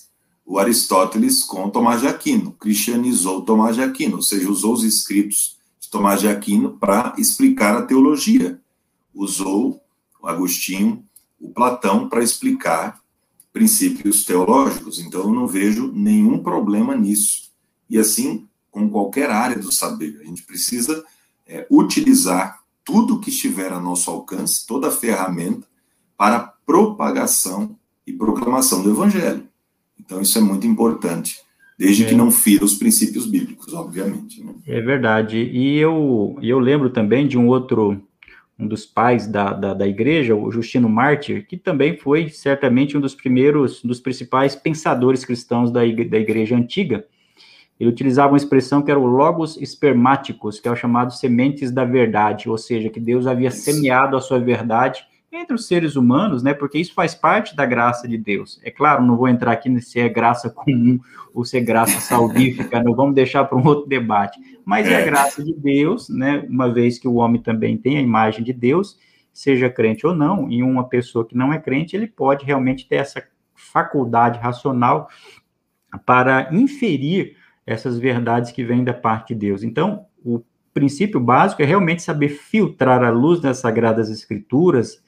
o 0.48 0.58
Aristóteles 0.58 1.44
com 1.44 1.68
Tomás 1.68 2.00
de 2.00 2.06
Aquino, 2.06 2.52
cristianizou 2.52 3.42
Tomás 3.42 3.76
de 3.76 3.82
Aquino, 3.82 4.16
ou 4.16 4.22
seja, 4.22 4.50
usou 4.50 4.72
os 4.72 4.82
escritos 4.82 5.58
de 5.78 5.90
Tomás 5.90 6.20
de 6.22 6.28
Aquino 6.28 6.70
para 6.78 7.12
explicar 7.18 7.76
a 7.76 7.82
teologia. 7.82 8.58
Usou 9.14 9.78
o 10.18 10.26
Agostinho, 10.26 11.04
o 11.38 11.50
Platão, 11.50 12.08
para 12.08 12.24
explicar 12.24 12.98
princípios 13.52 14.24
teológicos. 14.24 14.98
Então, 14.98 15.20
eu 15.20 15.34
não 15.34 15.46
vejo 15.46 15.92
nenhum 15.92 16.42
problema 16.42 16.96
nisso. 16.96 17.50
E 17.90 17.98
assim, 17.98 18.48
com 18.70 18.88
qualquer 18.88 19.28
área 19.30 19.58
do 19.58 19.70
saber, 19.70 20.18
a 20.22 20.24
gente 20.24 20.44
precisa 20.44 21.04
é, 21.46 21.66
utilizar 21.70 22.62
tudo 22.82 23.20
que 23.20 23.28
estiver 23.28 23.70
a 23.70 23.78
nosso 23.78 24.10
alcance, 24.10 24.66
toda 24.66 24.88
a 24.88 24.92
ferramenta, 24.92 25.68
para 26.16 26.40
propagação 26.64 27.76
e 28.06 28.14
proclamação 28.14 28.82
do 28.82 28.90
Evangelho. 28.90 29.46
Então, 30.00 30.20
isso 30.20 30.38
é 30.38 30.40
muito 30.40 30.66
importante, 30.66 31.36
desde 31.78 32.04
é. 32.04 32.08
que 32.08 32.14
não 32.14 32.30
fira 32.30 32.64
os 32.64 32.74
princípios 32.74 33.26
bíblicos, 33.26 33.72
obviamente. 33.74 34.42
Né? 34.42 34.54
É 34.66 34.80
verdade. 34.80 35.38
E 35.38 35.78
eu, 35.78 36.38
eu 36.42 36.58
lembro 36.58 36.90
também 36.90 37.26
de 37.26 37.36
um 37.38 37.48
outro 37.48 38.02
um 38.58 38.66
dos 38.66 38.84
pais 38.84 39.26
da, 39.28 39.52
da, 39.52 39.72
da, 39.72 39.86
igreja, 39.86 40.34
o 40.34 40.50
Justino 40.50 40.88
Mártir, 40.88 41.46
que 41.46 41.56
também 41.56 41.96
foi 41.96 42.28
certamente 42.28 42.96
um 42.98 43.00
dos 43.00 43.14
primeiros, 43.14 43.84
um 43.84 43.88
dos 43.88 44.00
principais 44.00 44.56
pensadores 44.56 45.24
cristãos 45.24 45.70
da, 45.70 45.86
igreja, 45.86 46.10
da 46.10 46.18
igreja 46.18 46.56
antiga. 46.56 47.06
Ele 47.78 47.88
utilizava 47.88 48.32
uma 48.32 48.36
expressão 48.36 48.82
que 48.82 48.90
era 48.90 48.98
o 48.98 49.06
logos 49.06 49.56
espermáticos, 49.58 50.58
que 50.58 50.66
é 50.66 50.72
o 50.72 50.76
chamado 50.76 51.12
sementes 51.12 51.70
da 51.70 51.84
verdade, 51.84 52.50
ou 52.50 52.58
seja, 52.58 52.90
que 52.90 52.98
Deus 52.98 53.28
havia 53.28 53.52
semeado 53.52 54.16
a 54.16 54.20
sua 54.20 54.40
verdade 54.40 55.04
entre 55.30 55.54
os 55.54 55.66
seres 55.66 55.94
humanos, 55.94 56.42
né? 56.42 56.54
Porque 56.54 56.78
isso 56.78 56.94
faz 56.94 57.14
parte 57.14 57.54
da 57.54 57.66
graça 57.66 58.08
de 58.08 58.16
Deus. 58.16 58.60
É 58.64 58.70
claro, 58.70 59.04
não 59.04 59.16
vou 59.16 59.28
entrar 59.28 59.52
aqui 59.52 59.80
se 59.80 60.00
é 60.00 60.08
graça 60.08 60.48
comum 60.48 60.98
ou 61.34 61.44
se 61.44 61.58
é 61.58 61.60
graça 61.60 62.00
salvífica, 62.00 62.82
não 62.82 62.94
vamos 62.94 63.14
deixar 63.14 63.44
para 63.44 63.58
um 63.58 63.66
outro 63.66 63.86
debate. 63.86 64.40
Mas 64.64 64.86
é 64.86 65.02
a 65.02 65.04
graça 65.04 65.42
de 65.44 65.54
Deus, 65.54 66.08
né? 66.08 66.44
Uma 66.48 66.72
vez 66.72 66.98
que 66.98 67.06
o 67.06 67.14
homem 67.14 67.40
também 67.40 67.76
tem 67.76 67.98
a 67.98 68.02
imagem 68.02 68.42
de 68.42 68.52
Deus, 68.52 68.98
seja 69.32 69.68
crente 69.68 70.06
ou 70.06 70.14
não, 70.14 70.50
e 70.50 70.62
uma 70.62 70.88
pessoa 70.88 71.26
que 71.26 71.36
não 71.36 71.52
é 71.52 71.58
crente, 71.58 71.94
ele 71.94 72.06
pode 72.06 72.44
realmente 72.44 72.88
ter 72.88 72.96
essa 72.96 73.22
faculdade 73.54 74.38
racional 74.38 75.08
para 76.06 76.48
inferir 76.52 77.36
essas 77.66 77.98
verdades 77.98 78.50
que 78.50 78.64
vêm 78.64 78.82
da 78.82 78.94
parte 78.94 79.34
de 79.34 79.40
Deus. 79.40 79.62
Então, 79.62 80.06
o 80.24 80.42
princípio 80.72 81.20
básico 81.20 81.62
é 81.62 81.64
realmente 81.66 82.02
saber 82.02 82.30
filtrar 82.30 83.02
a 83.04 83.10
luz 83.10 83.40
das 83.40 83.58
sagradas 83.58 84.10
escrituras, 84.10 85.02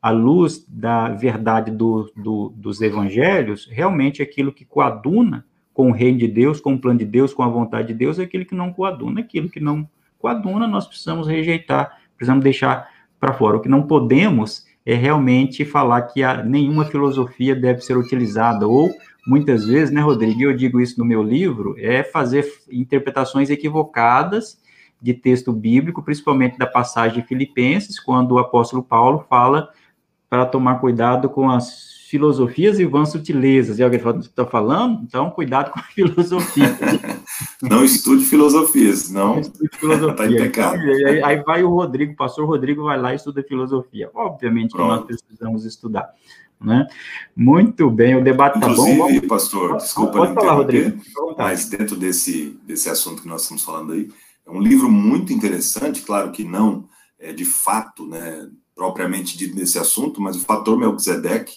à 0.00 0.10
luz 0.10 0.64
da 0.66 1.10
verdade 1.10 1.70
do, 1.70 2.10
do, 2.16 2.52
dos 2.56 2.80
evangelhos, 2.80 3.68
realmente 3.70 4.22
aquilo 4.22 4.52
que 4.52 4.64
coaduna 4.64 5.44
com 5.74 5.90
o 5.90 5.92
reino 5.92 6.18
de 6.18 6.28
Deus, 6.28 6.60
com 6.60 6.74
o 6.74 6.78
plano 6.78 6.98
de 6.98 7.04
Deus, 7.04 7.34
com 7.34 7.42
a 7.42 7.48
vontade 7.48 7.88
de 7.88 7.94
Deus, 7.94 8.18
é 8.18 8.22
aquilo 8.22 8.44
que 8.44 8.54
não 8.54 8.72
coaduna, 8.72 9.20
aquilo 9.20 9.48
que 9.48 9.60
não 9.60 9.88
coaduna, 10.18 10.66
nós 10.66 10.86
precisamos 10.86 11.26
rejeitar, 11.26 11.98
precisamos 12.16 12.42
deixar 12.42 12.88
para 13.18 13.32
fora. 13.32 13.56
O 13.56 13.60
que 13.60 13.68
não 13.68 13.86
podemos 13.86 14.66
é 14.84 14.94
realmente 14.94 15.64
falar 15.64 16.02
que 16.02 16.22
a, 16.22 16.42
nenhuma 16.42 16.84
filosofia 16.84 17.54
deve 17.54 17.80
ser 17.80 17.96
utilizada, 17.96 18.66
ou 18.66 18.90
muitas 19.26 19.66
vezes, 19.66 19.92
né, 19.92 20.00
Rodrigo, 20.00 20.42
eu 20.42 20.56
digo 20.56 20.80
isso 20.80 20.98
no 20.98 21.04
meu 21.04 21.22
livro, 21.22 21.74
é 21.78 22.02
fazer 22.02 22.46
interpretações 22.70 23.50
equivocadas 23.50 24.58
de 25.00 25.14
texto 25.14 25.52
bíblico, 25.52 26.02
principalmente 26.02 26.58
da 26.58 26.66
passagem 26.66 27.22
de 27.22 27.26
Filipenses, 27.26 27.98
quando 27.98 28.32
o 28.32 28.38
apóstolo 28.38 28.82
Paulo 28.82 29.24
fala 29.28 29.70
para 30.30 30.46
tomar 30.46 30.76
cuidado 30.76 31.28
com 31.28 31.50
as 31.50 31.90
filosofias 32.08 32.78
e 32.78 32.84
vãs 32.84 33.10
sutilezas. 33.10 33.78
E 33.78 33.82
alguém 33.82 34.00
está 34.20 34.46
falando? 34.46 35.02
Então, 35.02 35.30
cuidado 35.30 35.72
com 35.72 35.80
a 35.80 35.82
filosofia. 35.94 36.78
não 37.62 37.84
estude 37.84 38.24
filosofias, 38.24 39.10
não. 39.10 39.40
Estude 39.40 39.76
filosofia. 39.76 40.10
Está 40.10 40.26
em 40.26 40.36
pecado. 40.36 40.80
Aí, 40.80 41.22
aí, 41.22 41.42
vai 41.42 41.64
o 41.64 41.68
Rodrigo, 41.68 42.12
o 42.12 42.16
pastor 42.16 42.46
Rodrigo 42.46 42.84
vai 42.84 43.00
lá 43.00 43.12
e 43.12 43.16
estuda 43.16 43.42
filosofia. 43.42 44.08
Obviamente 44.14 44.70
Pronto. 44.70 45.06
que 45.06 45.12
nós 45.12 45.22
precisamos 45.22 45.64
estudar. 45.64 46.08
Né? 46.60 46.86
Muito 47.34 47.90
bem, 47.90 48.16
o 48.16 48.22
debate 48.22 48.56
está 48.56 48.68
bom. 48.68 48.86
Inclusive, 48.86 49.26
pastor, 49.26 49.76
desculpa 49.78 50.12
pode 50.12 50.34
falar, 50.34 50.52
Rodrigo. 50.52 51.00
Mas 51.36 51.68
dentro 51.68 51.96
desse, 51.96 52.58
desse 52.66 52.88
assunto 52.90 53.22
que 53.22 53.28
nós 53.28 53.42
estamos 53.42 53.64
falando 53.64 53.92
aí, 53.92 54.10
é 54.46 54.50
um 54.50 54.60
livro 54.60 54.90
muito 54.90 55.32
interessante, 55.32 56.02
claro 56.02 56.30
que 56.32 56.44
não 56.44 56.86
é 57.18 57.32
de 57.32 57.44
fato, 57.44 58.06
né, 58.06 58.48
propriamente 58.80 59.36
dito 59.36 59.54
nesse 59.54 59.78
assunto, 59.78 60.22
mas 60.22 60.36
o 60.36 60.40
fator 60.40 60.74
Melchizedek, 60.78 61.54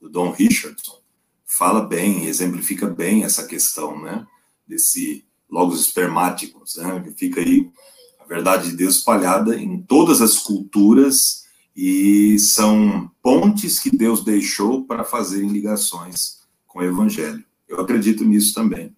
do 0.00 0.08
Don 0.10 0.32
Richardson, 0.32 0.98
fala 1.44 1.80
bem, 1.80 2.24
exemplifica 2.24 2.88
bem 2.88 3.22
essa 3.22 3.46
questão, 3.46 4.02
né? 4.02 4.26
Desse 4.66 5.24
logos 5.48 5.80
espermáticos, 5.80 6.74
né? 6.74 6.98
Que 7.04 7.12
fica 7.12 7.40
aí 7.40 7.70
a 8.18 8.24
verdade 8.24 8.70
de 8.70 8.76
Deus 8.78 8.96
espalhada 8.96 9.54
em 9.54 9.80
todas 9.80 10.20
as 10.20 10.38
culturas 10.38 11.44
e 11.76 12.36
são 12.40 13.12
pontes 13.22 13.78
que 13.78 13.96
Deus 13.96 14.24
deixou 14.24 14.84
para 14.84 15.04
fazerem 15.04 15.50
ligações 15.50 16.40
com 16.66 16.80
o 16.80 16.82
Evangelho. 16.82 17.44
Eu 17.68 17.80
acredito 17.80 18.24
nisso 18.24 18.52
também. 18.52 18.92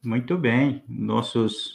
Muito 0.00 0.38
bem. 0.38 0.84
Nossos 0.88 1.73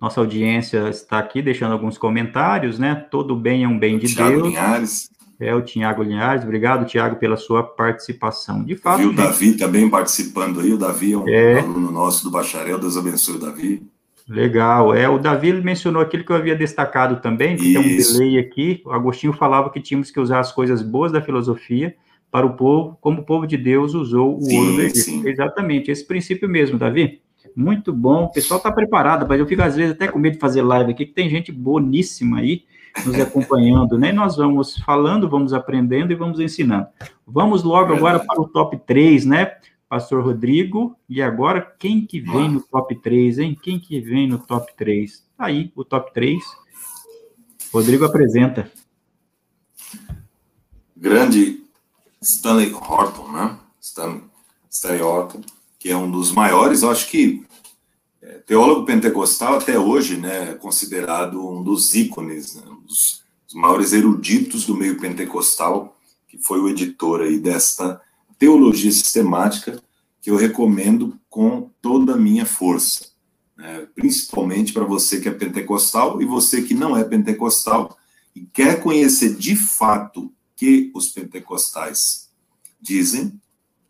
nossa 0.00 0.20
audiência 0.20 0.88
está 0.88 1.18
aqui 1.18 1.42
deixando 1.42 1.72
alguns 1.72 1.98
comentários, 1.98 2.78
né? 2.78 2.94
Todo 3.10 3.34
bem 3.34 3.64
é 3.64 3.68
um 3.68 3.78
bem 3.78 3.98
de 3.98 4.14
Thiago 4.14 4.36
Deus. 4.36 4.48
Linhares. 4.48 5.10
É 5.40 5.54
o 5.54 5.62
Tiago 5.62 6.02
Linhares. 6.02 6.42
Obrigado, 6.42 6.84
Tiago, 6.84 7.16
pela 7.16 7.36
sua 7.36 7.62
participação. 7.62 8.64
De 8.64 8.76
fato. 8.76 9.02
E 9.02 9.06
o 9.06 9.12
Davi 9.12 9.52
também 9.52 9.88
participando 9.88 10.60
aí. 10.60 10.72
O 10.72 10.78
Davi 10.78 11.12
é 11.12 11.16
um 11.16 11.28
é... 11.28 11.60
aluno 11.60 11.92
nosso 11.92 12.24
do 12.24 12.30
bacharel. 12.30 12.78
Deus 12.78 12.96
abençoe 12.96 13.36
o 13.36 13.38
Davi. 13.38 13.82
Legal. 14.28 14.94
É, 14.94 15.08
o 15.08 15.18
Davi 15.18 15.52
mencionou 15.54 16.02
aquilo 16.02 16.24
que 16.24 16.30
eu 16.30 16.36
havia 16.36 16.54
destacado 16.54 17.20
também, 17.22 17.56
que 17.56 17.64
Isso. 17.64 17.80
tem 17.80 17.80
um 17.80 17.96
delay 17.96 18.38
aqui. 18.38 18.82
O 18.84 18.92
Agostinho 18.92 19.32
falava 19.32 19.70
que 19.70 19.80
tínhamos 19.80 20.10
que 20.10 20.20
usar 20.20 20.40
as 20.40 20.52
coisas 20.52 20.82
boas 20.82 21.12
da 21.12 21.22
filosofia 21.22 21.94
para 22.30 22.44
o 22.44 22.54
povo, 22.54 22.98
como 23.00 23.22
o 23.22 23.24
povo 23.24 23.46
de 23.46 23.56
Deus 23.56 23.94
usou 23.94 24.36
o 24.36 24.42
sim, 24.42 24.58
ouro 24.58 24.72
do 24.74 24.82
Egito. 24.82 25.26
Exatamente, 25.26 25.90
esse 25.90 26.06
princípio 26.06 26.48
mesmo, 26.48 26.78
Davi. 26.78 27.22
Muito 27.54 27.92
bom. 27.92 28.24
O 28.24 28.32
pessoal 28.32 28.58
está 28.58 28.70
preparado, 28.70 29.26
mas 29.28 29.38
eu 29.38 29.46
fico 29.46 29.62
às 29.62 29.76
vezes 29.76 29.92
até 29.92 30.08
com 30.08 30.18
medo 30.18 30.34
de 30.34 30.40
fazer 30.40 30.62
live 30.62 30.92
aqui, 30.92 31.06
que 31.06 31.12
tem 31.12 31.28
gente 31.28 31.52
boníssima 31.52 32.38
aí 32.38 32.64
nos 33.04 33.18
acompanhando, 33.20 33.98
né? 33.98 34.12
nós 34.12 34.36
vamos 34.36 34.78
falando, 34.78 35.28
vamos 35.28 35.52
aprendendo 35.52 36.12
e 36.12 36.16
vamos 36.16 36.40
ensinando. 36.40 36.86
Vamos 37.26 37.62
logo 37.62 37.92
agora 37.92 38.18
para 38.18 38.40
o 38.40 38.48
top 38.48 38.78
3, 38.86 39.26
né? 39.26 39.56
Pastor 39.88 40.22
Rodrigo, 40.22 40.94
e 41.08 41.22
agora 41.22 41.62
quem 41.78 42.04
que 42.04 42.20
vem 42.20 42.50
no 42.50 42.60
top 42.60 42.94
3, 43.00 43.38
hein? 43.38 43.58
Quem 43.60 43.78
que 43.80 43.98
vem 44.00 44.28
no 44.28 44.38
top 44.38 44.70
3? 44.76 45.26
Tá 45.36 45.46
aí, 45.46 45.72
o 45.74 45.82
top 45.82 46.12
3. 46.12 46.42
Rodrigo 47.72 48.04
apresenta. 48.04 48.70
Grande 50.94 51.62
Stanley 52.20 52.74
Horton, 52.74 53.32
né? 53.32 53.58
Stanley, 53.80 54.24
Stanley 54.68 55.02
Horton, 55.02 55.40
que 55.78 55.90
é 55.90 55.96
um 55.96 56.10
dos 56.10 56.32
maiores, 56.32 56.82
eu 56.82 56.90
acho 56.90 57.08
que 57.08 57.46
é, 58.20 58.38
teólogo 58.40 58.84
pentecostal 58.84 59.56
até 59.56 59.78
hoje, 59.78 60.16
né, 60.16 60.50
é 60.50 60.54
considerado 60.54 61.48
um 61.48 61.62
dos 61.62 61.94
ícones, 61.94 62.56
né, 62.56 62.62
um 62.66 62.80
dos, 62.80 63.22
dos, 63.46 63.54
maiores 63.54 63.92
eruditos 63.92 64.66
do 64.66 64.74
meio 64.74 65.00
pentecostal, 65.00 65.96
que 66.26 66.36
foi 66.38 66.60
o 66.60 66.68
editor 66.68 67.22
aí 67.22 67.38
desta 67.38 68.00
teologia 68.38 68.90
sistemática, 68.90 69.80
que 70.20 70.30
eu 70.30 70.36
recomendo 70.36 71.18
com 71.30 71.70
toda 71.80 72.14
a 72.14 72.18
minha 72.18 72.44
força, 72.44 73.06
né, 73.56 73.86
principalmente 73.94 74.72
para 74.72 74.84
você 74.84 75.20
que 75.20 75.28
é 75.28 75.32
pentecostal 75.32 76.20
e 76.20 76.24
você 76.24 76.62
que 76.62 76.74
não 76.74 76.96
é 76.96 77.04
pentecostal 77.04 77.96
e 78.34 78.40
quer 78.52 78.82
conhecer 78.82 79.36
de 79.36 79.54
fato 79.54 80.32
que 80.56 80.90
os 80.92 81.08
pentecostais 81.08 82.28
dizem, 82.80 83.40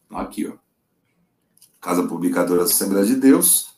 tá 0.08 0.20
aqui, 0.20 0.46
ó, 0.46 0.52
Casa 1.88 2.02
Publicadora 2.02 2.58
da 2.58 2.66
Assembleia 2.66 3.06
de 3.06 3.16
Deus, 3.16 3.68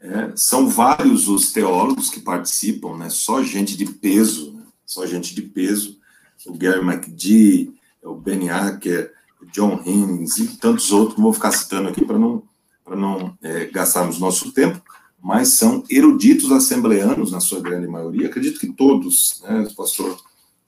é, 0.00 0.30
são 0.36 0.68
vários 0.68 1.26
os 1.26 1.50
teólogos 1.50 2.08
que 2.08 2.20
participam, 2.20 2.96
né? 2.96 3.10
Só 3.10 3.42
gente 3.42 3.76
de 3.76 3.86
peso, 3.86 4.52
né? 4.52 4.62
só 4.86 5.04
gente 5.04 5.34
de 5.34 5.42
peso. 5.42 5.98
O 6.46 6.56
Gary 6.56 6.78
McGee, 6.78 7.74
o 8.04 8.14
Ben 8.14 8.50
Acker, 8.50 9.12
o 9.42 9.46
John 9.46 9.82
Higgins 9.84 10.38
e 10.38 10.56
tantos 10.58 10.92
outros, 10.92 11.16
não 11.16 11.24
vou 11.24 11.32
ficar 11.32 11.50
citando 11.50 11.88
aqui 11.88 12.04
para 12.04 12.20
não, 12.20 12.44
pra 12.84 12.94
não 12.94 13.36
é, 13.42 13.66
gastarmos 13.66 14.20
nosso 14.20 14.52
tempo, 14.52 14.80
mas 15.20 15.48
são 15.48 15.82
eruditos 15.90 16.52
assembleanos, 16.52 17.32
na 17.32 17.40
sua 17.40 17.60
grande 17.60 17.88
maioria. 17.88 18.28
Acredito 18.28 18.60
que 18.60 18.72
todos, 18.72 19.42
né? 19.42 19.66
O 19.68 19.74
pastor, 19.74 20.16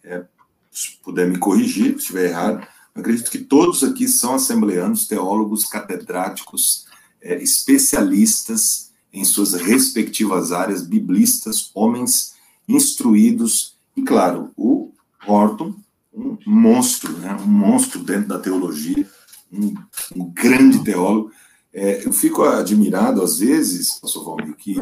é, 0.02 0.24
se 0.68 0.96
puder 0.96 1.28
me 1.28 1.38
corrigir, 1.38 1.92
se 1.92 1.98
estiver 1.98 2.30
errado, 2.30 2.66
acredito 2.94 3.30
que 3.30 3.38
todos 3.38 3.82
aqui 3.82 4.06
são 4.06 4.34
assembleanos, 4.34 5.06
teólogos, 5.06 5.64
catedráticos, 5.64 6.86
é, 7.20 7.42
especialistas 7.42 8.90
em 9.12 9.24
suas 9.24 9.52
respectivas 9.52 10.52
áreas, 10.52 10.82
biblistas, 10.82 11.70
homens 11.74 12.34
instruídos, 12.68 13.76
e 13.96 14.02
claro, 14.02 14.50
o 14.56 14.92
Horton, 15.26 15.74
um 16.12 16.36
monstro, 16.46 17.12
né? 17.18 17.34
um 17.34 17.46
monstro 17.46 18.02
dentro 18.02 18.28
da 18.28 18.38
teologia, 18.38 19.06
um, 19.52 19.74
um 20.16 20.30
grande 20.30 20.82
teólogo. 20.82 21.30
É, 21.74 22.06
eu 22.06 22.12
fico 22.12 22.42
admirado, 22.42 23.22
às 23.22 23.38
vezes, 23.38 23.98
pastor 24.00 24.24
Valmir, 24.24 24.54
que 24.56 24.76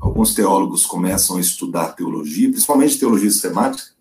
alguns 0.00 0.34
teólogos 0.34 0.84
começam 0.84 1.36
a 1.36 1.40
estudar 1.40 1.92
teologia, 1.92 2.50
principalmente 2.50 2.98
teologia 2.98 3.30
sistemática, 3.30 3.94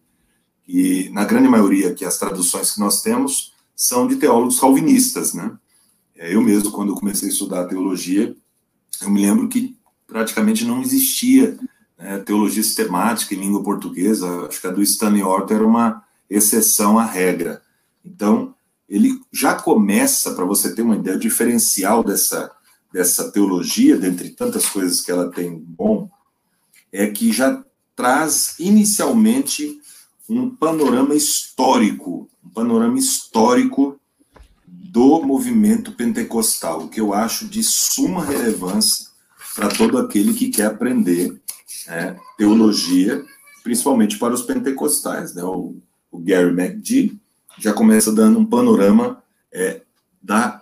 e 0.67 1.09
na 1.09 1.25
grande 1.25 1.47
maioria 1.47 1.93
que 1.93 2.05
as 2.05 2.17
traduções 2.17 2.71
que 2.71 2.79
nós 2.79 3.01
temos 3.01 3.52
são 3.75 4.07
de 4.07 4.15
teólogos 4.17 4.59
calvinistas, 4.59 5.33
né? 5.33 5.57
É, 6.15 6.33
eu 6.33 6.41
mesmo, 6.41 6.71
quando 6.71 6.93
comecei 6.95 7.27
a 7.27 7.31
estudar 7.31 7.65
teologia, 7.65 8.35
eu 9.01 9.09
me 9.09 9.21
lembro 9.21 9.47
que 9.47 9.75
praticamente 10.07 10.63
não 10.63 10.81
existia 10.81 11.57
né, 11.97 12.19
teologia 12.19 12.63
sistemática 12.63 13.33
em 13.33 13.39
língua 13.39 13.63
portuguesa. 13.63 14.47
Acho 14.47 14.61
que 14.61 14.67
a 14.67 14.71
do 14.71 14.81
Stanley 14.81 15.23
Orton 15.23 15.55
era 15.55 15.67
uma 15.67 16.03
exceção 16.29 16.99
à 16.99 17.05
regra. 17.05 17.61
Então, 18.05 18.53
ele 18.87 19.19
já 19.31 19.55
começa, 19.55 20.33
para 20.33 20.45
você 20.45 20.73
ter 20.75 20.81
uma 20.81 20.95
ideia 20.95 21.17
diferencial 21.17 22.03
dessa, 22.03 22.51
dessa 22.91 23.31
teologia, 23.31 23.97
dentre 23.97 24.29
tantas 24.29 24.67
coisas 24.67 25.01
que 25.01 25.11
ela 25.11 25.31
tem 25.31 25.57
bom, 25.57 26.09
é 26.91 27.07
que 27.07 27.31
já 27.31 27.63
traz 27.95 28.55
inicialmente 28.59 29.79
um 30.29 30.49
panorama 30.49 31.15
histórico, 31.15 32.29
um 32.43 32.49
panorama 32.49 32.97
histórico 32.97 33.99
do 34.65 35.21
movimento 35.21 35.91
pentecostal, 35.93 36.87
que 36.87 37.01
eu 37.01 37.13
acho 37.13 37.47
de 37.47 37.63
suma 37.63 38.23
relevância 38.23 39.07
para 39.55 39.67
todo 39.69 39.97
aquele 39.97 40.33
que 40.33 40.49
quer 40.49 40.67
aprender 40.67 41.41
né, 41.87 42.17
teologia, 42.37 43.23
principalmente 43.63 44.17
para 44.17 44.33
os 44.33 44.41
pentecostais. 44.43 45.33
Né? 45.33 45.43
O, 45.43 45.75
o, 46.11 46.19
Gary 46.19 46.51
McGee 46.51 47.19
já 47.57 47.73
começa 47.73 48.11
dando 48.11 48.39
um 48.39 48.45
panorama 48.45 49.21
é, 49.51 49.81
da 50.21 50.61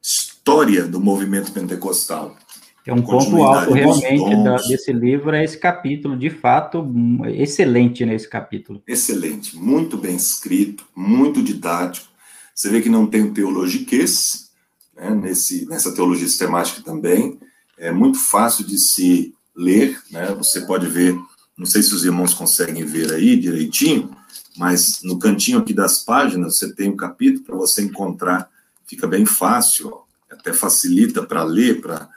história 0.00 0.86
do 0.86 1.00
movimento 1.00 1.52
pentecostal. 1.52 2.36
É 2.84 2.92
um 2.92 3.02
ponto 3.02 3.42
alto 3.42 3.72
realmente 3.72 4.42
da, 4.42 4.56
desse 4.56 4.92
livro, 4.92 5.30
é 5.30 5.44
esse 5.44 5.56
capítulo, 5.56 6.16
de 6.16 6.30
fato, 6.30 6.84
excelente 7.28 8.04
nesse 8.04 8.28
capítulo. 8.28 8.82
Excelente, 8.86 9.56
muito 9.56 9.96
bem 9.96 10.16
escrito, 10.16 10.84
muito 10.94 11.40
didático, 11.42 12.12
você 12.54 12.68
vê 12.68 12.80
que 12.80 12.88
não 12.88 13.06
tem 13.06 13.32
teologiquez, 13.32 14.50
né, 14.94 15.10
nesse, 15.10 15.66
nessa 15.66 15.94
teologia 15.94 16.26
sistemática 16.26 16.82
também. 16.82 17.38
É 17.78 17.90
muito 17.90 18.18
fácil 18.18 18.64
de 18.64 18.78
se 18.78 19.34
ler, 19.54 20.00
né? 20.10 20.32
Você 20.34 20.60
pode 20.62 20.86
ver, 20.86 21.18
não 21.56 21.66
sei 21.66 21.82
se 21.82 21.94
os 21.94 22.04
irmãos 22.04 22.34
conseguem 22.34 22.84
ver 22.84 23.12
aí 23.12 23.36
direitinho, 23.36 24.10
mas 24.56 25.00
no 25.02 25.18
cantinho 25.18 25.58
aqui 25.58 25.72
das 25.72 25.98
páginas 26.04 26.58
você 26.58 26.72
tem 26.74 26.90
um 26.90 26.96
capítulo 26.96 27.44
para 27.44 27.56
você 27.56 27.82
encontrar, 27.82 28.48
fica 28.86 29.06
bem 29.06 29.24
fácil, 29.24 29.88
ó, 29.88 30.02
até 30.30 30.52
facilita 30.52 31.22
para 31.22 31.42
ler, 31.42 31.80
para 31.80 32.08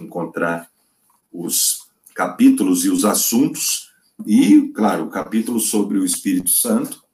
encontrar 0.00 0.70
os 1.32 1.88
capítulos 2.14 2.84
e 2.84 2.90
os 2.90 3.04
assuntos, 3.04 3.92
e, 4.26 4.72
claro, 4.74 5.04
o 5.04 5.10
capítulo 5.10 5.60
sobre 5.60 5.98
o 5.98 6.04
Espírito 6.04 6.50
Santo, 6.50 7.04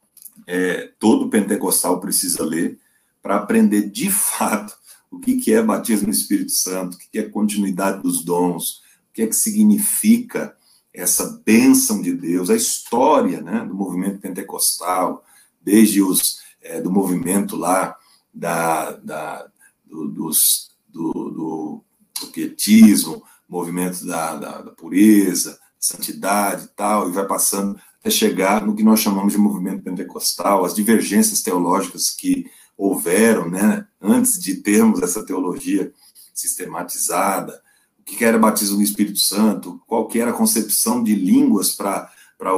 é, 0.47 0.91
todo 0.99 1.29
pentecostal 1.29 2.01
precisa 2.01 2.45
ler 2.45 2.79
para 3.23 3.37
aprender 3.37 3.91
de 3.91 4.11
fato 4.11 4.75
o 5.11 5.19
que, 5.19 5.37
que 5.37 5.53
é 5.53 5.63
batismo 5.63 6.09
no 6.09 6.13
Espírito 6.13 6.53
Santo, 6.53 6.95
o 6.95 6.99
que, 6.99 7.09
que 7.09 7.19
é 7.19 7.29
continuidade 7.29 8.03
dos 8.03 8.25
dons, 8.25 8.83
o 9.11 9.13
que 9.15 9.23
é 9.23 9.27
que 9.27 9.37
significa 9.37 10.57
essa 10.93 11.43
bênção 11.45 12.01
de 12.01 12.13
Deus, 12.13 12.51
a 12.51 12.57
história 12.57 13.41
né, 13.41 13.65
do 13.65 13.75
movimento 13.75 14.21
pentecostal, 14.21 15.25
desde 15.61 16.03
os 16.03 16.39
é, 16.63 16.81
do 16.81 16.91
movimento 16.91 17.57
lá 17.57 17.97
da, 18.33 18.93
da 18.93 19.47
do, 19.85 20.09
dos, 20.09 20.71
do, 20.89 21.13
do, 21.13 21.85
do 22.21 22.29
pietismo, 22.29 23.23
movimento 23.49 24.05
da, 24.07 24.37
da, 24.37 24.63
da 24.63 24.71
pureza, 24.71 25.59
santidade 25.79 26.65
e 26.65 26.69
tal, 26.69 27.09
e 27.09 27.13
vai 27.13 27.27
passando 27.27 27.79
até 28.01 28.11
chegar 28.11 28.65
no 28.65 28.75
que 28.75 28.83
nós 28.83 29.01
chamamos 29.01 29.33
de 29.33 29.39
movimento 29.39 29.83
pentecostal, 29.83 30.65
as 30.65 30.75
divergências 30.75 31.43
teológicas 31.43 32.11
que 32.11 32.47
houveram, 32.77 33.49
né, 33.49 33.87
antes 34.01 34.39
de 34.39 34.57
termos 34.57 35.03
essa 35.03 35.25
teologia 35.25 35.93
sistematizada, 36.35 37.63
o 37.99 38.03
que 38.05 38.25
era 38.25 38.39
batismo 38.39 38.77
no 38.77 38.83
Espírito 38.83 39.19
Santo, 39.19 39.81
qual 39.87 40.07
que 40.07 40.21
era 40.21 40.31
a 40.31 40.35
concepção 40.35 41.03
de 41.03 41.15
línguas 41.15 41.75
para 41.75 42.11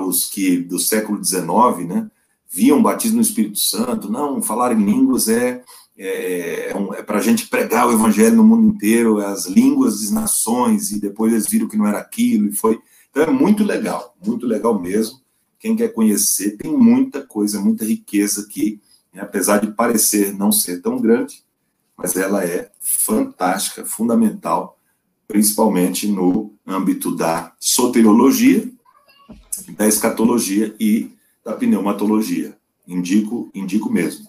os 0.05 0.29
que 0.29 0.59
do 0.59 0.79
século 0.79 1.23
XIX, 1.23 1.87
né, 1.87 2.11
viam 2.49 2.83
batismo 2.83 3.17
no 3.17 3.23
Espírito 3.23 3.59
Santo, 3.59 4.11
não, 4.11 4.43
falar 4.43 4.73
em 4.73 4.85
línguas 4.85 5.29
é 5.29 5.63
é, 5.99 6.71
é, 6.71 6.77
um, 6.77 6.93
é 6.93 7.03
para 7.03 7.19
a 7.19 7.23
gente 7.23 7.49
pregar 7.49 7.89
o 7.89 7.93
evangelho 7.93 8.37
no 8.37 8.45
mundo 8.45 8.75
inteiro, 8.75 9.19
as 9.19 9.47
línguas 9.47 10.01
das 10.01 10.11
nações, 10.11 10.91
e 10.91 11.01
depois 11.01 11.33
eles 11.33 11.47
viram 11.47 11.69
que 11.69 11.77
não 11.77 11.87
era 11.87 11.99
aquilo, 11.99 12.49
e 12.49 12.53
foi. 12.53 12.79
Então 13.11 13.23
é 13.23 13.31
muito 13.31 13.65
legal, 13.65 14.15
muito 14.25 14.47
legal 14.47 14.79
mesmo. 14.81 15.21
Quem 15.59 15.75
quer 15.75 15.89
conhecer, 15.89 16.57
tem 16.59 16.71
muita 16.71 17.23
coisa, 17.23 17.61
muita 17.61 17.85
riqueza 17.85 18.43
aqui, 18.43 18.81
né? 19.13 19.23
apesar 19.23 19.59
de 19.59 19.73
parecer 19.73 20.37
não 20.37 20.53
ser 20.53 20.83
tão 20.83 21.01
grande, 21.01 21.43
mas 21.97 22.15
ela 22.15 22.45
é 22.45 22.71
fantástica, 22.79 23.85
fundamental, 23.85 24.79
principalmente 25.27 26.07
no 26.07 26.53
âmbito 26.67 27.17
da 27.17 27.55
soteriologia, 27.59 28.71
da 29.71 29.89
escatologia 29.89 30.77
e 30.79 31.11
da 31.43 31.55
pneumatologia. 31.55 32.57
Indico, 32.87 33.51
indico 33.55 33.91
mesmo. 33.91 34.27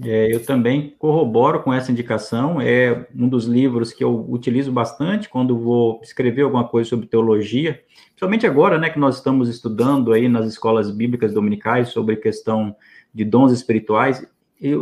É, 0.00 0.34
eu 0.34 0.44
também 0.44 0.94
corroboro 0.98 1.62
com 1.62 1.72
essa 1.72 1.92
indicação. 1.92 2.60
É 2.60 3.06
um 3.14 3.28
dos 3.28 3.44
livros 3.44 3.92
que 3.92 4.02
eu 4.02 4.26
utilizo 4.30 4.72
bastante 4.72 5.28
quando 5.28 5.58
vou 5.58 6.00
escrever 6.02 6.42
alguma 6.42 6.66
coisa 6.66 6.88
sobre 6.88 7.06
teologia, 7.06 7.82
principalmente 8.08 8.46
agora, 8.46 8.78
né, 8.78 8.88
que 8.88 8.98
nós 8.98 9.16
estamos 9.16 9.48
estudando 9.48 10.12
aí 10.12 10.28
nas 10.28 10.46
escolas 10.46 10.90
bíblicas 10.90 11.34
dominicais 11.34 11.90
sobre 11.90 12.16
questão 12.16 12.74
de 13.12 13.24
dons 13.24 13.52
espirituais. 13.52 14.26
Eu, 14.60 14.80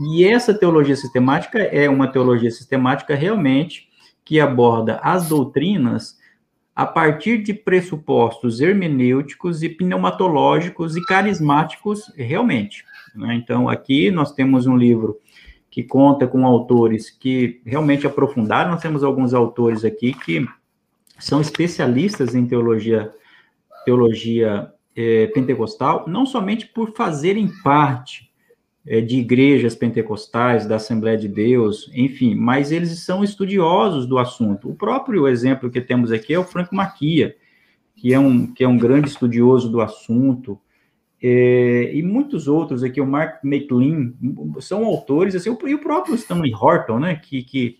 e 0.00 0.24
essa 0.24 0.54
teologia 0.54 0.96
sistemática 0.96 1.58
é 1.58 1.88
uma 1.88 2.08
teologia 2.08 2.50
sistemática 2.50 3.14
realmente 3.14 3.88
que 4.24 4.40
aborda 4.40 4.98
as 5.02 5.28
doutrinas 5.28 6.18
a 6.74 6.86
partir 6.86 7.42
de 7.42 7.54
pressupostos 7.54 8.60
hermenêuticos 8.60 9.62
e 9.62 9.68
pneumatológicos 9.68 10.96
e 10.96 11.04
carismáticos 11.04 12.12
realmente. 12.16 12.84
Né? 13.14 13.34
Então, 13.34 13.68
aqui 13.68 14.10
nós 14.10 14.32
temos 14.32 14.66
um 14.66 14.76
livro 14.76 15.18
que 15.70 15.82
conta 15.82 16.26
com 16.26 16.46
autores 16.46 17.10
que 17.10 17.60
realmente 17.66 18.06
aprofundaram. 18.06 18.70
Nós 18.70 18.82
temos 18.82 19.02
alguns 19.02 19.34
autores 19.34 19.84
aqui 19.84 20.12
que 20.12 20.46
são 21.18 21.40
especialistas 21.40 22.34
em 22.34 22.46
teologia, 22.46 23.10
teologia 23.84 24.72
é, 24.94 25.26
pentecostal, 25.28 26.04
não 26.06 26.24
somente 26.24 26.66
por 26.66 26.92
fazerem 26.92 27.50
parte 27.62 28.30
é, 28.86 29.00
de 29.00 29.18
igrejas 29.18 29.74
pentecostais, 29.74 30.66
da 30.66 30.76
Assembleia 30.76 31.16
de 31.16 31.26
Deus, 31.26 31.90
enfim, 31.94 32.34
mas 32.34 32.70
eles 32.70 33.00
são 33.00 33.24
estudiosos 33.24 34.06
do 34.06 34.18
assunto. 34.18 34.70
O 34.70 34.74
próprio 34.74 35.26
exemplo 35.26 35.70
que 35.70 35.80
temos 35.80 36.12
aqui 36.12 36.34
é 36.34 36.38
o 36.38 36.44
Frank 36.44 36.74
Maquia, 36.74 37.34
que 37.96 38.12
é 38.12 38.18
um, 38.18 38.46
que 38.46 38.62
é 38.62 38.68
um 38.68 38.76
grande 38.76 39.08
estudioso 39.08 39.70
do 39.70 39.80
assunto, 39.80 40.60
é, 41.26 41.90
e 41.94 42.02
muitos 42.02 42.46
outros 42.46 42.82
aqui, 42.82 43.00
o 43.00 43.06
Mark 43.06 43.42
McLean, 43.42 44.12
são 44.60 44.84
autores, 44.84 45.34
assim, 45.34 45.56
e 45.64 45.74
o 45.74 45.78
próprio 45.78 46.14
Stanley 46.16 46.52
Horton, 46.54 46.98
né, 46.98 47.14
que, 47.16 47.42
que 47.42 47.78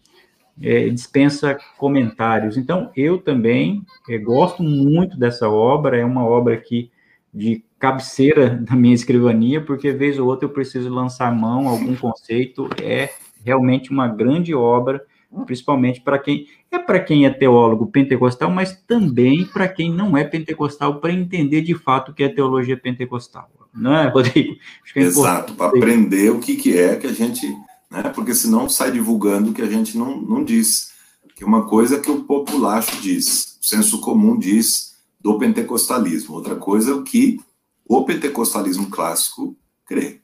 é, 0.62 0.88
dispensa 0.88 1.59
comentários. 1.76 2.57
Então, 2.57 2.90
eu 2.97 3.18
também 3.18 3.82
é, 4.09 4.16
gosto 4.16 4.62
muito 4.62 5.18
dessa 5.18 5.47
obra, 5.47 5.99
é 5.99 6.05
uma 6.07 6.24
obra 6.24 6.57
que 6.57 6.90
de 7.34 7.62
cabeceira 7.78 8.49
da 8.64 8.74
minha 8.74 8.95
escrivania, 8.95 9.61
porque 9.61 9.92
vez 9.92 10.18
ou 10.18 10.26
outra 10.26 10.47
eu 10.47 10.53
preciso 10.53 10.88
lançar 10.88 11.30
mão 11.30 11.68
algum 11.68 11.95
conceito, 11.95 12.70
é 12.82 13.11
realmente 13.45 13.90
uma 13.90 14.09
grande 14.09 14.55
obra, 14.55 15.05
principalmente 15.45 16.01
para 16.01 16.18
quem 16.18 16.47
é 16.70 16.78
para 16.78 17.01
quem 17.01 17.26
é 17.26 17.30
teólogo 17.30 17.87
pentecostal, 17.87 18.51
mas 18.51 18.76
também 18.87 19.45
para 19.45 19.66
quem 19.66 19.93
não 19.93 20.16
é 20.16 20.24
pentecostal, 20.24 21.01
para 21.01 21.12
entender 21.12 21.62
de 21.62 21.74
fato 21.74 22.11
o 22.11 22.14
que 22.14 22.22
é 22.22 22.28
teologia 22.28 22.76
pentecostal. 22.76 23.51
Não 23.72 23.95
é, 23.95 24.09
Rodrigo? 24.09 24.57
É 24.95 25.01
Exato, 25.01 25.55
para 25.55 25.66
aprender 25.66 26.30
o 26.30 26.39
que, 26.39 26.55
que 26.57 26.78
é 26.78 26.95
que 26.95 27.07
a 27.07 27.12
gente. 27.12 27.47
Né, 27.91 28.03
porque 28.14 28.35
senão 28.35 28.68
sai 28.68 28.93
divulgando 28.93 29.51
o 29.51 29.55
que 29.55 29.62
a 29.62 29.66
gente 29.66 29.99
não, 29.99 30.20
não 30.20 30.45
diz. 30.45 30.93
Que 31.35 31.45
uma 31.45 31.66
coisa 31.66 31.99
que 31.99 32.09
o 32.09 32.22
populacho 32.22 33.01
diz, 33.03 33.59
o 33.61 33.64
senso 33.64 34.01
comum 34.01 34.39
diz 34.39 34.95
do 35.20 35.37
pentecostalismo, 35.37 36.35
outra 36.35 36.55
coisa 36.55 36.93
é 36.93 36.95
o 36.95 37.03
que 37.03 37.41
o 37.85 38.05
pentecostalismo 38.05 38.89
clássico 38.89 39.57
crê, 39.85 40.20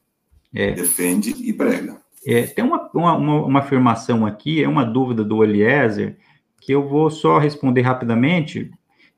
é. 0.54 0.72
defende 0.72 1.30
e 1.30 1.52
prega. 1.52 2.00
É, 2.26 2.42
tem 2.42 2.64
uma, 2.64 2.90
uma, 2.92 3.16
uma, 3.16 3.58
afirmação 3.60 4.26
aqui, 4.26 4.62
é 4.62 4.68
uma 4.68 4.84
dúvida 4.84 5.24
do 5.24 5.42
Eliezer, 5.42 6.18
que 6.60 6.72
eu 6.72 6.86
vou 6.86 7.10
só 7.10 7.38
responder 7.38 7.80
rapidamente. 7.80 8.70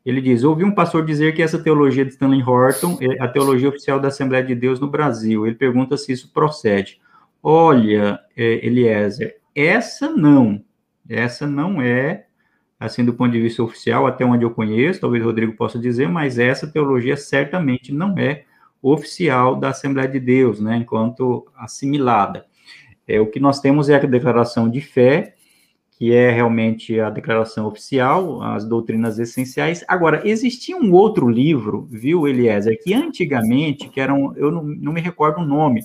Ele 0.05 0.21
diz: 0.21 0.45
Ouvi 0.45 0.65
um 0.65 0.75
pastor 0.75 1.05
dizer 1.05 1.35
que 1.35 1.43
essa 1.43 1.59
teologia 1.59 2.05
de 2.05 2.13
Stanley 2.13 2.43
Horton 2.43 2.99
é 3.01 3.23
a 3.23 3.29
teologia 3.29 3.69
oficial 3.69 3.99
da 3.99 4.09
Assembleia 4.09 4.45
de 4.45 4.55
Deus 4.55 4.79
no 4.79 4.89
Brasil. 4.89 5.47
Ele 5.47 5.57
pergunta 5.57 5.97
se 5.97 6.13
isso 6.13 6.33
procede. 6.33 7.01
Olha, 7.43 8.21
é, 8.37 8.65
Eliezer, 8.65 9.37
essa 9.55 10.09
não. 10.09 10.63
Essa 11.09 11.47
não 11.47 11.83
é, 11.83 12.27
assim, 12.79 13.05
do 13.05 13.13
ponto 13.13 13.33
de 13.33 13.41
vista 13.41 13.63
oficial, 13.63 14.07
até 14.07 14.25
onde 14.25 14.45
eu 14.45 14.51
conheço, 14.51 15.01
talvez 15.01 15.23
o 15.23 15.27
Rodrigo 15.27 15.57
possa 15.57 15.79
dizer, 15.79 16.09
mas 16.09 16.39
essa 16.39 16.67
teologia 16.67 17.17
certamente 17.17 17.93
não 17.93 18.17
é 18.17 18.45
oficial 18.81 19.57
da 19.57 19.71
Assembleia 19.71 20.09
de 20.09 20.21
Deus, 20.21 20.61
né, 20.61 20.77
enquanto 20.77 21.47
assimilada. 21.57 22.47
É, 23.07 23.21
o 23.21 23.27
que 23.27 23.41
nós 23.41 23.61
temos 23.61 23.89
é 23.89 23.97
a 23.97 24.01
declaração 24.01 24.69
de 24.69 24.81
fé, 24.81 25.35
que 25.91 26.13
é 26.13 26.31
realmente 26.31 26.99
a 26.99 27.11
declaração 27.11 27.67
oficial, 27.67 28.43
as 28.43 28.65
doutrinas 28.65 29.19
essenciais. 29.19 29.85
Agora, 29.87 30.27
existia 30.27 30.77
um 30.77 30.93
outro 30.93 31.29
livro, 31.29 31.87
viu, 31.91 32.27
Eliezer, 32.27 32.79
que 32.83 32.93
antigamente, 32.93 33.89
que 33.89 34.01
era 34.01 34.13
um, 34.13 34.35
eu 34.35 34.51
não, 34.51 34.63
não 34.63 34.93
me 34.93 35.01
recordo 35.01 35.41
o 35.41 35.47
nome, 35.47 35.85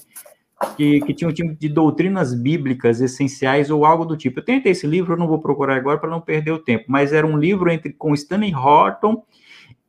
que, 0.75 1.01
que 1.01 1.13
tinha 1.13 1.29
um 1.29 1.33
tipo 1.33 1.53
de 1.53 1.69
doutrinas 1.69 2.33
bíblicas 2.33 2.99
essenciais 2.99 3.69
ou 3.69 3.85
algo 3.85 4.05
do 4.05 4.17
tipo. 4.17 4.39
Eu 4.39 4.45
tentei 4.45 4.71
esse 4.71 4.87
livro, 4.87 5.13
eu 5.13 5.17
não 5.17 5.27
vou 5.27 5.39
procurar 5.39 5.75
agora 5.75 5.99
para 5.99 6.09
não 6.09 6.21
perder 6.21 6.51
o 6.51 6.59
tempo, 6.59 6.85
mas 6.87 7.13
era 7.13 7.27
um 7.27 7.37
livro 7.37 7.69
entre 7.69 7.93
com 7.93 8.13
Stanley 8.13 8.55
Horton 8.55 9.23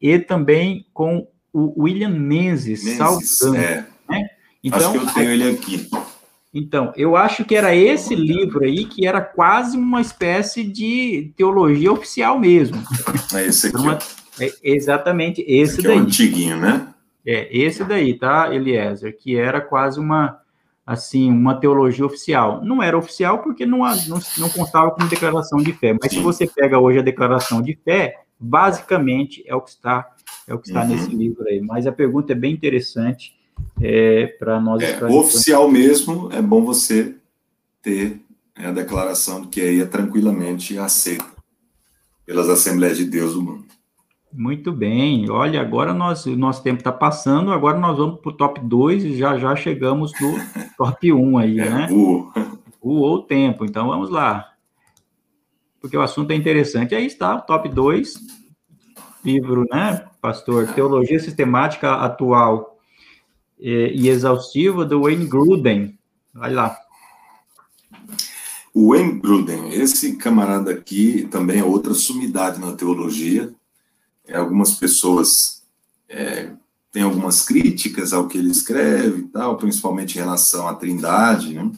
e 0.01 0.19
também 0.19 0.87
com 0.93 1.27
o 1.53 1.85
William 1.85 2.11
Menzies, 2.11 2.85
Menzies 2.85 3.43
é. 3.43 3.87
Né? 4.09 4.29
Então, 4.63 4.79
Acho 4.79 4.93
que 4.93 5.07
eu 5.07 5.15
tenho 5.15 5.31
ele 5.31 5.51
aqui. 5.51 5.89
Então, 6.59 6.93
eu 6.97 7.17
acho 7.17 7.45
que 7.45 7.55
era 7.55 7.75
esse 7.75 8.15
livro 8.15 8.65
aí 8.65 8.85
que 8.85 9.07
era 9.07 9.21
quase 9.21 9.77
uma 9.77 10.01
espécie 10.01 10.65
de 10.65 11.33
teologia 11.37 11.93
oficial 11.93 12.39
mesmo. 12.39 12.83
É 13.35 13.47
esse 13.47 13.69
aqui. 13.69 13.77
Uma, 13.77 13.99
é 14.41 14.53
exatamente 14.63 15.43
esse, 15.43 15.75
esse 15.75 15.83
daí. 15.83 15.97
É 15.97 16.01
o 16.01 16.03
antiguinho, 16.03 16.57
né? 16.57 16.89
É, 17.27 17.49
esse 17.57 17.85
daí, 17.85 18.19
tá, 18.19 18.55
Eliezer? 18.55 19.17
Que 19.17 19.37
era 19.37 19.61
quase 19.61 20.01
uma, 20.01 20.39
assim, 20.87 21.31
uma 21.31 21.55
teologia 21.55 22.07
oficial. 22.07 22.65
Não 22.65 22.83
era 22.83 22.97
oficial 22.97 23.43
porque 23.43 23.67
não, 23.67 23.81
não, 23.81 24.19
não 24.39 24.49
constava 24.49 24.91
como 24.91 25.09
declaração 25.09 25.59
de 25.59 25.73
fé, 25.73 25.93
mas 25.93 26.11
Sim. 26.11 26.19
se 26.19 26.23
você 26.23 26.47
pega 26.47 26.79
hoje 26.79 26.99
a 26.99 27.03
declaração 27.03 27.61
de 27.61 27.79
fé, 27.85 28.17
basicamente 28.41 29.45
é 29.47 29.55
o 29.55 29.61
que 29.61 29.71
está, 29.71 30.09
é 30.47 30.55
o 30.55 30.59
que 30.59 30.69
está 30.69 30.83
uhum. 30.83 30.89
nesse 30.89 31.15
livro 31.15 31.45
aí. 31.47 31.61
Mas 31.61 31.87
a 31.87 31.93
pergunta 31.93 32.33
é 32.33 32.37
bem 32.37 32.53
interessante 32.53 33.38
é, 33.81 34.27
para 34.39 34.61
nós. 34.61 34.83
É, 34.83 35.05
oficial 35.05 35.69
mesmo, 35.69 36.31
é 36.33 36.43
bom 36.43 36.65
você 36.65 37.17
ter 37.83 38.21
né, 38.57 38.69
a 38.69 38.73
declaração 38.73 39.43
de 39.43 39.49
que 39.49 39.61
aí 39.61 39.81
é 39.81 39.87
tranquilamente 39.87 40.79
aceita 40.79 41.27
pelas 42.27 42.49
Assembleias 42.49 42.99
de 42.99 43.05
Deus 43.05 43.35
do 43.35 43.43
mundo. 43.43 43.65
Muito 44.33 44.71
bem. 44.71 45.31
Olha, 45.31 45.61
agora 45.61 45.95
nós, 45.95 46.27
o 46.27 46.37
nosso 46.37 46.63
tempo 46.63 46.79
está 46.79 46.93
passando, 46.93 47.51
agora 47.51 47.79
nós 47.79 47.97
vamos 47.97 48.21
para 48.21 48.31
o 48.31 48.37
top 48.37 48.61
2 48.61 49.05
e 49.05 49.17
já 49.17 49.39
já 49.39 49.57
chegamos 49.57 50.13
no 50.21 50.35
top 50.77 51.13
1 51.13 51.39
aí, 51.39 51.61
é, 51.61 51.71
né? 51.71 51.87
Voou. 51.89 52.31
Voou 52.83 53.15
o 53.17 53.23
tempo, 53.23 53.65
então 53.65 53.89
vamos 53.89 54.11
lá. 54.11 54.53
Porque 55.81 55.97
o 55.97 56.03
assunto 56.03 56.31
é 56.33 56.35
interessante. 56.35 56.95
Aí 56.95 57.07
está, 57.07 57.37
o 57.37 57.43
top 57.43 57.69
2, 57.69 58.15
livro, 59.25 59.65
né, 59.71 60.05
pastor? 60.21 60.67
Teologia 60.69 61.19
Sistemática 61.19 61.95
Atual 61.95 62.78
e, 63.59 64.09
exaustiva 64.09 64.85
do 64.85 65.03
Wayne 65.03 65.27
Gruden. 65.27 65.99
Vai 66.33 66.53
lá. 66.53 66.77
O 68.73 68.93
Wayne 68.93 69.19
Gruden, 69.21 69.71
esse 69.71 70.17
camarada 70.17 70.71
aqui 70.71 71.27
também 71.31 71.59
é 71.59 71.65
outra 71.65 71.95
sumidade 71.95 72.61
na 72.61 72.73
teologia. 72.73 73.53
É, 74.27 74.37
algumas 74.37 74.75
pessoas 74.75 75.65
é, 76.09 76.53
têm 76.93 77.03
algumas 77.03 77.43
críticas 77.43 78.13
ao 78.13 78.29
que 78.29 78.39
ele 78.39 78.51
escreve 78.51 79.23
e 79.23 79.29
tal, 79.29 79.57
principalmente 79.57 80.17
em 80.17 80.21
relação 80.21 80.69
à 80.69 80.75
trindade, 80.75 81.55
né? 81.55 81.71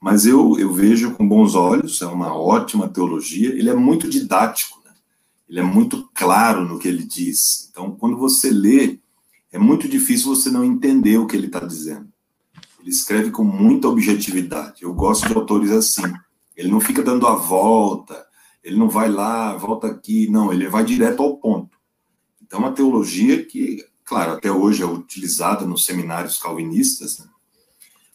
mas 0.00 0.26
eu, 0.26 0.58
eu 0.58 0.72
vejo 0.72 1.12
com 1.12 1.28
bons 1.28 1.54
olhos, 1.54 2.02
é 2.02 2.06
uma 2.06 2.34
ótima 2.34 2.88
teologia, 2.88 3.50
ele 3.50 3.70
é 3.70 3.74
muito 3.74 4.08
didático, 4.08 4.80
né? 4.84 4.92
ele 5.48 5.60
é 5.60 5.62
muito 5.62 6.08
claro 6.14 6.64
no 6.64 6.78
que 6.78 6.88
ele 6.88 7.04
diz. 7.04 7.68
Então, 7.70 7.92
quando 7.92 8.16
você 8.16 8.50
lê 8.50 8.98
é 9.52 9.58
muito 9.58 9.86
difícil 9.86 10.34
você 10.34 10.50
não 10.50 10.64
entender 10.64 11.18
o 11.18 11.26
que 11.26 11.36
ele 11.36 11.46
está 11.46 11.60
dizendo. 11.60 12.08
Ele 12.80 12.90
escreve 12.90 13.30
com 13.30 13.44
muita 13.44 13.86
objetividade. 13.86 14.82
Eu 14.82 14.94
gosto 14.94 15.28
de 15.28 15.34
autores 15.34 15.70
assim. 15.70 16.02
Ele 16.56 16.70
não 16.70 16.80
fica 16.80 17.02
dando 17.02 17.26
a 17.26 17.34
volta, 17.34 18.26
ele 18.64 18.76
não 18.76 18.88
vai 18.88 19.10
lá, 19.10 19.54
volta 19.56 19.88
aqui, 19.88 20.28
não, 20.28 20.52
ele 20.52 20.68
vai 20.68 20.84
direto 20.84 21.22
ao 21.22 21.36
ponto. 21.36 21.76
Então, 22.42 22.60
uma 22.60 22.72
teologia 22.72 23.44
que, 23.44 23.84
claro, 24.04 24.32
até 24.32 24.50
hoje 24.50 24.82
é 24.82 24.86
utilizada 24.86 25.64
nos 25.64 25.84
seminários 25.84 26.38
calvinistas, 26.38 27.18
né? 27.18 27.26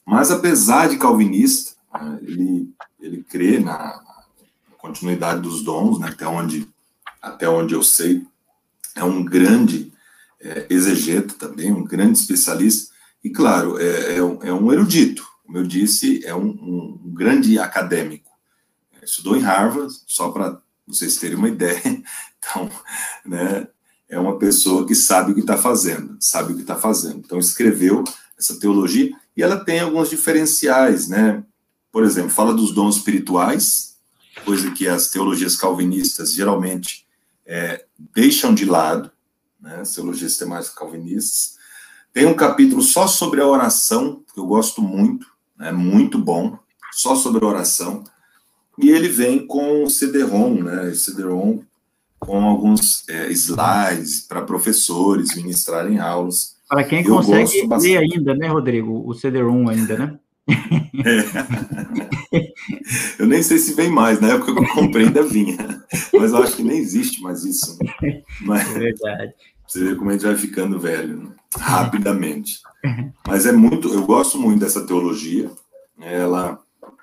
mas 0.05 0.31
apesar 0.31 0.89
de 0.89 0.97
calvinista, 0.97 1.75
ele, 2.21 2.69
ele 2.99 3.23
crê 3.23 3.59
na 3.59 3.99
continuidade 4.77 5.41
dos 5.41 5.63
dons, 5.63 5.99
né, 5.99 6.09
até, 6.09 6.27
onde, 6.27 6.67
até 7.21 7.49
onde 7.49 7.73
eu 7.73 7.83
sei, 7.83 8.25
é 8.95 9.03
um 9.03 9.23
grande 9.23 9.91
é, 10.47 10.65
exegeta 10.69 11.33
também, 11.33 11.71
um 11.71 11.83
grande 11.83 12.17
especialista, 12.17 12.93
e 13.23 13.29
claro, 13.29 13.77
é, 13.77 14.15
é, 14.15 14.23
um, 14.23 14.41
é 14.41 14.53
um, 14.53 14.71
erudito, 14.71 15.27
como 15.45 15.57
eu 15.57 15.63
disse, 15.63 16.25
é 16.25 16.33
um, 16.33 16.47
um, 16.47 17.01
um 17.05 17.13
grande 17.13 17.59
acadêmico. 17.59 18.29
É, 18.93 19.03
estudou 19.03 19.35
em 19.35 19.41
Harvard, 19.41 19.93
só 20.07 20.29
para 20.31 20.61
vocês 20.87 21.17
terem 21.17 21.35
uma 21.35 21.49
ideia, 21.49 21.81
então, 22.39 22.71
né, 23.25 23.67
é 24.07 24.17
uma 24.17 24.39
pessoa 24.39 24.87
que 24.87 24.95
sabe 24.95 25.31
o 25.31 25.35
que 25.35 25.41
está 25.41 25.57
fazendo, 25.57 26.17
sabe 26.21 26.53
o 26.53 26.55
que 26.55 26.61
está 26.61 26.77
fazendo. 26.77 27.17
Então, 27.17 27.37
escreveu 27.39 28.05
essa 28.39 28.57
teologia, 28.57 29.11
e 29.35 29.43
ela 29.43 29.63
tem 29.63 29.81
alguns 29.81 30.09
diferenciais, 30.09 31.09
né, 31.09 31.43
por 31.91 32.05
exemplo, 32.05 32.29
fala 32.29 32.53
dos 32.53 32.73
dons 32.73 32.97
espirituais, 32.97 33.97
coisa 34.45 34.71
que 34.71 34.87
as 34.87 35.09
teologias 35.09 35.57
calvinistas 35.57 36.33
geralmente 36.33 37.05
é, 37.45 37.83
deixam 38.13 38.53
de 38.53 38.63
lado, 38.63 39.11
né, 39.61 39.83
teologia 39.93 40.27
sistemática 40.27 40.75
calvinistas. 40.75 41.57
Tem 42.13 42.25
um 42.25 42.33
capítulo 42.33 42.81
só 42.81 43.07
sobre 43.07 43.41
a 43.41 43.47
oração, 43.47 44.23
que 44.33 44.39
eu 44.39 44.45
gosto 44.45 44.81
muito, 44.81 45.27
é 45.59 45.65
né, 45.65 45.71
muito 45.71 46.17
bom, 46.17 46.57
só 46.91 47.15
sobre 47.15 47.43
a 47.43 47.47
oração. 47.47 48.03
E 48.77 48.89
ele 48.89 49.07
vem 49.07 49.45
com 49.45 49.83
o 49.83 49.89
CD-ROM, 49.89 50.63
né, 50.63 50.93
CD-ROM 50.93 51.61
com 52.19 52.43
alguns 52.43 53.07
é, 53.07 53.31
slides 53.31 54.21
para 54.21 54.41
professores 54.41 55.35
ministrarem 55.35 55.99
aulas. 55.99 56.57
Para 56.67 56.83
quem 56.83 57.05
eu 57.05 57.15
consegue 57.15 57.67
ler 57.79 57.97
ainda, 57.97 58.35
né, 58.35 58.47
Rodrigo? 58.47 59.07
O 59.07 59.13
CD-ROM 59.13 59.69
ainda, 59.69 59.97
né? 59.97 60.19
É. 62.33 62.53
Eu 63.17 63.27
nem 63.27 63.41
sei 63.41 63.57
se 63.57 63.73
vem 63.73 63.89
mais, 63.89 64.19
na 64.19 64.29
época 64.29 64.53
que 64.53 64.59
eu 64.59 64.73
comprei 64.73 65.05
ainda 65.05 65.23
vinha, 65.23 65.57
mas 66.13 66.31
eu 66.31 66.37
acho 66.37 66.55
que 66.55 66.63
nem 66.63 66.77
existe 66.77 67.21
mais 67.21 67.43
isso. 67.43 67.77
Né? 67.81 68.23
Mas, 68.41 68.75
é 68.75 68.79
verdade. 68.79 69.33
Você 69.67 69.83
vê 69.83 69.95
como 69.95 70.09
a 70.09 70.13
gente 70.13 70.25
vai 70.25 70.35
ficando 70.35 70.79
velho, 70.79 71.17
né? 71.23 71.31
rapidamente. 71.59 72.59
Mas 73.27 73.45
é 73.45 73.51
muito, 73.51 73.93
eu 73.93 74.05
gosto 74.05 74.39
muito 74.39 74.59
dessa 74.59 74.85
teologia, 74.85 75.51
ela, 75.99 76.59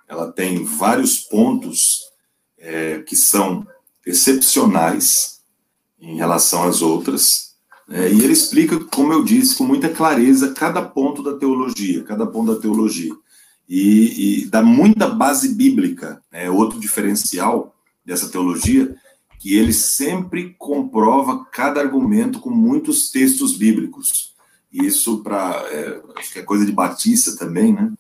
ela 0.09 0.33
tem 0.33 0.65
vários 0.65 1.19
pontos 1.19 2.01
é, 2.59 3.01
que 3.01 3.17
são 3.17 3.67
excepcionais 4.07 5.41
em 6.01 6.17
relação 6.17 6.65
às 6.65 6.81
outras, 6.81 7.55
é, 7.91 8.11
e 8.11 8.25
ele 8.25 8.33
explica, 8.33 8.79
como 8.87 9.13
eu 9.13 9.23
disse, 9.23 9.57
com 9.57 9.65
muita 9.65 9.91
clareza 9.91 10.55
cada 10.55 10.81
ponto 10.81 11.23
da 11.23 11.37
teologia, 11.37 12.03
cada 12.05 12.27
ponto 12.27 12.55
da 12.55 12.61
teologia 12.61 13.15
e, 13.69 14.43
e 14.43 14.47
dá 14.47 14.63
muita 14.63 15.09
base 15.09 15.55
bíblica. 15.55 16.23
É 16.33 16.51
outro 16.51 16.79
diferencial 16.79 17.75
dessa 18.05 18.29
teologia, 18.29 18.95
que 19.39 19.57
ele 19.57 19.73
sempre 19.73 20.55
comprova 20.59 21.45
cada 21.53 21.81
argumento 21.81 22.41
com 22.41 22.51
muitos 22.51 23.11
textos 23.11 23.57
bíblicos. 23.57 24.35
isso 24.73 25.23
para, 25.23 25.65
é, 25.71 26.03
acho 26.17 26.33
que 26.33 26.39
é 26.39 26.43
coisa 26.43 26.67
de 26.67 26.73
Batista 26.73 27.37
também, 27.37 27.73
né? 27.73 27.93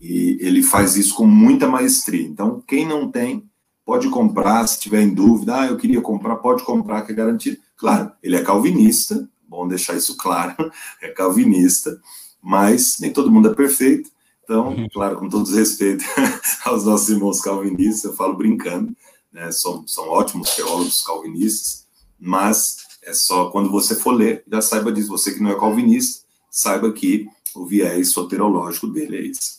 E 0.00 0.38
ele 0.40 0.62
faz 0.62 0.96
isso 0.96 1.14
com 1.14 1.26
muita 1.26 1.66
maestria. 1.66 2.26
Então, 2.26 2.62
quem 2.66 2.86
não 2.86 3.10
tem, 3.10 3.48
pode 3.84 4.08
comprar, 4.10 4.66
se 4.66 4.78
tiver 4.78 5.02
em 5.02 5.14
dúvida, 5.14 5.60
ah, 5.60 5.66
eu 5.66 5.76
queria 5.76 6.00
comprar, 6.00 6.36
pode 6.36 6.62
comprar, 6.62 7.02
que 7.02 7.12
é 7.12 7.14
garantido. 7.14 7.58
Claro, 7.76 8.12
ele 8.22 8.36
é 8.36 8.42
calvinista, 8.42 9.28
bom 9.48 9.66
deixar 9.66 9.96
isso 9.96 10.16
claro, 10.16 10.54
é 11.02 11.08
calvinista, 11.08 11.98
mas 12.42 12.98
nem 13.00 13.12
todo 13.12 13.30
mundo 13.30 13.50
é 13.50 13.54
perfeito. 13.54 14.10
Então, 14.48 14.74
claro, 14.90 15.18
com 15.18 15.28
todo 15.28 15.54
respeito 15.54 16.02
aos 16.64 16.86
nossos 16.86 17.10
irmãos 17.10 17.38
calvinistas, 17.38 18.04
eu 18.04 18.16
falo 18.16 18.34
brincando, 18.34 18.96
né, 19.30 19.52
são, 19.52 19.86
são 19.86 20.08
ótimos 20.08 20.56
teólogos 20.56 21.02
calvinistas, 21.02 21.86
mas 22.18 22.78
é 23.04 23.12
só 23.12 23.50
quando 23.50 23.70
você 23.70 23.94
for 23.94 24.12
ler, 24.12 24.42
já 24.50 24.62
saiba 24.62 24.90
disso. 24.90 25.10
Você 25.10 25.34
que 25.34 25.42
não 25.42 25.50
é 25.50 25.60
calvinista, 25.60 26.24
saiba 26.50 26.90
que 26.90 27.28
o 27.54 27.66
viés 27.66 28.10
soterológico 28.10 28.86
dele 28.86 29.16
é 29.18 29.26
esse. 29.26 29.58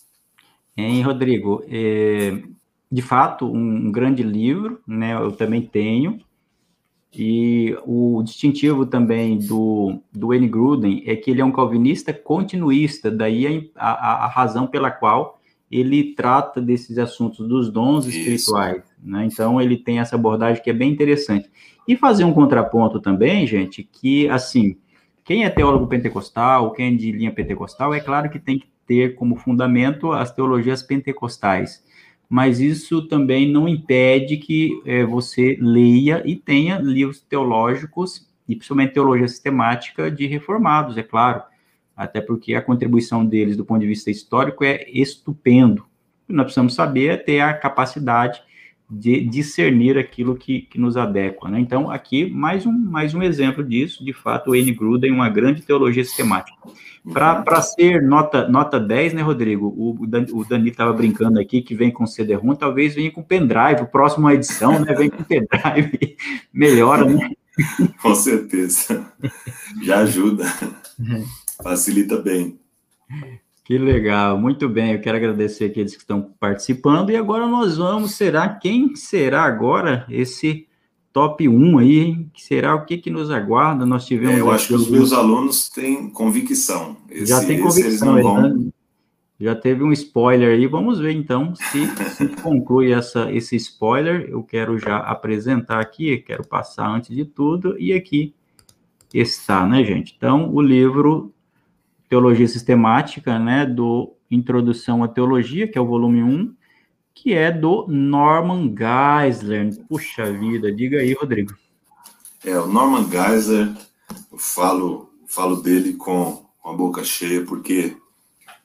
Hein, 0.76 1.04
Rodrigo? 1.04 1.64
É, 1.68 2.42
de 2.92 3.02
fato, 3.04 3.46
um 3.46 3.92
grande 3.92 4.24
livro, 4.24 4.82
né? 4.88 5.14
Eu 5.14 5.32
também 5.32 5.62
tenho. 5.62 6.20
E 7.14 7.76
o 7.86 8.22
distintivo 8.24 8.86
também 8.86 9.38
do, 9.40 10.00
do 10.12 10.34
N. 10.34 10.48
Gruden 10.48 11.04
é 11.08 11.16
que 11.16 11.32
ele 11.32 11.42
é 11.42 11.46
um 11.46 11.52
calvinista 11.52 12.14
continuista, 12.14 13.10
daí 13.10 13.72
a, 13.76 13.90
a, 13.90 14.26
a 14.26 14.28
razão 14.28 14.68
pela 14.68 14.92
qual 14.92 15.40
ele 15.72 16.16
trata 16.16 16.62
desses 16.62 16.98
assuntos 16.98 17.48
dos 17.48 17.72
dons 17.72 18.06
Isso. 18.06 18.18
espirituais. 18.18 18.84
Né? 19.02 19.26
Então, 19.26 19.62
ele 19.62 19.78
tem 19.78 20.00
essa 20.00 20.16
abordagem 20.16 20.64
que 20.64 20.70
é 20.70 20.74
bem 20.74 20.92
interessante. 20.92 21.50
E 21.88 21.96
fazer 21.96 22.24
um 22.24 22.34
contraponto 22.34 23.00
também, 23.00 23.46
gente, 23.46 23.84
que, 23.84 24.28
assim, 24.30 24.78
quem 25.24 25.46
é 25.46 25.50
teólogo 25.50 25.88
pentecostal, 25.88 26.72
quem 26.72 26.94
é 26.94 26.98
de 26.98 27.12
linha 27.12 27.32
pentecostal, 27.32 27.94
é 27.94 28.00
claro 28.00 28.30
que 28.30 28.40
tem 28.40 28.60
que 28.60 28.68
ter 28.88 29.16
como 29.16 29.36
fundamento 29.36 30.12
as 30.12 30.32
teologias 30.32 30.82
pentecostais 30.82 31.84
mas 32.30 32.60
isso 32.60 33.08
também 33.08 33.52
não 33.52 33.68
impede 33.68 34.38
que 34.38 34.80
é, 34.86 35.04
você 35.04 35.58
leia 35.60 36.22
e 36.24 36.36
tenha 36.36 36.78
livros 36.78 37.20
teológicos, 37.22 38.30
e 38.48 38.56
principalmente 38.56 38.94
teologia 38.94 39.28
sistemática 39.28 40.12
de 40.12 40.28
reformados, 40.28 40.96
é 40.98 41.04
claro, 41.04 41.42
até 41.98 42.22
porque 42.22 42.54
a 42.54 42.62
contribuição 42.62 43.26
deles 43.26 43.58
do 43.58 43.66
ponto 43.66 43.82
de 43.82 43.88
vista 43.88 44.12
histórico 44.12 44.64
é 44.64 44.86
estupendo. 44.90 45.86
Nós 46.28 46.46
precisamos 46.46 46.76
saber 46.76 47.08
é 47.08 47.18
ter 47.18 47.40
a 47.42 47.54
capacidade 47.54 48.42
de 48.90 49.22
discernir 49.22 49.98
aquilo 49.98 50.36
que, 50.36 50.62
que 50.62 50.80
nos 50.80 50.98
adequa. 50.98 51.50
Né? 51.50 51.60
Então, 51.60 51.92
aqui, 51.92 52.30
mais 52.30 52.66
um, 52.66 52.72
mais 52.72 53.14
um 53.14 53.22
exemplo 53.22 53.64
disso, 53.64 54.04
de 54.04 54.14
fato, 54.14 54.52
o 54.52 54.56
N. 54.56 54.72
Gruden, 54.74 55.12
uma 55.12 55.30
grande 55.30 55.62
teologia 55.62 56.04
sistemática. 56.04 56.58
Para 57.14 57.62
ser 57.62 58.02
nota, 58.02 58.48
nota 58.48 58.80
10, 58.80 59.14
né, 59.14 59.22
Rodrigo? 59.22 59.68
O, 59.68 60.04
o 60.04 60.46
Dani 60.46 60.70
estava 60.70 60.92
brincando 60.92 61.40
aqui 61.40 61.62
que 61.62 61.76
vem 61.76 61.92
com 61.92 62.06
CD-ROM, 62.06 62.56
talvez 62.56 62.96
venha 62.96 63.12
com 63.12 63.24
pendrive, 63.24 63.82
o 63.84 63.88
próximo 63.88 64.30
edição, 64.30 64.80
né, 64.80 64.94
vem 64.94 65.10
com 65.10 65.24
pendrive, 65.24 66.18
melhora, 66.52 67.06
né? 67.06 67.30
Com 68.02 68.16
certeza. 68.16 69.06
Já 69.84 70.00
ajuda. 70.00 70.46
Facilita 71.62 72.18
bem. 72.18 72.58
Que 73.70 73.78
legal, 73.78 74.36
muito 74.36 74.68
bem. 74.68 74.94
Eu 74.94 75.00
quero 75.00 75.16
agradecer 75.16 75.66
aqueles 75.66 75.94
que 75.94 76.02
estão 76.02 76.24
participando. 76.40 77.12
E 77.12 77.16
agora 77.16 77.46
nós 77.46 77.78
vamos, 77.78 78.16
será 78.16 78.50
quem 78.50 78.96
será 78.96 79.44
agora 79.44 80.08
esse 80.10 80.68
top 81.14 81.48
1 81.48 81.78
aí, 81.78 82.00
hein? 82.00 82.32
Que 82.34 82.42
será 82.44 82.74
o 82.74 82.84
que, 82.84 82.98
que 82.98 83.12
nos 83.12 83.30
aguarda? 83.30 83.86
Nós 83.86 84.08
tivemos. 84.08 84.38
É, 84.38 84.40
eu 84.40 84.50
acho 84.50 84.70
que 84.70 84.74
os 84.74 84.90
meus 84.90 85.14
alunos 85.14 85.70
têm 85.70 86.10
convicção. 86.10 86.98
Esse, 87.12 87.28
já 87.28 87.46
tem 87.46 87.62
convicção, 87.62 88.20
vão... 88.20 88.74
já 89.40 89.54
teve 89.54 89.84
um 89.84 89.92
spoiler 89.92 90.58
aí. 90.58 90.66
Vamos 90.66 90.98
ver 90.98 91.12
então 91.12 91.54
se, 91.54 91.86
se 92.16 92.28
conclui 92.42 92.92
essa, 92.92 93.32
esse 93.32 93.56
spoiler. 93.56 94.28
Eu 94.32 94.42
quero 94.42 94.80
já 94.80 94.98
apresentar 94.98 95.80
aqui, 95.80 96.18
quero 96.18 96.44
passar 96.44 96.90
antes 96.90 97.16
de 97.16 97.24
tudo, 97.24 97.80
e 97.80 97.94
aqui 97.94 98.34
está, 99.14 99.68
né, 99.68 99.84
gente? 99.84 100.16
Então, 100.18 100.52
o 100.52 100.60
livro 100.60 101.32
Teologia 102.10 102.48
Sistemática, 102.48 103.38
né, 103.38 103.66
do 103.66 104.16
Introdução 104.32 105.04
à 105.04 105.08
Teologia, 105.08 105.68
que 105.68 105.78
é 105.78 105.82
o 105.82 105.86
volume 105.86 106.24
1, 106.24 106.56
que 107.14 107.34
é 107.34 107.52
do 107.52 107.86
Norman 107.88 108.74
Geisler. 108.76 109.78
Puxa 109.88 110.32
vida, 110.34 110.72
diga 110.72 111.00
aí, 111.00 111.14
Rodrigo. 111.14 111.56
É, 112.44 112.58
o 112.58 112.68
Norman 112.68 113.08
Geisler, 113.10 113.76
eu 114.32 114.38
falo, 114.38 115.14
falo 115.28 115.58
dele 115.62 115.94
com, 115.94 116.50
a 116.64 116.74
boca 116.74 117.04
cheia, 117.04 117.44
porque 117.46 117.98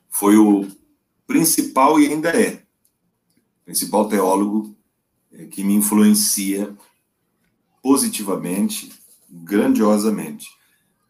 foi 0.09 0.37
o 0.37 0.67
principal 1.25 1.99
e 1.99 2.07
ainda 2.07 2.29
é 2.29 2.63
principal 3.65 4.07
teólogo 4.07 4.75
é, 5.31 5.45
que 5.45 5.63
me 5.63 5.73
influencia 5.73 6.75
positivamente, 7.81 8.91
grandiosamente. 9.29 10.47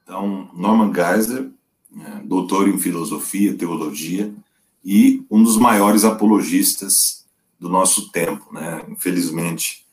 Então, 0.03 0.49
Norman 0.53 0.93
Geisler 0.93 1.51
doutor 2.23 2.67
em 2.67 2.77
filosofia, 2.77 3.55
teologia, 3.55 4.33
e 4.83 5.25
um 5.31 5.41
dos 5.41 5.57
maiores 5.57 6.03
apologistas 6.03 7.25
do 7.59 7.69
nosso 7.69 8.11
tempo. 8.11 8.53
Né? 8.53 8.85
Infelizmente, 8.89 9.85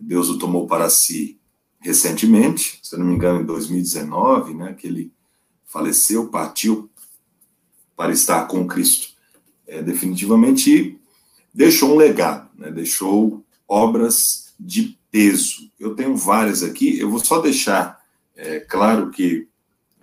Deus 0.00 0.28
o 0.28 0.38
tomou 0.38 0.66
para 0.66 0.88
si 0.88 1.38
recentemente, 1.80 2.78
se 2.82 2.96
não 2.96 3.06
me 3.06 3.14
engano, 3.14 3.40
em 3.40 3.44
2019, 3.44 4.54
né, 4.54 4.72
que 4.74 4.86
ele 4.86 5.12
faleceu, 5.64 6.28
partiu 6.28 6.90
para 7.96 8.12
estar 8.12 8.46
com 8.46 8.66
Cristo. 8.66 9.14
É, 9.66 9.82
definitivamente 9.82 10.98
deixou 11.54 11.92
um 11.92 11.96
legado, 11.96 12.48
né, 12.56 12.70
deixou 12.70 13.44
obras 13.68 14.54
de 14.58 14.98
peso. 15.10 15.70
Eu 15.78 15.94
tenho 15.94 16.16
várias 16.16 16.62
aqui, 16.62 16.98
eu 16.98 17.10
vou 17.10 17.20
só 17.20 17.40
deixar 17.40 18.00
é, 18.34 18.60
claro 18.60 19.10
que 19.10 19.48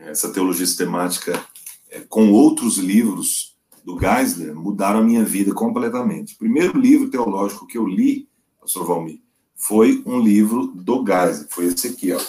essa 0.06 0.32
teologia 0.32 0.66
sistemática 0.66 1.44
é, 1.90 2.00
com 2.02 2.32
outros 2.32 2.78
livros 2.78 3.56
do 3.84 4.00
Geisler 4.00 4.56
mudaram 4.56 5.00
a 5.00 5.04
minha 5.04 5.24
vida 5.24 5.54
completamente. 5.54 6.36
O 6.36 6.38
primeiro 6.38 6.80
livro 6.80 7.10
teológico 7.10 7.68
que 7.68 7.78
eu 7.78 7.88
li, 7.88 8.28
pastor 8.60 8.86
Valmir, 8.86 9.20
foi 9.56 10.02
um 10.06 10.20
livro 10.20 10.68
do 10.68 11.06
Geisler, 11.06 11.48
foi 11.50 11.66
esse 11.66 11.88
aqui, 11.88 12.12
ó. 12.12 12.22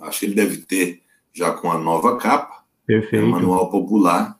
Acho 0.00 0.20
que 0.20 0.26
ele 0.26 0.34
deve 0.34 0.58
ter 0.58 1.02
já 1.32 1.52
com 1.52 1.70
a 1.70 1.78
nova 1.78 2.16
capa, 2.16 2.60
Perfeito. 2.90 3.24
É 3.24 3.24
um 3.24 3.30
manual 3.30 3.70
popular 3.70 4.36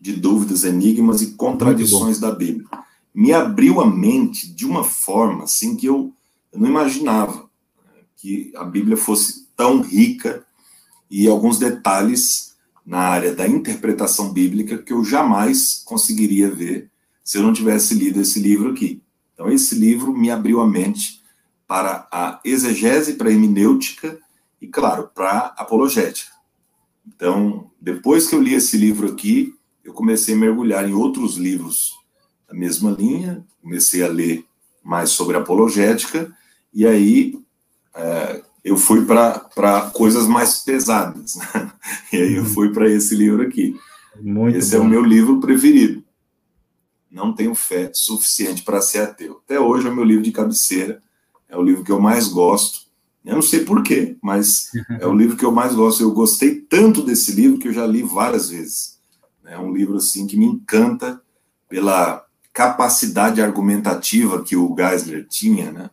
de 0.00 0.14
dúvidas, 0.14 0.64
enigmas 0.64 1.22
e 1.22 1.34
contradições 1.34 2.18
da 2.18 2.32
Bíblia. 2.32 2.66
Me 3.14 3.32
abriu 3.32 3.80
a 3.80 3.86
mente 3.86 4.52
de 4.52 4.66
uma 4.66 4.82
forma 4.82 5.44
assim 5.44 5.76
que 5.76 5.86
eu, 5.86 6.12
eu 6.52 6.58
não 6.58 6.68
imaginava 6.68 7.48
né, 7.84 8.02
que 8.16 8.52
a 8.56 8.64
Bíblia 8.64 8.96
fosse 8.96 9.46
tão 9.56 9.82
rica 9.82 10.44
e 11.12 11.28
alguns 11.28 11.58
detalhes 11.58 12.56
na 12.86 13.00
área 13.00 13.34
da 13.34 13.46
interpretação 13.46 14.32
bíblica 14.32 14.78
que 14.78 14.94
eu 14.94 15.04
jamais 15.04 15.82
conseguiria 15.84 16.50
ver 16.50 16.90
se 17.22 17.36
eu 17.36 17.42
não 17.42 17.52
tivesse 17.52 17.94
lido 17.94 18.18
esse 18.18 18.40
livro 18.40 18.70
aqui. 18.70 19.02
Então, 19.34 19.50
esse 19.50 19.74
livro 19.74 20.16
me 20.16 20.30
abriu 20.30 20.58
a 20.62 20.66
mente 20.66 21.22
para 21.68 22.08
a 22.10 22.40
exegese, 22.42 23.14
para 23.14 23.28
a 23.28 23.30
hermenêutica 23.32 24.18
e, 24.58 24.66
claro, 24.66 25.10
para 25.14 25.30
a 25.30 25.46
apologética. 25.58 26.32
Então, 27.06 27.70
depois 27.78 28.26
que 28.26 28.34
eu 28.34 28.40
li 28.40 28.54
esse 28.54 28.78
livro 28.78 29.06
aqui, 29.06 29.54
eu 29.84 29.92
comecei 29.92 30.34
a 30.34 30.38
mergulhar 30.38 30.88
em 30.88 30.94
outros 30.94 31.36
livros 31.36 31.92
da 32.48 32.54
mesma 32.54 32.90
linha, 32.90 33.44
comecei 33.60 34.02
a 34.02 34.08
ler 34.08 34.46
mais 34.82 35.10
sobre 35.10 35.36
apologética, 35.36 36.34
e 36.72 36.86
aí 36.86 37.38
é, 37.94 38.42
eu 38.64 38.76
fui 38.76 39.04
para 39.04 39.90
coisas 39.92 40.26
mais 40.26 40.60
pesadas. 40.60 41.36
Né? 41.36 41.72
E 42.12 42.16
aí 42.16 42.34
eu 42.34 42.42
uhum. 42.42 42.48
fui 42.48 42.72
para 42.72 42.88
esse 42.88 43.14
livro 43.14 43.42
aqui. 43.42 43.76
Muito 44.20 44.56
esse 44.56 44.76
bom. 44.76 44.76
é 44.76 44.80
o 44.80 44.88
meu 44.88 45.02
livro 45.02 45.40
preferido. 45.40 46.04
Não 47.10 47.34
tenho 47.34 47.54
fé 47.54 47.90
suficiente 47.92 48.62
para 48.62 48.80
ser 48.80 49.00
ateu. 49.00 49.40
Até 49.44 49.58
hoje 49.58 49.86
é 49.86 49.90
o 49.90 49.94
meu 49.94 50.04
livro 50.04 50.22
de 50.22 50.32
cabeceira. 50.32 51.02
É 51.48 51.56
o 51.56 51.62
livro 51.62 51.84
que 51.84 51.92
eu 51.92 52.00
mais 52.00 52.28
gosto. 52.28 52.82
Eu 53.24 53.34
não 53.34 53.42
sei 53.42 53.64
porquê, 53.64 54.16
mas 54.22 54.70
é 54.98 55.06
o 55.06 55.14
livro 55.14 55.36
que 55.36 55.44
eu 55.44 55.52
mais 55.52 55.74
gosto. 55.74 56.02
Eu 56.02 56.12
gostei 56.12 56.54
tanto 56.54 57.02
desse 57.02 57.32
livro 57.32 57.58
que 57.58 57.68
eu 57.68 57.72
já 57.72 57.86
li 57.86 58.02
várias 58.02 58.48
vezes. 58.50 58.98
É 59.44 59.58
um 59.58 59.72
livro 59.72 59.96
assim 59.96 60.26
que 60.26 60.36
me 60.36 60.46
encanta 60.46 61.20
pela 61.68 62.24
capacidade 62.52 63.40
argumentativa 63.40 64.42
que 64.42 64.56
o 64.56 64.74
Geisler 64.76 65.26
tinha, 65.28 65.72
né? 65.72 65.90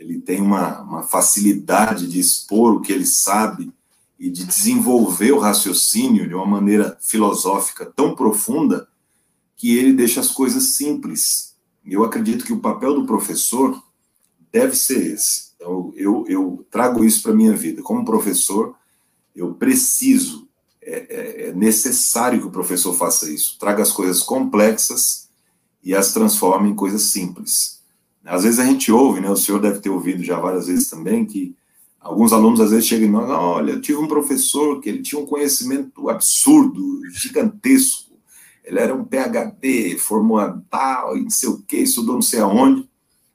Ele 0.00 0.18
tem 0.18 0.40
uma, 0.40 0.80
uma 0.80 1.02
facilidade 1.02 2.08
de 2.08 2.18
expor 2.18 2.72
o 2.72 2.80
que 2.80 2.90
ele 2.90 3.04
sabe 3.04 3.70
e 4.18 4.30
de 4.30 4.46
desenvolver 4.46 5.32
o 5.32 5.38
raciocínio 5.38 6.26
de 6.26 6.34
uma 6.34 6.46
maneira 6.46 6.96
filosófica 7.02 7.84
tão 7.84 8.14
profunda 8.14 8.88
que 9.54 9.76
ele 9.76 9.92
deixa 9.92 10.20
as 10.20 10.30
coisas 10.30 10.74
simples. 10.74 11.54
Eu 11.84 12.02
acredito 12.02 12.46
que 12.46 12.52
o 12.52 12.60
papel 12.60 12.94
do 12.94 13.06
professor 13.06 13.82
deve 14.50 14.74
ser 14.74 15.14
esse. 15.14 15.50
Então, 15.56 15.92
eu, 15.94 16.24
eu 16.26 16.66
trago 16.70 17.04
isso 17.04 17.22
para 17.22 17.32
a 17.32 17.36
minha 17.36 17.54
vida. 17.54 17.82
Como 17.82 18.04
professor, 18.04 18.74
eu 19.36 19.52
preciso 19.52 20.48
é, 20.80 21.48
é, 21.48 21.52
necessário 21.52 22.40
que 22.40 22.46
o 22.46 22.50
professor 22.50 22.94
faça 22.94 23.30
isso. 23.30 23.58
Traga 23.58 23.82
as 23.82 23.92
coisas 23.92 24.22
complexas 24.22 25.28
e 25.84 25.94
as 25.94 26.14
transforme 26.14 26.70
em 26.70 26.74
coisas 26.74 27.02
simples. 27.02 27.79
Às 28.30 28.44
vezes 28.44 28.60
a 28.60 28.64
gente 28.64 28.92
ouve, 28.92 29.20
né? 29.20 29.28
O 29.28 29.34
senhor 29.34 29.60
deve 29.60 29.80
ter 29.80 29.90
ouvido 29.90 30.22
já 30.22 30.38
várias 30.38 30.68
vezes 30.68 30.88
também 30.88 31.26
que 31.26 31.52
alguns 32.00 32.32
alunos 32.32 32.60
às 32.60 32.70
vezes 32.70 32.86
chegam 32.86 33.08
e 33.08 33.10
nós, 33.10 33.28
olha, 33.28 33.72
eu 33.72 33.80
tive 33.80 33.98
um 33.98 34.06
professor 34.06 34.80
que 34.80 34.88
ele 34.88 35.02
tinha 35.02 35.20
um 35.20 35.26
conhecimento 35.26 36.08
absurdo, 36.08 37.00
gigantesco. 37.10 38.12
Ele 38.64 38.78
era 38.78 38.94
um 38.94 39.04
PhD, 39.04 39.98
formou 39.98 40.38
tal, 40.70 41.16
e 41.16 41.22
não 41.22 41.30
sei 41.30 41.48
o 41.48 41.60
que, 41.60 41.78
estudou 41.78 42.14
não 42.14 42.22
sei 42.22 42.38
aonde, 42.38 42.88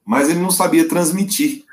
mas 0.05 0.30
ele 0.30 0.39
não 0.39 0.49
sabia 0.49 0.88
transmitir. 0.88 1.65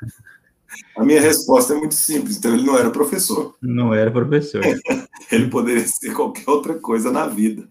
A 0.97 1.05
minha 1.05 1.21
resposta 1.21 1.73
é 1.73 1.77
muito 1.77 1.95
simples. 1.95 2.35
Então, 2.35 2.53
ele 2.53 2.65
não 2.65 2.77
era 2.77 2.89
professor. 2.89 3.55
Não 3.61 3.93
era 3.93 4.11
professor. 4.11 4.61
ele 5.31 5.47
poderia 5.47 5.87
ser 5.87 6.13
qualquer 6.13 6.49
outra 6.49 6.73
coisa 6.73 7.09
na 7.09 7.25
vida, 7.25 7.69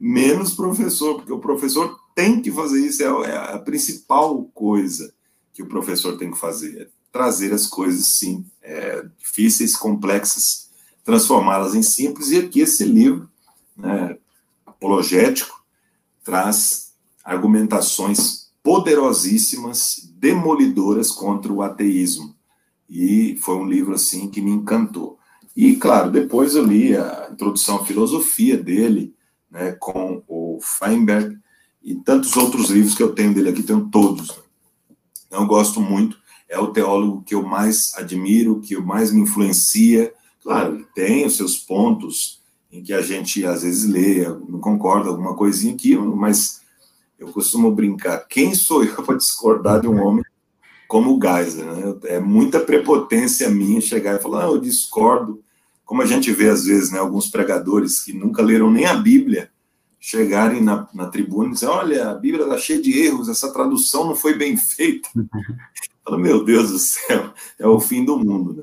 menos 0.00 0.54
professor, 0.54 1.16
porque 1.16 1.32
o 1.32 1.40
professor 1.40 1.94
tem 2.14 2.40
que 2.40 2.50
fazer 2.50 2.80
isso, 2.80 3.02
é, 3.02 3.30
é 3.30 3.54
a 3.54 3.58
principal 3.58 4.44
coisa 4.54 5.12
que 5.52 5.62
o 5.62 5.68
professor 5.68 6.16
tem 6.16 6.30
que 6.30 6.38
fazer, 6.38 6.82
é 6.82 6.88
trazer 7.10 7.52
as 7.52 7.66
coisas, 7.66 8.18
sim, 8.18 8.44
é, 8.62 9.04
difíceis, 9.18 9.76
complexas, 9.76 10.70
transformá-las 11.04 11.74
em 11.74 11.82
simples. 11.82 12.30
E 12.30 12.38
aqui 12.38 12.60
esse 12.60 12.84
livro, 12.84 13.28
né, 13.76 14.16
apologético, 14.66 15.64
traz 16.24 16.92
argumentações 17.22 18.50
poderosíssimas, 18.62 20.08
demolidoras 20.16 21.10
contra 21.10 21.52
o 21.52 21.62
ateísmo 21.62 22.34
e 22.88 23.36
foi 23.36 23.56
um 23.56 23.66
livro 23.66 23.94
assim 23.94 24.28
que 24.28 24.40
me 24.40 24.50
encantou. 24.50 25.18
E 25.56 25.76
claro, 25.76 26.10
depois 26.10 26.54
eu 26.54 26.64
li 26.64 26.96
a 26.96 27.28
introdução 27.30 27.76
à 27.76 27.84
filosofia 27.84 28.56
dele, 28.56 29.14
né, 29.50 29.72
com 29.72 30.22
o 30.26 30.58
Feinberg 30.60 31.38
e 31.84 31.94
tantos 31.94 32.34
outros 32.36 32.70
livros 32.70 32.94
que 32.94 33.02
eu 33.02 33.14
tenho 33.14 33.34
dele 33.34 33.50
aqui, 33.50 33.62
tenho 33.62 33.88
todos. 33.90 34.38
Eu 35.30 35.46
gosto 35.46 35.80
muito, 35.80 36.16
é 36.48 36.58
o 36.58 36.68
teólogo 36.68 37.22
que 37.22 37.34
eu 37.34 37.42
mais 37.42 37.92
admiro, 37.96 38.60
que 38.60 38.76
mais 38.78 39.12
me 39.12 39.20
influencia. 39.20 40.12
Claro, 40.42 40.86
tem 40.94 41.26
os 41.26 41.36
seus 41.36 41.58
pontos 41.58 42.42
em 42.72 42.82
que 42.82 42.92
a 42.92 43.02
gente 43.02 43.44
às 43.44 43.62
vezes 43.62 43.88
lê, 43.88 44.26
não 44.48 44.60
concorda 44.60 45.10
alguma 45.10 45.36
coisinha 45.36 45.74
aqui, 45.74 45.96
mas 45.96 46.62
eu 47.18 47.28
costumo 47.28 47.70
brincar, 47.70 48.26
quem 48.28 48.54
sou 48.54 48.82
eu 48.82 49.00
para 49.04 49.16
discordar 49.16 49.80
de 49.80 49.86
um 49.86 50.02
homem 50.02 50.24
como 50.88 51.16
o 51.16 51.20
Geisler. 51.20 51.66
Né? 51.66 51.96
É 52.04 52.20
muita 52.20 52.60
prepotência 52.60 53.50
minha 53.50 53.80
chegar 53.80 54.16
e 54.16 54.22
falar, 54.22 54.44
ah, 54.44 54.48
eu 54.48 54.58
discordo. 54.58 55.42
Como 55.84 56.00
a 56.00 56.06
gente 56.06 56.32
vê, 56.32 56.48
às 56.48 56.64
vezes, 56.64 56.90
né, 56.90 56.98
alguns 56.98 57.28
pregadores 57.28 58.00
que 58.00 58.12
nunca 58.12 58.42
leram 58.42 58.70
nem 58.70 58.86
a 58.86 58.94
Bíblia, 58.94 59.50
chegarem 60.04 60.60
na, 60.60 60.86
na 60.92 61.06
tribuna 61.06 61.48
e 61.48 61.52
dizer, 61.54 61.66
olha, 61.66 62.10
a 62.10 62.14
Bíblia 62.14 62.44
está 62.44 62.58
cheia 62.58 62.82
de 62.82 62.92
erros, 63.06 63.30
essa 63.30 63.50
tradução 63.50 64.06
não 64.06 64.14
foi 64.14 64.34
bem 64.34 64.54
feita. 64.54 65.08
Fala, 66.04 66.18
meu 66.18 66.44
Deus 66.44 66.70
do 66.70 66.78
céu, 66.78 67.32
é 67.58 67.66
o 67.66 67.80
fim 67.80 68.04
do 68.04 68.18
mundo. 68.18 68.52
Né? 68.52 68.62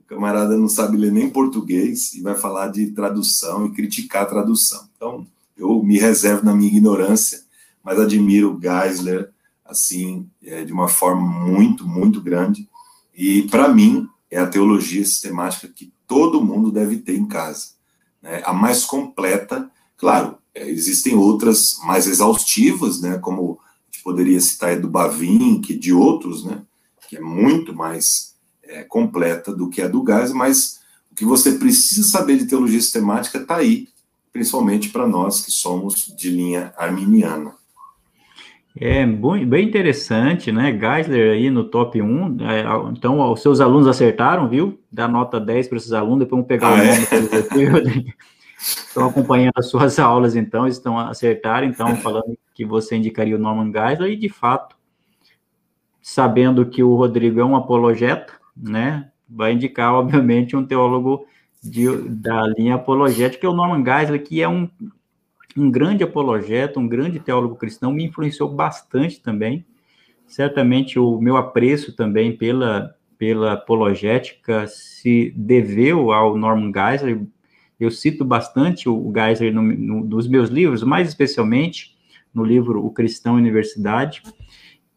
O 0.00 0.04
camarada 0.04 0.56
não 0.56 0.66
sabe 0.66 0.96
ler 0.96 1.12
nem 1.12 1.28
português 1.28 2.14
e 2.14 2.22
vai 2.22 2.34
falar 2.34 2.68
de 2.68 2.90
tradução 2.92 3.66
e 3.66 3.74
criticar 3.74 4.22
a 4.22 4.26
tradução. 4.26 4.88
Então, 4.96 5.26
eu 5.58 5.82
me 5.82 5.98
reservo 5.98 6.46
na 6.46 6.54
minha 6.54 6.70
ignorância, 6.70 7.42
mas 7.84 8.00
admiro 8.00 8.54
o 8.54 8.58
Geisler, 8.58 9.30
assim, 9.66 10.26
é, 10.42 10.64
de 10.64 10.72
uma 10.72 10.88
forma 10.88 11.20
muito, 11.20 11.86
muito 11.86 12.18
grande. 12.18 12.66
E, 13.14 13.42
para 13.50 13.68
mim, 13.68 14.08
é 14.30 14.38
a 14.38 14.46
teologia 14.46 15.04
sistemática 15.04 15.68
que 15.68 15.92
todo 16.06 16.42
mundo 16.42 16.72
deve 16.72 16.96
ter 16.96 17.14
em 17.14 17.26
casa. 17.26 17.72
Né? 18.22 18.40
A 18.42 18.54
mais 18.54 18.86
completa, 18.86 19.70
claro, 19.94 20.38
existem 20.66 21.14
outras 21.14 21.78
mais 21.84 22.06
exaustivas, 22.06 23.00
né? 23.00 23.18
como 23.18 23.58
a 23.62 23.84
gente 23.90 24.02
poderia 24.02 24.40
citar 24.40 24.72
a 24.72 24.76
do 24.76 24.88
Bavin, 24.88 25.60
que 25.60 25.76
de 25.76 25.92
outros, 25.92 26.44
né? 26.44 26.62
que 27.08 27.16
é 27.16 27.20
muito 27.20 27.74
mais 27.74 28.34
é, 28.62 28.84
completa 28.84 29.54
do 29.54 29.68
que 29.68 29.80
a 29.82 29.88
do 29.88 30.02
Gás, 30.02 30.32
mas 30.32 30.80
o 31.10 31.14
que 31.14 31.24
você 31.24 31.52
precisa 31.52 32.02
saber 32.02 32.36
de 32.36 32.46
teologia 32.46 32.80
sistemática 32.80 33.38
está 33.38 33.56
aí, 33.56 33.88
principalmente 34.32 34.90
para 34.90 35.06
nós 35.06 35.44
que 35.44 35.50
somos 35.50 36.14
de 36.16 36.30
linha 36.30 36.72
arminiana. 36.76 37.58
É 38.80 39.04
bem 39.04 39.66
interessante, 39.66 40.52
né? 40.52 40.70
Geisler 40.70 41.32
aí 41.32 41.50
no 41.50 41.64
top 41.64 42.00
1. 42.00 42.36
É, 42.42 42.64
então, 42.92 43.32
os 43.32 43.42
seus 43.42 43.60
alunos 43.60 43.88
acertaram, 43.88 44.48
viu? 44.48 44.78
Dá 44.92 45.08
nota 45.08 45.40
10 45.40 45.66
para 45.66 45.78
esses 45.78 45.92
alunos, 45.92 46.20
depois 46.20 46.30
vamos 46.30 46.46
pegar 46.46 46.68
ah, 46.68 46.74
o 46.74 46.76
nome 46.76 48.14
é? 48.14 48.14
Estão 48.58 49.08
acompanhando 49.08 49.52
as 49.56 49.66
suas 49.66 49.98
aulas, 50.00 50.36
então, 50.36 50.66
estão 50.66 50.98
acertaram, 50.98 51.66
então, 51.66 51.96
falando 51.96 52.36
que 52.54 52.64
você 52.64 52.96
indicaria 52.96 53.36
o 53.36 53.38
Norman 53.38 53.72
Geisler, 53.72 54.12
e 54.12 54.16
de 54.16 54.28
fato, 54.28 54.76
sabendo 56.02 56.66
que 56.66 56.82
o 56.82 56.94
Rodrigo 56.94 57.40
é 57.40 57.44
um 57.44 57.56
apologeta, 57.56 58.32
né? 58.56 59.10
Vai 59.28 59.52
indicar, 59.52 59.94
obviamente, 59.94 60.56
um 60.56 60.66
teólogo 60.66 61.26
de, 61.62 61.86
da 62.08 62.46
linha 62.46 62.76
apologética, 62.76 63.40
que 63.40 63.46
é 63.46 63.48
o 63.48 63.54
Norman 63.54 63.84
Geisler, 63.84 64.22
que 64.22 64.42
é 64.42 64.48
um 64.48 64.68
um 65.58 65.70
grande 65.70 66.04
apologeta, 66.04 66.78
um 66.78 66.88
grande 66.88 67.18
teólogo 67.18 67.56
cristão, 67.56 67.92
me 67.92 68.04
influenciou 68.04 68.48
bastante 68.48 69.20
também. 69.20 69.64
Certamente 70.26 70.98
o 70.98 71.20
meu 71.20 71.36
apreço 71.36 71.94
também 71.96 72.36
pela, 72.36 72.94
pela 73.16 73.54
apologética 73.54 74.66
se 74.66 75.32
deveu 75.36 76.12
ao 76.12 76.36
Norman 76.36 76.72
Geisler. 76.72 77.26
Eu 77.78 77.90
cito 77.90 78.24
bastante 78.24 78.88
o 78.88 79.12
Geisler 79.14 79.52
no, 79.52 79.62
no, 79.62 80.04
nos 80.04 80.26
meus 80.26 80.48
livros, 80.48 80.82
mais 80.82 81.08
especialmente 81.08 81.96
no 82.34 82.44
livro 82.44 82.84
O 82.84 82.90
Cristão 82.90 83.34
Universidade. 83.34 84.22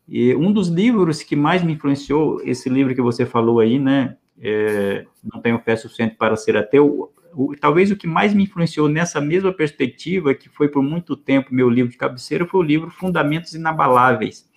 E 0.08 0.36
um 0.36 0.52
dos 0.52 0.68
livros 0.68 1.24
que 1.24 1.36
mais 1.36 1.64
me 1.64 1.74
influenciou, 1.74 2.42
esse 2.44 2.70
livro 2.70 2.94
que 2.96 3.02
você 3.02 3.26
falou 3.26 3.60
aí, 3.60 3.80
né? 3.80 4.18
É, 4.44 5.06
não 5.24 5.40
tenho 5.40 5.60
fé 5.60 5.76
suficiente 5.76 6.16
para 6.16 6.36
ser 6.36 6.58
ateu, 6.58 7.12
o, 7.34 7.56
talvez 7.56 7.92
o 7.92 7.96
que 7.96 8.08
mais 8.08 8.34
me 8.34 8.44
influenciou 8.44 8.90
nessa 8.90 9.22
mesma 9.22 9.54
perspectiva, 9.54 10.34
que 10.34 10.50
foi 10.50 10.68
por 10.68 10.82
muito 10.84 11.16
tempo 11.16 11.54
meu 11.54 11.70
livro 11.70 11.92
de 11.92 11.98
cabeceira, 11.98 12.46
foi 12.46 12.60
o 12.60 12.64
livro 12.64 12.90
Fundamentos 12.90 13.54
Inabaláveis, 13.54 14.50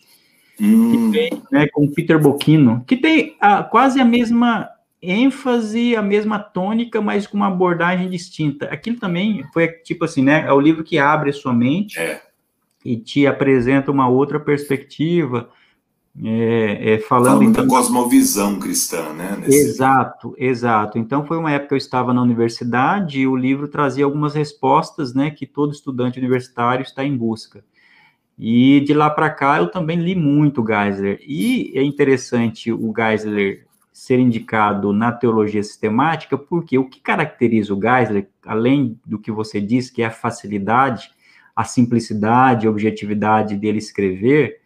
hum. 0.61 1.11
que 1.13 1.19
tem, 1.19 1.43
né, 1.51 1.67
com 1.73 1.87
Peter 1.89 2.19
Bocchino, 2.19 2.85
que 2.87 2.97
tem 2.97 3.37
a, 3.41 3.63
quase 3.63 4.01
a 4.01 4.05
mesma 4.05 4.69
ênfase, 5.11 5.95
a 5.97 6.03
mesma 6.03 6.39
tônica, 6.39 7.01
mas 7.01 7.27
com 7.27 7.37
uma 7.37 7.49
abordagem 7.49 8.09
distinta. 8.09 8.67
Aquilo 8.67 8.99
também 8.99 9.45
foi 9.53 9.69
tipo 9.69 10.05
assim, 10.05 10.23
né? 10.23 10.45
É 10.47 10.53
o 10.53 10.61
livro 10.61 10.85
que 10.85 10.99
abre 10.99 11.31
a 11.31 11.33
sua 11.33 11.53
mente 11.53 11.99
é. 11.99 12.23
e 12.85 12.97
te 12.97 13.27
apresenta 13.27 13.91
uma 13.91 14.09
outra 14.09 14.41
perspectiva 14.41 15.49
é, 16.23 16.95
é, 16.95 16.99
falando 16.99 17.39
Fala 17.39 17.45
então, 17.45 17.67
cosmovisão 17.67 18.61
cristã, 18.61 19.13
né? 19.13 19.37
Nesse... 19.37 19.57
Exato, 19.57 20.35
exato. 20.39 20.97
Então 20.97 21.27
foi 21.27 21.37
uma 21.37 21.51
época 21.51 21.69
que 21.69 21.75
eu 21.75 21.79
estava 21.79 22.15
na 22.15 22.23
universidade 22.23 23.21
e 23.21 23.27
o 23.27 23.35
livro 23.35 23.67
trazia 23.67 24.05
algumas 24.05 24.33
respostas, 24.33 25.13
né, 25.13 25.31
que 25.31 25.45
todo 25.45 25.73
estudante 25.73 26.19
universitário 26.19 26.85
está 26.85 27.05
em 27.05 27.17
busca. 27.17 27.65
E 28.39 28.81
de 28.81 28.95
lá 28.95 29.11
para 29.11 29.31
cá 29.31 29.59
eu 29.59 29.69
também 29.69 29.99
li 29.99 30.15
muito 30.15 30.65
Geisler. 30.65 31.19
E 31.27 31.73
é 31.75 31.83
interessante 31.83 32.73
o 32.73 32.93
Geisler 32.97 33.67
ser 33.95 34.19
indicado 34.19 34.93
na 34.93 35.13
teologia 35.13 35.63
sistemática, 35.63 36.37
porque 36.37 36.77
o 36.77 36.89
que 36.89 36.99
caracteriza 36.99 37.73
o 37.73 37.81
Geisler, 37.81 38.29
além 38.45 38.99
do 39.07 39.21
que 39.21 39.31
você 39.31 39.61
disse, 39.61 39.93
que 39.93 40.03
é 40.03 40.07
a 40.07 40.11
facilidade, 40.11 41.13
a 41.55 41.63
simplicidade, 41.63 42.67
a 42.67 42.71
objetividade 42.71 43.57
dele 43.57 43.79
escrever, 43.79 44.61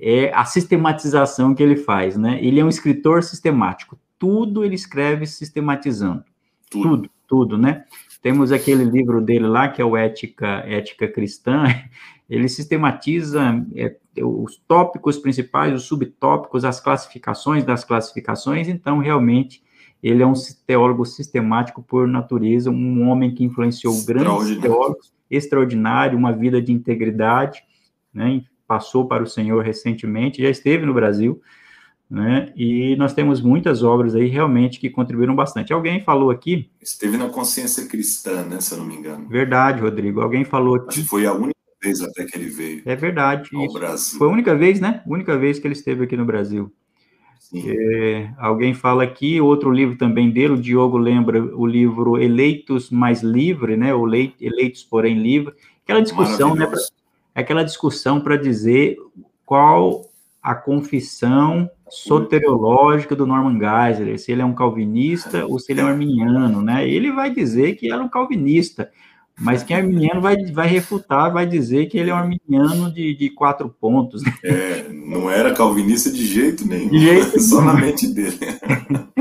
é 0.00 0.34
a 0.34 0.44
sistematização 0.44 1.54
que 1.54 1.62
ele 1.62 1.76
faz, 1.76 2.16
né? 2.16 2.40
Ele 2.42 2.58
é 2.58 2.64
um 2.64 2.68
escritor 2.68 3.22
sistemático. 3.22 3.96
Tudo 4.18 4.64
ele 4.64 4.74
escreve 4.74 5.26
sistematizando. 5.26 6.24
Tudo, 6.68 6.96
tudo, 6.96 7.10
tudo 7.28 7.58
né? 7.58 7.84
Temos 8.20 8.50
aquele 8.50 8.82
livro 8.82 9.20
dele 9.20 9.46
lá, 9.46 9.68
que 9.68 9.80
é 9.80 9.84
o 9.84 9.96
Ética, 9.96 10.64
Ética 10.66 11.06
Cristã. 11.06 11.66
Ele 12.32 12.48
sistematiza 12.48 13.62
é, 13.76 13.94
os 14.22 14.56
tópicos 14.66 15.18
principais, 15.18 15.74
os 15.74 15.82
subtópicos, 15.82 16.64
as 16.64 16.80
classificações 16.80 17.62
das 17.62 17.84
classificações. 17.84 18.68
Então, 18.68 19.00
realmente, 19.00 19.62
ele 20.02 20.22
é 20.22 20.26
um 20.26 20.32
teólogo 20.66 21.04
sistemático 21.04 21.82
por 21.82 22.08
natureza, 22.08 22.70
um 22.70 23.06
homem 23.06 23.34
que 23.34 23.44
influenciou 23.44 24.02
grandes 24.06 24.58
teólogos, 24.58 25.12
extraordinário, 25.30 26.16
uma 26.16 26.32
vida 26.32 26.60
de 26.62 26.72
integridade, 26.72 27.62
né? 28.14 28.42
passou 28.66 29.06
para 29.06 29.22
o 29.22 29.26
Senhor 29.26 29.62
recentemente, 29.62 30.40
já 30.40 30.48
esteve 30.48 30.86
no 30.86 30.94
Brasil, 30.94 31.38
né? 32.10 32.50
E 32.56 32.96
nós 32.96 33.12
temos 33.12 33.42
muitas 33.42 33.82
obras 33.82 34.14
aí 34.14 34.26
realmente 34.26 34.80
que 34.80 34.88
contribuíram 34.88 35.36
bastante. 35.36 35.70
Alguém 35.70 36.02
falou 36.02 36.30
aqui. 36.30 36.70
Esteve 36.80 37.18
na 37.18 37.28
consciência 37.28 37.86
cristã, 37.86 38.42
né? 38.42 38.58
Se 38.60 38.72
eu 38.72 38.78
não 38.78 38.86
me 38.86 38.94
engano. 38.94 39.28
Verdade, 39.28 39.82
Rodrigo. 39.82 40.22
Alguém 40.22 40.44
falou 40.44 40.76
aqui. 40.76 40.88
Acho 40.88 41.02
que 41.02 41.08
foi 41.08 41.26
a 41.26 41.34
única 41.34 41.61
vez 41.82 42.00
até 42.00 42.24
que 42.24 42.38
ele 42.38 42.48
veio. 42.48 42.82
É 42.86 42.94
verdade. 42.94 43.50
Foi 44.16 44.28
a 44.28 44.30
única 44.30 44.54
vez, 44.54 44.80
né? 44.80 45.02
Única 45.06 45.36
vez 45.36 45.58
que 45.58 45.66
ele 45.66 45.74
esteve 45.74 46.04
aqui 46.04 46.16
no 46.16 46.24
Brasil. 46.24 46.72
É, 47.54 48.30
alguém 48.38 48.72
fala 48.72 49.02
aqui, 49.02 49.38
outro 49.38 49.70
livro 49.70 49.96
também 49.96 50.30
dele, 50.30 50.54
o 50.54 50.60
Diogo 50.60 50.96
lembra 50.96 51.42
o 51.54 51.66
livro 51.66 52.16
Eleitos 52.18 52.88
mais 52.88 53.22
Livre, 53.22 53.76
né? 53.76 53.94
O 53.94 54.06
Eleitos, 54.06 54.84
porém 54.84 55.20
Livre. 55.20 55.52
Aquela 55.84 56.00
discussão, 56.00 56.54
né? 56.54 56.66
Pra, 56.66 56.78
aquela 57.34 57.62
discussão 57.62 58.20
para 58.20 58.36
dizer 58.36 58.96
qual 59.44 60.06
a 60.42 60.54
confissão 60.54 61.70
soteriológica 61.90 63.14
do 63.14 63.26
Norman 63.26 63.58
Geisler, 63.58 64.18
se 64.18 64.32
ele 64.32 64.40
é 64.40 64.44
um 64.44 64.54
calvinista 64.54 65.44
ou 65.44 65.58
se 65.58 65.72
ele 65.72 65.82
é 65.82 65.84
um 65.84 65.88
arminiano, 65.88 66.62
né? 66.62 66.88
Ele 66.88 67.12
vai 67.12 67.30
dizer 67.30 67.74
que 67.74 67.86
ele 67.86 67.94
é 67.94 67.98
um 67.98 68.08
calvinista, 68.08 68.90
mas 69.38 69.62
quem 69.62 69.76
é 69.76 69.80
arminiano 69.80 70.20
vai, 70.20 70.36
vai 70.52 70.68
refutar, 70.68 71.32
vai 71.32 71.46
dizer 71.46 71.86
que 71.86 71.98
ele 71.98 72.10
é 72.10 72.14
um 72.14 72.18
arminiano 72.18 72.92
de, 72.92 73.14
de 73.14 73.30
quatro 73.30 73.68
pontos. 73.68 74.22
Né? 74.22 74.32
É, 74.44 74.88
não 74.88 75.30
era 75.30 75.54
calvinista 75.54 76.10
de 76.10 76.24
jeito 76.24 76.66
nenhum, 76.66 76.90
de 76.90 76.98
jeito 77.00 77.40
só 77.40 77.60
nenhum. 77.60 77.72
na 77.72 77.80
mente 77.80 78.06
dele. 78.08 78.38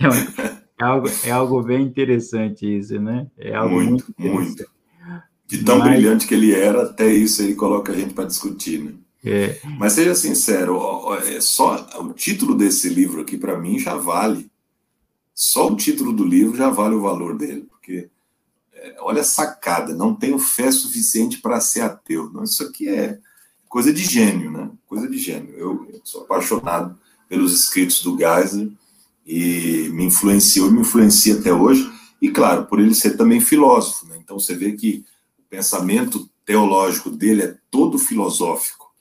É, 0.00 0.82
é, 0.82 0.84
algo, 0.84 1.08
é 1.24 1.30
algo 1.30 1.62
bem 1.62 1.82
interessante 1.82 2.78
isso, 2.78 2.98
né? 3.00 3.26
É 3.36 3.54
algo 3.54 3.74
muito, 3.74 4.14
muito. 4.18 4.64
De 5.46 5.64
tão 5.64 5.78
mas... 5.78 5.90
brilhante 5.90 6.26
que 6.26 6.34
ele 6.34 6.52
era, 6.52 6.82
até 6.82 7.12
isso 7.12 7.42
ele 7.42 7.54
coloca 7.54 7.92
a 7.92 7.96
gente 7.96 8.14
para 8.14 8.24
discutir, 8.24 8.82
né? 8.82 8.92
É. 9.24 9.58
Mas 9.78 9.94
seja 9.94 10.14
sincero, 10.14 10.78
é 11.26 11.40
só 11.40 11.86
o 12.00 12.12
título 12.12 12.54
desse 12.54 12.88
livro 12.90 13.22
aqui 13.22 13.38
para 13.38 13.58
mim 13.58 13.78
já 13.78 13.96
vale. 13.96 14.50
Só 15.34 15.68
o 15.68 15.76
título 15.76 16.12
do 16.12 16.24
livro 16.24 16.56
já 16.56 16.68
vale 16.68 16.94
o 16.94 17.00
valor 17.00 17.36
dele, 17.36 17.66
olha 18.98 19.20
a 19.20 19.24
sacada, 19.24 19.94
não 19.94 20.14
tenho 20.14 20.38
fé 20.38 20.70
suficiente 20.70 21.38
para 21.38 21.60
ser 21.60 21.82
ateu. 21.82 22.30
Não, 22.32 22.44
isso 22.44 22.62
aqui 22.64 22.88
é 22.88 23.18
coisa 23.68 23.92
de 23.92 24.04
gênio, 24.04 24.50
né? 24.50 24.70
Coisa 24.86 25.08
de 25.08 25.18
gênio. 25.18 25.54
Eu, 25.56 26.00
sou 26.04 26.22
apaixonado 26.22 26.98
pelos 27.28 27.52
escritos 27.52 28.02
do 28.02 28.16
Geisler 28.16 28.70
e 29.26 29.88
me 29.92 30.04
influenciou, 30.04 30.70
me 30.70 30.80
influencia 30.80 31.34
até 31.34 31.52
hoje. 31.52 31.90
E 32.20 32.30
claro, 32.30 32.66
por 32.66 32.78
ele 32.78 32.94
ser 32.94 33.16
também 33.16 33.40
filósofo, 33.40 34.06
né? 34.06 34.18
Então 34.22 34.38
você 34.38 34.54
vê 34.54 34.72
que 34.72 35.04
o 35.38 35.42
pensamento 35.48 36.28
teológico 36.44 37.10
dele 37.10 37.42
é 37.42 37.56
todo 37.70 37.98
filosófico. 37.98 38.94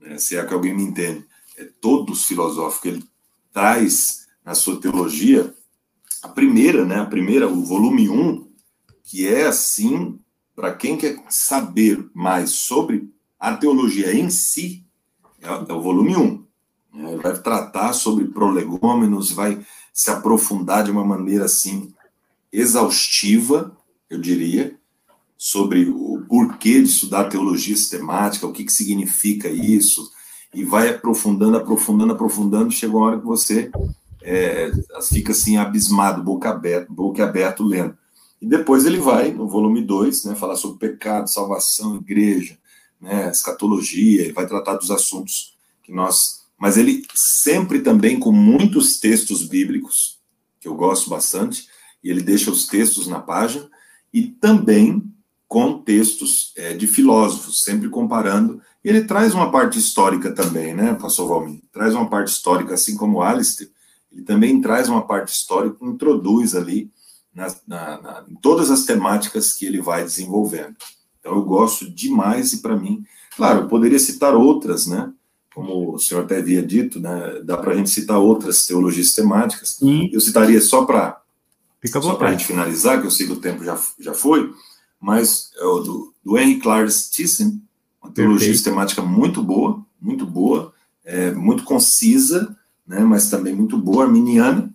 Né? 0.00 0.18
Se 0.18 0.36
é 0.36 0.44
que 0.44 0.54
alguém 0.54 0.74
me 0.74 0.82
entende, 0.82 1.24
é 1.56 1.64
todo 1.80 2.14
filosófico. 2.14 2.88
Ele 2.88 3.04
traz 3.52 4.26
na 4.44 4.54
sua 4.54 4.80
teologia 4.80 5.54
a 6.22 6.28
primeira, 6.28 6.84
né? 6.84 7.00
A 7.00 7.06
primeira, 7.06 7.48
o 7.48 7.64
volume 7.64 8.08
1, 8.08 8.51
que 9.12 9.28
é 9.28 9.46
assim, 9.46 10.18
para 10.56 10.72
quem 10.72 10.96
quer 10.96 11.22
saber 11.28 12.08
mais 12.14 12.48
sobre 12.48 13.12
a 13.38 13.54
teologia 13.54 14.14
em 14.14 14.30
si, 14.30 14.86
é, 15.42 15.48
é 15.48 15.72
o 15.74 15.82
volume 15.82 16.16
1. 16.16 16.44
Ele 16.94 17.16
vai 17.18 17.38
tratar 17.38 17.92
sobre 17.92 18.24
prolegômenos, 18.28 19.30
vai 19.30 19.62
se 19.92 20.10
aprofundar 20.10 20.82
de 20.84 20.90
uma 20.90 21.04
maneira 21.04 21.44
assim 21.44 21.92
exaustiva, 22.50 23.76
eu 24.08 24.18
diria, 24.18 24.78
sobre 25.36 25.90
o 25.90 26.24
porquê 26.26 26.80
de 26.80 26.88
estudar 26.88 27.28
teologia 27.28 27.76
sistemática, 27.76 28.46
o 28.46 28.52
que, 28.52 28.64
que 28.64 28.72
significa 28.72 29.50
isso, 29.50 30.10
e 30.54 30.64
vai 30.64 30.88
aprofundando, 30.88 31.58
aprofundando, 31.58 32.14
aprofundando, 32.14 32.70
chega 32.70 32.96
uma 32.96 33.08
hora 33.08 33.20
que 33.20 33.26
você 33.26 33.70
é, 34.22 34.72
fica 35.06 35.32
assim 35.32 35.58
abismado, 35.58 36.22
boca 36.22 36.48
aberta, 36.48 36.90
boca 36.90 37.22
aberta 37.22 37.62
lendo. 37.62 38.00
E 38.42 38.46
depois 38.46 38.84
ele 38.84 38.98
vai, 38.98 39.32
no 39.32 39.46
volume 39.46 39.80
2, 39.80 40.24
né, 40.24 40.34
falar 40.34 40.56
sobre 40.56 40.88
pecado, 40.88 41.30
salvação, 41.30 41.94
igreja, 41.94 42.58
né, 43.00 43.30
escatologia, 43.30 44.22
ele 44.22 44.32
vai 44.32 44.48
tratar 44.48 44.74
dos 44.74 44.90
assuntos 44.90 45.56
que 45.80 45.92
nós. 45.92 46.42
Mas 46.58 46.76
ele 46.76 47.04
sempre 47.14 47.78
também 47.78 48.18
com 48.18 48.32
muitos 48.32 48.98
textos 48.98 49.46
bíblicos, 49.46 50.18
que 50.58 50.66
eu 50.66 50.74
gosto 50.74 51.08
bastante, 51.08 51.68
e 52.02 52.10
ele 52.10 52.20
deixa 52.20 52.50
os 52.50 52.66
textos 52.66 53.06
na 53.06 53.20
página, 53.20 53.70
e 54.12 54.22
também 54.22 55.04
com 55.46 55.78
textos 55.78 56.52
é, 56.56 56.74
de 56.74 56.88
filósofos, 56.88 57.62
sempre 57.62 57.88
comparando. 57.88 58.60
E 58.84 58.88
ele 58.88 59.04
traz 59.04 59.34
uma 59.34 59.52
parte 59.52 59.78
histórica 59.78 60.32
também, 60.32 60.74
né, 60.74 60.94
pastor 60.94 61.28
Valmir? 61.28 61.62
Traz 61.70 61.94
uma 61.94 62.10
parte 62.10 62.32
histórica, 62.32 62.74
assim 62.74 62.96
como 62.96 63.22
Alistair, 63.22 63.70
ele 64.10 64.22
também 64.22 64.60
traz 64.60 64.88
uma 64.88 65.06
parte 65.06 65.32
histórica, 65.32 65.76
introduz 65.86 66.56
ali 66.56 66.90
na, 67.34 67.46
na, 67.66 68.00
na, 68.00 68.24
em 68.28 68.34
todas 68.36 68.70
as 68.70 68.84
temáticas 68.84 69.52
que 69.52 69.66
ele 69.66 69.80
vai 69.80 70.04
desenvolvendo. 70.04 70.76
Então, 71.18 71.34
eu 71.34 71.42
gosto 71.42 71.88
demais 71.90 72.52
e, 72.52 72.58
para 72.58 72.76
mim, 72.76 73.04
claro, 73.36 73.60
eu 73.60 73.68
poderia 73.68 73.98
citar 73.98 74.34
outras, 74.34 74.86
né? 74.86 75.12
Como 75.54 75.94
o 75.94 75.98
senhor 75.98 76.24
até 76.24 76.38
havia 76.38 76.62
dito, 76.62 76.98
né? 76.98 77.40
Dá 77.44 77.56
para 77.56 77.72
a 77.72 77.76
gente 77.76 77.90
citar 77.90 78.18
outras 78.18 78.66
teologias 78.66 79.14
temáticas. 79.14 79.76
Sim. 79.78 80.10
Eu 80.12 80.20
citaria 80.20 80.60
só 80.60 80.84
para 80.84 81.20
só 81.86 82.14
para 82.14 82.28
a 82.28 82.30
gente 82.32 82.46
finalizar, 82.46 83.00
que 83.00 83.06
eu 83.06 83.10
sei 83.10 83.26
que 83.26 83.32
o 83.32 83.40
tempo 83.40 83.64
já, 83.64 83.76
já 83.98 84.14
foi, 84.14 84.52
mas 85.00 85.50
é 85.58 85.64
o 85.64 85.80
do, 85.80 86.14
do 86.24 86.38
Henry 86.38 86.60
Clarence 86.60 87.10
Thyssen, 87.10 87.60
uma 88.00 88.12
teologia 88.12 88.46
Perfeito. 88.46 88.56
sistemática 88.56 89.02
muito 89.02 89.42
boa, 89.42 89.84
muito 90.00 90.24
boa, 90.24 90.72
é, 91.04 91.32
muito 91.32 91.64
concisa, 91.64 92.56
né, 92.86 93.00
mas 93.00 93.28
também 93.28 93.52
muito 93.52 93.76
boa, 93.76 94.04
arminiana. 94.04 94.72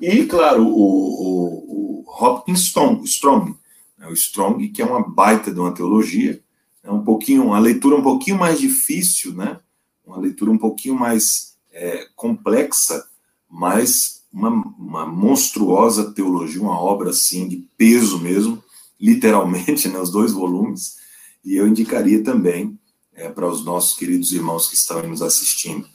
E, 0.00 0.24
claro, 0.24 0.66
o, 0.66 0.72
o, 0.72 1.87
Hopkins 2.08 2.60
Strong, 2.60 3.04
Strong 3.04 3.54
né, 3.98 4.06
o 4.06 4.12
Strong, 4.12 4.68
que 4.68 4.80
é 4.80 4.84
uma 4.84 5.06
baita 5.06 5.52
de 5.52 5.58
uma 5.58 5.72
teologia, 5.72 6.40
é 6.82 6.90
um 6.90 7.02
pouquinho, 7.02 7.44
uma 7.44 7.58
leitura 7.58 7.96
um 7.96 8.02
pouquinho 8.02 8.38
mais 8.38 8.60
difícil, 8.60 9.34
né? 9.34 9.58
Uma 10.06 10.16
leitura 10.16 10.50
um 10.50 10.56
pouquinho 10.56 10.94
mais 10.94 11.56
é, 11.72 12.06
complexa, 12.14 13.04
mas 13.50 14.24
uma, 14.32 14.48
uma, 14.48 15.06
monstruosa 15.06 16.12
teologia, 16.14 16.62
uma 16.62 16.80
obra 16.80 17.10
assim 17.10 17.48
de 17.48 17.68
peso 17.76 18.18
mesmo, 18.20 18.62
literalmente, 18.98 19.88
né? 19.88 19.98
Os 19.98 20.10
dois 20.10 20.32
volumes. 20.32 20.96
E 21.44 21.56
eu 21.56 21.66
indicaria 21.66 22.22
também 22.22 22.78
é, 23.12 23.28
para 23.28 23.46
os 23.46 23.64
nossos 23.64 23.96
queridos 23.98 24.32
irmãos 24.32 24.68
que 24.68 24.74
estão 24.74 25.02
nos 25.06 25.20
assistindo. 25.20 25.86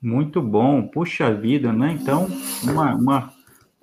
Muito 0.00 0.42
bom, 0.42 0.86
puxa 0.86 1.34
vida, 1.34 1.72
né? 1.72 1.98
Então, 2.00 2.28
uma, 2.62 2.94
uma 2.94 3.33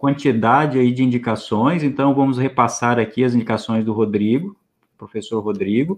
quantidade 0.01 0.79
aí 0.79 0.91
de 0.91 1.03
indicações, 1.03 1.83
então 1.83 2.15
vamos 2.15 2.39
repassar 2.39 2.97
aqui 2.97 3.23
as 3.23 3.35
indicações 3.35 3.85
do 3.85 3.93
Rodrigo, 3.93 4.57
professor 4.97 5.39
Rodrigo, 5.41 5.95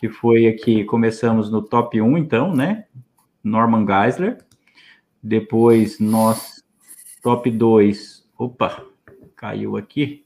que 0.00 0.08
foi 0.08 0.48
aqui, 0.48 0.82
começamos 0.82 1.48
no 1.48 1.62
top 1.62 2.02
1, 2.02 2.18
então, 2.18 2.52
né? 2.52 2.86
Norman 3.44 3.86
Geisler. 3.86 4.38
Depois 5.22 6.00
nós, 6.00 6.64
top 7.22 7.48
2, 7.48 8.28
opa, 8.36 8.84
caiu 9.36 9.76
aqui, 9.76 10.24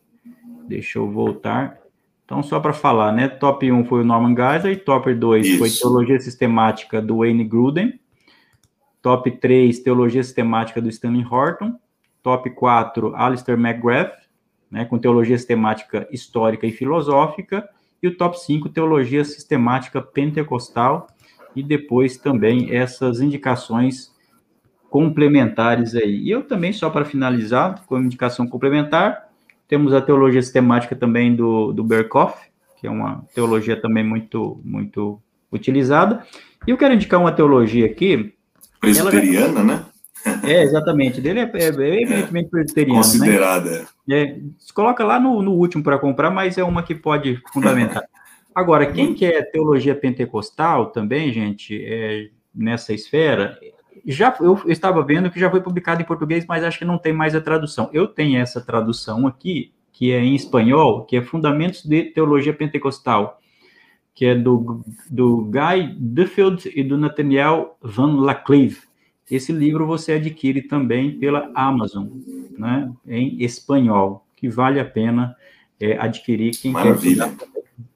deixa 0.67 0.99
eu 0.99 1.11
voltar. 1.11 1.79
Então, 2.25 2.43
só 2.43 2.59
para 2.59 2.73
falar, 2.73 3.13
né? 3.13 3.29
Top 3.29 3.71
1 3.71 3.85
foi 3.85 4.01
o 4.01 4.05
Norman 4.07 4.35
Geisler, 4.35 4.83
top 4.83 5.13
2 5.13 5.47
Isso. 5.47 5.59
foi 5.59 5.69
Teologia 5.69 6.19
Sistemática 6.19 7.03
do 7.03 7.19
Wayne 7.19 7.45
Gruden, 7.45 8.01
top 9.03 9.31
3, 9.31 9.81
Teologia 9.81 10.25
Sistemática 10.25 10.81
do 10.81 10.89
Stanley 10.89 11.27
Horton, 11.31 11.79
Top 12.27 12.51
4, 12.51 13.15
Alistair 13.15 13.57
McGrath, 13.57 14.17
né, 14.69 14.85
com 14.85 14.99
teologia 14.99 15.39
sistemática 15.39 16.09
histórica 16.11 16.67
e 16.67 16.73
filosófica, 16.73 17.69
e 18.03 18.09
o 18.09 18.17
top 18.17 18.37
5, 18.41 18.69
teologia 18.69 19.25
sistemática 19.25 20.03
pentecostal, 20.03 21.07
e 21.55 21.63
depois 21.63 22.17
também 22.17 22.75
essas 22.75 23.21
indicações 23.21 24.13
complementares 24.91 25.95
aí. 25.95 26.17
E 26.25 26.29
eu 26.29 26.43
também, 26.43 26.73
só 26.73 26.91
para 26.91 27.05
finalizar, 27.05 27.85
com 27.87 27.97
indicação 27.97 28.49
complementar, 28.49 29.29
temos 29.69 29.95
a 29.95 30.01
teologia 30.01 30.43
sistemática 30.43 30.97
também 30.97 31.33
do, 31.33 31.73
do 31.73 31.87
que 32.77 32.89
é 32.89 32.91
uma 32.91 33.25
teologia 33.37 33.81
também 33.81 34.03
muito, 34.03 34.61
muito 34.65 35.23
utilizada. 35.53 36.27
E 36.67 36.73
eu 36.73 36.77
quero 36.77 36.93
indicar 36.93 37.21
uma 37.21 37.31
teologia 37.31 37.87
aqui. 37.87 38.35
Presbiteriana, 38.81 39.63
né? 39.63 39.85
É, 40.45 40.63
exatamente. 40.63 41.21
Dele 41.21 41.41
é, 41.41 41.51
é, 41.55 41.65
é 41.65 42.03
evidentemente 42.03 42.51
presbiteriano. 42.51 43.01
Né? 43.01 43.03
Considerada. 43.03 43.87
Né? 44.07 44.23
É, 44.23 44.39
se 44.59 44.73
coloca 44.73 45.05
lá 45.05 45.19
no, 45.21 45.43
no 45.43 45.53
último 45.53 45.83
para 45.83 45.99
comprar, 45.99 46.31
mas 46.31 46.59
é 46.59 46.65
uma 46.65 46.83
que 46.83 46.95
pode 46.95 47.41
fundamentar. 47.53 48.05
Agora, 48.55 48.87
quem 48.87 49.13
quer 49.15 49.51
teologia 49.51 49.95
pentecostal 49.95 50.87
também, 50.87 51.31
gente, 51.33 51.79
é, 51.85 52.29
nessa 52.55 52.95
esfera, 52.95 53.59
já 54.07 54.35
eu 54.41 54.59
estava 54.67 55.03
vendo 55.03 55.31
que 55.31 55.39
já 55.39 55.51
foi 55.51 55.61
publicado 55.61 56.01
em 56.01 56.07
português, 56.07 56.47
mas 56.47 56.65
acho 56.65 56.79
que 56.79 56.85
não 56.85 56.97
tem 56.97 57.13
mais 57.13 57.35
a 57.35 57.41
tradução. 57.41 57.91
Eu 57.93 58.07
tenho 58.07 58.39
essa 58.41 58.61
tradução 58.61 59.27
aqui, 59.27 59.73
que 59.93 60.13
é 60.13 60.21
em 60.21 60.35
espanhol, 60.35 61.05
que 61.05 61.17
é 61.17 61.23
Fundamentos 61.23 61.85
de 61.85 62.05
Teologia 62.05 62.55
Pentecostal, 62.55 63.39
que 64.15 64.25
é 64.25 64.35
do, 64.35 64.83
do 65.11 65.45
Guy 65.45 65.95
Duffield 65.99 66.73
e 66.75 66.83
do 66.83 66.97
Nathaniel 66.97 67.77
Van 67.83 68.21
Lacleve. 68.21 68.86
Esse 69.31 69.53
livro 69.53 69.87
você 69.87 70.13
adquire 70.13 70.63
também 70.63 71.19
pela 71.19 71.51
Amazon, 71.55 72.09
né, 72.57 72.93
em 73.07 73.43
espanhol, 73.43 74.25
que 74.37 74.49
vale 74.49 74.79
a 74.79 74.85
pena 74.85 75.35
é, 75.81 75.99
adquirir 75.99 76.53
quem 76.57 76.73
Maravilha. 76.73 77.29
quer 77.29 77.49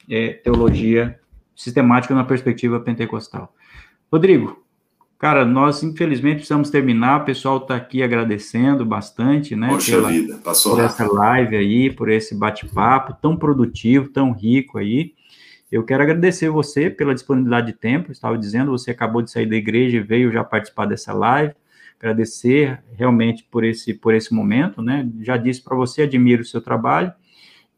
é, 0.09 0.32
teologia 0.32 1.19
sistemática 1.55 2.15
na 2.15 2.24
perspectiva 2.24 2.81
pentecostal. 2.81 3.55
Rodrigo, 4.11 4.61
Cara, 5.20 5.44
nós 5.44 5.82
infelizmente 5.82 6.36
precisamos 6.36 6.70
terminar. 6.70 7.20
O 7.20 7.24
pessoal 7.27 7.59
está 7.59 7.77
aqui 7.77 8.02
agradecendo 8.02 8.86
bastante, 8.86 9.55
né? 9.55 9.69
Poxa 9.69 9.97
pela, 9.97 10.09
vida, 10.09 10.40
passou 10.43 10.74
por 10.74 10.82
essa 10.82 11.07
live 11.07 11.57
aí, 11.57 11.90
por 11.90 12.09
esse 12.09 12.35
bate-papo 12.35 13.15
tão 13.20 13.36
produtivo, 13.36 14.09
tão 14.09 14.32
rico 14.32 14.78
aí. 14.78 15.12
Eu 15.70 15.84
quero 15.84 16.02
agradecer 16.02 16.51
você 16.51 16.90
pela 16.90 17.14
disponibilidade 17.14 17.68
de 17.68 17.72
tempo. 17.74 18.10
Estava 18.10 18.36
dizendo, 18.36 18.72
você 18.72 18.90
acabou 18.90 19.22
de 19.22 19.30
sair 19.30 19.47
da 19.47 19.56
igreja 19.56 19.98
e 19.98 20.02
veio 20.02 20.32
já 20.32 20.42
participar 20.42 20.86
dessa 20.86 21.12
live. 21.12 21.55
Agradecer 21.98 22.82
realmente 22.97 23.47
por 23.51 23.62
esse 23.62 23.94
por 23.94 24.14
esse 24.14 24.34
momento, 24.34 24.82
né? 24.82 25.09
Já 25.20 25.36
disse 25.36 25.62
para 25.62 25.76
você, 25.76 26.02
admiro 26.02 26.42
o 26.42 26.47
seu 26.47 26.60
trabalho 26.60 27.12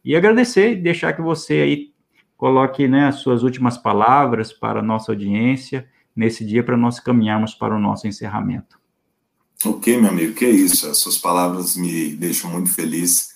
e 0.04 0.16
agradecer 0.16 0.72
e 0.72 0.76
deixar 0.76 1.12
que 1.12 1.20
você 1.20 1.54
aí 1.54 1.92
coloque, 2.36 2.88
né, 2.88 3.06
as 3.06 3.16
suas 3.16 3.44
últimas 3.44 3.78
palavras 3.78 4.52
para 4.52 4.80
a 4.80 4.82
nossa 4.82 5.12
audiência 5.12 5.86
nesse 6.14 6.44
dia 6.44 6.64
para 6.64 6.76
nós 6.76 6.98
caminharmos 6.98 7.54
para 7.54 7.72
o 7.72 7.78
nosso 7.78 8.08
encerramento. 8.08 8.80
Ok, 9.64 9.96
meu 9.96 10.10
amigo, 10.10 10.34
que 10.34 10.44
é 10.44 10.50
isso. 10.50 10.88
As 10.88 10.98
suas 10.98 11.16
palavras 11.16 11.76
me 11.76 12.16
deixam 12.16 12.50
muito 12.50 12.68
feliz. 12.68 13.28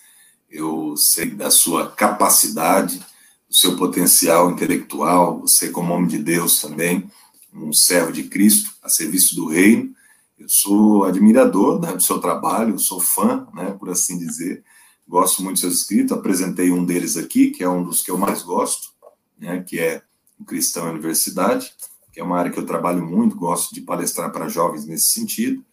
Eu 0.49 0.93
sei 0.97 1.27
da 1.27 1.49
sua 1.49 1.89
capacidade, 1.89 2.99
do 3.47 3.55
seu 3.55 3.75
potencial 3.77 4.51
intelectual, 4.51 5.39
você 5.41 5.69
como 5.69 5.93
homem 5.93 6.07
de 6.07 6.17
Deus 6.17 6.61
também, 6.61 7.09
um 7.53 7.71
servo 7.73 8.11
de 8.11 8.23
Cristo, 8.23 8.71
a 8.83 8.89
serviço 8.89 9.35
do 9.35 9.47
reino. 9.47 9.93
Eu 10.37 10.47
sou 10.47 11.03
admirador 11.03 11.79
né, 11.79 11.93
do 11.93 12.03
seu 12.03 12.19
trabalho, 12.19 12.77
sou 12.77 12.99
fã, 12.99 13.47
né, 13.53 13.75
por 13.79 13.89
assim 13.89 14.17
dizer. 14.17 14.63
Gosto 15.07 15.41
muito 15.41 15.55
dos 15.55 15.61
seus 15.61 15.79
escritos, 15.81 16.15
apresentei 16.15 16.71
um 16.71 16.83
deles 16.85 17.15
aqui, 17.17 17.49
que 17.49 17.63
é 17.63 17.69
um 17.69 17.83
dos 17.83 18.03
que 18.03 18.11
eu 18.11 18.17
mais 18.17 18.43
gosto, 18.43 18.89
né, 19.39 19.63
que 19.63 19.79
é 19.79 20.01
o 20.39 20.45
Cristão 20.45 20.89
Universidade 20.89 21.71
que 22.17 22.21
é 22.21 22.23
uma 22.23 22.39
área 22.39 22.51
que 22.51 22.57
eu 22.57 22.65
trabalho 22.65 23.05
muito, 23.05 23.35
gosto 23.35 23.75
de 23.75 23.81
palestrar 23.81 24.31
para 24.31 24.49
jovens 24.49 24.87
nesse 24.87 25.11
sentido, 25.11 25.63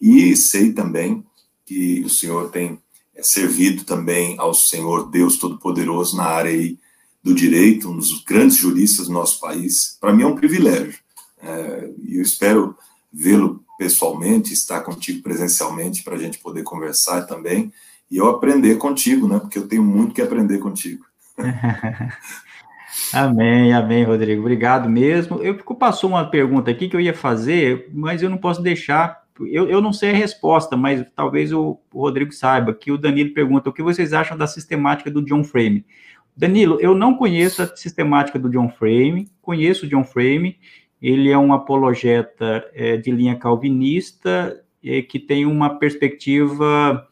e 0.00 0.34
sei 0.34 0.72
também 0.72 1.24
que 1.64 2.00
o 2.00 2.08
senhor 2.08 2.50
tem 2.50 2.82
é, 3.14 3.22
servido 3.22 3.84
também 3.84 4.34
ao 4.36 4.52
Senhor 4.52 5.08
Deus 5.08 5.38
Todo-Poderoso 5.38 6.16
na 6.16 6.24
área 6.24 6.50
aí 6.50 6.80
do 7.24 7.34
direito, 7.34 7.90
um 7.90 7.96
dos 7.96 8.22
grandes 8.22 8.58
juristas 8.58 9.08
do 9.08 9.14
nosso 9.14 9.40
país. 9.40 9.96
Para 9.98 10.12
mim 10.12 10.22
é 10.22 10.26
um 10.26 10.36
privilégio, 10.36 10.98
é, 11.42 11.90
e 12.02 12.16
eu 12.18 12.22
espero 12.22 12.76
vê-lo 13.10 13.64
pessoalmente, 13.78 14.52
estar 14.52 14.80
contigo 14.82 15.22
presencialmente, 15.22 16.04
para 16.04 16.16
a 16.16 16.18
gente 16.18 16.38
poder 16.38 16.62
conversar 16.62 17.22
também, 17.22 17.72
e 18.10 18.18
eu 18.18 18.28
aprender 18.28 18.76
contigo, 18.76 19.26
né, 19.26 19.38
porque 19.38 19.58
eu 19.58 19.66
tenho 19.66 19.82
muito 19.82 20.14
que 20.14 20.20
aprender 20.20 20.58
contigo. 20.58 21.04
Amém, 23.12 23.72
amém, 23.72 24.04
Rodrigo. 24.04 24.40
Obrigado 24.40 24.88
mesmo. 24.88 25.40
Eu 25.42 25.56
passou 25.56 26.10
uma 26.10 26.28
pergunta 26.28 26.70
aqui 26.70 26.88
que 26.88 26.96
eu 26.96 27.00
ia 27.00 27.14
fazer, 27.14 27.88
mas 27.92 28.22
eu 28.22 28.30
não 28.30 28.38
posso 28.38 28.62
deixar. 28.62 29.24
Eu, 29.40 29.68
eu 29.68 29.80
não 29.80 29.92
sei 29.92 30.10
a 30.10 30.14
resposta, 30.14 30.76
mas 30.76 31.04
talvez 31.14 31.52
o 31.52 31.78
Rodrigo 31.92 32.32
saiba. 32.32 32.72
Que 32.72 32.92
o 32.92 32.98
Danilo 32.98 33.34
pergunta: 33.34 33.68
o 33.68 33.72
que 33.72 33.82
vocês 33.82 34.12
acham 34.12 34.36
da 34.36 34.46
sistemática 34.46 35.10
do 35.10 35.24
John 35.24 35.42
Frame? 35.42 35.84
Danilo, 36.36 36.78
eu 36.80 36.94
não 36.94 37.14
conheço 37.14 37.62
a 37.62 37.76
sistemática 37.76 38.38
do 38.38 38.50
John 38.50 38.68
Frame, 38.68 39.28
conheço 39.40 39.86
o 39.86 39.88
John 39.88 40.04
Frame, 40.04 40.58
ele 41.00 41.30
é 41.30 41.38
um 41.38 41.52
apologeta 41.52 42.64
é, 42.74 42.96
de 42.96 43.10
linha 43.10 43.36
calvinista 43.36 44.60
é, 44.82 45.02
que 45.02 45.18
tem 45.18 45.46
uma 45.46 45.78
perspectiva 45.78 47.06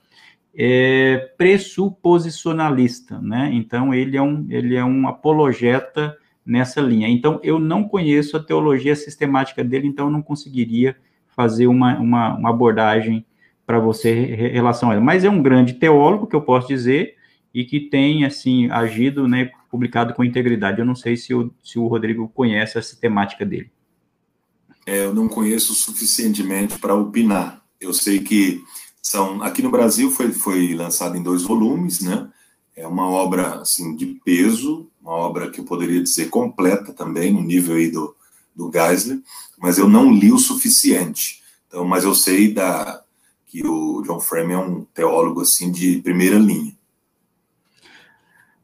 é, 0.55 1.31
pressuposicionalista, 1.36 3.20
né? 3.20 3.51
Então 3.53 3.94
ele 3.94 4.16
é 4.16 4.23
um 4.23 4.47
ele 4.51 4.74
é 4.74 4.85
um 4.85 5.07
apologeta 5.07 6.16
nessa 6.44 6.81
linha. 6.81 7.09
Então 7.09 7.40
eu 7.43 7.59
não 7.59 7.85
conheço 7.85 8.36
a 8.36 8.43
teologia 8.43 8.97
sistemática 8.97 9.62
dele, 9.62 9.86
então 9.86 10.07
eu 10.07 10.11
não 10.11 10.23
conseguiria 10.23 10.97
fazer 11.28 11.66
uma, 11.66 11.99
uma, 11.99 12.35
uma 12.35 12.51
abordagem 12.51 13.24
para 13.66 13.78
você 13.78 14.11
em 14.11 14.53
relação 14.53 14.90
a 14.90 14.94
ele. 14.94 15.05
Mas 15.05 15.24
é 15.24 15.31
um 15.31 15.43
grande 15.43 15.74
teólogo 15.74 16.27
que 16.27 16.36
eu 16.36 16.43
posso 16.43 16.69
dizer 16.69 17.15
e 17.55 17.65
que 17.65 17.81
tem 17.81 18.24
assim 18.24 18.70
agido, 18.70 19.29
né, 19.29 19.51
publicado 19.70 20.15
com 20.15 20.24
integridade. 20.24 20.81
Eu 20.81 20.87
não 20.87 20.95
sei 20.95 21.16
se 21.16 21.35
o, 21.35 21.53
se 21.62 21.79
o 21.79 21.87
Rodrigo 21.87 22.29
conhece 22.29 22.79
a 22.79 22.83
sistemática 22.83 23.45
dele. 23.45 23.70
É, 24.87 25.05
eu 25.05 25.15
não 25.15 25.29
conheço 25.29 25.74
suficientemente 25.74 26.79
para 26.79 26.95
opinar. 26.95 27.62
Eu 27.81 27.93
sei 27.93 28.20
que 28.20 28.62
são, 29.01 29.43
aqui 29.43 29.62
no 29.62 29.70
Brasil 29.70 30.11
foi, 30.11 30.33
foi 30.33 30.74
lançado 30.74 31.16
em 31.16 31.23
dois 31.23 31.43
volumes, 31.43 32.01
né? 32.01 32.29
É 32.74 32.87
uma 32.87 33.09
obra 33.09 33.61
assim 33.61 33.95
de 33.95 34.07
peso, 34.24 34.89
uma 35.01 35.12
obra 35.12 35.51
que 35.51 35.61
eu 35.61 35.65
poderia 35.65 36.03
dizer 36.03 36.31
completa 36.31 36.93
também, 36.93 37.33
no 37.33 37.43
nível 37.43 37.77
aí 37.77 37.91
do, 37.91 38.15
do 38.55 38.70
Geisler, 38.73 39.20
mas 39.59 39.79
eu 39.79 39.89
não 39.89 40.11
li 40.11 40.33
o 40.33 40.39
suficiente. 40.39 41.43
Então, 41.66 41.85
mas 41.85 42.05
eu 42.05 42.15
sei 42.15 42.53
da 42.53 43.03
que 43.47 43.66
o 43.66 44.03
John 44.03 44.19
Frame 44.19 44.55
é 44.55 44.59
um 44.59 44.85
teólogo 44.95 45.43
assim 45.43 45.70
de 45.70 46.01
primeira 46.01 46.39
linha. 46.39 46.74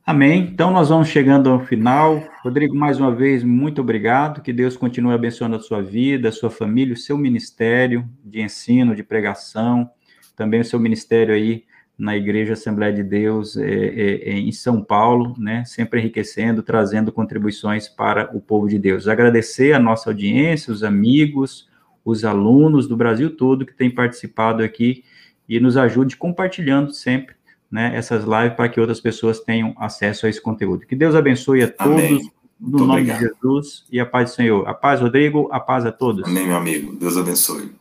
Amém. 0.08 0.48
Então 0.50 0.70
nós 0.70 0.88
vamos 0.88 1.08
chegando 1.08 1.50
ao 1.50 1.60
final. 1.60 2.26
Rodrigo, 2.42 2.74
mais 2.74 2.98
uma 2.98 3.14
vez, 3.14 3.44
muito 3.44 3.82
obrigado. 3.82 4.40
Que 4.40 4.54
Deus 4.54 4.74
continue 4.74 5.12
abençoando 5.12 5.56
a 5.56 5.60
sua 5.60 5.82
vida, 5.82 6.30
a 6.30 6.32
sua 6.32 6.48
família, 6.48 6.94
o 6.94 6.96
seu 6.96 7.18
ministério 7.18 8.08
de 8.24 8.40
ensino, 8.40 8.96
de 8.96 9.02
pregação 9.02 9.90
também 10.34 10.60
o 10.60 10.64
seu 10.64 10.80
ministério 10.80 11.34
aí 11.34 11.64
na 11.98 12.16
Igreja 12.16 12.54
Assembleia 12.54 12.90
de 12.90 13.02
Deus 13.02 13.56
é, 13.58 13.68
é, 13.68 14.30
é, 14.30 14.32
em 14.38 14.50
São 14.50 14.82
Paulo, 14.82 15.34
né, 15.36 15.62
sempre 15.66 16.00
enriquecendo, 16.00 16.62
trazendo 16.62 17.12
contribuições 17.12 17.86
para 17.86 18.34
o 18.34 18.40
povo 18.40 18.66
de 18.66 18.78
Deus. 18.78 19.08
Agradecer 19.08 19.74
a 19.74 19.78
nossa 19.78 20.08
audiência, 20.08 20.72
os 20.72 20.84
amigos, 20.84 21.68
os 22.02 22.24
alunos 22.24 22.88
do 22.88 22.96
Brasil 22.96 23.36
todo 23.36 23.66
que 23.66 23.74
têm 23.74 23.90
participado 23.90 24.62
aqui 24.62 25.04
e 25.46 25.60
nos 25.60 25.76
ajude 25.76 26.16
compartilhando 26.16 26.94
sempre 26.94 27.34
né, 27.70 27.92
essas 27.94 28.24
lives 28.24 28.54
para 28.56 28.68
que 28.68 28.80
outras 28.80 29.00
pessoas 29.00 29.40
tenham 29.40 29.74
acesso 29.78 30.26
a 30.26 30.28
esse 30.28 30.40
conteúdo. 30.40 30.86
Que 30.86 30.96
Deus 30.96 31.14
abençoe 31.14 31.62
a 31.62 31.68
todos, 31.70 31.92
Amém. 31.92 32.32
no 32.58 32.68
Muito 32.70 32.78
nome 32.86 32.92
obrigado. 33.02 33.18
de 33.18 33.24
Jesus 33.28 33.84
e 33.90 34.00
a 34.00 34.06
paz 34.06 34.30
do 34.30 34.36
Senhor. 34.36 34.68
A 34.68 34.74
paz, 34.74 35.00
Rodrigo, 35.00 35.48
a 35.52 35.60
paz 35.60 35.84
a 35.84 35.92
todos. 35.92 36.24
Amém, 36.24 36.46
meu 36.46 36.56
amigo. 36.56 36.96
Deus 36.96 37.16
abençoe. 37.16 37.77